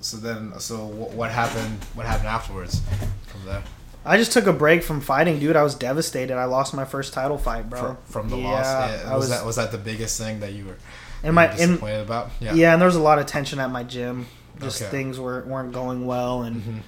So 0.00 0.18
then, 0.18 0.52
so 0.60 0.86
what 0.86 1.30
happened? 1.32 1.82
What 1.94 2.06
happened 2.06 2.28
afterwards? 2.28 2.80
From 3.26 3.44
there, 3.44 3.62
I 4.04 4.16
just 4.18 4.30
took 4.30 4.46
a 4.46 4.52
break 4.52 4.82
from 4.84 5.00
fighting, 5.00 5.40
dude. 5.40 5.56
I 5.56 5.62
was 5.64 5.74
devastated. 5.74 6.36
I 6.36 6.44
lost 6.44 6.74
my 6.74 6.84
first 6.84 7.12
title 7.12 7.38
fight, 7.38 7.68
bro. 7.68 7.80
from, 7.80 7.96
from 8.04 8.28
the 8.28 8.36
yeah, 8.36 8.44
loss, 8.50 8.66
yeah, 8.66 9.04
was, 9.04 9.18
was, 9.20 9.28
that 9.30 9.46
was 9.46 9.56
that 9.56 9.72
the 9.72 9.78
biggest 9.78 10.20
thing 10.20 10.40
that 10.40 10.52
you 10.52 10.66
were, 10.66 10.76
and 11.24 11.34
my 11.34 11.44
you 11.44 11.48
were 11.48 11.52
and 11.62 11.70
disappointed 11.72 12.02
about? 12.02 12.30
Yeah. 12.40 12.54
yeah. 12.54 12.72
and 12.72 12.80
there 12.80 12.86
was 12.86 12.94
a 12.94 13.02
lot 13.02 13.18
of 13.18 13.26
tension 13.26 13.58
at 13.58 13.70
my 13.70 13.82
gym. 13.82 14.26
Just 14.60 14.80
Okay. 14.82 14.90
things 14.90 15.18
were 15.18 15.42
weren't 15.44 15.72
going 15.72 16.06
well, 16.06 16.42
and 16.42 16.62
Mhm. 16.62 16.80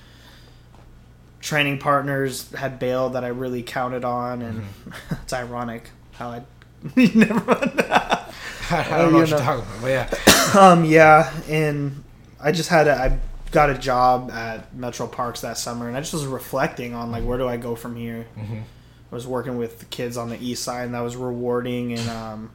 Training 1.40 1.78
partners 1.78 2.50
had 2.52 2.78
bailed 2.78 3.12
that 3.14 3.24
I 3.24 3.28
really 3.28 3.62
counted 3.62 4.04
on, 4.04 4.42
and 4.42 4.62
Mm-hmm. 4.62 5.14
it's 5.22 5.32
ironic 5.32 5.90
how 6.12 6.30
I 6.30 6.42
never. 6.96 7.44
I 8.70 8.86
don't 8.98 9.12
know 9.12 9.18
what 9.20 9.28
you're 9.28 9.38
talking 9.38 9.64
about, 9.64 9.80
but 9.80 9.88
yeah. 9.88 10.52
um, 10.60 10.84
yeah, 10.84 11.32
and 11.48 12.04
I 12.40 12.52
just 12.52 12.68
had 12.68 12.86
a, 12.88 12.94
I 12.94 13.18
got 13.50 13.70
a 13.70 13.74
job 13.74 14.30
at 14.30 14.74
Metro 14.74 15.06
Parks 15.06 15.40
that 15.40 15.56
summer, 15.58 15.88
and 15.88 15.96
I 15.96 16.00
just 16.00 16.12
was 16.12 16.26
reflecting 16.26 16.94
on 16.94 17.10
like 17.10 17.24
where 17.24 17.38
do 17.38 17.48
I 17.48 17.56
go 17.56 17.74
from 17.74 17.96
here. 17.96 18.26
Mhm. 18.38 18.62
I 19.10 19.14
was 19.14 19.26
working 19.26 19.56
with 19.56 19.78
the 19.78 19.86
kids 19.86 20.18
on 20.18 20.28
the 20.28 20.36
east 20.44 20.62
side, 20.62 20.84
and 20.84 20.94
that 20.94 21.00
was 21.00 21.16
rewarding. 21.16 21.94
And 21.94 22.10
um, 22.10 22.50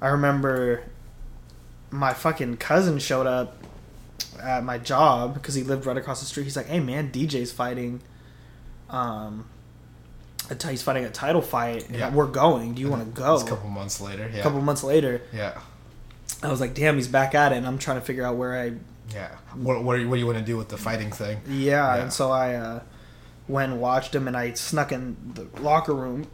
I 0.00 0.08
remember 0.08 0.82
my 1.90 2.12
fucking 2.12 2.58
cousin 2.58 2.98
showed 2.98 3.26
up 3.26 3.56
at 4.42 4.64
my 4.64 4.78
job 4.78 5.34
because 5.34 5.54
he 5.54 5.62
lived 5.62 5.86
right 5.86 5.96
across 5.96 6.20
the 6.20 6.26
street. 6.26 6.44
He's 6.44 6.56
like, 6.56 6.66
"Hey 6.66 6.80
man, 6.80 7.10
DJ's 7.10 7.52
fighting. 7.52 8.00
Um, 8.88 9.46
he's 10.68 10.82
fighting 10.82 11.04
a 11.04 11.10
title 11.10 11.42
fight. 11.42 11.88
and 11.88 11.96
Yeah. 11.96 12.10
We're 12.12 12.26
going. 12.26 12.74
Do 12.74 12.82
you 12.82 12.88
want 12.90 13.02
to 13.14 13.20
go?" 13.20 13.34
It's 13.34 13.44
a 13.44 13.46
couple 13.46 13.70
months 13.70 14.00
later. 14.00 14.28
Yeah. 14.32 14.40
A 14.40 14.42
couple 14.42 14.60
months 14.60 14.82
later, 14.82 15.22
Yeah. 15.32 15.58
I 16.42 16.48
was 16.48 16.60
like, 16.60 16.74
"Damn, 16.74 16.96
he's 16.96 17.08
back 17.08 17.34
at 17.34 17.52
it." 17.52 17.56
And 17.56 17.66
I'm 17.66 17.78
trying 17.78 17.98
to 18.00 18.04
figure 18.04 18.24
out 18.24 18.36
where 18.36 18.58
I 18.58 18.72
Yeah. 19.12 19.28
What 19.54 19.82
what, 19.84 19.96
are 19.96 19.98
you, 19.98 20.08
what 20.08 20.14
do 20.16 20.20
you 20.20 20.26
want 20.26 20.38
to 20.38 20.44
do 20.44 20.56
with 20.56 20.68
the 20.68 20.78
fighting 20.78 21.10
thing? 21.12 21.40
Yeah, 21.48 21.94
Yeah. 21.96 22.02
and 22.02 22.12
so 22.12 22.30
I 22.30 22.54
uh, 22.54 22.80
went 23.48 23.72
and 23.72 23.80
watched 23.80 24.14
him, 24.14 24.28
and 24.28 24.36
I 24.36 24.52
snuck 24.54 24.92
in 24.92 25.16
the 25.34 25.46
locker 25.60 25.94
room, 25.94 26.26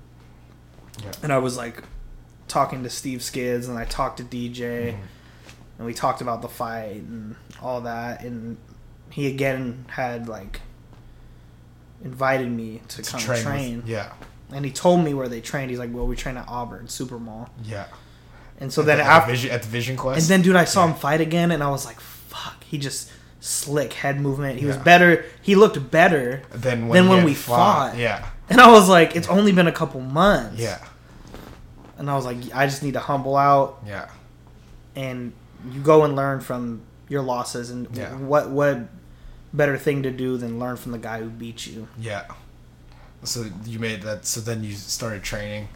Yeah. 1.03 1.13
and 1.23 1.33
I 1.33 1.39
was 1.39 1.57
like 1.57 1.83
talking 2.49 2.83
to 2.85 2.91
Steve 2.91 3.23
Skids, 3.23 3.67
and 3.69 3.79
I 3.79 3.85
talked 3.87 4.19
to 4.19 4.25
DJ, 4.25 4.93
Mhm. 4.93 4.99
and 5.79 5.87
we 5.87 5.95
talked 5.95 6.21
about 6.21 6.43
the 6.43 6.49
fight 6.49 7.03
and 7.03 7.35
all 7.63 7.81
that, 7.83 8.23
and 8.23 8.57
he 9.11 9.27
again 9.29 9.85
had 9.89 10.29
like 10.29 10.61
invited 12.05 12.51
me 12.51 12.83
to, 12.89 13.03
To 13.03 13.11
come 13.11 13.21
train 13.21 13.43
train, 13.43 13.77
with- 13.79 13.87
yeah. 13.89 14.13
and 14.53 14.65
he 14.65 14.71
told 14.71 15.05
me 15.05 15.15
where 15.15 15.29
they 15.29 15.41
trained. 15.41 15.71
He's 15.71 15.79
like, 15.79 15.93
"Well, 15.93 16.07
we 16.07 16.17
train 16.17 16.37
at 16.37 16.47
Auburn 16.49 16.89
Super 16.89 17.19
Mall," 17.19 17.49
Yeah. 17.63 17.87
and 18.61 18.73
so 18.73 18.83
At 18.83 18.87
then 18.87 18.99
the, 18.99 19.05
at 19.05 19.11
after, 19.11 19.27
the 19.33 19.33
Vision, 19.37 19.51
at 19.51 19.63
the 19.63 19.69
Vision 19.69 19.97
Quest. 19.97 20.21
and 20.21 20.29
then 20.29 20.43
dude, 20.43 20.57
I 20.57 20.65
saw 20.65 20.85
Yeah. 20.85 20.93
him 20.93 20.99
fight 20.99 21.21
again, 21.21 21.51
and 21.51 21.63
I 21.63 21.69
was 21.71 21.85
like, 21.85 22.01
"Fuck!" 22.01 22.63
He 22.65 22.79
just 22.79 23.11
slick 23.41 23.93
head 23.95 24.21
movement. 24.21 24.59
He 24.59 24.67
was 24.67 24.77
better. 24.77 25.25
He 25.41 25.55
looked 25.55 25.91
better 25.91 26.43
than 26.51 26.89
then 26.89 27.05
he 27.05 27.09
when 27.11 27.25
we 27.25 27.35
fought. 27.35 27.97
Yeah. 27.97 28.27
And 28.49 28.61
I 28.61 28.71
was 28.71 28.89
like, 28.89 29.15
it's 29.17 29.29
only 29.29 29.53
been 29.53 29.67
a 29.69 29.73
couple 29.73 30.01
months. 30.01 30.59
Yeah. 30.61 30.79
And 31.99 32.11
I 32.11 32.15
was 32.17 32.25
like, 32.25 32.39
I 32.55 32.67
just 32.67 32.83
need 32.83 32.95
to 32.95 33.01
humble 33.01 33.37
out 33.37 33.83
Yeah. 33.87 34.09
and 34.97 35.33
you 35.71 35.81
go 35.81 36.05
and 36.05 36.15
learn 36.17 36.41
from 36.41 36.83
your 37.09 37.23
losses 37.23 37.71
and 37.71 37.89
Yeah. 37.97 38.15
what 38.17 38.51
what 38.51 38.79
better 39.53 39.79
thing 39.79 40.03
to 40.03 40.11
do 40.11 40.37
than 40.37 40.59
learn 40.59 40.77
from 40.77 40.93
the 40.93 40.99
guy 40.99 41.21
who 41.21 41.29
beat 41.31 41.67
you. 41.67 41.89
Yeah. 41.99 42.25
So 43.25 43.47
you 43.65 43.79
made 43.79 44.03
that. 44.03 44.27
So 44.27 44.41
then 44.41 44.63
you 44.65 44.75
started 44.75 45.23
training 45.23 45.69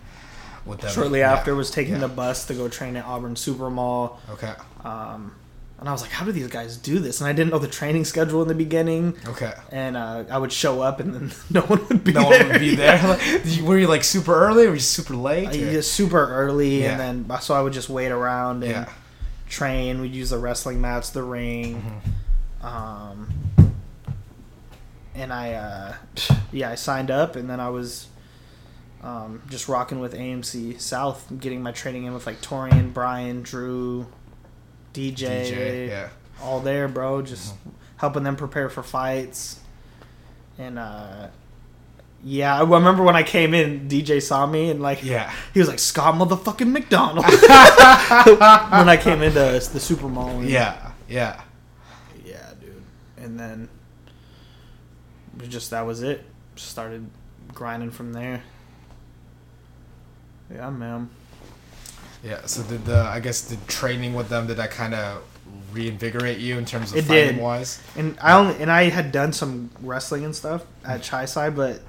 with 0.67 0.81
them. 0.81 0.91
Shortly 0.91 1.21
Yeah. 1.21 1.33
after 1.33 1.55
was 1.55 1.71
taking 1.71 1.95
Yeah. 1.95 2.01
the 2.01 2.09
bus 2.09 2.45
to 2.47 2.55
go 2.55 2.69
train 2.69 2.97
at 2.97 3.05
Auburn 3.07 3.37
Super 3.37 3.71
Mall. 3.71 4.21
Okay. 4.31 4.53
Um, 4.85 5.33
and 5.79 5.89
I 5.89 5.93
was 5.93 6.03
like, 6.03 6.11
how 6.11 6.27
do 6.27 6.33
these 6.33 6.49
guys 6.49 6.77
do 6.77 6.99
this? 6.99 7.23
And 7.23 7.29
I 7.29 7.33
didn't 7.33 7.51
know 7.53 7.59
the 7.59 7.67
training 7.67 8.05
schedule 8.05 8.43
in 8.43 8.49
the 8.49 8.55
beginning. 8.55 9.17
Okay. 9.27 9.53
And 9.73 9.97
uh, 9.97 10.25
I 10.31 10.37
would 10.37 10.53
show 10.53 10.83
up 10.83 11.01
and 11.01 11.15
then 11.15 11.33
no 11.51 11.63
one 11.63 11.81
would 11.89 12.05
be 12.05 12.13
No 12.13 12.29
there. 12.29 12.41
one 12.41 12.49
would 12.53 12.61
be 12.61 12.75
there. 12.75 13.01
Like, 13.09 13.21
you, 13.47 13.65
were 13.65 13.79
you 13.79 13.87
like 13.87 14.05
super 14.05 14.35
early 14.35 14.65
or 14.67 14.69
were 14.69 14.75
you 14.75 14.81
super 14.81 15.17
late? 15.17 15.49
Uh, 15.49 15.81
super 15.81 16.29
early, 16.29 16.83
Yeah. 16.83 17.01
and 17.01 17.27
then 17.29 17.41
so 17.41 17.55
I 17.55 17.63
would 17.63 17.73
just 17.73 17.89
wait 17.89 18.11
around 18.13 18.63
and 18.63 18.73
Yeah. 18.73 18.89
Train. 19.51 20.01
We'd 20.01 20.15
use 20.15 20.31
the 20.31 20.39
wrestling 20.39 20.81
mats, 20.81 21.11
the 21.11 21.23
ring, 21.23 22.01
Mhm. 22.63 22.65
um, 22.67 23.29
and 25.15 25.33
I, 25.33 25.53
uh, 25.55 25.95
yeah, 26.53 26.71
I 26.71 26.75
signed 26.77 27.11
up, 27.11 27.37
and 27.37 27.51
then 27.51 27.61
I 27.61 27.69
was 27.69 28.07
um, 29.03 29.41
just 29.49 29.67
rocking 29.67 29.99
with 29.99 30.13
AMC 30.15 30.79
South, 30.79 31.27
getting 31.41 31.63
my 31.63 31.73
training 31.73 32.05
in 32.05 32.13
with 32.13 32.27
like 32.27 32.43
Torian, 32.43 32.93
Brian, 32.93 33.43
Drew, 33.43 34.07
DJ, 34.93 35.51
DJ. 35.51 35.89
Yeah. 35.89 36.09
all 36.43 36.61
there, 36.61 36.87
bro. 36.87 37.23
Just 37.23 37.55
Mm-hmm. 37.55 37.71
helping 37.97 38.23
them 38.25 38.37
prepare 38.37 38.69
for 38.69 38.83
fights. 38.83 39.61
And 40.59 40.79
uh 40.79 41.29
yeah, 42.23 42.57
I 42.59 42.63
remember 42.63 43.03
when 43.03 43.17
I 43.17 43.23
came 43.23 43.55
in, 43.55 43.89
DJ 43.89 44.21
saw 44.23 44.47
me 44.47 44.71
and 44.71 44.81
like 44.81 45.03
Yeah. 45.03 45.33
he 45.55 45.59
was 45.61 45.69
like 45.69 45.79
Scott 45.79 46.15
motherfucking 46.15 46.71
McDonald 46.71 47.25
when 47.27 48.89
I 48.89 48.99
came 49.01 49.23
into 49.23 49.39
the 49.41 49.81
Super 49.81 50.09
Mall. 50.09 50.43
Yeah. 50.45 50.93
Yeah. 51.09 51.41
yeah, 52.25 52.51
dude. 52.61 52.83
And 53.17 53.39
then 53.41 53.69
just 55.49 55.71
that 55.71 55.87
was 55.87 56.03
it. 56.03 56.25
Started 56.57 57.09
grinding 57.55 57.91
from 57.91 58.13
there. 58.13 58.43
Yeah, 60.53 60.71
man. 60.71 61.09
Yeah. 62.23 62.45
So 62.47 62.63
did 62.65 62.85
the 62.85 62.99
I 62.99 63.21
guess 63.21 63.41
the 63.43 63.57
training 63.67 64.15
with 64.15 64.29
them 64.29 64.47
did 64.47 64.57
that 64.59 64.71
kind 64.71 64.95
of 64.95 65.23
reinvigorate 65.73 66.39
you 66.39 66.59
in 66.59 66.65
terms 66.65 66.93
of 66.93 66.99
It 66.99 67.05
fighting 67.05 67.35
did. 67.37 67.43
wise? 67.43 67.81
And 67.97 68.19
I 68.21 68.37
only 68.37 68.57
and 68.61 68.71
I 68.71 68.85
had 68.91 69.11
done 69.13 69.33
some 69.33 69.71
wrestling 69.81 70.25
and 70.25 70.35
stuff 70.37 70.65
at 70.85 71.03
Chai 71.03 71.25
Sai, 71.25 71.51
but 71.51 71.81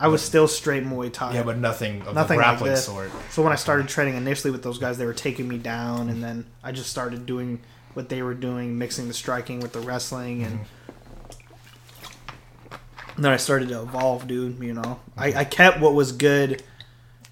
I 0.00 0.08
was 0.08 0.22
still 0.22 0.48
straight 0.48 0.84
Muay 0.84 1.12
Thai. 1.12 1.34
Yeah, 1.34 1.42
but 1.42 1.58
nothing 1.58 2.02
of 2.02 2.14
Nothing 2.14 2.38
the 2.38 2.42
like 2.42 2.56
grappling 2.58 2.70
this. 2.72 2.86
sort. 2.86 3.10
So 3.30 3.42
when 3.42 3.52
I 3.52 3.56
started 3.56 3.86
training 3.88 4.16
initially 4.16 4.50
with 4.50 4.62
those 4.62 4.78
guys, 4.78 4.98
they 4.98 5.06
were 5.06 5.14
taking 5.14 5.46
me 5.46 5.58
down, 5.58 6.08
and 6.08 6.22
then 6.22 6.46
I 6.62 6.72
just 6.72 6.90
started 6.90 7.26
doing 7.26 7.60
what 7.94 8.08
they 8.08 8.22
were 8.22 8.34
doing, 8.34 8.78
mixing 8.78 9.08
the 9.08 9.14
striking 9.14 9.60
with 9.60 9.72
the 9.72 9.80
wrestling, 9.80 10.42
and, 10.42 10.60
mm-hmm. 10.60 10.76
and 13.16 13.24
then 13.24 13.32
I 13.32 13.36
started 13.36 13.68
to 13.68 13.82
evolve, 13.82 14.26
dude. 14.26 14.58
You 14.62 14.74
know, 14.74 15.00
I, 15.16 15.34
I 15.34 15.44
kept 15.44 15.80
what 15.80 15.94
was 15.94 16.12
good 16.12 16.62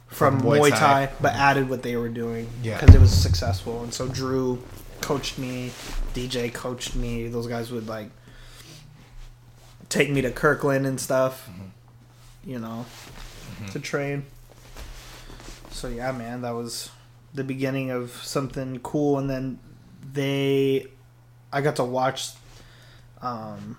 from, 0.08 0.40
From 0.40 0.48
Muay 0.48 0.60
Muay, 0.60 0.70
Thai. 0.70 1.06
Thai, 1.06 1.12
but 1.20 1.34
added 1.34 1.68
what 1.68 1.82
they 1.82 1.96
were 1.96 2.08
doing 2.08 2.48
Yeah. 2.62 2.78
because 2.78 2.94
it 2.94 3.00
was 3.00 3.12
successful. 3.12 3.82
And 3.82 3.92
so 3.92 4.08
Drew 4.08 4.62
coached 5.00 5.38
me, 5.38 5.70
DJ 6.14 6.52
coached 6.52 6.96
me. 6.96 7.28
Those 7.28 7.46
guys 7.46 7.70
would 7.70 7.86
like 7.88 8.10
take 9.88 10.10
me 10.10 10.20
to 10.22 10.30
Kirkland 10.30 10.86
and 10.86 11.00
stuff, 11.00 11.48
mm-hmm. 11.50 11.66
You 12.48 12.58
know, 12.58 12.84
to 13.72 13.78
train. 13.78 14.24
So 15.70 15.86
yeah, 15.88 16.10
man, 16.12 16.40
that 16.42 16.54
was 16.54 16.90
the 17.34 17.44
beginning 17.44 17.90
of 17.90 18.10
something 18.10 18.80
cool. 18.80 19.18
And 19.18 19.28
then 19.28 19.58
they, 20.12 20.86
I 21.52 21.60
got 21.60 21.76
to 21.76 21.84
watch, 21.84 22.30
um, 23.20 23.76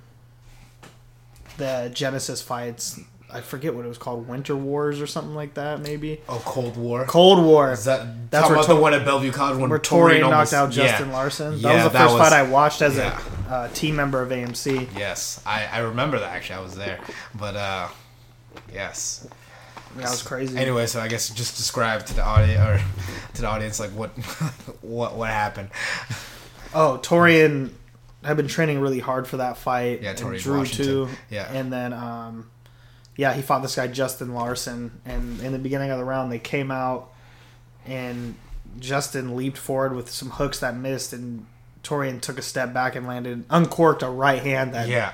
the 1.57 1.91
Genesis 1.93 2.41
fights. 2.41 2.99
I 3.31 3.41
forget 3.41 3.75
what 3.75 3.85
it 3.85 3.87
was 3.87 3.97
called, 3.99 4.27
Winter 4.27 4.55
Wars 4.55 5.01
or 5.01 5.05
something 5.07 5.35
like 5.35 5.53
that, 5.55 5.81
maybe. 5.81 6.19
Oh, 6.27 6.41
Cold 6.45 6.77
War. 6.77 7.05
Cold 7.05 7.43
War. 7.43 7.71
Is 7.71 7.85
that 7.85 8.31
That's 8.31 8.45
where 8.47 8.55
about 8.55 8.65
Tor- 8.65 8.75
the 8.75 8.81
one 8.81 8.93
at 8.95 9.05
Bellevue 9.05 9.31
College 9.31 9.59
when 9.59 9.69
where 9.69 9.77
Torian 9.79 10.23
almost- 10.23 10.51
knocked 10.51 10.53
out 10.53 10.75
yeah. 10.75 10.87
Justin 10.87 11.11
Larson. 11.11 11.51
That 11.53 11.59
Yeah, 11.61 11.73
was 11.75 11.83
the 11.83 11.89
that 11.99 12.03
first 12.05 12.13
was- 12.17 12.29
fight 12.29 12.33
I 12.39 12.43
watched 12.49 12.81
as 12.81 12.97
yeah. 12.97 13.19
a 13.47 13.51
uh, 13.51 13.67
team 13.69 13.95
member 13.95 14.21
of 14.21 14.29
AMC. 14.29 14.87
Yes, 14.97 15.41
I, 15.45 15.65
I 15.67 15.79
remember 15.79 16.17
that 16.19 16.33
actually. 16.33 16.55
I 16.55 16.61
was 16.61 16.75
there, 16.75 16.99
but 17.35 17.55
uh, 17.55 17.87
yes. 18.73 19.27
That 19.95 20.09
was 20.09 20.21
crazy. 20.21 20.57
Anyway, 20.57 20.85
so 20.85 21.01
I 21.01 21.07
guess 21.07 21.29
just 21.29 21.57
describe 21.57 22.05
to 22.07 22.13
the 22.13 22.23
audience 22.23 22.59
or 22.59 22.81
to 23.33 23.41
the 23.41 23.47
audience 23.47 23.79
like 23.79 23.89
what 23.91 24.09
what 24.81 25.15
what 25.15 25.29
happened. 25.29 25.69
Oh, 26.73 26.99
Torian 27.01 27.71
had 28.23 28.37
been 28.37 28.47
training 28.47 28.79
really 28.79 28.99
hard 28.99 29.27
for 29.27 29.37
that 29.37 29.57
fight. 29.57 30.01
Yeah, 30.01 30.11
and 30.11 30.19
Torian 30.19 30.39
Drew 30.41 30.57
Washington. 30.59 30.85
too. 30.85 31.09
Yeah. 31.29 31.51
and 31.51 31.73
then 31.73 31.93
um, 31.93 32.49
yeah, 33.17 33.33
he 33.33 33.41
fought 33.41 33.61
this 33.61 33.75
guy 33.75 33.87
Justin 33.87 34.33
Larson, 34.33 35.01
and 35.05 35.41
in 35.41 35.51
the 35.51 35.59
beginning 35.59 35.89
of 35.91 35.97
the 35.97 36.05
round, 36.05 36.31
they 36.31 36.39
came 36.39 36.71
out, 36.71 37.11
and 37.85 38.35
Justin 38.79 39.35
leaped 39.35 39.57
forward 39.57 39.95
with 39.95 40.09
some 40.09 40.29
hooks 40.29 40.59
that 40.59 40.75
missed, 40.75 41.13
and 41.13 41.45
Torian 41.83 42.21
took 42.21 42.37
a 42.37 42.41
step 42.41 42.73
back 42.73 42.95
and 42.95 43.07
landed 43.07 43.43
uncorked 43.49 44.03
a 44.03 44.09
right 44.09 44.41
hand 44.41 44.73
that 44.73 44.87
Yeah, 44.87 45.13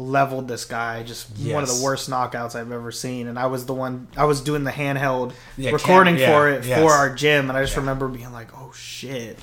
leveled 0.00 0.48
this 0.48 0.64
guy. 0.64 1.02
Just 1.02 1.28
one 1.38 1.62
of 1.62 1.68
the 1.68 1.80
worst 1.84 2.08
knockouts 2.10 2.54
I've 2.54 2.72
ever 2.72 2.90
seen. 2.90 3.26
And 3.28 3.38
I 3.38 3.46
was 3.46 3.66
the 3.66 3.74
one 3.74 4.08
I 4.16 4.24
was 4.24 4.40
doing 4.40 4.64
the 4.64 4.70
handheld 4.70 5.32
Yeah, 5.56 5.70
recording 5.70 6.16
yeah, 6.16 6.32
for 6.32 6.48
it 6.50 6.64
yes. 6.64 6.80
for 6.80 6.90
our 6.92 7.14
gym, 7.14 7.48
and 7.48 7.56
I 7.58 7.62
just 7.62 7.74
Yeah. 7.74 7.80
remember 7.80 8.08
being 8.08 8.32
like, 8.32 8.48
"Oh 8.56 8.72
shit." 8.74 9.38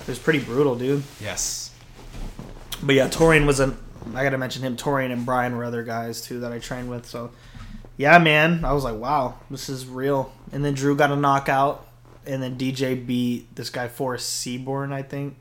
It 0.00 0.08
was 0.08 0.18
pretty 0.18 0.38
brutal, 0.40 0.76
dude. 0.76 1.02
yes, 1.20 1.70
But 2.82 2.94
yeah, 2.94 3.08
Torian 3.08 3.46
was 3.46 3.58
an. 3.60 3.76
I 4.14 4.22
gotta 4.22 4.38
mention 4.38 4.62
him. 4.62 4.76
Torian 4.76 5.10
and 5.12 5.26
Brian 5.26 5.56
were 5.56 5.64
other 5.64 5.82
guys 5.82 6.20
too 6.20 6.40
that 6.40 6.52
I 6.52 6.58
trained 6.60 6.88
with. 6.88 7.06
So, 7.06 7.30
yeah, 7.96 8.18
man, 8.18 8.64
I 8.64 8.72
was 8.72 8.84
like, 8.84 8.94
wow, 8.96 9.34
this 9.50 9.68
is 9.68 9.86
real. 9.86 10.32
And 10.52 10.64
then 10.64 10.74
Drew 10.74 10.94
got 10.94 11.10
a 11.10 11.16
knockout, 11.16 11.84
and 12.24 12.40
then 12.42 12.56
DJ 12.56 12.94
beat 12.94 13.56
this 13.56 13.68
guy 13.70 13.88
Forrest 13.88 14.28
Seaborn, 14.32 14.92
I 14.92 15.02
think. 15.02 15.36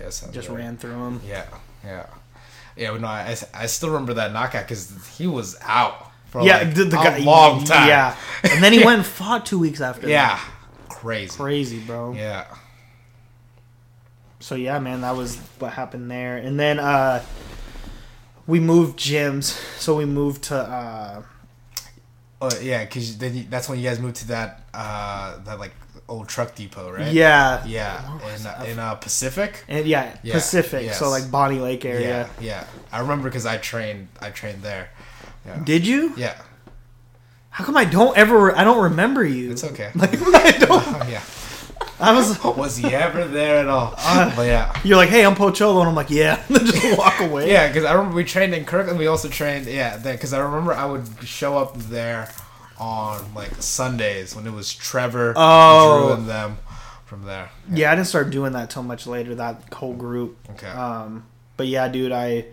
yes. 0.00 0.16
sounds 0.16 0.34
Just 0.34 0.48
right. 0.48 0.58
ran 0.58 0.76
through 0.78 1.00
him. 1.06 1.20
Yeah, 1.28 1.44
yeah, 1.84 2.06
yeah. 2.76 2.96
No, 2.96 3.06
I, 3.06 3.36
I 3.54 3.66
still 3.66 3.90
remember 3.90 4.14
that 4.14 4.32
knockout 4.32 4.64
because 4.68 4.92
he 5.16 5.26
was 5.26 5.56
out 5.62 6.10
for 6.26 6.42
yeah, 6.42 6.58
like 6.58 6.74
the, 6.74 6.84
the 6.84 7.00
a 7.00 7.04
guy, 7.04 7.18
long 7.18 7.64
time. 7.64 7.88
Yeah, 7.88 8.16
and 8.42 8.62
then 8.62 8.72
he 8.72 8.84
went 8.84 8.98
and 9.02 9.06
fought 9.06 9.46
two 9.46 9.58
weeks 9.58 9.80
after. 9.80 10.08
yeah, 10.08 10.36
that. 10.36 10.88
crazy. 10.88 11.36
crazy, 11.36 11.80
bro. 11.80 12.12
Yeah, 12.12 12.46
So 14.40 14.54
yeah, 14.54 14.78
man, 14.78 15.00
that 15.00 15.16
was 15.16 15.36
what 15.58 15.72
happened 15.72 16.10
there. 16.10 16.36
And 16.36 16.58
then 16.60 16.78
uh 16.78 17.22
we 18.46 18.60
moved 18.60 18.98
gyms. 18.98 19.44
So 19.78 19.96
we 19.96 20.04
moved 20.04 20.44
to 20.44 20.56
uh 20.56 21.22
oh 22.42 22.50
yeah, 22.60 22.84
because 22.84 23.18
then 23.18 23.34
you, 23.34 23.44
that's 23.48 23.68
when 23.68 23.78
you 23.78 23.88
guys 23.88 23.98
moved 23.98 24.16
to 24.16 24.28
that 24.28 24.62
uh 24.74 25.38
that 25.44 25.58
like 25.58 25.72
old 26.08 26.28
truck 26.28 26.54
depot, 26.54 26.90
right? 26.90 27.12
yeah. 27.12 27.64
yeah, 27.66 28.18
in 28.34 28.46
uh, 28.46 28.64
in 28.68 28.78
uh, 28.78 28.94
Pacific. 28.94 29.64
And 29.68 29.86
yeah, 29.86 30.16
Yeah, 30.22 30.34
Pacific. 30.34 30.92
So 30.92 31.08
like 31.10 31.30
Bonney 31.30 31.58
Lake 31.58 31.84
area. 31.84 32.28
Yeah, 32.40 32.44
yeah. 32.46 32.66
I 32.92 33.00
remember 33.00 33.28
because 33.28 33.46
I 33.46 33.56
trained. 33.58 34.08
I 34.20 34.30
trained 34.30 34.62
there. 34.62 34.90
Yeah. 35.44 35.62
Did 35.62 35.86
you? 35.86 36.12
Yeah, 36.16 36.34
How 37.50 37.64
come 37.64 37.76
I 37.76 37.84
don't 37.84 38.16
ever 38.16 38.56
I 38.56 38.64
don't 38.64 38.82
remember 38.82 39.24
you? 39.24 39.52
it's 39.52 39.64
okay. 39.64 39.90
Like 39.94 40.10
I 40.20 40.50
don't 40.52 41.08
yeah. 41.08 41.22
I 41.98 42.12
was 42.12 42.42
Was 42.44 42.76
he 42.76 42.92
ever 42.94 43.26
there 43.26 43.58
at 43.60 43.68
all? 43.68 43.94
Uh, 43.96 44.34
but 44.36 44.42
yeah. 44.42 44.78
you're 44.84 44.98
like, 44.98 45.08
hey, 45.08 45.24
I'm 45.24 45.34
Pocholo, 45.34 45.80
and 45.80 45.88
I'm 45.88 45.94
like, 45.94 46.10
yeah, 46.10 46.42
then 46.50 46.66
just 46.66 46.98
walk 46.98 47.20
away. 47.20 47.50
Yeah, 47.50 47.68
because 47.68 47.84
I 47.84 47.92
remember 47.94 48.16
we 48.16 48.24
trained 48.24 48.54
in 48.54 48.66
Kirkland. 48.66 48.98
We 48.98 49.06
also 49.06 49.28
trained, 49.28 49.66
yeah, 49.66 49.96
there. 49.96 50.12
Because 50.12 50.34
I 50.34 50.40
remember 50.40 50.74
I 50.74 50.84
would 50.84 51.08
show 51.24 51.56
up 51.56 51.74
there 51.78 52.28
on 52.78 53.34
like 53.34 53.50
Sundays 53.60 54.34
when 54.36 54.46
it 54.46 54.52
was 54.52 54.72
Trevor, 54.72 55.32
Oh. 55.36 56.06
Drew, 56.08 56.14
and 56.16 56.28
them 56.28 56.58
from 57.04 57.24
there. 57.24 57.50
Yeah, 57.72 57.92
I 57.92 57.94
didn't 57.94 58.08
start 58.08 58.30
doing 58.30 58.52
that 58.52 58.70
till 58.70 58.82
much 58.82 59.06
later. 59.06 59.34
That 59.34 59.62
whole 59.72 59.94
group. 59.94 60.36
Okay. 60.50 60.68
Um, 60.68 61.24
but 61.56 61.66
yeah, 61.68 61.88
dude, 61.88 62.12
I 62.12 62.46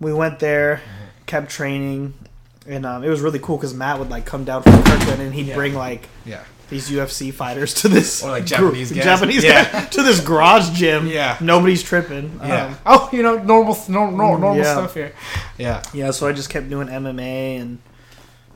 we 0.00 0.12
went 0.12 0.38
there, 0.38 0.76
Mm-hmm. 0.76 1.24
kept 1.26 1.50
training, 1.50 2.14
and 2.66 2.86
um, 2.86 3.04
it 3.04 3.08
was 3.08 3.20
really 3.20 3.38
cool 3.38 3.56
because 3.56 3.74
Matt 3.74 3.98
would 3.98 4.10
like 4.10 4.24
come 4.24 4.44
down 4.44 4.62
from 4.62 4.82
Kirkland 4.82 5.20
and 5.22 5.34
he'd 5.34 5.46
Yeah. 5.48 5.54
bring 5.54 5.74
like 5.74 6.08
yeah. 6.24 6.42
these 6.70 6.88
UFC 6.90 7.32
fighters 7.32 7.74
to 7.82 7.88
this 7.88 8.22
Or, 8.22 8.30
like, 8.30 8.46
Japanese 8.46 8.92
guys. 8.92 9.04
Japanese 9.04 9.44
Yeah. 9.44 9.70
guy 9.70 9.84
to 9.86 10.02
this 10.02 10.20
garage 10.20 10.70
gym. 10.70 11.06
Yeah. 11.08 11.36
nobody's 11.40 11.82
tripping. 11.82 12.38
Yeah. 12.42 12.66
Um, 12.66 12.76
oh, 12.86 13.08
you 13.12 13.22
know, 13.22 13.36
normal, 13.38 13.76
normal, 13.88 14.16
normal 14.38 14.56
Yeah. 14.56 14.62
stuff 14.74 14.94
here. 14.94 15.12
Yeah. 15.58 15.82
yeah, 15.92 16.10
so 16.12 16.26
I 16.28 16.32
just 16.32 16.48
kept 16.48 16.70
doing 16.70 16.88
MMA 16.88 17.60
and 17.60 17.78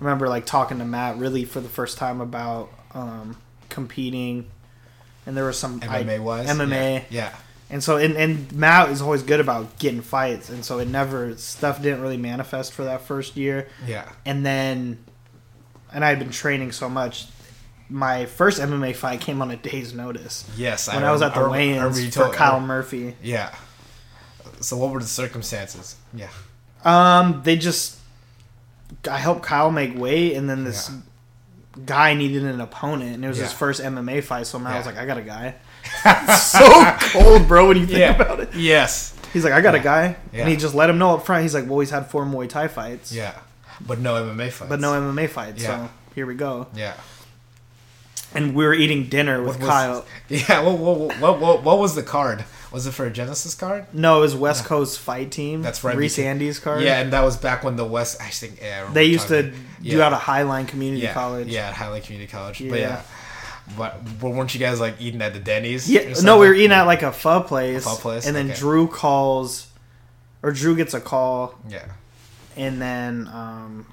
remember 0.00 0.28
like 0.28 0.46
talking 0.46 0.78
to 0.78 0.84
Matt 0.84 1.16
really 1.18 1.44
for 1.44 1.60
the 1.60 1.68
first 1.68 1.98
time 1.98 2.20
about 2.20 2.70
um, 2.92 3.36
competing, 3.68 4.46
and 5.26 5.36
there 5.36 5.44
was 5.44 5.58
some 5.58 5.80
I- 5.82 6.02
MMA 6.02 6.20
wise. 6.20 6.48
MMA. 6.48 7.04
Yeah. 7.10 7.34
And 7.70 7.82
so, 7.82 7.96
and, 7.96 8.14
and 8.16 8.52
Matt 8.52 8.90
is 8.90 9.00
always 9.00 9.22
good 9.22 9.40
about 9.40 9.78
getting 9.78 10.02
fights, 10.02 10.50
and 10.50 10.64
so 10.64 10.78
it 10.78 10.86
never 10.86 11.36
stuff 11.38 11.80
didn't 11.82 12.02
really 12.02 12.18
manifest 12.18 12.72
for 12.72 12.84
that 12.84 13.00
first 13.02 13.36
year. 13.36 13.68
Yeah. 13.86 14.08
And 14.26 14.44
then, 14.44 14.98
and 15.92 16.04
I 16.04 16.10
had 16.10 16.18
been 16.18 16.30
training 16.30 16.72
so 16.72 16.88
much. 16.88 17.26
My 17.88 18.26
first 18.26 18.60
MMA 18.60 18.94
fight 18.94 19.20
came 19.22 19.40
on 19.42 19.50
a 19.50 19.56
day's 19.56 19.92
notice 19.94 20.48
Yes. 20.56 20.88
when 20.92 21.02
I, 21.04 21.10
was 21.10 21.20
at 21.22 21.34
the 21.34 21.40
I 21.40 21.48
weigh-ins 21.50 22.14
for 22.14 22.22
told- 22.24 22.34
Kyle 22.34 22.60
Murphy. 22.60 23.16
Yeah. 23.22 23.54
So 24.60 24.76
what 24.76 24.90
were 24.92 25.00
the 25.00 25.06
circumstances? 25.06 25.96
Yeah. 26.12 26.28
Um, 26.84 27.40
they 27.44 27.56
just 27.56 27.98
I 29.11 29.19
helped 29.19 29.43
Kyle 29.43 29.70
make 29.70 29.97
weight, 29.98 30.35
and 30.36 30.48
then 30.48 30.65
this 30.65 30.90
Yeah. 30.90 30.97
guy 31.86 32.15
needed 32.15 32.44
an 32.44 32.61
opponent, 32.61 33.15
and 33.16 33.24
it 33.24 33.28
was 33.28 33.39
his 33.39 33.52
first 33.52 33.81
MMA 33.82 34.20
fight. 34.23 34.47
So 34.47 34.59
I 34.65 34.77
was 34.77 34.86
like, 34.86 34.97
"I 34.97 35.05
got 35.06 35.19
a 35.19 35.23
guy." 35.23 35.55
so 36.39 36.97
cold, 37.12 37.47
bro. 37.48 37.69
When 37.69 37.77
you 37.77 37.86
think 37.86 37.98
yeah. 37.98 38.15
about 38.15 38.40
it. 38.40 38.55
Yes. 38.55 39.15
He's 39.32 39.43
like, 39.44 39.52
I 39.52 39.61
got 39.61 39.74
a 39.74 39.81
guy, 39.81 40.16
Yeah. 40.32 40.43
and 40.43 40.48
he 40.48 40.56
just 40.56 40.74
let 40.74 40.89
him 40.89 40.97
know 40.98 41.15
up 41.16 41.27
front. 41.27 41.43
He's 41.43 41.55
like, 41.55 41.69
well, 41.69 41.81
he's 41.81 41.90
had 41.90 42.06
four 42.06 42.24
Muay 42.24 42.48
Thai 42.48 42.69
fights, 42.69 43.11
Yeah. 43.12 43.35
But 43.85 43.98
no 43.98 44.15
MMA 44.15 44.51
fights. 44.52 44.69
but 44.69 44.78
no 44.81 44.93
MMA 44.93 45.28
fights. 45.28 45.61
Yeah. 45.62 45.86
So 45.86 45.90
here 46.15 46.24
we 46.24 46.36
go. 46.36 46.69
Yeah. 46.74 46.94
And 48.35 48.55
we 48.55 48.65
were 48.65 48.74
eating 48.74 49.09
dinner 49.09 49.43
with 49.43 49.59
was- 49.61 49.69
Kyle. 49.69 50.05
Yeah. 50.28 50.62
What, 50.62 50.78
what, 50.78 51.19
what, 51.20 51.40
what, 51.40 51.62
what 51.62 51.78
was 51.78 51.94
the 51.94 52.02
card? 52.02 52.44
Was 52.73 52.86
it 52.89 52.90
for 52.93 53.06
a 53.06 53.11
Genesis 53.11 53.55
card? 53.55 53.86
No, 53.93 54.19
it 54.19 54.20
was 54.23 54.35
West 54.35 54.65
Coast 54.65 54.98
Fight 54.98 55.31
Team. 55.31 55.62
That's 55.62 55.85
right, 55.85 55.97
Reese 55.97 56.19
Andy's 56.19 56.59
card. 56.59 56.82
Yeah, 56.82 57.01
and 57.01 57.12
that 57.12 57.20
was 57.23 57.36
back 57.36 57.62
when 57.62 57.77
the 57.77 57.85
West. 57.85 58.20
I 58.20 58.31
think 58.31 58.59
yeah, 58.61 58.86
I 58.89 58.93
they 58.93 59.05
used 59.05 59.28
to 59.28 59.43
talking- 59.44 59.65
do 59.81 59.97
yeah. 59.98 60.05
out 60.06 60.12
of 60.12 60.19
Highline 60.20 60.66
Community 60.66 61.02
yeah, 61.05 61.12
College. 61.15 61.47
Yeah, 61.47 61.69
at 61.69 61.74
Highland 61.74 62.05
Community 62.05 62.31
College. 62.32 62.61
Yeah. 62.61 62.70
But 62.70 62.81
yeah, 62.81 63.02
But, 63.78 64.01
but 64.20 64.31
weren't 64.32 64.52
you 64.55 64.59
guys 64.61 64.81
like 64.81 65.01
eating 65.01 65.23
at 65.23 65.32
the 65.35 65.39
Denny's? 65.39 65.89
Yeah, 65.89 66.15
no, 66.24 66.39
we 66.39 66.48
were 66.48 66.55
eating 66.55 66.73
at 66.73 66.82
like 66.82 67.02
a 67.02 67.12
pho 67.12 67.43
place. 67.43 67.85
Pho 67.85 67.94
place? 67.94 68.27
And 68.27 68.35
then 68.35 68.47
Okay. 68.51 68.59
Drew 68.59 68.89
calls, 68.89 69.69
or 70.43 70.51
Drew 70.51 70.74
gets 70.74 70.94
a 70.94 71.01
call, 71.01 71.55
Yeah. 71.69 71.85
and 72.56 72.82
then 72.82 73.28
um, 73.32 73.86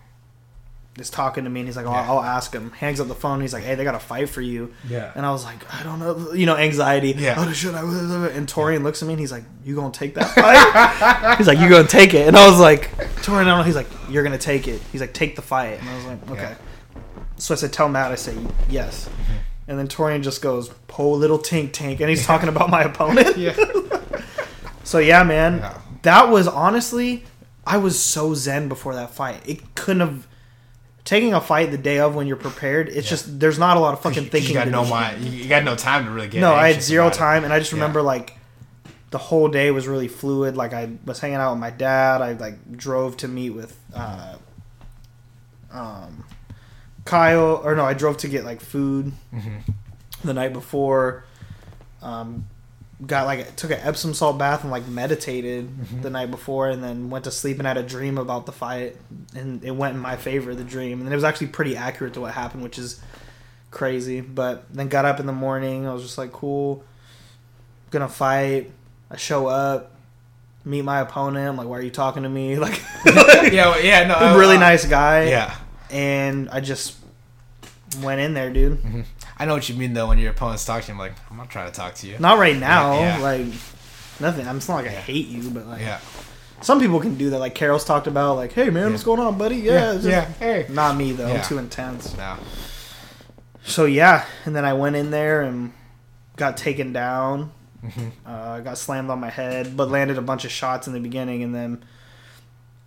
is 1.02 1.10
talking 1.10 1.44
to 1.44 1.50
me, 1.50 1.60
and 1.60 1.68
he's 1.68 1.76
like, 1.76 1.86
oh, 1.86 1.92
Yeah. 1.92 2.10
I'll 2.10 2.22
ask 2.22 2.54
him. 2.54 2.72
Hangs 2.72 3.00
up 3.02 3.08
the 3.10 3.16
phone, 3.16 3.42
he's 3.42 3.52
like, 3.54 3.64
hey, 3.64 3.76
they 3.76 3.84
got 3.84 3.96
a 3.96 4.00
fight 4.00 4.30
for 4.30 4.40
you. 4.42 4.74
Yeah. 4.88 5.12
And 5.16 5.26
I 5.26 5.32
was 5.32 5.44
like, 5.44 5.62
I 5.74 5.84
don't 5.84 6.00
know, 6.00 6.32
you 6.34 6.46
know, 6.46 6.56
anxiety. 6.56 7.14
Yeah. 7.18 7.36
Oh, 7.38 7.52
should 7.52 7.76
I? 7.76 7.82
And 7.82 8.48
Torian 8.48 8.84
looks 8.84 9.02
at 9.02 9.08
me, 9.08 9.14
and 9.14 9.20
he's 9.20 9.32
like, 9.32 9.44
you 9.66 9.76
gonna 9.76 9.92
take 9.92 10.14
that 10.16 10.30
fight? 10.36 11.38
he's 11.38 11.48
like, 11.48 11.60
you 11.60 11.68
gonna 11.68 11.88
take 11.88 12.14
it? 12.14 12.28
And 12.28 12.38
I 12.38 12.48
was 12.50 12.60
like, 12.60 12.92
Torian, 13.24 13.42
I 13.42 13.44
don't 13.46 13.58
know. 13.58 13.64
He's 13.64 13.76
like, 13.76 13.88
you're 14.10 14.24
gonna 14.24 14.38
take 14.38 14.68
it. 14.68 14.82
He's 14.92 15.02
like, 15.02 15.14
take 15.14 15.36
the 15.36 15.42
fight. 15.42 15.80
And 15.82 15.90
I 15.90 15.96
was 15.96 16.06
like, 16.06 16.32
okay. 16.32 16.56
Yeah. 16.96 17.02
So 17.38 17.54
I 17.54 17.58
said, 17.58 17.74
tell 17.74 17.90
Matt. 17.90 18.12
I 18.12 18.16
say, 18.16 18.38
yes. 18.70 19.08
Mm-hmm. 19.10 19.34
And 19.68 19.80
then 19.80 19.88
Torian 19.88 20.22
just 20.24 20.42
goes, 20.42 20.70
po 20.88 21.12
little 21.12 21.40
tink 21.40 21.72
tink, 21.72 22.00
and 22.02 22.10
he's 22.10 22.26
talking 22.26 22.50
about 22.50 22.70
my 22.70 22.84
opponent. 22.84 23.38
Yeah. 23.38 23.56
So 24.84 24.98
yeah, 24.98 25.24
man, 25.24 25.60
Yeah. 25.60 25.80
that 26.02 26.30
was 26.30 26.48
honestly, 26.48 27.24
I 27.66 27.78
was 27.78 27.98
so 28.02 28.34
zen 28.34 28.68
before 28.68 28.96
that 28.96 29.12
fight. 29.12 29.42
It 29.48 29.76
couldn't 29.76 30.02
have 30.02 30.28
taking 31.06 31.34
a 31.34 31.42
fight 31.42 31.72
the 31.72 31.78
day 31.78 32.00
of 32.00 32.16
when 32.16 32.28
you're 32.28 32.36
prepared. 32.38 32.88
It's 32.90 33.06
Yeah. 33.08 33.10
just 33.12 33.40
there's 33.40 33.58
not 33.60 33.78
a 33.78 33.80
lot 33.80 33.94
of 33.94 34.02
fucking 34.02 34.24
you, 34.26 34.30
thinking. 34.30 34.50
you 34.52 34.56
got 34.56 34.68
no 34.68 34.86
mind. 34.86 35.24
You, 35.24 35.48
got 35.48 35.64
no 35.64 35.76
time 35.76 36.06
to 36.06 36.12
really 36.12 36.28
get. 36.28 36.42
No, 36.42 36.54
I 36.54 36.72
had 36.72 36.82
zero 36.84 37.06
about 37.08 37.16
it. 37.16 37.20
time, 37.20 37.44
and 37.44 37.52
I 37.54 37.60
just 37.60 37.72
Yeah. 37.72 37.78
remember 37.78 38.02
like 38.02 38.38
the 39.10 39.18
whole 39.18 39.48
day 39.50 39.72
was 39.72 39.88
really 39.88 40.08
fluid. 40.08 40.56
Like 40.56 40.74
I 40.74 40.90
was 41.06 41.20
hanging 41.20 41.38
out 41.38 41.52
with 41.52 41.60
my 41.60 41.70
dad. 41.72 42.22
I 42.22 42.34
like 42.34 42.78
drove 42.78 43.18
to 43.18 43.28
meet 43.28 43.50
with 43.52 43.78
uh, 43.94 44.36
um, 45.72 46.24
Kyle, 47.06 47.62
or 47.64 47.76
no, 47.76 47.84
I 47.86 47.94
drove 47.94 48.18
to 48.18 48.28
get 48.28 48.46
like 48.46 48.62
food 48.62 49.12
Mhm. 49.34 49.74
the 50.24 50.34
night 50.34 50.54
before. 50.54 51.26
Um, 52.02 52.48
got 53.06 53.26
like 53.26 53.56
took 53.56 53.72
an 53.72 53.80
Epsom 53.82 54.14
salt 54.14 54.38
bath 54.38 54.62
and 54.64 54.72
like 54.72 54.88
meditated 54.88 55.68
Mhm. 55.70 56.02
the 56.04 56.10
night 56.10 56.30
before, 56.32 56.70
and 56.70 56.84
then 56.84 57.10
went 57.10 57.24
to 57.26 57.32
sleep 57.32 57.58
and 57.58 57.66
had 57.68 57.78
a 57.78 57.84
dream 57.84 58.18
about 58.18 58.46
the 58.46 58.52
fight, 58.52 58.96
and 59.36 59.64
it 59.64 59.72
went 59.72 59.96
in 59.96 60.00
my 60.02 60.16
favor. 60.16 60.54
The 60.54 60.64
dream, 60.64 61.02
and 61.02 61.12
it 61.12 61.16
was 61.16 61.24
actually 61.24 61.48
pretty 61.48 61.76
accurate 61.76 62.14
to 62.14 62.22
what 62.22 62.34
happened, 62.34 62.62
which 62.64 62.78
is 62.78 63.00
crazy. 63.72 64.22
But 64.22 64.66
then 64.74 64.88
got 64.88 65.06
up 65.06 65.20
in 65.20 65.26
the 65.26 65.34
morning. 65.34 65.88
I 65.88 65.94
was 65.94 66.04
just 66.04 66.18
like, 66.18 66.32
cool, 66.32 66.84
gonna 67.90 68.08
fight. 68.10 68.72
I 69.10 69.18
show 69.18 69.48
up, 69.48 69.92
meet 70.64 70.84
my 70.84 71.00
opponent. 71.02 71.50
I'm 71.50 71.58
like, 71.58 71.68
why 71.68 71.80
are 71.80 71.82
you 71.82 71.90
talking 71.92 72.24
to 72.24 72.30
me? 72.30 72.56
Like, 72.60 72.82
yeah, 73.06 73.70
well, 73.70 73.84
yeah, 73.84 74.06
no, 74.06 74.38
really 74.40 74.58
uh, 74.58 74.60
nice 74.60 74.86
guy. 74.86 75.24
Yeah, 75.30 75.56
and 75.90 76.50
I 76.52 76.60
just 76.60 76.96
went 78.02 78.22
in 78.22 78.34
there, 78.34 78.52
dude. 78.52 79.06
I 79.38 79.46
know 79.46 79.54
what 79.54 79.68
you 79.70 79.76
mean 79.76 79.94
though. 79.94 80.08
When 80.08 80.18
your 80.18 80.32
opponent's 80.32 80.66
talking, 80.66 80.84
to 80.84 80.88
you, 80.90 80.94
I'm 80.94 81.00
like, 81.00 81.14
I'm 81.30 81.38
not 81.38 81.50
trying 81.50 81.70
to 81.72 81.76
talk 81.76 81.96
to 81.96 82.08
you. 82.08 82.18
Not 82.20 82.38
right 82.40 82.58
now, 82.58 82.94
Yeah, 83.00 83.18
yeah. 83.18 83.24
like 83.24 83.46
nothing. 84.20 84.48
I'm 84.48 84.58
it's 84.58 84.68
not 84.70 84.76
like 84.76 84.88
I 84.88 84.92
hate 84.92 85.28
you, 85.28 85.50
but 85.50 85.66
like 85.68 85.82
Yeah, 85.82 86.00
some 86.62 86.80
people 86.80 87.00
can 87.00 87.16
do 87.16 87.30
that. 87.32 87.40
Like 87.40 87.56
Carol's 87.56 87.84
talked 87.86 88.08
about, 88.08 88.36
like, 88.36 88.54
hey 88.54 88.70
man, 88.70 88.86
Yeah. 88.86 88.90
what's 88.92 89.04
going 89.04 89.20
on, 89.20 89.38
buddy? 89.38 89.58
Yeah, 89.58 89.94
yeah. 89.94 90.26
Hey, 90.40 90.66
Not 90.70 90.96
me 90.96 91.12
though. 91.12 91.28
Yeah. 91.28 91.36
I'm 91.42 91.44
too 91.46 91.58
intense. 91.58 92.16
no, 92.18 92.38
So 93.64 93.86
yeah, 93.86 94.26
and 94.46 94.56
then 94.56 94.66
I 94.66 94.74
went 94.74 94.96
in 94.96 95.12
there 95.12 95.42
and 95.42 95.74
got 96.36 96.58
taken 96.58 96.94
down. 96.94 97.52
Mhm. 97.84 98.12
Uh, 98.26 98.60
got 98.60 98.78
slammed 98.78 99.10
on 99.10 99.20
my 99.20 99.30
head, 99.32 99.76
but 99.76 99.90
landed 99.90 100.18
a 100.18 100.22
bunch 100.22 100.46
of 100.46 100.52
shots 100.52 100.86
in 100.88 100.94
the 100.94 101.00
beginning, 101.00 101.42
and 101.42 101.54
then 101.54 101.84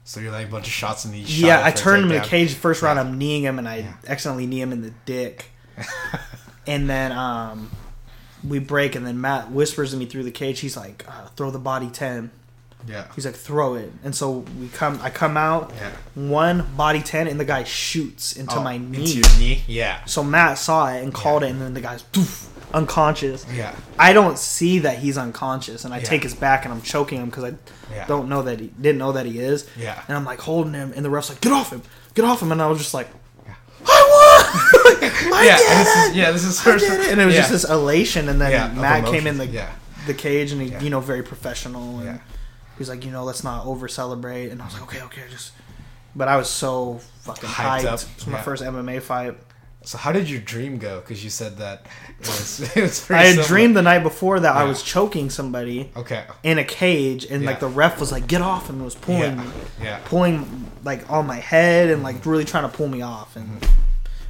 so 0.05 0.21
you're 0.21 0.31
like 0.33 0.47
a 0.49 0.51
bunch 0.51 0.67
of 0.67 0.73
shots 0.73 1.05
in 1.05 1.13
the 1.13 1.19
yeah, 1.19 1.63
I 1.65 1.71
turned 1.71 2.05
him 2.05 2.13
in 2.13 2.21
the 2.23 2.27
cage. 2.29 2.55
First 2.55 2.83
round. 2.83 2.99
I'm 2.99 3.19
kneeing 3.19 3.43
him, 3.43 3.59
and 3.59 3.69
I 3.69 3.77
Yeah. 3.79 3.93
accidentally 4.07 4.47
knee 4.47 4.61
him 4.61 4.73
in 4.73 4.83
the 4.83 4.93
dick. 5.07 5.47
and 6.67 6.89
then 6.89 7.13
um, 7.13 7.71
we 8.47 8.59
break, 8.59 8.95
and 8.95 9.07
then 9.07 9.21
Matt 9.21 9.51
whispers 9.51 9.91
to 9.93 9.97
me 9.97 10.07
through 10.07 10.25
the 10.25 10.31
cage. 10.31 10.61
He's 10.61 10.77
like, 10.77 11.05
uh, 11.09 11.27
"Throw 11.37 11.51
the 11.51 11.59
body 11.59 11.89
ten." 11.91 12.31
Yeah, 12.87 13.07
He's 13.15 13.25
like, 13.25 13.35
"Throw 13.35 13.75
it." 13.77 13.91
And 14.05 14.15
so 14.15 14.45
we 14.61 14.69
come. 14.69 15.01
I 15.03 15.09
come 15.11 15.37
out 15.39 15.73
yeah. 15.81 15.91
one 16.15 16.67
body 16.77 17.01
ten, 17.01 17.27
and 17.27 17.41
the 17.41 17.45
guy 17.47 17.65
shoots 17.65 18.35
into 18.35 18.57
Oh, 18.57 18.63
my 18.63 18.77
knee. 18.77 18.99
Into 19.01 19.19
your 19.19 19.39
knee. 19.39 19.63
Yeah, 19.67 20.05
So 20.05 20.23
Matt 20.23 20.59
saw 20.59 20.89
it 20.93 21.03
and 21.03 21.13
called 21.15 21.43
Yeah. 21.43 21.49
it, 21.49 21.53
and 21.53 21.63
then 21.63 21.73
the 21.75 21.81
guy's 21.81 22.03
doof, 22.13 22.49
unconscious. 22.75 23.47
yeah, 23.55 23.75
I 23.99 24.13
don't 24.13 24.39
see 24.39 24.81
that 24.81 24.99
he's 24.99 25.17
unconscious, 25.17 25.85
and 25.85 25.95
I 25.95 25.99
Yeah. 25.99 26.05
take 26.05 26.23
his 26.23 26.35
back 26.35 26.65
and 26.65 26.75
I'm 26.75 26.83
choking 26.83 27.19
him 27.21 27.27
because 27.31 27.45
I 27.45 27.55
yeah. 27.93 28.07
don't 28.07 28.29
know 28.29 28.43
that 28.43 28.61
he 28.61 28.67
didn't 28.81 28.99
know 28.99 29.13
that 29.13 29.27
he 29.27 29.39
is. 29.39 29.67
Yeah. 29.77 30.01
And 30.09 30.17
I'm 30.17 30.25
like 30.25 30.41
holding 30.41 30.75
him, 30.75 30.93
and 30.95 31.05
the 31.05 31.11
ref's 31.11 31.29
like, 31.31 31.41
"Get 31.41 31.53
off 31.53 31.71
him! 31.73 31.83
Get 32.15 32.25
off 32.25 32.43
him!" 32.43 32.53
And 32.53 32.61
I 32.61 32.67
was 32.67 32.79
just 32.79 32.95
like. 32.95 33.09
"I 33.87 34.01
won! 34.91 35.11
I 35.35 35.45
yeah, 35.47 35.57
this 35.57 35.97
it! 35.97 36.11
is, 36.11 36.17
yeah, 36.17 36.31
this 36.31 36.45
is 36.45 36.61
first. 36.61 36.85
did 36.85 37.01
it!" 37.01 37.13
And 37.13 37.21
it 37.21 37.25
was 37.27 37.35
yeah. 37.35 37.41
just 37.43 37.53
this 37.53 37.65
elation, 37.69 38.29
and 38.29 38.41
then 38.41 38.51
yeah, 38.53 38.69
Matt 38.81 39.07
came 39.07 39.27
in 39.27 39.39
the 39.39 39.47
yeah, 39.47 39.73
the 40.07 40.15
cage, 40.15 40.53
and 40.53 40.61
he, 40.61 40.75
you 40.85 40.91
know, 40.91 41.01
very 41.01 41.23
professional, 41.23 42.01
and 42.01 42.21
he's 42.79 42.89
like, 42.89 43.05
you 43.05 43.11
know, 43.11 43.25
let's 43.25 43.45
not 43.45 43.67
over 43.67 43.89
celebrate. 43.89 44.49
And 44.51 44.61
I 44.63 44.65
was 44.65 44.75
like, 44.75 44.83
okay, 44.85 45.03
okay, 45.03 45.23
just. 45.31 45.53
But 46.17 46.29
I 46.29 46.37
was 46.37 46.49
so 46.49 47.01
fucking 47.23 47.49
Hyped 47.49 47.81
hyped. 47.81 48.05
It 48.09 48.15
was 48.17 48.27
my 48.29 48.41
first 48.41 48.63
MMA 48.63 49.03
fight. 49.03 49.37
So 49.83 49.99
how 49.99 50.13
did 50.13 50.31
your 50.31 50.41
dream 50.41 50.79
go? 50.79 51.01
Because 51.01 51.23
you 51.25 51.29
said 51.31 51.59
that 51.59 51.87
it 52.21 52.27
was. 52.27 52.77
It 52.77 52.81
was 52.83 53.11
I 53.11 53.19
had 53.25 53.31
similar. 53.33 53.49
dreamed 53.49 53.77
the 53.77 53.83
night 53.83 54.03
before 54.03 54.41
that 54.41 54.55
I 54.57 54.65
was 54.65 54.83
choking 54.83 55.31
somebody 55.31 55.91
Okay. 55.97 56.25
in 56.43 56.59
a 56.59 56.65
cage, 56.65 57.25
and 57.27 57.45
like 57.45 57.61
the 57.61 57.69
ref 57.69 58.01
was 58.01 58.13
like, 58.13 58.27
"Get 58.27 58.41
off!" 58.43 58.69
and 58.71 58.83
was 58.85 58.95
pulling, 58.95 59.37
Yeah. 59.37 59.45
Yeah. 59.83 59.99
pulling 60.07 60.71
like 60.85 61.11
on 61.11 61.27
my 61.27 61.37
head, 61.37 61.91
and 61.91 62.03
like 62.03 62.25
really 62.27 62.45
trying 62.45 62.69
to 62.71 62.75
pull 62.77 62.89
me 62.89 63.03
off. 63.03 63.37
And 63.37 63.67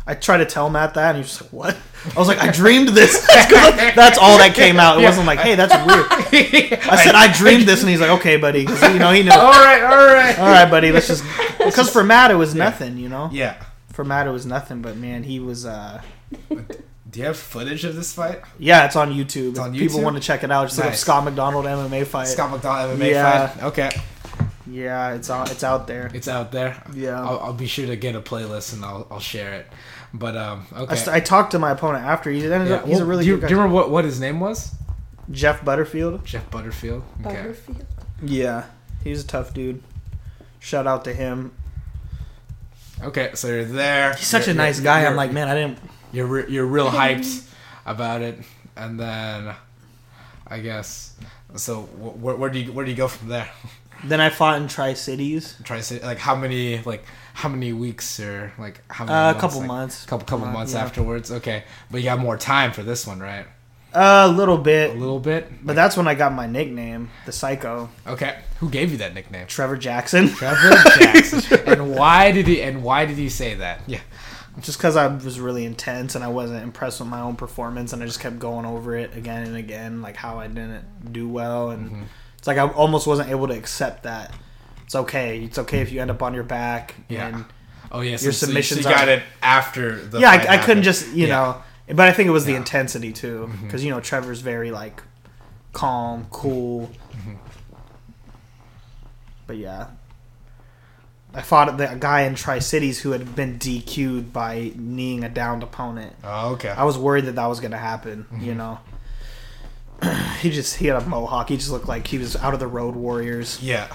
I 0.06 0.15
tried 0.15 0.39
to 0.39 0.44
tell 0.47 0.69
Matt 0.70 0.94
that, 0.94 1.15
and 1.15 1.19
he 1.19 1.23
was 1.23 1.40
like, 1.40 1.51
"What?" 1.52 1.77
I 2.15 2.19
was 2.19 2.28
like, 2.28 2.39
"I 2.39 2.51
dreamed 2.51 2.89
this." 2.89 3.27
That's, 3.27 3.52
'cause, 3.52 3.77
like, 3.77 3.94
that's 3.94 4.19
all 4.19 4.39
that 4.39 4.55
came 4.62 4.78
out. 4.81 4.98
It 4.98 5.02
Yeah. 5.02 5.09
wasn't 5.11 5.27
like, 5.27 5.39
"Hey, 5.40 5.55
that's 5.55 5.73
weird." 5.74 6.06
I 6.90 6.97
said, 7.02 7.15
"I 7.15 7.32
dreamed 7.32 7.65
this," 7.66 7.81
and 7.81 7.89
he's 7.90 8.01
like, 8.01 8.11
"Okay, 8.11 8.36
buddy," 8.36 8.61
you 8.62 8.98
know 8.98 9.12
he 9.12 9.23
knew. 9.23 9.31
all 9.31 9.51
right. 9.52 9.82
All 9.82 10.06
right. 10.15 10.39
All 10.39 10.47
right, 10.51 10.70
buddy. 10.70 10.90
Let's 10.93 11.06
just 11.09 11.24
because 11.59 11.89
for 11.90 12.02
Matt 12.05 12.31
it 12.31 12.35
was 12.36 12.55
nothing, 12.55 12.98
you 12.98 13.09
know. 13.09 13.31
Yeah. 13.32 13.55
For 13.93 14.05
Matt 14.05 14.27
it 14.27 14.31
was 14.31 14.44
nothing, 14.44 14.82
but 14.82 14.97
man, 14.97 15.23
he 15.23 15.39
was. 15.40 15.65
uh 15.65 16.01
Do 17.15 17.20
you 17.20 17.27
have 17.27 17.36
footage 17.39 17.85
of 17.85 17.95
this 17.95 18.12
fight? 18.12 18.41
Yeah, 18.59 18.86
it's 18.86 18.97
on 18.97 19.12
YouTube. 19.15 19.51
It's 19.51 19.59
on 19.61 19.73
If 19.73 19.81
People 19.81 20.03
want 20.03 20.16
to 20.16 20.23
check 20.23 20.43
it 20.43 20.51
out. 20.51 20.65
Just 20.66 20.78
look 20.78 20.86
up 20.86 20.91
Nice. 20.93 21.01
Scott 21.01 21.24
McDonald 21.24 21.65
MMA 21.65 22.05
fight. 22.07 22.27
Scott 22.27 22.51
McDonald 22.51 22.99
MMA 22.99 23.11
Yeah. 23.11 23.47
fight. 23.47 23.62
Okay. 23.65 23.91
Yeah, 24.66 25.15
it's 25.15 25.31
out. 25.31 25.53
It's 25.53 25.62
out 25.62 25.86
there. 25.86 26.11
It's 26.12 26.27
out 26.27 26.51
there. 26.51 26.82
Yeah. 26.93 27.20
I'll, 27.23 27.39
I'll 27.39 27.53
be 27.53 27.66
sure 27.69 27.86
to 27.86 27.95
get 27.97 28.16
a 28.16 28.20
playlist 28.20 28.73
and 28.73 28.85
I'll, 28.85 29.07
I'll 29.12 29.20
share 29.20 29.55
it. 29.55 29.66
But 30.12 30.36
um, 30.36 30.66
I, 30.74 30.81
okay. 30.81 30.97
st- 30.97 31.15
I 31.16 31.20
talked 31.20 31.53
to 31.53 31.59
my 31.61 31.70
opponent 31.70 32.05
after. 32.05 32.31
He 32.31 32.43
ended 32.45 32.69
Yeah, 32.69 32.77
up, 32.77 32.86
he's 32.86 32.99
a 32.99 33.05
really 33.05 33.23
do 33.24 33.31
you, 33.31 33.36
good 33.36 33.43
guy. 33.43 33.49
do 33.49 33.55
you 33.55 33.59
remember 33.61 33.77
what, 33.77 33.91
what 33.91 34.05
his 34.05 34.19
name 34.20 34.41
was? 34.41 34.74
Jeff 35.31 35.65
Butterfield. 35.65 36.24
Jeff 36.24 36.51
Butterfield. 36.51 37.05
Okay. 37.24 37.36
Butterfield. 37.36 37.86
Yeah, 38.23 38.65
he's 39.05 39.23
a 39.23 39.27
tough 39.27 39.55
dude. 39.55 39.82
Shout 40.59 40.86
out 40.89 41.05
to 41.05 41.12
him. 41.15 41.53
Okay, 43.03 43.31
so 43.35 43.49
you're 43.49 43.65
there. 43.65 44.15
He's 44.15 44.27
such 44.27 44.47
You're- 44.47 44.53
a 44.59 44.62
nice 44.62 44.81
guy. 44.81 45.05
I'm 45.05 45.16
like, 45.16 45.32
man, 45.32 45.49
I 45.49 45.55
didn't. 45.55 45.78
You're 46.15 46.27
re- 46.27 46.47
you're 46.49 46.66
real 46.66 46.91
hyped 47.01 47.49
about 47.85 48.23
it, 48.23 48.39
and 48.77 48.99
then 48.99 49.55
I 50.47 50.61
guess 50.61 51.15
so. 51.57 51.82
Wh- 51.82 52.23
where, 52.23 52.36
where 52.36 52.51
do 52.51 52.59
you 52.61 52.73
where 52.73 52.85
do 52.85 52.91
you 52.91 52.97
go 52.97 53.09
from 53.09 53.28
there? 53.28 53.49
Then 54.05 54.20
I 54.20 54.28
fought 54.31 54.61
in 54.61 54.69
Tri 54.69 54.95
Cities. 54.95 55.57
Try 55.65 55.78
to 55.78 55.82
say 55.82 56.01
like 56.01 56.19
how 56.19 56.35
many 56.36 56.82
like 56.82 57.05
how 57.32 57.49
many 57.49 57.73
weeks 57.73 58.20
or 58.20 58.53
like 58.59 58.81
how 58.93 59.05
many 59.05 59.16
Uh, 59.16 59.31
a 59.32 59.41
couple 59.41 59.59
like, 59.61 59.66
months. 59.69 60.05
couple 60.07 60.27
couple 60.27 60.47
Uh, 60.47 60.53
months 60.53 60.74
yeah. 60.74 60.82
afterwards. 60.85 61.31
Okay, 61.31 61.65
but 61.91 61.99
you 61.99 62.05
got 62.05 62.19
more 62.19 62.36
time 62.36 62.73
for 62.73 62.82
this 62.82 63.07
one, 63.07 63.20
right? 63.20 63.47
Uh, 63.95 64.24
a 64.27 64.28
little 64.28 64.59
bit. 64.59 64.91
A 64.91 64.99
little 64.99 65.20
bit. 65.20 65.65
but 65.65 65.77
that's 65.77 65.97
when 65.97 66.09
I 66.09 66.15
got 66.15 66.32
my 66.32 66.47
nickname, 66.49 67.11
the 67.27 67.32
Psycho, 67.32 67.89
Okay, 68.07 68.36
who 68.59 68.69
gave 68.69 68.91
you 68.91 68.99
that 68.99 69.15
nickname? 69.15 69.47
Trevor 69.47 69.77
Jackson. 69.77 70.28
Trevor 70.35 70.70
Jackson. 70.99 71.61
and 71.66 71.95
why 71.95 72.32
did 72.32 72.49
he? 72.49 72.61
And 72.61 72.82
why 72.82 73.07
did 73.07 73.16
he 73.16 73.28
say 73.28 73.55
that? 73.55 73.81
Yeah. 73.86 74.01
Just 74.61 74.79
because 74.79 74.97
I 74.97 75.07
was 75.09 75.41
really 75.41 75.65
intense 75.65 76.15
and 76.15 76.23
I 76.25 76.29
wasn't 76.29 76.63
impressed 76.63 77.01
with 77.01 77.09
my 77.09 77.21
own 77.21 77.37
performance, 77.37 77.93
and 77.93 78.03
I 78.03 78.07
just 78.07 78.21
kept 78.21 78.39
going 78.39 78.65
over 78.67 78.97
it 78.97 79.17
again 79.17 79.45
and 79.47 79.57
again, 79.57 80.01
like 80.03 80.17
how 80.17 80.39
I 80.39 80.47
didn't 80.47 81.13
do 81.13 81.29
well, 81.29 81.71
and 81.71 81.91
Mm-hmm. 81.91 82.03
it's 82.39 82.47
like 82.47 82.59
I 82.59 82.69
almost 82.69 83.07
wasn't 83.07 83.31
able 83.31 83.49
to 83.49 83.55
accept 83.55 84.05
that. 84.05 84.33
It's 84.85 84.95
okay. 84.95 85.43
It's 85.43 85.59
okay 85.59 85.81
if 85.81 85.91
you 85.93 86.01
end 86.01 86.11
up 86.11 86.23
on 86.23 86.35
your 86.35 86.45
back. 86.45 86.95
Yeah. 87.09 87.29
And 87.29 87.45
Oh 87.91 88.01
yeah. 88.01 88.17
So, 88.17 88.25
Your 88.25 88.33
so 88.33 88.47
submissions 88.47 88.83
so 88.83 88.89
you 88.91 88.95
got 88.95 89.09
are- 89.09 89.13
it 89.13 89.23
after 89.43 89.97
the. 89.97 90.19
yeah, 90.21 90.31
I, 90.31 90.55
I 90.55 90.59
couldn't 90.59 90.83
just 90.83 91.09
you 91.15 91.27
Yeah. 91.27 91.63
know, 91.89 91.95
but 91.95 92.09
I 92.09 92.13
think 92.13 92.29
it 92.29 92.33
was 92.33 92.45
the 92.45 92.55
intensity 92.55 93.13
too, 93.13 93.51
because 93.63 93.85
you 93.85 93.91
know 93.91 94.01
Trevor's 94.01 94.41
very 94.41 94.71
like 94.71 95.03
calm, 95.73 96.27
cool. 96.31 96.91
Mhm. 97.13 97.37
But 99.47 99.57
yeah. 99.57 99.89
I 101.35 101.43
fought 101.43 101.77
the 101.77 101.97
guy 101.98 102.23
in 102.23 102.35
Tri 102.36 102.61
Cities 102.61 103.01
who 103.01 103.11
had 103.11 103.35
been 103.35 103.59
DQ'd 103.59 104.32
by 104.32 104.73
kneeing 104.77 105.24
a 105.24 105.28
downed 105.28 105.62
opponent. 105.62 106.15
Oh 106.23 106.52
okay. 106.52 106.69
I 106.69 106.85
was 106.85 106.97
worried 106.97 107.24
that 107.24 107.35
that 107.35 107.47
was 107.47 107.59
going 107.61 107.73
to 107.73 107.77
happen. 107.78 108.27
You 108.39 108.52
Mhm. 108.52 108.56
know, 108.56 108.78
he 110.40 110.51
just 110.51 110.77
he 110.77 110.86
had 110.86 111.02
a 111.02 111.06
mohawk. 111.06 111.48
He 111.48 111.56
just 111.56 111.70
looked 111.70 111.89
like 111.89 112.06
he 112.06 112.19
was 112.19 112.36
out 112.36 112.55
of 112.55 112.61
the 112.61 112.66
Road 112.66 112.94
Warriors 112.94 113.59
yeah. 113.62 113.89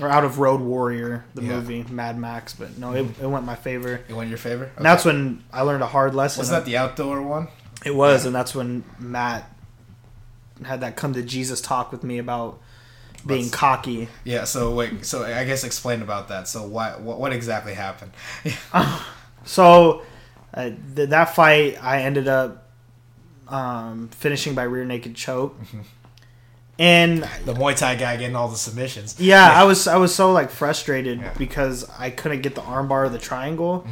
or 0.00 0.08
out 0.08 0.24
of 0.24 0.38
Road 0.38 0.60
Warrior, 0.60 1.24
the 1.34 1.42
Yeah. 1.42 1.48
movie 1.50 1.84
Mad 1.88 2.18
Max. 2.18 2.54
But 2.54 2.76
no, 2.78 2.92
it, 2.92 3.06
it 3.20 3.26
went 3.26 3.44
my 3.44 3.54
favor. 3.54 4.00
It 4.08 4.14
went 4.14 4.28
your 4.28 4.38
favor. 4.38 4.70
And 4.76 4.84
that's 4.84 5.04
when 5.04 5.42
I 5.52 5.62
learned 5.62 5.82
a 5.82 5.86
hard 5.88 6.14
lesson. 6.14 6.40
Was 6.40 6.50
that 6.50 6.64
the 6.64 6.76
outdoor 6.76 7.22
one? 7.22 7.48
It 7.84 7.94
was, 7.94 8.24
and 8.26 8.34
that's 8.34 8.54
when 8.54 8.82
Matt 8.98 9.50
had 10.64 10.80
that 10.80 10.96
come 10.96 11.12
to 11.14 11.22
Jesus 11.22 11.60
talk 11.60 11.92
with 11.92 12.02
me 12.04 12.18
about 12.18 12.58
being 13.26 13.50
cocky. 13.50 14.08
Yeah. 14.24 14.44
So 14.44 14.72
wait. 14.74 15.04
So 15.04 15.24
I 15.24 15.44
guess 15.44 15.64
explain 15.64 16.02
about 16.02 16.28
that. 16.28 16.48
So 16.48 16.66
what 16.66 17.00
what, 17.00 17.18
what 17.20 17.32
exactly 17.32 17.74
happened? 17.74 18.12
So 19.46 20.02
uh, 20.54 20.70
th- 20.96 21.10
that 21.10 21.34
fight, 21.34 21.76
I 21.82 22.02
ended 22.02 22.28
up 22.28 22.70
um, 23.48 24.08
finishing 24.08 24.54
by 24.54 24.62
rear 24.62 24.84
naked 24.86 25.14
choke, 25.14 25.54
and 26.78 27.22
the 27.44 27.52
Muay 27.52 27.76
Thai 27.76 27.96
guy 27.96 28.16
getting 28.16 28.36
all 28.36 28.48
the 28.48 28.56
submissions. 28.56 29.20
yeah, 29.20 29.50
I 29.52 29.64
was 29.64 29.86
I 29.86 29.96
was 29.96 30.14
so 30.14 30.32
like 30.32 30.50
frustrated 30.50 31.20
Yeah. 31.20 31.34
because 31.36 31.88
I 31.98 32.10
couldn't 32.10 32.40
get 32.40 32.54
the 32.54 32.62
armbar 32.62 33.04
or 33.06 33.08
the 33.10 33.18
triangle. 33.18 33.86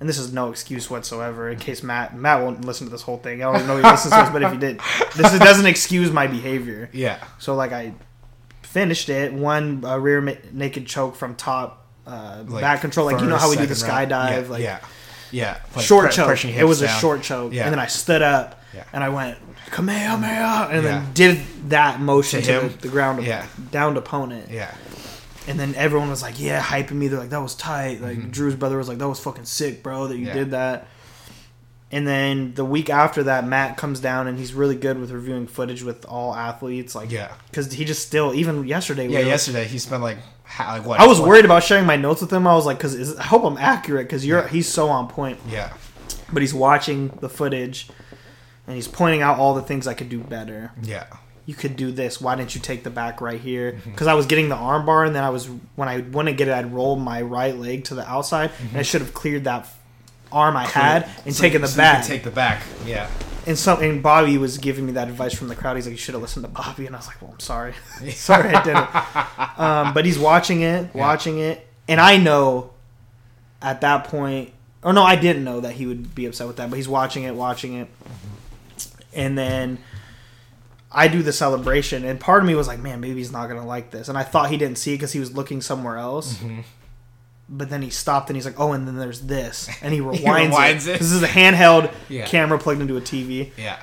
And 0.00 0.08
this 0.08 0.16
is 0.16 0.32
no 0.32 0.48
excuse 0.50 0.88
whatsoever. 0.88 1.50
In 1.50 1.58
case 1.58 1.82
Matt 1.82 2.16
Matt 2.16 2.40
won't 2.42 2.64
listen 2.64 2.86
to 2.86 2.90
this 2.90 3.02
whole 3.02 3.18
thing, 3.18 3.44
I 3.44 3.52
don't 3.52 3.66
know 3.66 3.76
if 3.76 3.84
he 3.84 3.90
listens 3.90 4.14
to 4.14 4.20
this, 4.20 4.30
but 4.30 4.42
if 4.42 4.50
he 4.52 4.56
did, 4.58 4.80
this 5.14 5.38
doesn't 5.38 5.66
excuse 5.66 6.10
my 6.10 6.26
behavior. 6.26 6.88
Yeah. 6.94 7.22
So 7.38 7.54
like 7.54 7.72
I 7.72 7.92
finished 8.70 9.08
it, 9.08 9.32
one 9.32 9.84
uh, 9.84 9.98
rear 9.98 10.20
ma- 10.20 10.32
naked 10.52 10.86
choke 10.86 11.16
from 11.16 11.34
top 11.34 11.86
uh, 12.06 12.42
Like 12.46 12.60
back 12.62 12.80
control, 12.80 13.06
like 13.06 13.20
you 13.20 13.26
know 13.28 13.36
how 13.36 13.50
we 13.50 13.56
do 13.56 13.66
the 13.66 13.74
skydive, 13.74 14.08
Yeah. 14.44 14.48
like 14.48 14.62
yeah. 14.62 14.78
Yeah. 15.32 15.58
Like 15.76 15.84
short 15.84 16.06
pre- 16.06 16.14
choke. 16.14 16.44
It 16.44 16.64
was 16.64 16.82
a 16.82 16.88
short 16.88 17.22
choke, 17.22 17.52
Yeah. 17.52 17.64
and 17.64 17.72
then 17.72 17.78
I 17.78 17.86
stood 17.86 18.22
up 18.22 18.60
Yeah. 18.74 18.84
and 18.92 19.04
I 19.04 19.08
went 19.10 19.38
kamehameha, 19.70 20.68
and 20.72 20.84
then 20.84 21.06
did 21.14 21.40
that 21.68 22.00
motion 22.00 22.42
To 22.42 22.60
to, 22.60 22.68
the, 22.68 22.78
the 22.78 22.88
ground, 22.88 23.24
Yeah. 23.24 23.46
downed 23.70 23.96
opponent, 23.96 24.50
Yeah. 24.50 24.72
and 25.46 25.58
then 25.58 25.74
everyone 25.76 26.10
was 26.10 26.22
like, 26.22 26.40
"Yeah, 26.40 26.60
hyping 26.60 26.92
me." 26.92 27.08
They're 27.08 27.18
like, 27.20 27.30
"That 27.30 27.42
was 27.42 27.54
tight." 27.54 28.00
Like 28.02 28.30
Drew's 28.30 28.54
brother 28.56 28.76
was 28.78 28.88
like, 28.88 28.98
"That 28.98 29.08
was 29.08 29.20
fucking 29.20 29.44
sick, 29.44 29.82
bro, 29.82 30.08
that 30.08 30.16
you 30.16 30.26
Mm-hmm. 30.26 30.38
Did 30.38 30.50
that." 30.52 30.86
And 31.92 32.06
then 32.06 32.54
the 32.54 32.64
week 32.64 32.88
after 32.88 33.24
that, 33.24 33.44
Matt 33.46 33.76
comes 33.76 33.98
down 33.98 34.28
and 34.28 34.38
he's 34.38 34.54
really 34.54 34.76
good 34.76 34.98
with 34.98 35.10
reviewing 35.10 35.46
footage 35.48 35.82
with 35.82 36.04
all 36.06 36.34
athletes, 36.34 36.94
like 36.94 37.10
Yeah. 37.10 37.28
because 37.50 37.72
he 37.72 37.84
just 37.84 38.06
still 38.06 38.32
even 38.34 38.64
yesterday. 38.66 39.08
we 39.08 39.14
Yeah. 39.14 39.20
were- 39.20 39.26
Yesterday 39.26 39.64
he 39.64 39.78
spent 39.78 40.02
like 40.02 40.18
how, 40.44 40.72
like 40.76 40.86
what? 40.86 41.00
I 41.00 41.06
was 41.06 41.18
what- 41.18 41.28
worried 41.28 41.44
about 41.44 41.64
sharing 41.64 41.86
my 41.86 41.96
notes 41.96 42.20
with 42.20 42.32
him. 42.32 42.46
I 42.46 42.54
was 42.54 42.64
like, 42.66 42.78
because 42.78 43.16
I 43.18 43.24
hope 43.24 43.44
I'm 43.44 43.58
accurate 43.58 44.06
because 44.06 44.24
you're 44.24 44.42
Yeah. 44.42 44.48
he's 44.48 44.68
so 44.68 44.88
on 44.88 45.08
point. 45.08 45.38
Yeah. 45.50 45.70
But 46.32 46.42
he's 46.42 46.54
watching 46.54 47.10
the 47.20 47.28
footage 47.28 47.88
and 48.68 48.76
he's 48.76 48.86
pointing 48.88 49.20
out 49.22 49.38
all 49.38 49.54
the 49.54 49.62
things 49.62 49.88
I 49.88 49.94
could 49.94 50.08
do 50.08 50.18
better. 50.20 50.70
Yeah. 50.82 51.04
You 51.46 51.54
could 51.56 51.74
do 51.76 51.90
this. 51.90 52.20
Why 52.20 52.36
didn't 52.36 52.54
you 52.54 52.60
take 52.60 52.84
the 52.84 52.90
back 52.90 53.20
right 53.20 53.40
here? 53.40 53.72
Mm-hmm. 53.72 53.90
Because 53.90 54.06
I 54.06 54.14
was 54.14 54.26
getting 54.26 54.48
the 54.48 54.54
arm 54.54 54.86
bar 54.86 55.04
and 55.04 55.16
then 55.16 55.24
I 55.24 55.30
was 55.30 55.48
when 55.74 55.88
I 55.88 55.98
wouldn't 55.98 56.36
get 56.36 56.46
it, 56.46 56.54
I'd 56.54 56.72
roll 56.72 56.94
my 56.94 57.20
right 57.20 57.56
leg 57.58 57.82
to 57.86 57.96
the 57.96 58.08
outside 58.08 58.52
and 58.68 58.78
I 58.78 58.82
should 58.82 59.00
have 59.00 59.12
cleared 59.12 59.42
that 59.44 59.66
arm 60.32 60.56
I 60.56 60.66
had 60.66 61.02
and 61.02 61.12
Mm-hmm. 61.12 61.30
So- 61.30 61.42
taken 61.42 61.60
the 61.62 61.68
so 61.68 61.76
back. 61.76 62.04
take 62.04 62.22
the 62.24 62.30
back. 62.30 62.62
Yeah. 62.86 63.08
and 63.46 63.58
so 63.58 63.76
and 63.78 64.02
Bobby 64.02 64.36
was 64.38 64.58
giving 64.58 64.86
me 64.86 64.92
that 64.92 65.08
advice 65.08 65.34
from 65.34 65.48
the 65.48 65.56
crowd. 65.56 65.76
He's 65.76 65.86
like, 65.86 65.92
you 65.92 65.96
should 65.98 66.14
have 66.14 66.22
listened 66.22 66.44
to 66.44 66.50
Bobby, 66.50 66.86
and 66.86 66.94
I 66.94 66.98
was 66.98 67.06
like, 67.06 67.20
well, 67.22 67.32
I'm 67.32 67.40
sorry, 67.40 67.74
sorry 68.10 68.54
I 68.54 68.62
didn't. 68.62 69.58
Um, 69.60 69.94
but 69.94 70.04
he's 70.04 70.18
watching 70.18 70.60
it, 70.62 70.90
Yeah. 70.94 71.00
watching 71.00 71.38
it, 71.38 71.66
and 71.88 72.00
I 72.00 72.16
know 72.16 72.70
at 73.62 73.80
that 73.82 74.04
point, 74.04 74.52
or 74.82 74.92
no, 74.92 75.02
I 75.02 75.16
didn't 75.16 75.44
know 75.44 75.60
that 75.60 75.72
he 75.72 75.86
would 75.86 76.14
be 76.14 76.26
upset 76.26 76.46
with 76.46 76.56
that, 76.56 76.70
but 76.70 76.76
he's 76.76 76.88
watching 76.88 77.24
it, 77.24 77.34
watching 77.34 77.74
it, 77.74 77.88
and 79.14 79.36
then. 79.36 79.78
I 80.92 81.06
do 81.06 81.22
the 81.22 81.32
celebration, 81.32 82.04
and 82.04 82.18
part 82.18 82.42
of 82.42 82.48
me 82.48 82.56
was 82.56 82.66
like, 82.66 82.80
"Man, 82.80 82.98
maybe 83.00 83.18
he's 83.18 83.30
not 83.30 83.48
gonna 83.48 83.64
like 83.64 83.92
this." 83.92 84.08
And 84.08 84.18
I 84.18 84.24
thought 84.24 84.50
he 84.50 84.56
didn't 84.56 84.76
see 84.76 84.92
it 84.92 84.96
because 84.96 85.12
he 85.12 85.20
was 85.20 85.32
looking 85.32 85.60
somewhere 85.60 85.98
else. 85.98 86.34
Mm-hmm. 86.38 86.60
But 87.52 87.68
then 87.68 87.82
he 87.82 87.90
stopped, 87.90 88.30
and 88.30 88.36
he's 88.36 88.44
like, 88.46 88.60
"Oh, 88.60 88.72
and 88.72 88.86
then 88.86 88.96
there's 88.96 89.22
this," 89.22 89.68
and 89.82 89.92
he 89.92 89.98
rewinds, 90.00 90.50
rewinds 90.52 90.86
it. 90.86 90.94
it. 90.94 90.98
This 91.00 91.10
is 91.10 91.22
a 91.22 91.26
handheld 91.28 91.92
Yeah. 92.08 92.24
camera 92.26 92.58
plugged 92.58 92.80
into 92.80 92.96
a 92.96 93.00
TV 93.00 93.50
Yeah. 93.56 93.76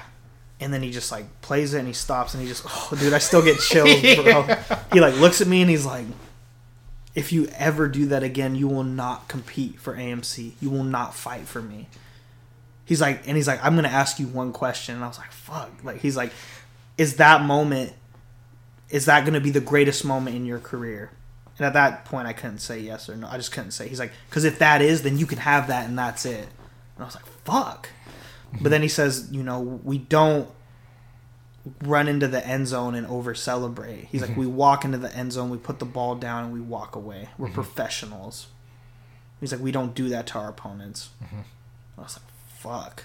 and 0.61 0.73
then 0.73 0.81
he 0.81 0.89
just 0.91 1.11
like 1.11 1.25
plays 1.41 1.73
it 1.73 1.79
and 1.79 1.87
he 1.87 1.93
stops 1.93 2.33
and 2.33 2.41
he 2.41 2.47
just 2.49 2.63
oh 2.65 2.95
dude 2.97 3.13
i 3.13 3.19
still 3.19 3.43
get 3.43 3.59
chills 3.59 4.01
bro. 4.23 4.43
He 4.93 4.99
like 5.01 5.15
looks 5.17 5.39
at 5.41 5.47
me 5.47 5.61
and 5.61 5.69
he's 5.69 5.85
like 5.85 6.05
if 7.13 7.31
you 7.31 7.47
ever 7.57 7.87
do 7.87 8.05
that 8.07 8.23
again 8.23 8.55
you 8.55 8.67
will 8.67 8.83
not 8.83 9.27
compete 9.27 9.79
for 9.79 9.95
amc 9.95 10.53
you 10.61 10.69
will 10.69 10.83
not 10.85 11.13
fight 11.13 11.45
for 11.47 11.61
me. 11.61 11.87
He's 12.85 13.01
like 13.01 13.27
and 13.27 13.35
he's 13.35 13.47
like 13.47 13.59
i'm 13.63 13.75
gonna 13.75 13.87
ask 13.89 14.17
you 14.17 14.27
one 14.27 14.53
question. 14.53 14.95
And 14.95 15.03
i 15.03 15.07
was 15.07 15.17
like 15.19 15.31
fuck. 15.33 15.69
Like 15.83 15.99
he's 15.99 16.15
like 16.17 16.31
is 16.97 17.17
that 17.17 17.41
moment 17.43 17.93
is 18.89 19.05
that 19.05 19.25
gonna 19.25 19.41
be 19.41 19.51
the 19.51 19.59
greatest 19.61 20.05
moment 20.05 20.35
in 20.37 20.45
your 20.45 20.59
career 20.59 21.11
and 21.57 21.65
at 21.65 21.73
that 21.73 22.05
point 22.05 22.27
i 22.27 22.33
couldn't 22.33 22.59
say 22.59 22.79
yes 22.79 23.09
or 23.09 23.15
no 23.15 23.27
i 23.27 23.37
just 23.37 23.51
couldn't 23.51 23.71
say 23.71 23.87
he's 23.87 23.99
like 23.99 24.11
because 24.29 24.43
if 24.43 24.59
that 24.59 24.81
is 24.81 25.01
then 25.01 25.17
you 25.17 25.25
can 25.25 25.37
have 25.37 25.67
that 25.67 25.87
and 25.87 25.97
that's 25.97 26.25
it 26.25 26.47
and 26.95 27.03
i 27.03 27.05
was 27.05 27.15
like 27.15 27.25
fuck 27.43 27.89
but 28.51 28.59
mm-hmm. 28.59 28.69
then 28.69 28.81
he 28.81 28.87
says, 28.87 29.27
you 29.31 29.43
know, 29.43 29.59
we 29.59 29.97
don't 29.97 30.49
run 31.83 32.07
into 32.07 32.27
the 32.27 32.45
end 32.45 32.67
zone 32.67 32.95
and 32.95 33.05
over 33.07 33.35
celebrate. 33.35 34.05
He's 34.05 34.21
like, 34.21 34.31
mm-hmm. 34.31 34.39
we 34.39 34.47
walk 34.47 34.85
into 34.85 34.97
the 34.97 35.13
end 35.15 35.33
zone, 35.33 35.49
we 35.49 35.57
put 35.57 35.79
the 35.79 35.85
ball 35.85 36.15
down, 36.15 36.45
and 36.45 36.53
we 36.53 36.61
walk 36.61 36.95
away. 36.95 37.29
We're 37.37 37.47
mm-hmm. 37.47 37.55
professionals. 37.55 38.47
He's 39.39 39.51
like, 39.51 39.61
we 39.61 39.71
don't 39.71 39.93
do 39.93 40.09
that 40.09 40.27
to 40.27 40.39
our 40.39 40.49
opponents. 40.49 41.09
I 41.97 42.01
was 42.01 42.17
like, 42.17 42.31
fuck. 42.47 43.03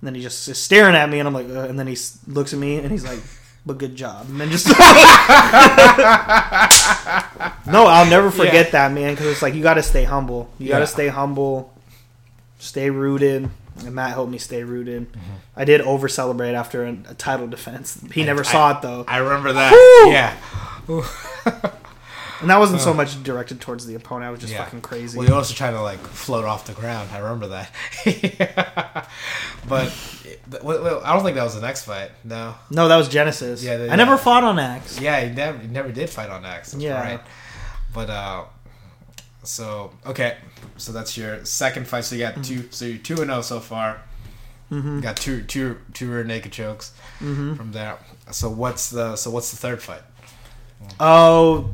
And 0.00 0.08
then 0.08 0.14
he 0.14 0.22
just 0.22 0.46
is 0.48 0.58
staring 0.58 0.96
at 0.96 1.08
me, 1.08 1.20
and 1.20 1.28
I'm 1.28 1.34
like, 1.34 1.48
uh, 1.48 1.68
and 1.68 1.78
then 1.78 1.86
he 1.86 1.96
looks 2.26 2.52
at 2.52 2.58
me, 2.58 2.76
and 2.76 2.90
he's 2.90 3.04
like, 3.04 3.20
but 3.66 3.78
good 3.78 3.94
job. 3.96 4.26
And 4.28 4.40
then 4.40 4.50
just. 4.50 4.66
no, 7.66 7.86
I'll 7.86 8.06
never 8.08 8.30
forget 8.30 8.66
Yeah. 8.66 8.70
that, 8.88 8.92
man, 8.92 9.12
because 9.14 9.26
it's 9.26 9.42
like, 9.42 9.54
you 9.54 9.62
got 9.62 9.74
to 9.74 9.82
stay 9.82 10.04
humble. 10.04 10.50
You 10.58 10.68
got 10.68 10.74
Yeah. 10.76 10.80
to 10.80 10.86
stay 10.86 11.08
humble, 11.08 11.72
stay 12.58 12.90
rooted. 12.90 13.50
And 13.84 13.94
Matt 13.94 14.10
helped 14.10 14.30
me 14.30 14.38
stay 14.38 14.62
rooted. 14.64 15.10
Mm-hmm. 15.12 15.30
I 15.56 15.64
did 15.64 15.80
over 15.82 16.08
celebrate 16.08 16.54
after 16.54 16.84
a, 16.84 16.96
a 17.08 17.14
title 17.14 17.46
defense. 17.48 17.98
He 18.12 18.24
never 18.24 18.40
I- 18.40 18.44
saw 18.44 18.76
it 18.78 18.82
though, 18.82 19.04
I 19.08 19.18
remember 19.18 19.52
that. 19.54 19.72
Woo! 19.72 20.10
Yeah. 20.12 21.70
and 22.40 22.50
that 22.50 22.58
wasn't 22.58 22.80
so 22.80 22.92
much 22.94 23.22
directed 23.22 23.60
towards 23.60 23.86
the 23.86 23.94
opponent. 23.94 24.28
I 24.28 24.30
was 24.30 24.40
just 24.40 24.52
Yeah. 24.52 24.64
fucking 24.64 24.80
crazy. 24.82 25.18
Well, 25.18 25.26
you 25.28 25.34
also 25.34 25.54
trying 25.54 25.74
to 25.74 25.82
like 25.82 25.98
float 26.00 26.44
off 26.44 26.66
the 26.66 26.72
ground. 26.72 27.10
I 27.12 27.18
remember 27.18 27.48
that. 27.48 27.70
but 29.68 29.92
well, 30.62 31.00
I 31.04 31.12
don't 31.14 31.22
think 31.24 31.36
that 31.36 31.44
was 31.44 31.54
the 31.54 31.60
next 31.60 31.84
fight. 31.84 32.10
No. 32.24 32.54
no, 32.70 32.88
that 32.88 32.96
was 32.96 33.08
Genesis. 33.08 33.62
Yeah, 33.62 33.76
they- 33.76 33.90
I 33.90 33.96
never 33.96 34.16
fought 34.16 34.44
on 34.44 34.58
Axe. 34.58 35.00
Yeah, 35.00 35.20
he 35.24 35.34
never, 35.34 35.58
he 35.58 35.68
never 35.68 35.92
did 35.92 36.10
fight 36.10 36.30
on 36.30 36.44
X. 36.44 36.74
Yeah. 36.74 37.00
Right. 37.00 37.20
But 37.92 38.10
uh, 38.10 38.44
so 39.42 39.92
okay, 40.06 40.36
so 40.76 40.92
that's 40.92 41.16
your 41.16 41.44
second 41.44 41.86
fight. 41.88 42.04
So 42.04 42.14
you 42.16 42.22
got 42.22 42.42
two. 42.44 42.68
So 42.70 42.84
you're 42.84 42.98
two 42.98 43.14
and 43.20 43.30
zero 43.30 43.40
so 43.42 43.60
far. 43.60 44.00
Mm-hmm. 44.70 44.96
You 44.96 45.00
got 45.02 45.16
two 45.16 45.42
two 45.42 45.78
two 45.94 46.10
rear 46.10 46.22
naked 46.24 46.52
chokes 46.52 46.92
from 47.18 47.70
there. 47.72 47.98
So 48.30 48.48
what's 48.48 48.90
the 48.90 49.16
so 49.16 49.30
what's 49.30 49.50
the 49.50 49.56
third 49.56 49.82
fight? 49.82 50.02
Oh 51.00 51.68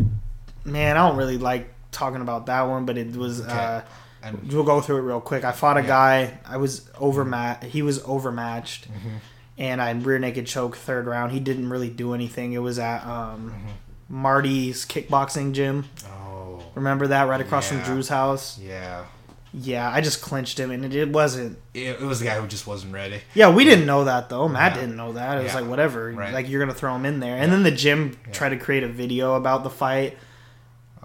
man, 0.66 0.96
I 0.96 1.08
don't 1.08 1.16
really 1.16 1.38
like 1.38 1.72
talking 1.92 2.20
about 2.20 2.46
that 2.46 2.62
one, 2.62 2.84
but 2.86 2.98
it 2.98 3.14
was. 3.16 3.40
Okay. 3.40 3.50
Uh, 3.52 3.80
And 4.22 4.52
we'll 4.52 4.64
go 4.64 4.80
through 4.80 4.96
it 4.98 5.02
real 5.02 5.20
quick. 5.20 5.44
I 5.44 5.52
fought 5.52 5.76
a 5.76 5.82
Yeah. 5.82 5.86
guy. 5.86 6.38
I 6.46 6.56
was 6.56 6.90
overmatched. 6.98 7.64
He 7.64 7.82
was 7.82 8.02
overmatched, 8.04 8.88
Mm-hmm. 8.90 9.16
and 9.58 9.80
I 9.80 9.92
rear 9.92 10.18
naked 10.18 10.46
choke 10.46 10.76
third 10.76 11.06
round. 11.06 11.30
He 11.32 11.38
didn't 11.40 11.70
really 11.70 11.90
do 11.90 12.12
anything. 12.12 12.52
It 12.52 12.58
was 12.58 12.78
at 12.78 13.04
um, 13.06 13.52
Mm-hmm. 13.54 13.70
Marty's 14.08 14.84
kickboxing 14.84 15.52
gym. 15.52 15.84
oh 16.10 16.62
Remember 16.74 17.06
that 17.08 17.28
right 17.28 17.40
across 17.40 17.70
Yeah. 17.70 17.82
from 17.82 17.92
Drew's 17.94 18.08
house? 18.08 18.58
yeah, 18.58 19.04
Yeah, 19.52 19.90
I 19.90 20.00
just 20.00 20.20
clinched 20.22 20.58
him, 20.60 20.70
and 20.70 20.84
it, 20.84 20.94
it 20.94 21.08
wasn't. 21.12 21.58
it, 21.74 22.00
it 22.00 22.00
was 22.02 22.18
the 22.20 22.26
guy 22.26 22.38
who 22.40 22.46
just 22.46 22.66
wasn't 22.66 22.92
ready. 22.92 23.20
Yeah, 23.34 23.50
we 23.54 23.64
didn't 23.64 23.86
know 23.86 24.04
that 24.04 24.28
though. 24.28 24.48
Matt 24.48 24.74
Yeah. 24.74 24.80
didn't 24.82 24.96
know 24.96 25.12
that. 25.14 25.38
It 25.38 25.44
was 25.44 25.54
like 25.54 25.66
whatever. 25.66 26.10
Right. 26.12 26.32
Like 26.34 26.48
you're 26.48 26.60
gonna 26.60 26.74
throw 26.74 26.94
him 26.96 27.04
in 27.06 27.20
there, 27.20 27.36
and 27.36 27.50
then 27.52 27.62
the 27.62 27.70
gym 27.70 28.16
tried 28.32 28.50
to 28.50 28.56
create 28.58 28.82
a 28.82 28.88
video 28.88 29.34
about 29.34 29.62
the 29.64 29.70
fight, 29.70 30.18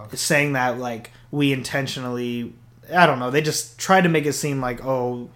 Okay. 0.06 0.18
saying 0.18 0.54
that 0.54 0.78
like 0.80 1.12
we 1.32 1.52
intentionally. 1.54 2.54
I 2.94 3.06
don't 3.06 3.20
know. 3.20 3.32
They 3.32 3.42
just 3.42 3.80
tried 3.80 4.02
to 4.02 4.10
make 4.10 4.26
it 4.26 4.34
seem 4.34 4.60
like 4.62 4.84
oh, 4.86 5.30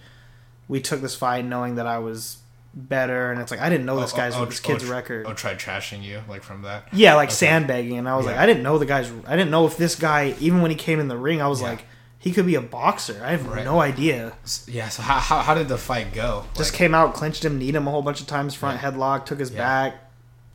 we 0.68 0.82
took 0.82 1.02
this 1.02 1.16
fight 1.16 1.46
knowing 1.46 1.76
that 1.76 1.88
I 1.88 2.00
was 2.00 2.38
better, 2.74 3.32
and 3.32 3.40
it's 3.40 3.52
like 3.52 3.62
I 3.62 3.70
didn't 3.70 3.86
know 3.86 4.00
this 4.02 4.12
Oh, 4.12 4.16
oh 4.16 4.18
guy's 4.18 4.36
oh, 4.36 4.46
this 4.46 4.60
oh, 4.64 4.68
kid's 4.68 4.84
tr- 4.84 4.92
record. 4.92 5.26
Oh, 5.28 5.34
tried 5.34 5.58
trashing 5.60 6.04
you 6.04 6.22
like 6.28 6.44
from 6.44 6.64
that. 6.64 6.88
Yeah, 6.92 7.16
like 7.16 7.30
Okay. 7.30 7.36
sandbagging, 7.36 7.98
and 7.98 8.10
I 8.10 8.18
was 8.18 8.26
like, 8.26 8.36
I 8.38 8.46
didn't 8.46 8.64
know 8.64 8.78
the 8.78 8.86
guy's. 8.86 9.12
I 9.28 9.36
didn't 9.36 9.52
know 9.52 9.66
if 9.68 9.78
this 9.78 9.96
guy, 9.96 10.36
even 10.40 10.62
when 10.62 10.72
he 10.72 10.78
came 10.78 11.00
in 11.00 11.08
the 11.08 11.18
ring, 11.18 11.42
I 11.42 11.48
was 11.48 11.62
Yeah. 11.62 11.70
like, 11.70 11.86
he 12.20 12.32
could 12.34 12.46
be 12.46 12.56
a 12.56 12.62
boxer. 12.62 13.22
I 13.24 13.32
have 13.32 13.48
Right. 13.48 13.64
no 13.64 13.80
idea. 13.80 14.34
Yeah. 14.68 14.90
So 14.90 15.04
how 15.04 15.20
how, 15.20 15.40
how 15.42 15.54
did 15.54 15.70
the 15.70 15.78
fight 15.78 16.12
go? 16.14 16.46
Just 16.56 16.72
Like, 16.74 16.78
came 16.80 16.94
out, 16.96 17.14
clinched 17.14 17.46
him, 17.46 17.58
kneed 17.60 17.76
him 17.76 17.88
a 17.88 17.92
whole 17.92 18.02
bunch 18.02 18.20
of 18.20 18.28
times, 18.28 18.54
front 18.56 18.82
headlock, 18.82 19.26
took 19.26 19.40
his 19.40 19.52
Yeah. 19.52 19.60
back. 19.60 19.96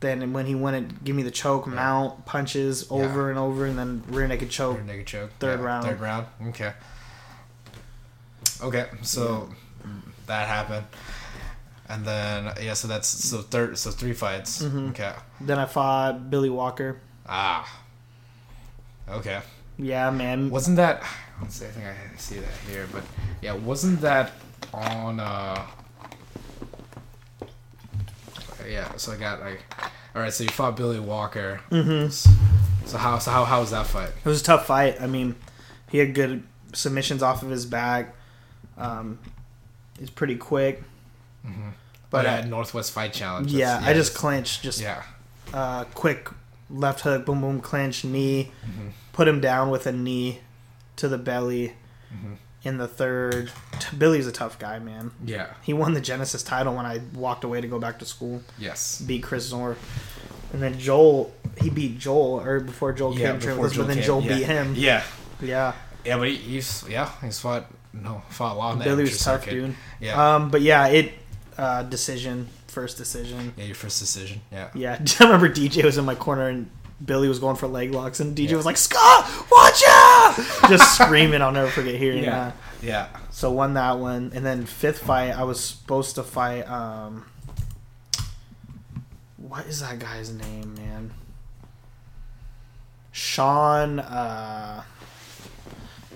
Then 0.01 0.33
when 0.33 0.47
he 0.47 0.55
went 0.55 0.75
and 0.75 1.03
give 1.03 1.15
me 1.15 1.23
the 1.23 1.31
choke, 1.31 1.67
mount 1.67 2.25
punches 2.25 2.89
over 2.91 3.29
and 3.29 3.37
over, 3.39 3.65
and 3.65 3.77
then 3.77 4.03
rear 4.09 4.27
naked 4.27 4.49
choke. 4.49 4.77
rear 4.77 4.83
naked 4.85 5.07
choke. 5.07 5.29
Third 5.39 5.59
Yeah, 5.59 5.65
round. 5.65 5.85
Third 5.85 5.99
round. 6.01 6.25
Okay. 6.47 6.73
Okay. 8.61 8.87
So 9.03 9.49
that 10.25 10.47
happened. 10.47 10.85
And 11.87 12.03
then 12.05 12.51
yeah, 12.61 12.73
so 12.73 12.87
that's 12.87 13.07
so 13.07 13.41
third, 13.41 13.77
so 13.77 13.91
three 13.91 14.13
fights. 14.13 14.63
Mm-hmm. 14.63 14.89
Okay. 14.89 15.13
Then 15.39 15.59
I 15.59 15.65
fought 15.65 16.29
Billy 16.31 16.49
Walker. 16.49 16.97
Ah. 17.27 17.81
Okay. 19.07 19.41
Yeah, 19.77 20.09
man. 20.09 20.49
Wasn't 20.49 20.77
that? 20.77 21.03
Let's 21.41 21.55
see. 21.55 21.65
I 21.65 21.69
think 21.69 21.85
I 21.85 22.17
see 22.17 22.39
that 22.39 22.53
here, 22.71 22.87
but 22.91 23.03
yeah, 23.41 23.53
wasn't 23.53 24.01
that 24.01 24.31
on? 24.73 25.19
uh 25.19 25.63
yeah. 28.67 28.95
So 28.97 29.11
I 29.11 29.17
got 29.17 29.41
like, 29.41 29.61
all 30.15 30.21
right. 30.21 30.33
So 30.33 30.43
you 30.43 30.49
fought 30.49 30.75
Billy 30.77 30.99
Walker. 30.99 31.61
Mm-hmm. 31.71 32.09
So 32.87 32.97
how 32.97 33.19
so 33.19 33.31
how 33.31 33.45
how 33.45 33.59
was 33.61 33.71
that 33.71 33.85
fight? 33.87 34.09
It 34.09 34.25
was 34.25 34.41
a 34.41 34.43
tough 34.43 34.65
fight. 34.65 35.01
I 35.01 35.07
mean, 35.07 35.35
he 35.91 35.97
had 35.99 36.13
good 36.13 36.43
submissions 36.73 37.21
off 37.23 37.43
of 37.43 37.49
his 37.49 37.65
back. 37.65 38.15
Um, 38.77 39.19
he's 39.99 40.09
pretty 40.09 40.35
quick. 40.37 40.81
But 41.43 41.51
But, 42.09 42.25
at 42.25 42.47
Northwest 42.47 42.91
Fight 42.91 43.13
Challenge. 43.13 43.51
Yeah, 43.51 43.73
that's- 43.75 43.89
I 43.89 43.93
just 43.93 44.15
clinched, 44.15 44.63
just 44.63 44.81
yeah. 44.81 45.03
uh, 45.53 45.85
quick 45.93 46.29
left 46.69 47.01
hook, 47.01 47.25
boom, 47.25 47.41
boom, 47.41 47.61
clinch, 47.61 48.03
knee, 48.03 48.51
Mm-hmm. 48.65 48.87
put 49.13 49.27
him 49.27 49.39
down 49.41 49.69
with 49.69 49.85
a 49.87 49.91
knee 49.91 50.39
to 50.97 51.07
the 51.07 51.17
belly 51.17 51.73
Mm-hmm. 52.13 52.33
In 52.63 52.77
the 52.77 52.87
third. 52.87 53.51
Billy's 53.97 54.27
a 54.27 54.31
tough 54.31 54.59
guy, 54.59 54.79
man. 54.79 55.11
Yeah. 55.25 55.47
He 55.63 55.73
won 55.73 55.93
the 55.93 56.01
Genesis 56.01 56.43
title 56.43 56.75
when 56.75 56.85
I 56.85 57.01
walked 57.13 57.43
away 57.43 57.61
to 57.61 57.67
go 57.67 57.79
back 57.79 57.99
to 57.99 58.05
school. 58.05 58.41
Yes. 58.59 59.01
Beat 59.01 59.23
Chris 59.23 59.45
Zor. 59.45 59.75
And 60.53 60.61
then 60.61 60.77
Joel, 60.77 61.33
he 61.61 61.69
beat 61.69 61.97
Joel, 61.97 62.41
or 62.41 62.59
before 62.59 62.91
Joel 62.93 63.17
Yeah. 63.17 63.31
came 63.31 63.39
to 63.41 63.55
but 63.55 63.73
then 63.87 63.95
came- 63.97 64.03
Joel 64.03 64.21
yeah. 64.23 64.37
beat 64.37 64.45
him. 64.45 64.73
Yeah. 64.75 65.03
Yeah. 65.41 65.73
Yeah, 66.03 66.17
but 66.17 66.27
he, 66.29 66.35
he's 66.35 66.83
yeah 66.89 67.11
he's 67.21 67.39
fought 67.39 67.65
no 67.93 68.23
fought 68.29 68.55
a 68.55 68.57
lot. 68.57 68.77
in 68.77 68.83
Billy 68.83 69.03
was 69.03 69.19
tough, 69.23 69.41
circuit. 69.43 69.51
dude. 69.51 69.75
Yeah. 69.99 70.35
Um, 70.35 70.49
but 70.49 70.61
yeah, 70.61 70.87
it 70.87 71.13
uh, 71.57 71.83
decision, 71.83 72.47
first 72.67 72.97
decision. 72.97 73.53
yeah, 73.55 73.65
your 73.65 73.75
first 73.75 73.99
decision. 73.99 74.41
Yeah. 74.51 74.69
Yeah, 74.73 74.93
I 75.19 75.23
remember 75.25 75.47
DJ 75.49 75.83
was 75.83 75.97
in 75.99 76.05
my 76.05 76.15
corner 76.15 76.47
and 76.47 76.69
Billy 77.03 77.27
was 77.27 77.39
going 77.39 77.55
for 77.55 77.67
leg 77.67 77.91
locks, 77.93 78.19
and 78.19 78.35
DJ 78.35 78.49
Yeah. 78.51 78.57
was 78.57 78.65
like, 78.65 78.77
"Scott, 78.77 79.25
watch 79.51 79.81
out!" 79.87 80.35
Just 80.69 80.95
screaming. 81.01 81.41
I'll 81.41 81.51
never 81.51 81.69
forget 81.71 81.95
hearing 81.95 82.23
Yeah. 82.23 82.31
that. 82.31 82.55
Yeah. 82.81 83.07
So 83.31 83.51
won 83.51 83.73
that 83.75 83.97
one, 83.99 84.31
and 84.35 84.45
then 84.45 84.65
fifth 84.65 84.99
fight, 84.99 85.31
I 85.31 85.43
was 85.43 85.59
supposed 85.63 86.15
to 86.15 86.23
fight. 86.23 86.69
um 86.69 87.25
What 89.37 89.65
is 89.65 89.81
that 89.81 89.99
guy's 89.99 90.31
name, 90.31 90.75
man? 90.75 91.11
Sean. 93.11 93.99
uh 93.99 94.83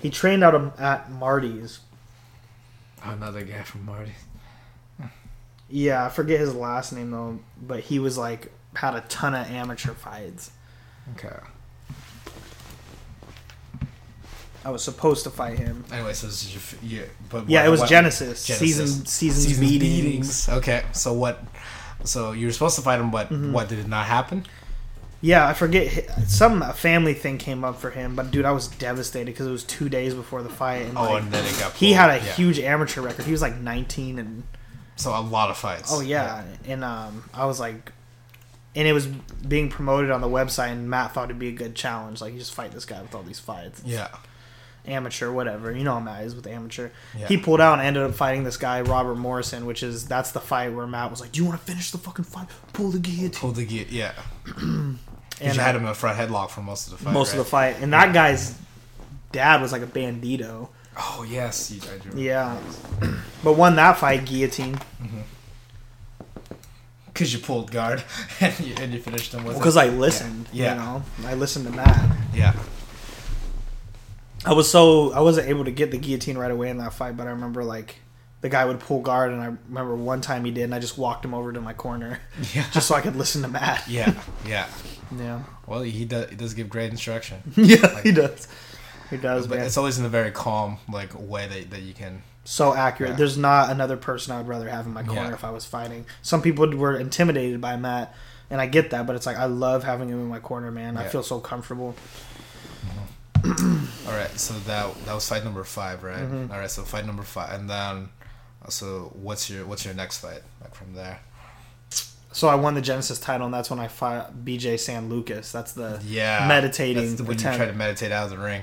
He 0.02 0.10
trained 0.10 0.44
out 0.44 0.54
of, 0.54 0.80
at 0.80 1.10
Marty's. 1.10 1.80
Another 3.02 3.42
guy 3.44 3.62
from 3.62 3.84
Marty. 3.84 4.12
Yeah, 5.68 6.04
I 6.06 6.08
forget 6.10 6.38
his 6.40 6.54
last 6.54 6.92
name 6.92 7.10
though, 7.10 7.40
but 7.60 7.80
he 7.80 7.98
was 7.98 8.16
like 8.16 8.52
had 8.74 8.94
a 8.94 9.00
ton 9.02 9.34
of 9.34 9.48
amateur 9.50 9.92
fights. 9.94 10.50
Okay. 11.14 11.36
I 14.64 14.70
was 14.70 14.82
supposed 14.82 15.22
to 15.24 15.30
fight 15.30 15.58
him. 15.58 15.84
Anyway, 15.92 16.12
so 16.12 16.26
this 16.26 16.42
is 16.42 16.52
your 16.52 16.58
f- 16.60 16.78
yeah, 16.82 17.02
but 17.28 17.48
Yeah, 17.48 17.60
what- 17.60 17.66
it 17.66 17.70
was 17.70 17.80
what- 17.80 17.88
Genesis, 17.88 18.44
Genesis. 18.44 18.58
season 18.58 19.06
seasons 19.06 19.46
Seasons 19.46 19.60
meetings. 19.60 20.48
Okay, 20.48 20.82
so 20.92 21.12
what? 21.12 21.42
So 22.04 22.32
you 22.32 22.46
were 22.46 22.52
supposed 22.52 22.74
to 22.76 22.82
fight 22.82 22.98
him, 22.98 23.10
but 23.12 23.28
Mm-hmm. 23.30 23.52
what 23.52 23.68
did 23.68 23.78
it 23.78 23.86
not 23.86 24.06
happen? 24.06 24.44
Yeah, 25.20 25.46
I 25.46 25.54
forget 25.54 26.10
some 26.28 26.62
a 26.62 26.72
family 26.72 27.14
thing 27.14 27.38
came 27.38 27.64
up 27.64 27.80
for 27.80 27.90
him, 27.90 28.16
but 28.16 28.30
dude, 28.32 28.44
I 28.44 28.50
was 28.50 28.66
devastated 28.66 29.26
because 29.26 29.46
it 29.46 29.50
was 29.50 29.62
two 29.64 29.88
days 29.88 30.14
before 30.14 30.42
the 30.42 30.48
fight, 30.50 30.86
and 30.86 30.98
Oh, 30.98 31.04
like, 31.12 31.22
and 31.22 31.32
then 31.32 31.44
it 31.44 31.58
got. 31.60 31.72
he 31.74 31.92
had 31.92 32.10
a 32.10 32.16
Yeah. 32.16 32.32
huge 32.32 32.58
amateur 32.58 33.00
record. 33.02 33.24
He 33.24 33.32
was 33.32 33.42
like 33.42 33.56
19 33.56 34.18
and 34.18 34.42
So 34.96 35.16
a 35.16 35.20
lot 35.20 35.48
of 35.50 35.56
fights. 35.56 35.90
oh 35.92 36.00
yeah, 36.00 36.42
and 36.66 36.82
um, 36.84 37.30
I 37.32 37.46
was 37.46 37.60
like, 37.60 37.92
and 38.76 38.86
it 38.86 38.92
was 38.92 39.06
being 39.06 39.68
promoted 39.70 40.10
on 40.12 40.20
the 40.20 40.28
website, 40.28 40.70
and 40.70 40.88
Matt 40.88 41.12
thought 41.14 41.24
it'd 41.24 41.38
be 41.38 41.48
a 41.48 41.52
good 41.52 41.74
challenge, 41.74 42.20
like 42.20 42.32
you 42.34 42.38
just 42.38 42.54
fight 42.54 42.70
this 42.70 42.84
guy 42.84 43.02
with 43.02 43.14
all 43.14 43.22
these 43.22 43.40
fights, 43.40 43.82
Yeah. 43.84 44.08
amateur, 44.86 45.32
whatever. 45.32 45.72
You 45.72 45.82
know 45.82 45.94
how 45.94 46.00
Matt 46.00 46.24
is 46.24 46.36
with 46.36 46.46
amateur. 46.46 46.90
Yeah. 47.18 47.26
He 47.26 47.36
pulled 47.38 47.60
out 47.60 47.78
and 47.78 47.82
ended 47.82 48.04
up 48.04 48.14
fighting 48.14 48.44
this 48.44 48.56
guy 48.56 48.82
Robert 48.82 49.16
Morrison, 49.16 49.66
which 49.66 49.82
is 49.82 50.06
that's 50.06 50.30
the 50.30 50.40
fight 50.40 50.72
where 50.74 50.86
Matt 50.86 51.10
was 51.10 51.20
like, 51.20 51.32
"Do 51.32 51.40
you 51.40 51.46
want 51.48 51.58
to 51.58 51.66
finish 51.66 51.90
the 51.90 51.98
fucking 51.98 52.26
fight? 52.26 52.48
Pull 52.72 52.90
the 52.90 52.98
guillotine." 53.00 53.30
pull 53.40 53.52
the 53.52 53.64
gear. 53.64 53.86
Yeah. 53.88 54.12
And 55.38 55.54
you 55.54 55.60
had 55.60 55.76
him 55.76 55.82
in 55.82 55.88
a 55.88 55.94
front 55.94 56.18
headlock 56.18 56.48
for 56.48 56.62
most 56.62 56.86
of 56.90 56.96
the 56.96 57.04
fight. 57.04 57.12
most 57.12 57.32
of 57.32 57.38
the 57.38 57.44
fight, 57.44 57.76
and 57.82 57.92
that 57.92 58.14
guy's 58.14 58.58
dad 59.32 59.60
was 59.60 59.70
like 59.70 59.82
a 59.82 59.86
bandito. 59.86 60.68
Oh 60.96 61.26
yes. 61.28 61.70
Yeah, 62.14 62.58
but 63.44 63.52
won 63.52 63.76
that 63.76 63.98
fight 63.98 64.24
guillotine 64.24 64.76
mm-hmm. 64.76 65.20
Because 67.16 67.32
you 67.32 67.38
pulled 67.38 67.70
guard 67.70 68.04
and 68.40 68.60
you, 68.60 68.74
and 68.78 68.92
you 68.92 69.00
finished 69.00 69.32
him 69.32 69.44
with. 69.44 69.56
because 69.56 69.76
it. 69.76 69.80
I 69.80 69.88
listened. 69.88 70.48
Yeah. 70.52 70.72
you 70.74 70.80
know, 71.24 71.28
I 71.28 71.34
listened 71.34 71.66
to 71.66 71.72
Matt. 71.72 72.16
Yeah. 72.34 72.52
I 74.44 74.52
was 74.52 74.70
so 74.70 75.12
I 75.12 75.20
wasn't 75.20 75.48
able 75.48 75.64
to 75.64 75.70
get 75.70 75.90
the 75.90 75.98
guillotine 75.98 76.38
right 76.38 76.50
away 76.50 76.68
in 76.70 76.78
that 76.78 76.92
fight, 76.92 77.16
but 77.16 77.26
I 77.26 77.30
remember 77.30 77.64
like 77.64 77.96
the 78.42 78.48
guy 78.48 78.64
would 78.64 78.78
pull 78.80 79.00
guard, 79.00 79.32
and 79.32 79.40
I 79.42 79.46
remember 79.68 79.96
one 79.96 80.20
time 80.20 80.44
he 80.44 80.50
did, 80.50 80.64
and 80.64 80.74
I 80.74 80.78
just 80.78 80.98
walked 80.98 81.24
him 81.24 81.34
over 81.34 81.52
to 81.52 81.60
my 81.60 81.72
corner 81.72 82.20
Yeah. 82.54 82.66
just 82.70 82.86
so 82.86 82.94
I 82.94 83.00
could 83.00 83.16
listen 83.16 83.42
to 83.42 83.48
Matt. 83.48 83.84
Yeah. 83.88 84.12
Yeah. 84.46 84.68
Yeah, 85.16 85.42
Well, 85.68 85.82
he 85.82 86.04
does. 86.04 86.30
He 86.30 86.34
does 86.36 86.52
give 86.54 86.68
great 86.68 86.90
instruction. 86.90 87.40
yeah, 87.56 88.00
he 88.02 88.10
does. 88.10 88.48
He 89.08 89.16
does, 89.16 89.46
But 89.46 89.58
man. 89.58 89.66
it's 89.66 89.76
always 89.76 90.00
in 90.00 90.04
a 90.04 90.08
very 90.08 90.32
calm, 90.32 90.78
like 90.92 91.10
way 91.16 91.46
that, 91.46 91.70
that 91.70 91.82
you 91.82 91.94
can. 91.94 92.22
So 92.46 92.74
accurate. 92.74 93.10
Yeah. 93.10 93.16
There's 93.16 93.36
not 93.36 93.70
another 93.70 93.96
person 93.96 94.32
I 94.32 94.38
would 94.38 94.48
rather 94.48 94.68
have 94.68 94.86
in 94.86 94.92
my 94.92 95.02
corner 95.02 95.28
Yeah. 95.28 95.34
if 95.34 95.44
I 95.44 95.50
was 95.50 95.64
fighting. 95.64 96.06
Some 96.22 96.42
people 96.42 96.66
were 96.76 96.96
intimidated 96.96 97.60
by 97.60 97.76
Matt, 97.76 98.14
and 98.50 98.60
I 98.60 98.66
get 98.66 98.90
that, 98.90 99.06
but 99.06 99.16
it's 99.16 99.26
like 99.26 99.36
I 99.36 99.46
love 99.46 99.84
having 99.84 100.08
him 100.08 100.20
in 100.20 100.28
my 100.28 100.38
corner, 100.38 100.70
man. 100.70 100.96
I 100.96 101.08
feel 101.08 101.22
so 101.22 101.40
comfortable. 101.40 101.94
All 103.44 104.12
right, 104.12 104.30
so 104.38 104.54
that 104.60 104.94
that 105.04 105.14
was 105.14 105.28
fight 105.28 105.44
number 105.44 105.62
five, 105.64 106.02
right? 106.02 106.18
Mm-hmm. 106.18 106.52
All 106.52 106.58
right, 106.58 106.70
so 106.70 106.82
fight 106.82 107.04
number 107.06 107.22
five, 107.22 107.58
and 107.58 107.68
then, 107.68 108.08
so 108.68 109.12
what's 109.14 109.50
your 109.50 109.66
what's 109.66 109.84
your 109.84 109.94
next 109.94 110.18
fight 110.18 110.42
like 110.62 110.74
from 110.74 110.94
there? 110.94 111.20
So 112.32 112.48
I 112.48 112.54
won 112.54 112.74
the 112.74 112.80
Genesis 112.82 113.18
title, 113.18 113.46
and 113.46 113.54
that's 113.54 113.70
when 113.70 113.78
I 113.78 113.88
fought 113.88 114.34
BJ 114.44 114.78
San 114.78 115.08
Lucas. 115.08 115.52
That's 115.52 115.72
the 115.72 116.00
Yeah, 116.04 116.46
meditating 116.46 117.02
That's 117.02 117.14
the, 117.16 117.24
when 117.24 117.38
you 117.38 117.42
try 117.42 117.66
to 117.66 117.72
meditate 117.72 118.12
out 118.12 118.24
of 118.24 118.30
the 118.30 118.38
ring, 118.38 118.62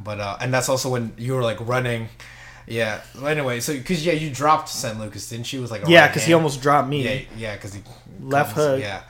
but 0.00 0.20
uh, 0.20 0.36
and 0.40 0.52
that's 0.52 0.68
also 0.68 0.88
when 0.90 1.12
you 1.16 1.34
were 1.34 1.42
like 1.42 1.58
running. 1.60 2.08
Yeah. 2.66 3.00
Well, 3.14 3.26
anyway, 3.26 3.60
so 3.60 3.74
because 3.74 4.04
yeah, 4.04 4.12
you 4.12 4.30
dropped 4.30 4.68
San 4.68 4.98
Lucas, 4.98 5.28
didn't 5.28 5.52
you? 5.52 5.60
With 5.62 5.70
like 5.70 5.86
a 5.86 5.90
yeah, 5.90 6.02
right 6.02 6.08
because 6.08 6.24
he 6.24 6.32
almost 6.32 6.62
dropped 6.62 6.88
me. 6.88 7.04
Yeah, 7.04 7.20
yeah, 7.36 7.54
because 7.54 7.74
he 7.74 7.82
Left 8.20 8.52
hook. 8.52 8.80
Yeah. 8.80 9.02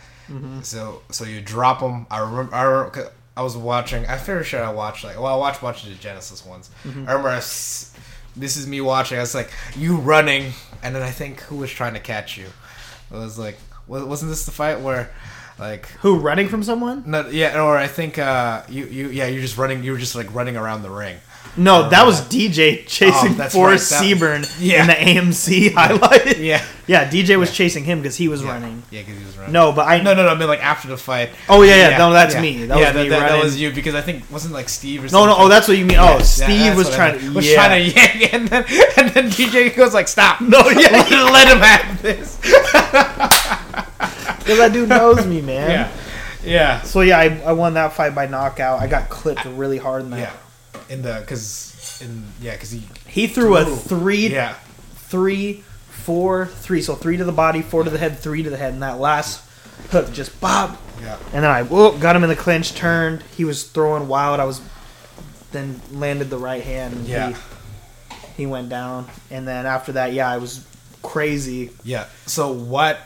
So 0.63 1.03
so 1.11 1.25
you 1.25 1.41
drop 1.41 1.81
him. 1.81 2.07
I 2.11 2.19
remember. 2.19 2.55
I, 2.55 2.63
remember 2.63 3.13
I 3.37 3.43
was 3.43 3.57
watching. 3.57 4.07
I'm 4.07 4.19
fairly 4.19 4.45
sure 4.45 4.63
I 4.63 4.73
watched 4.73 5.05
like. 5.05 5.17
Well, 5.17 5.27
I 5.27 5.37
watched 5.37 5.59
a 5.59 5.63
bunch 5.63 5.85
of 5.85 5.91
the 5.91 5.97
Genesis 5.97 6.45
ones. 6.45 6.71
I 6.85 6.89
remember. 6.89 7.29
I 7.29 7.37
s 7.37 7.95
this 8.37 8.57
is 8.57 8.67
me 8.67 8.81
watching. 8.81 9.19
I 9.19 9.21
was 9.21 9.35
like, 9.35 9.51
you 9.77 9.97
running, 9.97 10.53
and 10.83 10.95
then 10.95 11.03
I 11.03 11.11
think 11.11 11.41
who 11.43 11.57
was 11.57 11.71
trying 11.71 11.95
to 11.95 12.01
catch 12.01 12.37
you. 12.37 12.47
It 13.13 13.17
was 13.17 13.39
like, 13.39 13.59
wasn't 13.87 14.31
this 14.31 14.45
the 14.45 14.51
fight 14.51 14.81
where, 14.81 15.13
like, 15.59 15.87
Who 16.01 16.19
running 16.19 16.49
from 16.49 16.65
someone? 16.65 17.05
no, 17.07 17.29
yeah, 17.29 17.63
or 17.63 17.77
I 17.77 17.87
think 17.87 18.19
uh, 18.19 18.63
you 18.69 18.87
you 18.87 19.09
yeah, 19.11 19.27
you're 19.27 19.43
just 19.43 19.57
running. 19.57 19.85
You 19.85 19.93
were 19.93 19.99
just 19.99 20.17
like 20.17 20.33
running 20.35 20.57
around 20.57 20.83
the 20.83 20.91
ring. 20.91 21.17
No, 21.57 21.85
oh, 21.85 21.89
that 21.91 22.05
was 22.05 22.21
DJ 22.23 22.81
oh, 22.81 22.85
chasing 22.89 23.41
Oh, 23.41 23.49
Forrest 23.49 23.93
right, 23.93 24.01
that- 24.01 24.19
Seaburn 24.19 24.57
Yeah. 24.59 24.81
in 24.83 24.87
the 24.89 24.95
AMC 24.95 25.73
highlight. 25.75 26.39
Yeah. 26.39 26.65
yeah, 26.89 27.09
DJ 27.09 27.39
was 27.39 27.53
chasing 27.53 27.85
him 27.85 28.01
because 28.01 28.17
he 28.17 28.27
was 28.27 28.43
Yeah. 28.43 28.51
running. 28.53 28.83
Yeah, 28.91 29.03
because 29.03 29.19
he 29.19 29.25
was 29.25 29.37
running. 29.39 29.53
No, 29.53 29.71
but 29.73 29.87
I 29.87 30.01
No, 30.03 30.15
no, 30.15 30.25
no. 30.25 30.31
I 30.31 30.35
mean, 30.35 30.49
like 30.49 30.63
after 30.65 30.89
the 30.89 30.97
fight. 30.97 31.31
Oh, 31.49 31.63
yeah, 31.63 31.91
yeah, 31.91 31.99
no, 31.99 32.13
that's 32.13 32.35
me. 32.35 32.67
That 32.67 32.79
yeah, 32.79 32.87
was 32.93 33.05
me 33.05 33.09
that, 33.09 33.21
that, 33.21 33.29
that 33.31 33.45
was 33.45 33.61
you 33.61 33.71
because 33.73 33.95
I 33.95 34.01
think 34.01 34.25
wasn't 34.33 34.53
like 34.53 34.69
Steve 34.69 35.01
or 35.01 35.05
No, 35.05 35.09
something. 35.09 35.29
no. 35.29 35.39
no 35.39 35.45
Oh, 35.45 35.49
that's 35.49 35.69
what 35.69 35.77
you 35.79 35.85
mean. 35.87 35.99
Oh, 35.99 36.17
yeah, 36.17 36.23
Steve 36.23 36.77
was 36.77 36.87
what 36.87 36.95
I 36.95 36.97
trying 37.11 37.21
to. 37.21 37.33
was 37.35 37.49
yeah. 37.49 37.55
trying 37.55 37.85
to 37.85 37.91
yank, 38.01 38.35
and 38.35 38.49
then 38.49 38.65
and 38.97 39.11
then 39.11 39.31
DJ 39.31 39.75
goes 39.77 39.95
like, 39.95 40.09
"Stop!" 40.09 40.41
No, 40.41 40.59
yeah. 40.71 40.89
let, 40.91 41.11
let 41.11 41.49
him 41.49 41.59
have 41.59 42.03
this. 42.03 42.37
Because 44.45 44.59
that 44.59 44.73
dude 44.73 44.89
knows 44.89 45.25
me, 45.27 45.41
man. 45.41 45.71
yeah, 45.71 45.91
yeah, 46.45 46.83
So 46.83 47.01
yeah, 47.01 47.19
I, 47.19 47.41
I 47.47 47.53
won 47.53 47.75
that 47.75 47.93
fight 47.95 48.15
by 48.15 48.27
knockout. 48.27 48.81
I 48.81 48.87
got 48.87 49.09
clipped 49.09 49.45
really 49.47 49.79
hard 49.79 50.03
in 50.03 50.11
that. 50.11 50.33
In 50.89 51.02
the 51.02 51.19
because 51.20 51.98
in 52.02 52.24
yeah 52.40 52.52
because 52.52 52.70
he 52.70 52.82
He 53.06 53.27
threw 53.27 53.56
a 53.56 53.65
three, 53.65 54.28
yeah 54.28 54.55
three, 54.94 55.62
four, 55.89 56.47
three. 56.47 56.82
So 56.82 56.94
three 56.94 57.16
to 57.16 57.24
the 57.24 57.32
body, 57.32 57.62
four 57.62 57.85
to 57.85 57.90
the 57.90 57.98
head, 57.98 58.19
three 58.19 58.43
to 58.43 58.51
the 58.51 58.56
head, 58.56 58.73
and 58.73 58.82
that 58.82 58.98
last 58.98 59.43
hook 59.90 60.12
just 60.12 60.40
bob. 60.40 60.77
yeah 61.01 61.16
And 61.32 61.44
then 61.44 61.51
I 61.51 61.62
whoop, 61.62 62.01
got 62.01 62.16
him 62.16 62.23
in 62.24 62.28
the 62.28 62.36
clinch, 62.36 62.74
turned. 62.74 63.23
He 63.36 63.44
was 63.44 63.65
throwing 63.65 64.09
wild. 64.09 64.40
I 64.40 64.44
was 64.44 64.61
then 65.52 65.81
landed 65.93 66.31
the 66.31 66.39
right 66.39 66.62
hand. 66.65 66.94
And 66.94 67.06
Yeah. 67.06 67.31
He, 67.31 68.43
he 68.43 68.47
went 68.47 68.69
down, 68.69 69.06
and 69.31 69.47
then 69.47 69.65
after 69.66 69.93
that, 69.93 70.12
yeah, 70.12 70.28
I 70.28 70.39
was 70.39 70.66
crazy. 71.02 71.70
yeah. 71.85 72.06
So 72.27 72.51
what? 72.52 72.98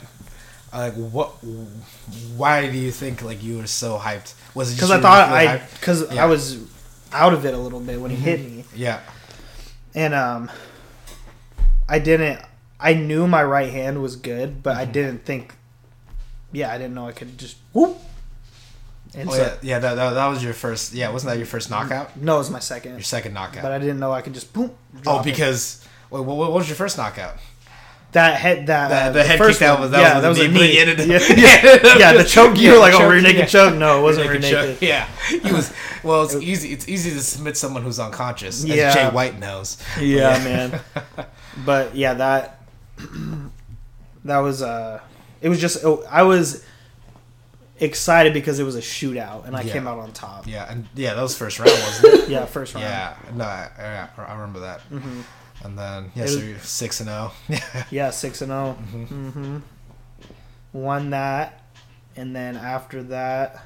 Like 0.72 0.94
what? 0.94 1.28
Why 2.36 2.70
do 2.70 2.78
you 2.78 2.90
think 2.90 3.22
like 3.22 3.42
you 3.42 3.58
were 3.58 3.66
so 3.66 3.98
hyped? 3.98 4.34
Was 4.54 4.72
it 4.72 4.76
Because 4.76 4.90
I 4.90 5.00
thought 5.00 5.28
I 5.30 5.58
because 5.80 6.10
Yeah. 6.12 6.24
I 6.24 6.26
was 6.26 6.58
out 7.12 7.32
of 7.32 7.44
it 7.44 7.54
a 7.54 7.58
little 7.58 7.80
bit 7.80 8.00
when 8.00 8.10
he 8.10 8.16
hit 8.16 8.40
me, 8.40 8.64
yeah 8.74 9.00
and 9.94 10.14
um, 10.14 10.50
I 11.88 11.98
didn't. 11.98 12.40
I 12.78 12.94
knew 12.94 13.26
my 13.26 13.42
right 13.42 13.72
hand 13.72 14.00
was 14.02 14.14
good, 14.16 14.62
but 14.62 14.76
I 14.76 14.82
Mm-hmm. 14.84 14.92
didn't 14.92 15.24
think. 15.24 15.54
Yeah, 16.52 16.72
I 16.72 16.78
didn't 16.78 16.94
know 16.94 17.06
I 17.08 17.12
could 17.12 17.36
just 17.38 17.56
whoop. 17.72 17.96
And 19.14 19.28
oh, 19.28 19.32
so, 19.32 19.42
yeah 19.42 19.54
yeah 19.62 19.78
that, 19.78 19.94
that, 19.94 20.10
that 20.10 20.26
was 20.26 20.44
your 20.44 20.52
first 20.52 20.92
yeah 20.92 21.08
wasn't 21.10 21.30
that 21.32 21.38
your 21.38 21.46
first 21.46 21.70
knockout 21.70 22.14
no, 22.20 22.34
it 22.36 22.38
was 22.38 22.50
my 22.50 22.58
second, 22.58 22.92
your 22.92 23.00
second 23.00 23.32
knockout 23.32 23.62
but 23.62 23.72
I 23.72 23.78
didn't 23.78 23.98
know 24.00 24.12
I 24.12 24.20
could 24.20 24.34
just 24.34 24.52
boom. 24.52 24.70
oh 25.06 25.22
because 25.22 25.82
wait, 26.10 26.20
what, 26.24 26.36
what 26.36 26.52
was 26.52 26.68
your 26.68 26.76
first 26.76 26.98
knockout 26.98 27.36
that 28.12 28.40
head 28.40 28.66
that 28.68 29.12
The- 29.12 29.18
the 29.18 29.24
head 29.24 29.38
first 29.38 29.58
kick, 29.58 29.68
one, 29.70 29.80
was- 29.82 29.90
that 29.90 30.00
yeah, 30.00 30.14
was 30.14 30.22
that 30.22 30.28
was 30.30 30.38
the 30.38 30.44
a 30.46 30.48
knee, 30.48 30.60
knee. 30.60 30.78
ended 30.78 30.98
yeah, 31.00 31.18
he 31.18 31.98
yeah, 32.00 32.12
the 32.14 32.24
choke. 32.28 32.56
You 32.56 32.68
yeah, 32.68 32.72
were 32.72 32.78
like, 32.78 32.94
oh, 32.94 33.08
rear 33.08 33.20
naked 33.20 33.38
yeah. 33.40 33.44
choke. 33.46 33.74
No, 33.76 33.98
it 34.00 34.02
wasn't 34.02 34.28
rear 34.30 34.38
Naked 34.38 34.50
choke. 34.50 34.82
Yeah, 34.82 35.06
he 35.28 35.52
was. 35.52 35.72
Well, 36.02 36.22
it's 36.22 36.34
easy. 36.36 36.72
It's 36.72 36.88
easy 36.88 37.10
to 37.10 37.20
submit 37.20 37.56
someone 37.56 37.82
who's 37.82 37.98
unconscious, 37.98 38.60
as 38.64 38.66
Yeah. 38.66 38.94
Jay 38.94 39.08
White 39.14 39.38
knows. 39.38 39.76
Yeah, 40.00 40.38
man. 40.44 40.80
But 41.66 41.96
yeah, 41.96 42.14
that 42.14 42.60
that 44.24 44.38
was 44.38 44.62
uh 44.62 45.00
it 45.40 45.48
was 45.48 45.60
just 45.60 45.84
oh, 45.84 46.04
I 46.10 46.22
was 46.22 46.64
excited 47.80 48.32
because 48.32 48.58
it 48.58 48.64
was 48.64 48.74
a 48.76 48.80
shootout 48.80 49.46
and 49.46 49.56
I 49.56 49.62
Yeah. 49.62 49.72
came 49.72 49.86
out 49.86 49.98
on 49.98 50.12
top. 50.12 50.46
Yeah, 50.46 50.66
and 50.70 50.86
yeah, 50.94 51.14
that 51.14 51.22
was 51.22 51.36
first 51.36 51.58
round, 51.58 51.70
wasn't 51.70 52.14
it? 52.14 52.28
Yeah, 52.28 52.44
first 52.46 52.74
round. 52.74 52.84
yeah, 52.86 53.14
no, 53.34 53.44
I, 53.44 54.08
I, 54.16 54.22
I 54.22 54.32
remember 54.34 54.60
that. 54.60 54.80
hmm 54.82 55.20
And 55.64 55.78
then 55.78 56.12
yeah, 56.14 56.26
so 56.26 56.36
was- 56.40 56.62
six 56.62 57.00
and 57.00 57.08
zero. 57.08 57.32
Yeah, 57.90 58.10
six 58.10 58.42
and 58.42 58.50
0 58.50 58.78
Mhm. 58.92 59.08
Mm-hmm. 59.08 59.58
Won 60.72 61.10
that, 61.10 61.62
and 62.16 62.34
then 62.36 62.56
after 62.56 63.02
that, 63.04 63.62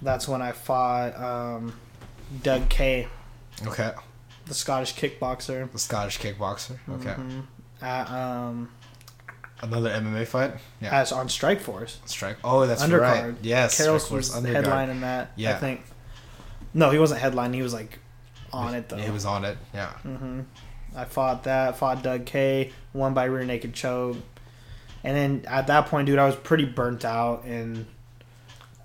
that's 0.00 0.26
when 0.28 0.40
I 0.40 0.52
fought 0.52 1.16
um, 1.20 1.74
Doug 2.42 2.68
Kay, 2.68 3.08
Okay, 3.66 3.92
the 4.46 4.54
Scottish 4.54 4.94
kickboxer. 4.94 5.70
the 5.70 5.78
Scottish 5.78 6.18
kickboxer. 6.18 6.78
Okay, 6.90 7.14
Mhm. 7.14 7.44
At 7.82 8.08
um, 8.10 8.70
another 9.60 9.90
MMA 9.90 10.26
fight. 10.26 10.54
Yeah, 10.80 11.00
as 11.00 11.10
on 11.12 11.26
Strikeforce. 11.28 11.96
strike. 12.06 12.36
Oh, 12.44 12.64
that's 12.66 12.82
undercard. 12.82 13.00
right. 13.00 13.34
Yes, 13.42 13.84
Force 13.84 14.10
was 14.10 14.30
undercard. 14.30 14.64
headlining 14.64 15.00
that. 15.00 15.26
I 15.26 15.30
Yeah. 15.36 15.58
think. 15.58 15.82
No, 16.74 16.90
he 16.90 16.98
wasn't 16.98 17.20
headlining. 17.20 17.54
He 17.54 17.62
was 17.62 17.74
like 17.74 17.98
on 18.52 18.74
it 18.74 18.88
though. 18.88 18.96
He 18.96 19.10
was 19.10 19.24
on 19.24 19.44
it. 19.44 19.56
Yeah. 19.74 19.90
hmm 20.02 20.40
I 20.94 21.04
fought 21.06 21.44
that. 21.44 21.78
Fought 21.78 22.02
Doug 22.02 22.26
K. 22.26 22.70
Won 22.92 23.14
by 23.14 23.24
rear 23.24 23.44
naked 23.44 23.72
choke. 23.72 24.18
And 25.04 25.16
then 25.16 25.44
at 25.48 25.66
that 25.68 25.86
point, 25.86 26.06
dude, 26.06 26.18
I 26.18 26.26
was 26.26 26.36
pretty 26.36 26.64
burnt 26.66 27.04
out 27.04 27.44
and 27.44 27.86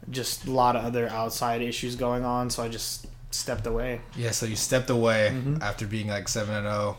just 0.10 0.46
a 0.48 0.52
lot 0.52 0.76
of 0.76 0.86
other 0.86 1.08
outside 1.10 1.62
issues 1.62 1.96
going 1.96 2.24
on. 2.24 2.50
So 2.50 2.64
I 2.64 2.70
just 2.70 3.08
stepped 3.32 3.68
away. 3.68 4.02
Yeah, 4.16 4.32
so 4.32 4.46
you 4.46 4.56
stepped 4.56 4.90
away 4.90 5.32
Mhm. 5.34 5.62
after 5.62 5.86
being 5.86 6.08
like 6.08 6.28
seven 6.30 6.56
and 6.56 6.66
zero. 6.66 6.98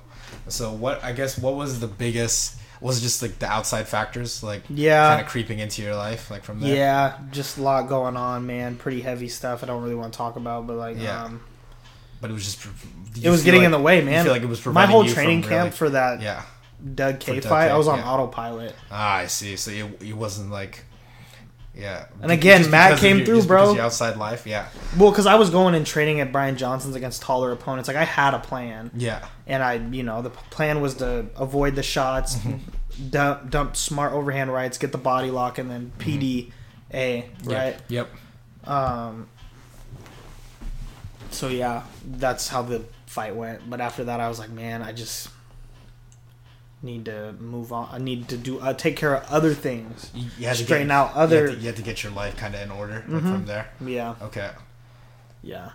So 0.49 0.73
what? 0.73 1.03
I 1.03 1.13
guess 1.13 1.39
what 1.39 1.55
was 1.55 1.81
the 1.81 1.87
biggest? 1.87 2.57
Was 2.81 2.99
it 2.99 3.01
just 3.01 3.23
like 3.23 3.39
the 3.41 3.47
outside 3.49 3.89
factors, 3.89 4.43
like 4.43 4.63
Yeah. 4.69 5.09
kind 5.09 5.21
of 5.23 5.27
creeping 5.27 5.59
into 5.59 5.83
your 5.83 5.97
life, 5.97 6.31
like 6.31 6.45
from 6.45 6.61
there? 6.61 6.77
Yeah, 6.77 7.15
just 7.33 7.57
a 7.59 7.63
lot 7.63 7.89
going 7.89 8.17
on, 8.17 8.47
man. 8.47 8.77
Pretty 8.77 9.01
heavy 9.01 9.29
stuff. 9.29 9.65
I 9.65 9.67
don't 9.67 9.83
really 9.83 9.97
want 9.97 10.13
to 10.13 10.17
talk 10.17 10.37
about, 10.37 10.67
but 10.67 10.77
like, 10.77 10.97
Yeah. 10.99 11.25
um, 11.25 11.41
But 12.21 12.31
it 12.31 12.33
was 12.35 12.45
just. 12.45 12.67
It 13.23 13.31
was 13.31 13.43
getting 13.45 13.61
like- 13.61 13.67
in 13.67 13.73
the 13.73 13.81
way, 13.81 14.03
man. 14.03 14.25
feel 14.25 14.33
like 14.33 14.43
it 14.43 14.49
was 14.49 14.65
My 14.67 14.87
whole 14.87 15.05
training 15.05 15.39
really- 15.43 15.49
camp 15.49 15.75
for 15.75 15.91
that 15.91 16.21
Yeah. 16.21 16.43
Doug 16.95 17.19
K 17.19 17.41
fight, 17.41 17.69
K, 17.69 17.75
I 17.75 17.77
was 17.77 17.89
on 17.89 17.99
yeah. 17.99 18.09
autopilot. 18.11 18.75
Ah, 18.91 19.15
I 19.17 19.27
see. 19.27 19.57
So 19.57 19.71
it, 19.73 20.03
you 20.03 20.17
wasn't 20.17 20.51
like. 20.51 20.85
Yeah. 21.75 22.07
And 22.23 22.33
again, 22.33 22.61
Just 22.61 22.71
Matt 22.71 22.99
came 22.99 23.19
your- 23.19 23.27
through, 23.27 23.43
bro. 23.45 23.79
outside 23.81 24.17
life, 24.17 24.47
yeah, 24.49 24.67
Well, 24.97 25.11
because 25.11 25.27
I 25.27 25.37
was 25.37 25.49
going 25.51 25.75
and 25.77 25.87
training 25.87 26.19
at 26.21 26.33
Brian 26.33 26.57
Johnson's 26.57 26.97
against 26.97 27.23
taller 27.23 27.53
opponents. 27.53 27.87
Like 27.89 27.97
I 27.97 28.05
had 28.05 28.35
a 28.35 28.41
plan. 28.41 28.91
yeah, 28.97 29.25
and 29.47 29.63
I, 29.63 29.75
you 29.75 30.03
know, 30.03 30.21
the 30.23 30.31
plan 30.31 30.81
was 30.81 30.95
to 30.97 31.27
avoid 31.37 31.77
the 31.77 31.85
shots, 31.85 32.35
Mm-hmm. 32.37 33.09
dump, 33.11 33.51
dump 33.51 33.77
smart 33.77 34.13
overhand 34.13 34.53
rights, 34.53 34.77
get 34.77 34.91
the 34.91 34.99
body 34.99 35.31
lock, 35.31 35.59
and 35.59 35.71
then 35.71 35.93
PDA, 35.99 36.51
right? 37.45 37.77
Yep. 37.89 38.09
yep. 38.67 38.69
Um. 38.69 39.29
So 41.31 41.49
yeah, 41.49 41.83
that's 42.05 42.49
how 42.49 42.63
the 42.63 42.85
fight 43.07 43.35
went. 43.37 43.69
But 43.69 43.81
after 43.81 44.05
that, 44.05 44.21
I 44.21 44.29
was 44.29 44.39
like, 44.39 44.51
man, 44.51 44.83
I 44.83 44.93
just 44.93 45.29
need 46.83 47.05
to 47.07 47.33
move 47.41 47.73
on. 47.73 47.89
I 47.91 47.99
need 47.99 48.29
to 48.29 48.37
do 48.37 48.61
uh, 48.61 48.73
take 48.73 48.97
care 48.97 49.17
of 49.17 49.25
other 49.31 49.53
things. 49.55 50.11
You, 50.15 50.31
you 50.39 50.47
had 50.47 50.57
to 50.57 50.65
Straighten 50.65 50.89
get, 50.89 50.95
out 50.95 51.15
you 51.15 51.21
other- 51.21 51.47
had, 51.49 51.55
to, 51.57 51.61
you 51.61 51.67
had 51.67 51.77
to 51.77 51.83
get 51.83 52.03
your 52.03 52.13
life 52.13 52.37
kind 52.37 52.55
of 52.55 52.61
in 52.63 52.71
order 52.71 53.05
Mhm. 53.09 53.21
from 53.21 53.47
there. 53.47 53.69
Yeah, 53.85 54.15
Okay. 54.23 54.51
yeah. 55.43 55.71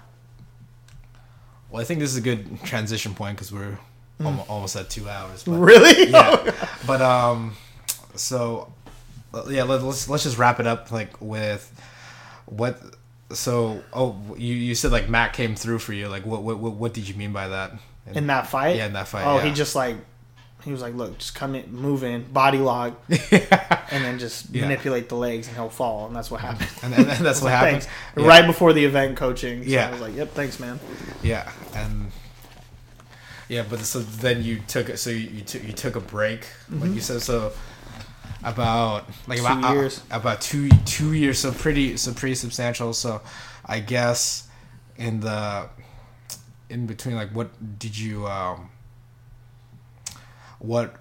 Well, 1.70 1.82
I 1.82 1.86
think 1.86 2.00
this 2.00 2.12
is 2.12 2.18
a 2.18 2.22
good 2.22 2.64
transition 2.64 3.14
point 3.16 3.36
because 3.38 3.52
we're 3.52 3.78
almo- 4.24 4.46
almost 4.48 4.76
at 4.76 4.90
two 4.90 5.10
hours. 5.10 5.44
But, 5.44 5.54
Really? 5.58 6.10
yeah. 6.12 6.52
but 6.88 7.02
um, 7.02 7.56
so 8.16 8.72
uh, 9.34 9.44
yeah, 9.50 9.64
let, 9.64 9.82
let's 9.82 10.08
let's 10.08 10.24
just 10.24 10.38
wrap 10.38 10.60
it 10.60 10.68
up 10.68 10.92
like 10.92 11.20
with 11.22 11.70
what. 12.46 12.80
So 13.34 13.84
oh, 13.94 14.16
you 14.38 14.56
you 14.56 14.76
said 14.76 14.92
like 14.92 15.10
Matt 15.10 15.34
came 15.34 15.56
through 15.56 15.80
for 15.80 15.94
you. 15.94 16.08
Like 16.08 16.26
what 16.26 16.44
what 16.44 16.60
what, 16.60 16.74
what 16.74 16.94
did 16.94 17.08
you 17.08 17.16
mean 17.16 17.34
by 17.34 17.48
that? 17.48 17.74
in 18.12 18.28
that 18.28 18.48
fight. 18.48 18.76
Yeah, 18.76 18.88
in 18.88 18.94
that 18.94 19.08
fight, 19.08 19.26
Oh, 19.26 19.38
yeah. 19.38 19.46
he 19.46 19.54
just 19.54 19.76
like 19.76 19.98
he 20.64 20.72
was 20.72 20.82
like, 20.82 20.96
look, 20.96 21.18
just 21.18 21.36
come 21.36 21.56
in, 21.56 21.74
move 21.74 22.06
in, 22.06 22.24
body 22.32 22.58
lock, 22.58 22.94
and 23.10 24.06
then 24.06 24.18
just 24.18 24.50
Yeah. 24.50 24.62
manipulate 24.62 25.10
the 25.10 25.16
legs, 25.16 25.48
and 25.48 25.58
he'll 25.58 25.70
fall, 25.70 26.08
and 26.08 26.16
that's 26.16 26.32
what 26.32 26.40
happened. 26.40 26.70
and, 26.82 26.94
and, 26.94 27.06
that's 27.26 27.42
what 27.42 27.52
like, 27.52 27.84
happened. 27.84 27.88
Right 28.16 28.48
before 28.48 28.72
the 28.72 28.86
event 28.86 29.18
coaching. 29.18 29.64
So 29.64 29.70
Yeah. 29.70 29.90
I 29.90 29.92
was 29.92 30.02
like, 30.02 30.16
yep, 30.16 30.32
thanks, 30.32 30.60
man. 30.60 30.80
Yeah, 31.22 31.52
and 31.76 32.12
yeah, 33.50 33.66
but 33.70 33.80
so 33.80 34.00
then 34.00 34.44
you 34.44 34.62
took 34.68 34.90
it. 34.90 34.98
So 34.98 35.10
you 35.10 35.30
you 35.30 35.42
took 35.42 35.64
you 35.64 35.74
took 35.74 35.96
a 35.98 36.00
break, 36.00 36.48
like 36.70 36.84
you 36.84 36.90
mm-hmm. 36.90 37.00
said. 37.00 37.22
So 37.22 37.52
about 38.44 39.06
like. 39.28 39.40
Two 39.40 39.46
about 39.46 39.76
uh, 39.78 39.90
about 40.12 40.42
two 40.42 40.70
two 40.86 41.14
years. 41.14 41.40
So 41.40 41.52
pretty 41.52 41.98
so 41.98 42.14
pretty 42.14 42.36
substantial. 42.36 42.94
So 42.94 43.22
I 43.66 43.80
guess 43.80 44.48
in 44.98 45.20
the 45.22 45.70
in 46.70 46.86
between, 46.86 47.16
like 47.16 47.32
what 47.32 47.50
did 47.80 47.98
you 47.98 48.28
um 48.28 48.70
what 50.60 50.96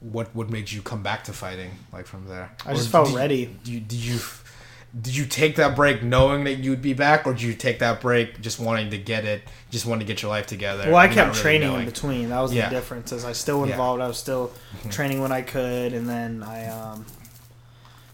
what 0.00 0.34
what 0.34 0.50
made 0.50 0.70
you 0.72 0.82
come 0.82 1.02
back 1.02 1.24
to 1.24 1.32
fighting 1.32 1.70
like 1.92 2.06
from 2.06 2.26
there? 2.26 2.50
I 2.64 2.74
just 2.74 2.88
felt 2.88 3.08
did- 3.08 3.16
ready. 3.16 3.46
Did 3.46 3.68
you, 3.68 3.80
did 3.80 3.98
you 3.98 4.18
did 4.98 5.14
you 5.16 5.24
take 5.26 5.56
that 5.56 5.76
break 5.76 6.02
knowing 6.02 6.44
that 6.44 6.54
you'd 6.54 6.82
be 6.82 6.94
back, 6.94 7.26
or 7.26 7.32
did 7.32 7.42
you 7.42 7.54
take 7.54 7.78
that 7.78 8.00
break 8.00 8.40
just 8.40 8.58
wanting 8.58 8.90
to 8.90 8.98
get 8.98 9.24
it, 9.24 9.42
just 9.70 9.86
wanting 9.86 10.06
to 10.06 10.12
get 10.12 10.22
your 10.22 10.30
life 10.30 10.46
together? 10.46 10.84
Well, 10.86 10.96
I 10.96 11.06
kept 11.08 11.30
really 11.30 11.40
training 11.40 11.68
knowing? 11.68 11.80
in 11.80 11.86
between. 11.86 12.28
That 12.30 12.40
was 12.40 12.52
Yeah. 12.52 12.68
the 12.68 12.74
difference. 12.74 13.12
Is 13.12 13.24
I 13.24 13.32
still 13.32 13.58
Yeah. 13.58 13.62
Mm-hmm. 13.64 13.70
involved. 13.72 14.02
I 14.02 14.08
was 14.08 14.18
still 14.18 14.52
training 14.90 15.20
when 15.20 15.30
I 15.32 15.42
could, 15.42 15.92
and 15.92 16.08
then 16.08 16.42
I 16.42 16.66
um, 16.66 17.06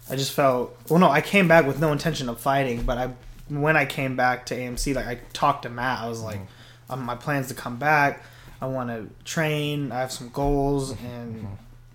I 0.09 0.15
just 0.15 0.31
felt. 0.33 0.77
Well, 0.89 0.99
no, 0.99 1.09
I 1.09 1.21
came 1.21 1.47
back 1.47 1.65
with 1.65 1.79
no 1.79 1.91
intention 1.91 2.29
of 2.29 2.39
fighting, 2.39 2.83
but 2.83 2.97
I 2.97 3.09
when 3.49 3.75
I 3.77 3.85
came 3.85 4.15
back 4.15 4.45
to 4.47 4.55
AMC, 4.55 4.93
like 4.93 5.07
I 5.07 5.15
talked 5.33 5.63
to 5.63 5.69
Matt. 5.69 5.99
I 6.01 6.07
was 6.09 6.21
like, 6.21 6.37
Mm-hmm. 6.37 6.93
um, 6.93 7.03
my 7.03 7.15
plans 7.15 7.47
to 7.47 7.53
come 7.53 7.77
back. 7.77 8.23
I 8.61 8.65
want 8.67 8.89
to 8.89 9.07
train. 9.23 9.91
I 9.91 9.99
have 9.99 10.11
some 10.11 10.29
goals, 10.29 10.91
and 10.91 11.35
Mm-hmm. 11.43 11.53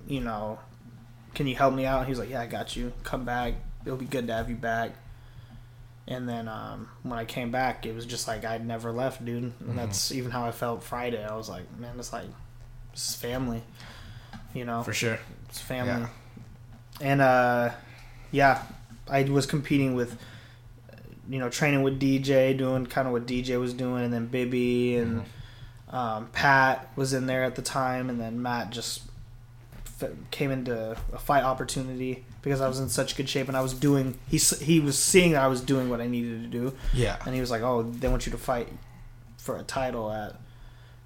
you 0.08 0.20
know, 0.20 0.58
can 1.34 1.46
you 1.46 1.54
help 1.54 1.72
me 1.74 1.86
out? 1.86 2.06
He 2.06 2.10
was 2.10 2.18
like, 2.18 2.30
yeah, 2.30 2.40
I 2.40 2.46
got 2.46 2.74
you. 2.76 2.92
Come 3.04 3.24
back. 3.24 3.54
It'll 3.84 3.98
be 3.98 4.04
good 4.06 4.26
to 4.28 4.32
have 4.34 4.48
you 4.48 4.56
back. 4.56 4.92
And 6.08 6.28
then 6.28 6.48
um, 6.48 6.88
when 7.04 7.18
I 7.18 7.24
came 7.24 7.50
back, 7.50 7.86
it 7.86 7.94
was 7.94 8.04
just 8.06 8.26
like 8.26 8.44
I'd 8.44 8.66
never 8.66 8.90
left, 8.92 9.24
dude. 9.24 9.42
And 9.44 9.52
Mm-hmm. 9.52 9.76
that's 9.76 10.10
even 10.12 10.30
how 10.30 10.44
I 10.44 10.50
felt 10.52 10.82
Friday. 10.82 11.24
I 11.24 11.36
was 11.36 11.48
like, 11.48 11.64
man, 11.78 11.94
it's 11.98 12.12
like 12.12 12.26
this 12.92 13.10
is 13.10 13.14
family, 13.14 13.62
you 14.52 14.64
know, 14.64 14.82
for 14.82 14.92
sure. 14.92 15.18
it's 15.48 15.60
family. 15.60 16.02
Yeah. 16.02 16.08
And 17.00 17.20
uh, 17.20 17.70
yeah, 18.32 18.62
I 19.08 19.22
was 19.24 19.46
competing 19.46 19.94
with, 19.94 20.18
you 21.28 21.38
know, 21.38 21.48
training 21.48 21.82
with 21.82 22.00
DJ, 22.00 22.56
doing 22.58 22.86
kind 22.86 23.06
of 23.06 23.12
what 23.12 23.26
DJ 23.26 23.58
was 23.60 23.72
doing, 23.72 24.04
and 24.04 24.12
then 24.12 24.26
Bibby 24.26 24.96
and 24.96 25.22
Mm-hmm. 25.22 25.96
um, 25.96 26.28
Pat 26.32 26.90
was 26.96 27.12
in 27.12 27.26
there 27.26 27.44
at 27.44 27.54
the 27.54 27.62
time, 27.62 28.10
and 28.10 28.20
then 28.20 28.42
Matt 28.42 28.70
just 28.70 29.02
f- 30.02 30.10
came 30.32 30.50
into 30.50 30.96
a 31.12 31.18
fight 31.18 31.44
opportunity 31.44 32.24
because 32.42 32.60
I 32.60 32.68
was 32.68 32.78
in 32.80 32.88
such 32.88 33.16
good 33.16 33.28
shape 33.28 33.48
and 33.48 33.56
I 33.56 33.60
was 33.60 33.72
doing. 33.74 34.18
He 34.28 34.38
he 34.38 34.80
was 34.80 34.98
seeing 34.98 35.32
that 35.32 35.42
I 35.42 35.46
was 35.48 35.60
doing 35.60 35.88
what 35.88 36.00
I 36.00 36.06
needed 36.06 36.42
to 36.42 36.48
do, 36.48 36.74
Yeah, 36.92 37.16
and 37.24 37.34
he 37.34 37.40
was 37.40 37.50
like, 37.50 37.62
"Oh, 37.62 37.82
they 37.82 38.08
want 38.08 38.26
you 38.26 38.32
to 38.32 38.38
fight 38.38 38.68
for 39.38 39.56
a 39.56 39.62
title 39.62 40.10
at 40.10 40.36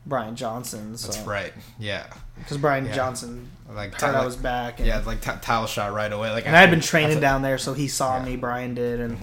Brian 0.07 0.37
Johnson." 0.37 0.97
So, 0.97 1.09
that's 1.13 1.27
right. 1.27 1.53
Yeah, 1.79 2.07
Because 2.39 2.59
Brian 2.59 2.87
Yeah. 2.87 2.95
Johnson 2.95 3.51
like 3.73 3.95
heard 4.01 4.15
I 4.15 4.25
was 4.25 4.37
back, 4.37 4.79
and, 4.79 4.87
yeah, 4.87 5.03
like 5.07 5.21
t- 5.21 5.31
title 5.43 5.67
shot 5.67 5.93
right 5.93 6.13
away. 6.13 6.31
Like 6.31 6.47
and 6.47 6.57
I 6.57 6.61
had 6.61 6.71
been 6.71 6.81
training 6.81 7.21
down 7.21 7.43
there, 7.43 7.59
so 7.59 7.73
he 7.75 7.89
saw 7.89 8.15
Yeah. 8.15 8.21
Mm-hmm. 8.21 8.27
me. 8.31 8.37
Brian 8.37 8.75
did, 8.75 9.01
and, 9.01 9.19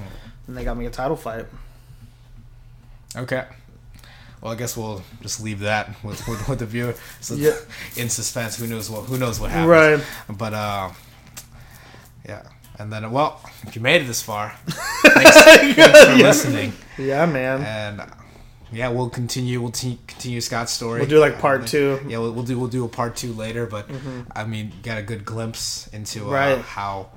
and 0.47 0.57
they 0.57 0.63
got 0.63 0.77
me 0.77 0.85
a 0.85 0.89
title 0.91 1.15
fight. 1.17 1.45
Okay. 3.15 3.45
Well, 4.41 4.51
I 4.51 4.55
guess 4.55 4.75
we'll 4.75 5.01
just 5.21 5.41
leave 5.41 5.59
that 5.61 6.03
with 6.03 6.27
with, 6.27 6.47
with 6.49 6.59
the 6.59 6.65
viewer. 6.65 6.95
So 7.21 7.35
Yeah. 7.35 7.55
in 7.95 8.09
suspense, 8.09 8.57
who 8.57 8.67
knows 8.67 8.89
what 8.89 9.03
who 9.05 9.17
knows 9.17 9.39
what 9.39 9.51
happens. 9.51 9.69
Right. 9.69 10.37
But 10.37 10.53
uh, 10.53 10.89
yeah. 12.27 12.43
And 12.79 12.91
then, 12.91 13.09
well, 13.11 13.39
if 13.67 13.75
you 13.75 13.81
made 13.81 14.01
it 14.01 14.05
this 14.05 14.21
far, 14.23 14.51
thanks, 14.67 15.41
thanks 15.43 15.75
for 15.75 16.11
Yeah. 16.15 16.15
listening. 16.27 16.73
Yeah, 16.97 17.25
man. 17.27 17.61
And 17.63 18.01
uh, 18.01 18.05
yeah, 18.71 18.89
we'll 18.89 19.09
continue. 19.11 19.61
We'll 19.61 19.71
te- 19.71 19.99
continue 20.07 20.41
Scott's 20.41 20.71
story. 20.71 20.99
We'll 21.01 21.09
do 21.09 21.19
like 21.19 21.37
part 21.39 21.61
Uh, 21.63 21.67
two. 21.67 21.97
Mm-hmm. 21.97 22.09
Yeah, 22.09 22.17
we'll, 22.17 22.31
we'll 22.31 22.43
do 22.43 22.57
we'll 22.57 22.67
do 22.69 22.83
a 22.85 22.89
part 22.89 23.15
two 23.15 23.31
later. 23.33 23.67
But 23.67 23.87
I 24.35 24.45
mean, 24.45 24.73
got 24.81 24.97
a 24.97 25.03
good 25.03 25.23
glimpse 25.23 25.87
into 25.93 26.27
uh, 26.27 26.31
Right. 26.31 26.57
how 26.59 27.09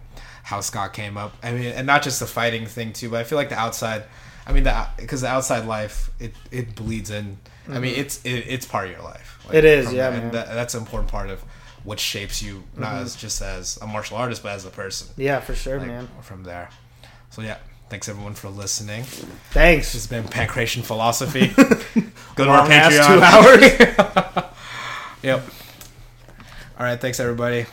how 0.43 0.61
Scott 0.61 0.93
came 0.93 1.16
up. 1.16 1.35
I 1.43 1.53
mean, 1.53 1.65
and 1.73 1.87
not 1.87 2.03
just 2.03 2.20
the 2.20 2.27
fighting 2.27 2.66
thing 2.66 2.93
too, 2.93 3.09
but 3.09 3.20
I 3.20 3.24
feel 3.24 3.37
like 3.39 3.49
the 3.49 3.59
outside 3.59 4.05
I 4.47 4.53
mean, 4.53 4.65
the 4.65 4.87
because 4.99 5.23
the 5.23 5.28
outside 5.28 5.65
life 5.66 6.11
it 6.20 6.35
it 6.51 6.74
bleeds 6.74 7.11
in. 7.11 7.39
I 7.69 7.78
mean, 7.81 7.95
it's 7.97 8.20
it, 8.24 8.45
it's 8.47 8.66
part 8.66 8.87
of 8.89 8.93
your 8.93 9.03
life. 9.03 9.39
It 9.53 9.65
is, 9.65 9.87
from 9.87 9.97
yeah, 9.97 10.11
there, 10.11 10.19
man. 10.19 10.23
And 10.27 10.33
that, 10.35 10.49
that's 10.49 10.74
an 10.74 10.81
important 10.83 11.11
part 11.11 11.31
of 11.31 11.43
what 11.87 11.99
shapes 12.01 12.43
you, 12.43 12.65
not 12.77 12.95
Mhm. 12.95 13.03
as 13.03 13.17
just 13.17 13.41
as 13.41 13.79
a 13.81 13.87
martial 13.87 14.17
artist, 14.19 14.43
but 14.43 14.53
as 14.53 14.65
a 14.67 14.71
person. 14.71 15.09
Yeah, 15.17 15.41
for 15.41 15.55
sure, 15.55 15.79
Like, 15.79 15.87
man. 15.89 16.09
From 16.21 16.43
there. 16.43 16.69
So 17.31 17.41
yeah, 17.43 17.57
thanks 17.89 18.09
everyone 18.09 18.35
for 18.35 18.49
listening. 18.51 19.05
Thanks. 19.53 19.93
This 19.93 20.03
has 20.03 20.07
been 20.09 20.25
Pankration 20.25 20.83
Philosophy. 20.85 21.49
Go 22.35 22.45
to 22.45 22.51
our 22.51 22.67
Patreon. 22.69 23.07
two 23.07 23.23
hours. 23.23 24.45
Yep. 25.23 25.43
All 26.79 26.85
right, 26.87 27.01
thanks 27.01 27.19
everybody. 27.19 27.67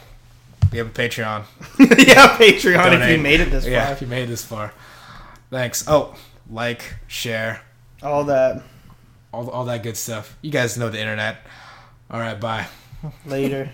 We 0.72 0.77
have 0.80 0.88
a 0.88 0.90
Patreon. 0.91 1.44
yeah, 1.80 2.38
Patreon 2.38 3.02
if 3.03 3.10
you 3.11 3.18
made 3.22 3.41
it 3.41 3.52
this 3.52 3.65
yeah, 3.68 3.84
far. 3.85 3.94
if 3.94 4.02
you 4.02 4.07
made 4.07 4.23
it 4.23 4.27
this 4.27 4.44
far. 4.45 4.73
Thanks. 5.52 5.84
Oh, 5.88 6.15
like, 6.49 6.95
share, 7.07 7.61
All 8.02 8.23
that 8.26 8.64
all 9.31 9.49
all 9.52 9.65
that 9.65 9.84
good 9.84 9.98
stuff. 9.98 10.35
You 10.41 10.49
guys 10.52 10.77
know 10.77 10.90
the 10.90 10.99
internet. 10.99 11.38
All 12.10 12.19
right, 12.19 12.40
bye. 12.40 12.65
later. 13.26 13.69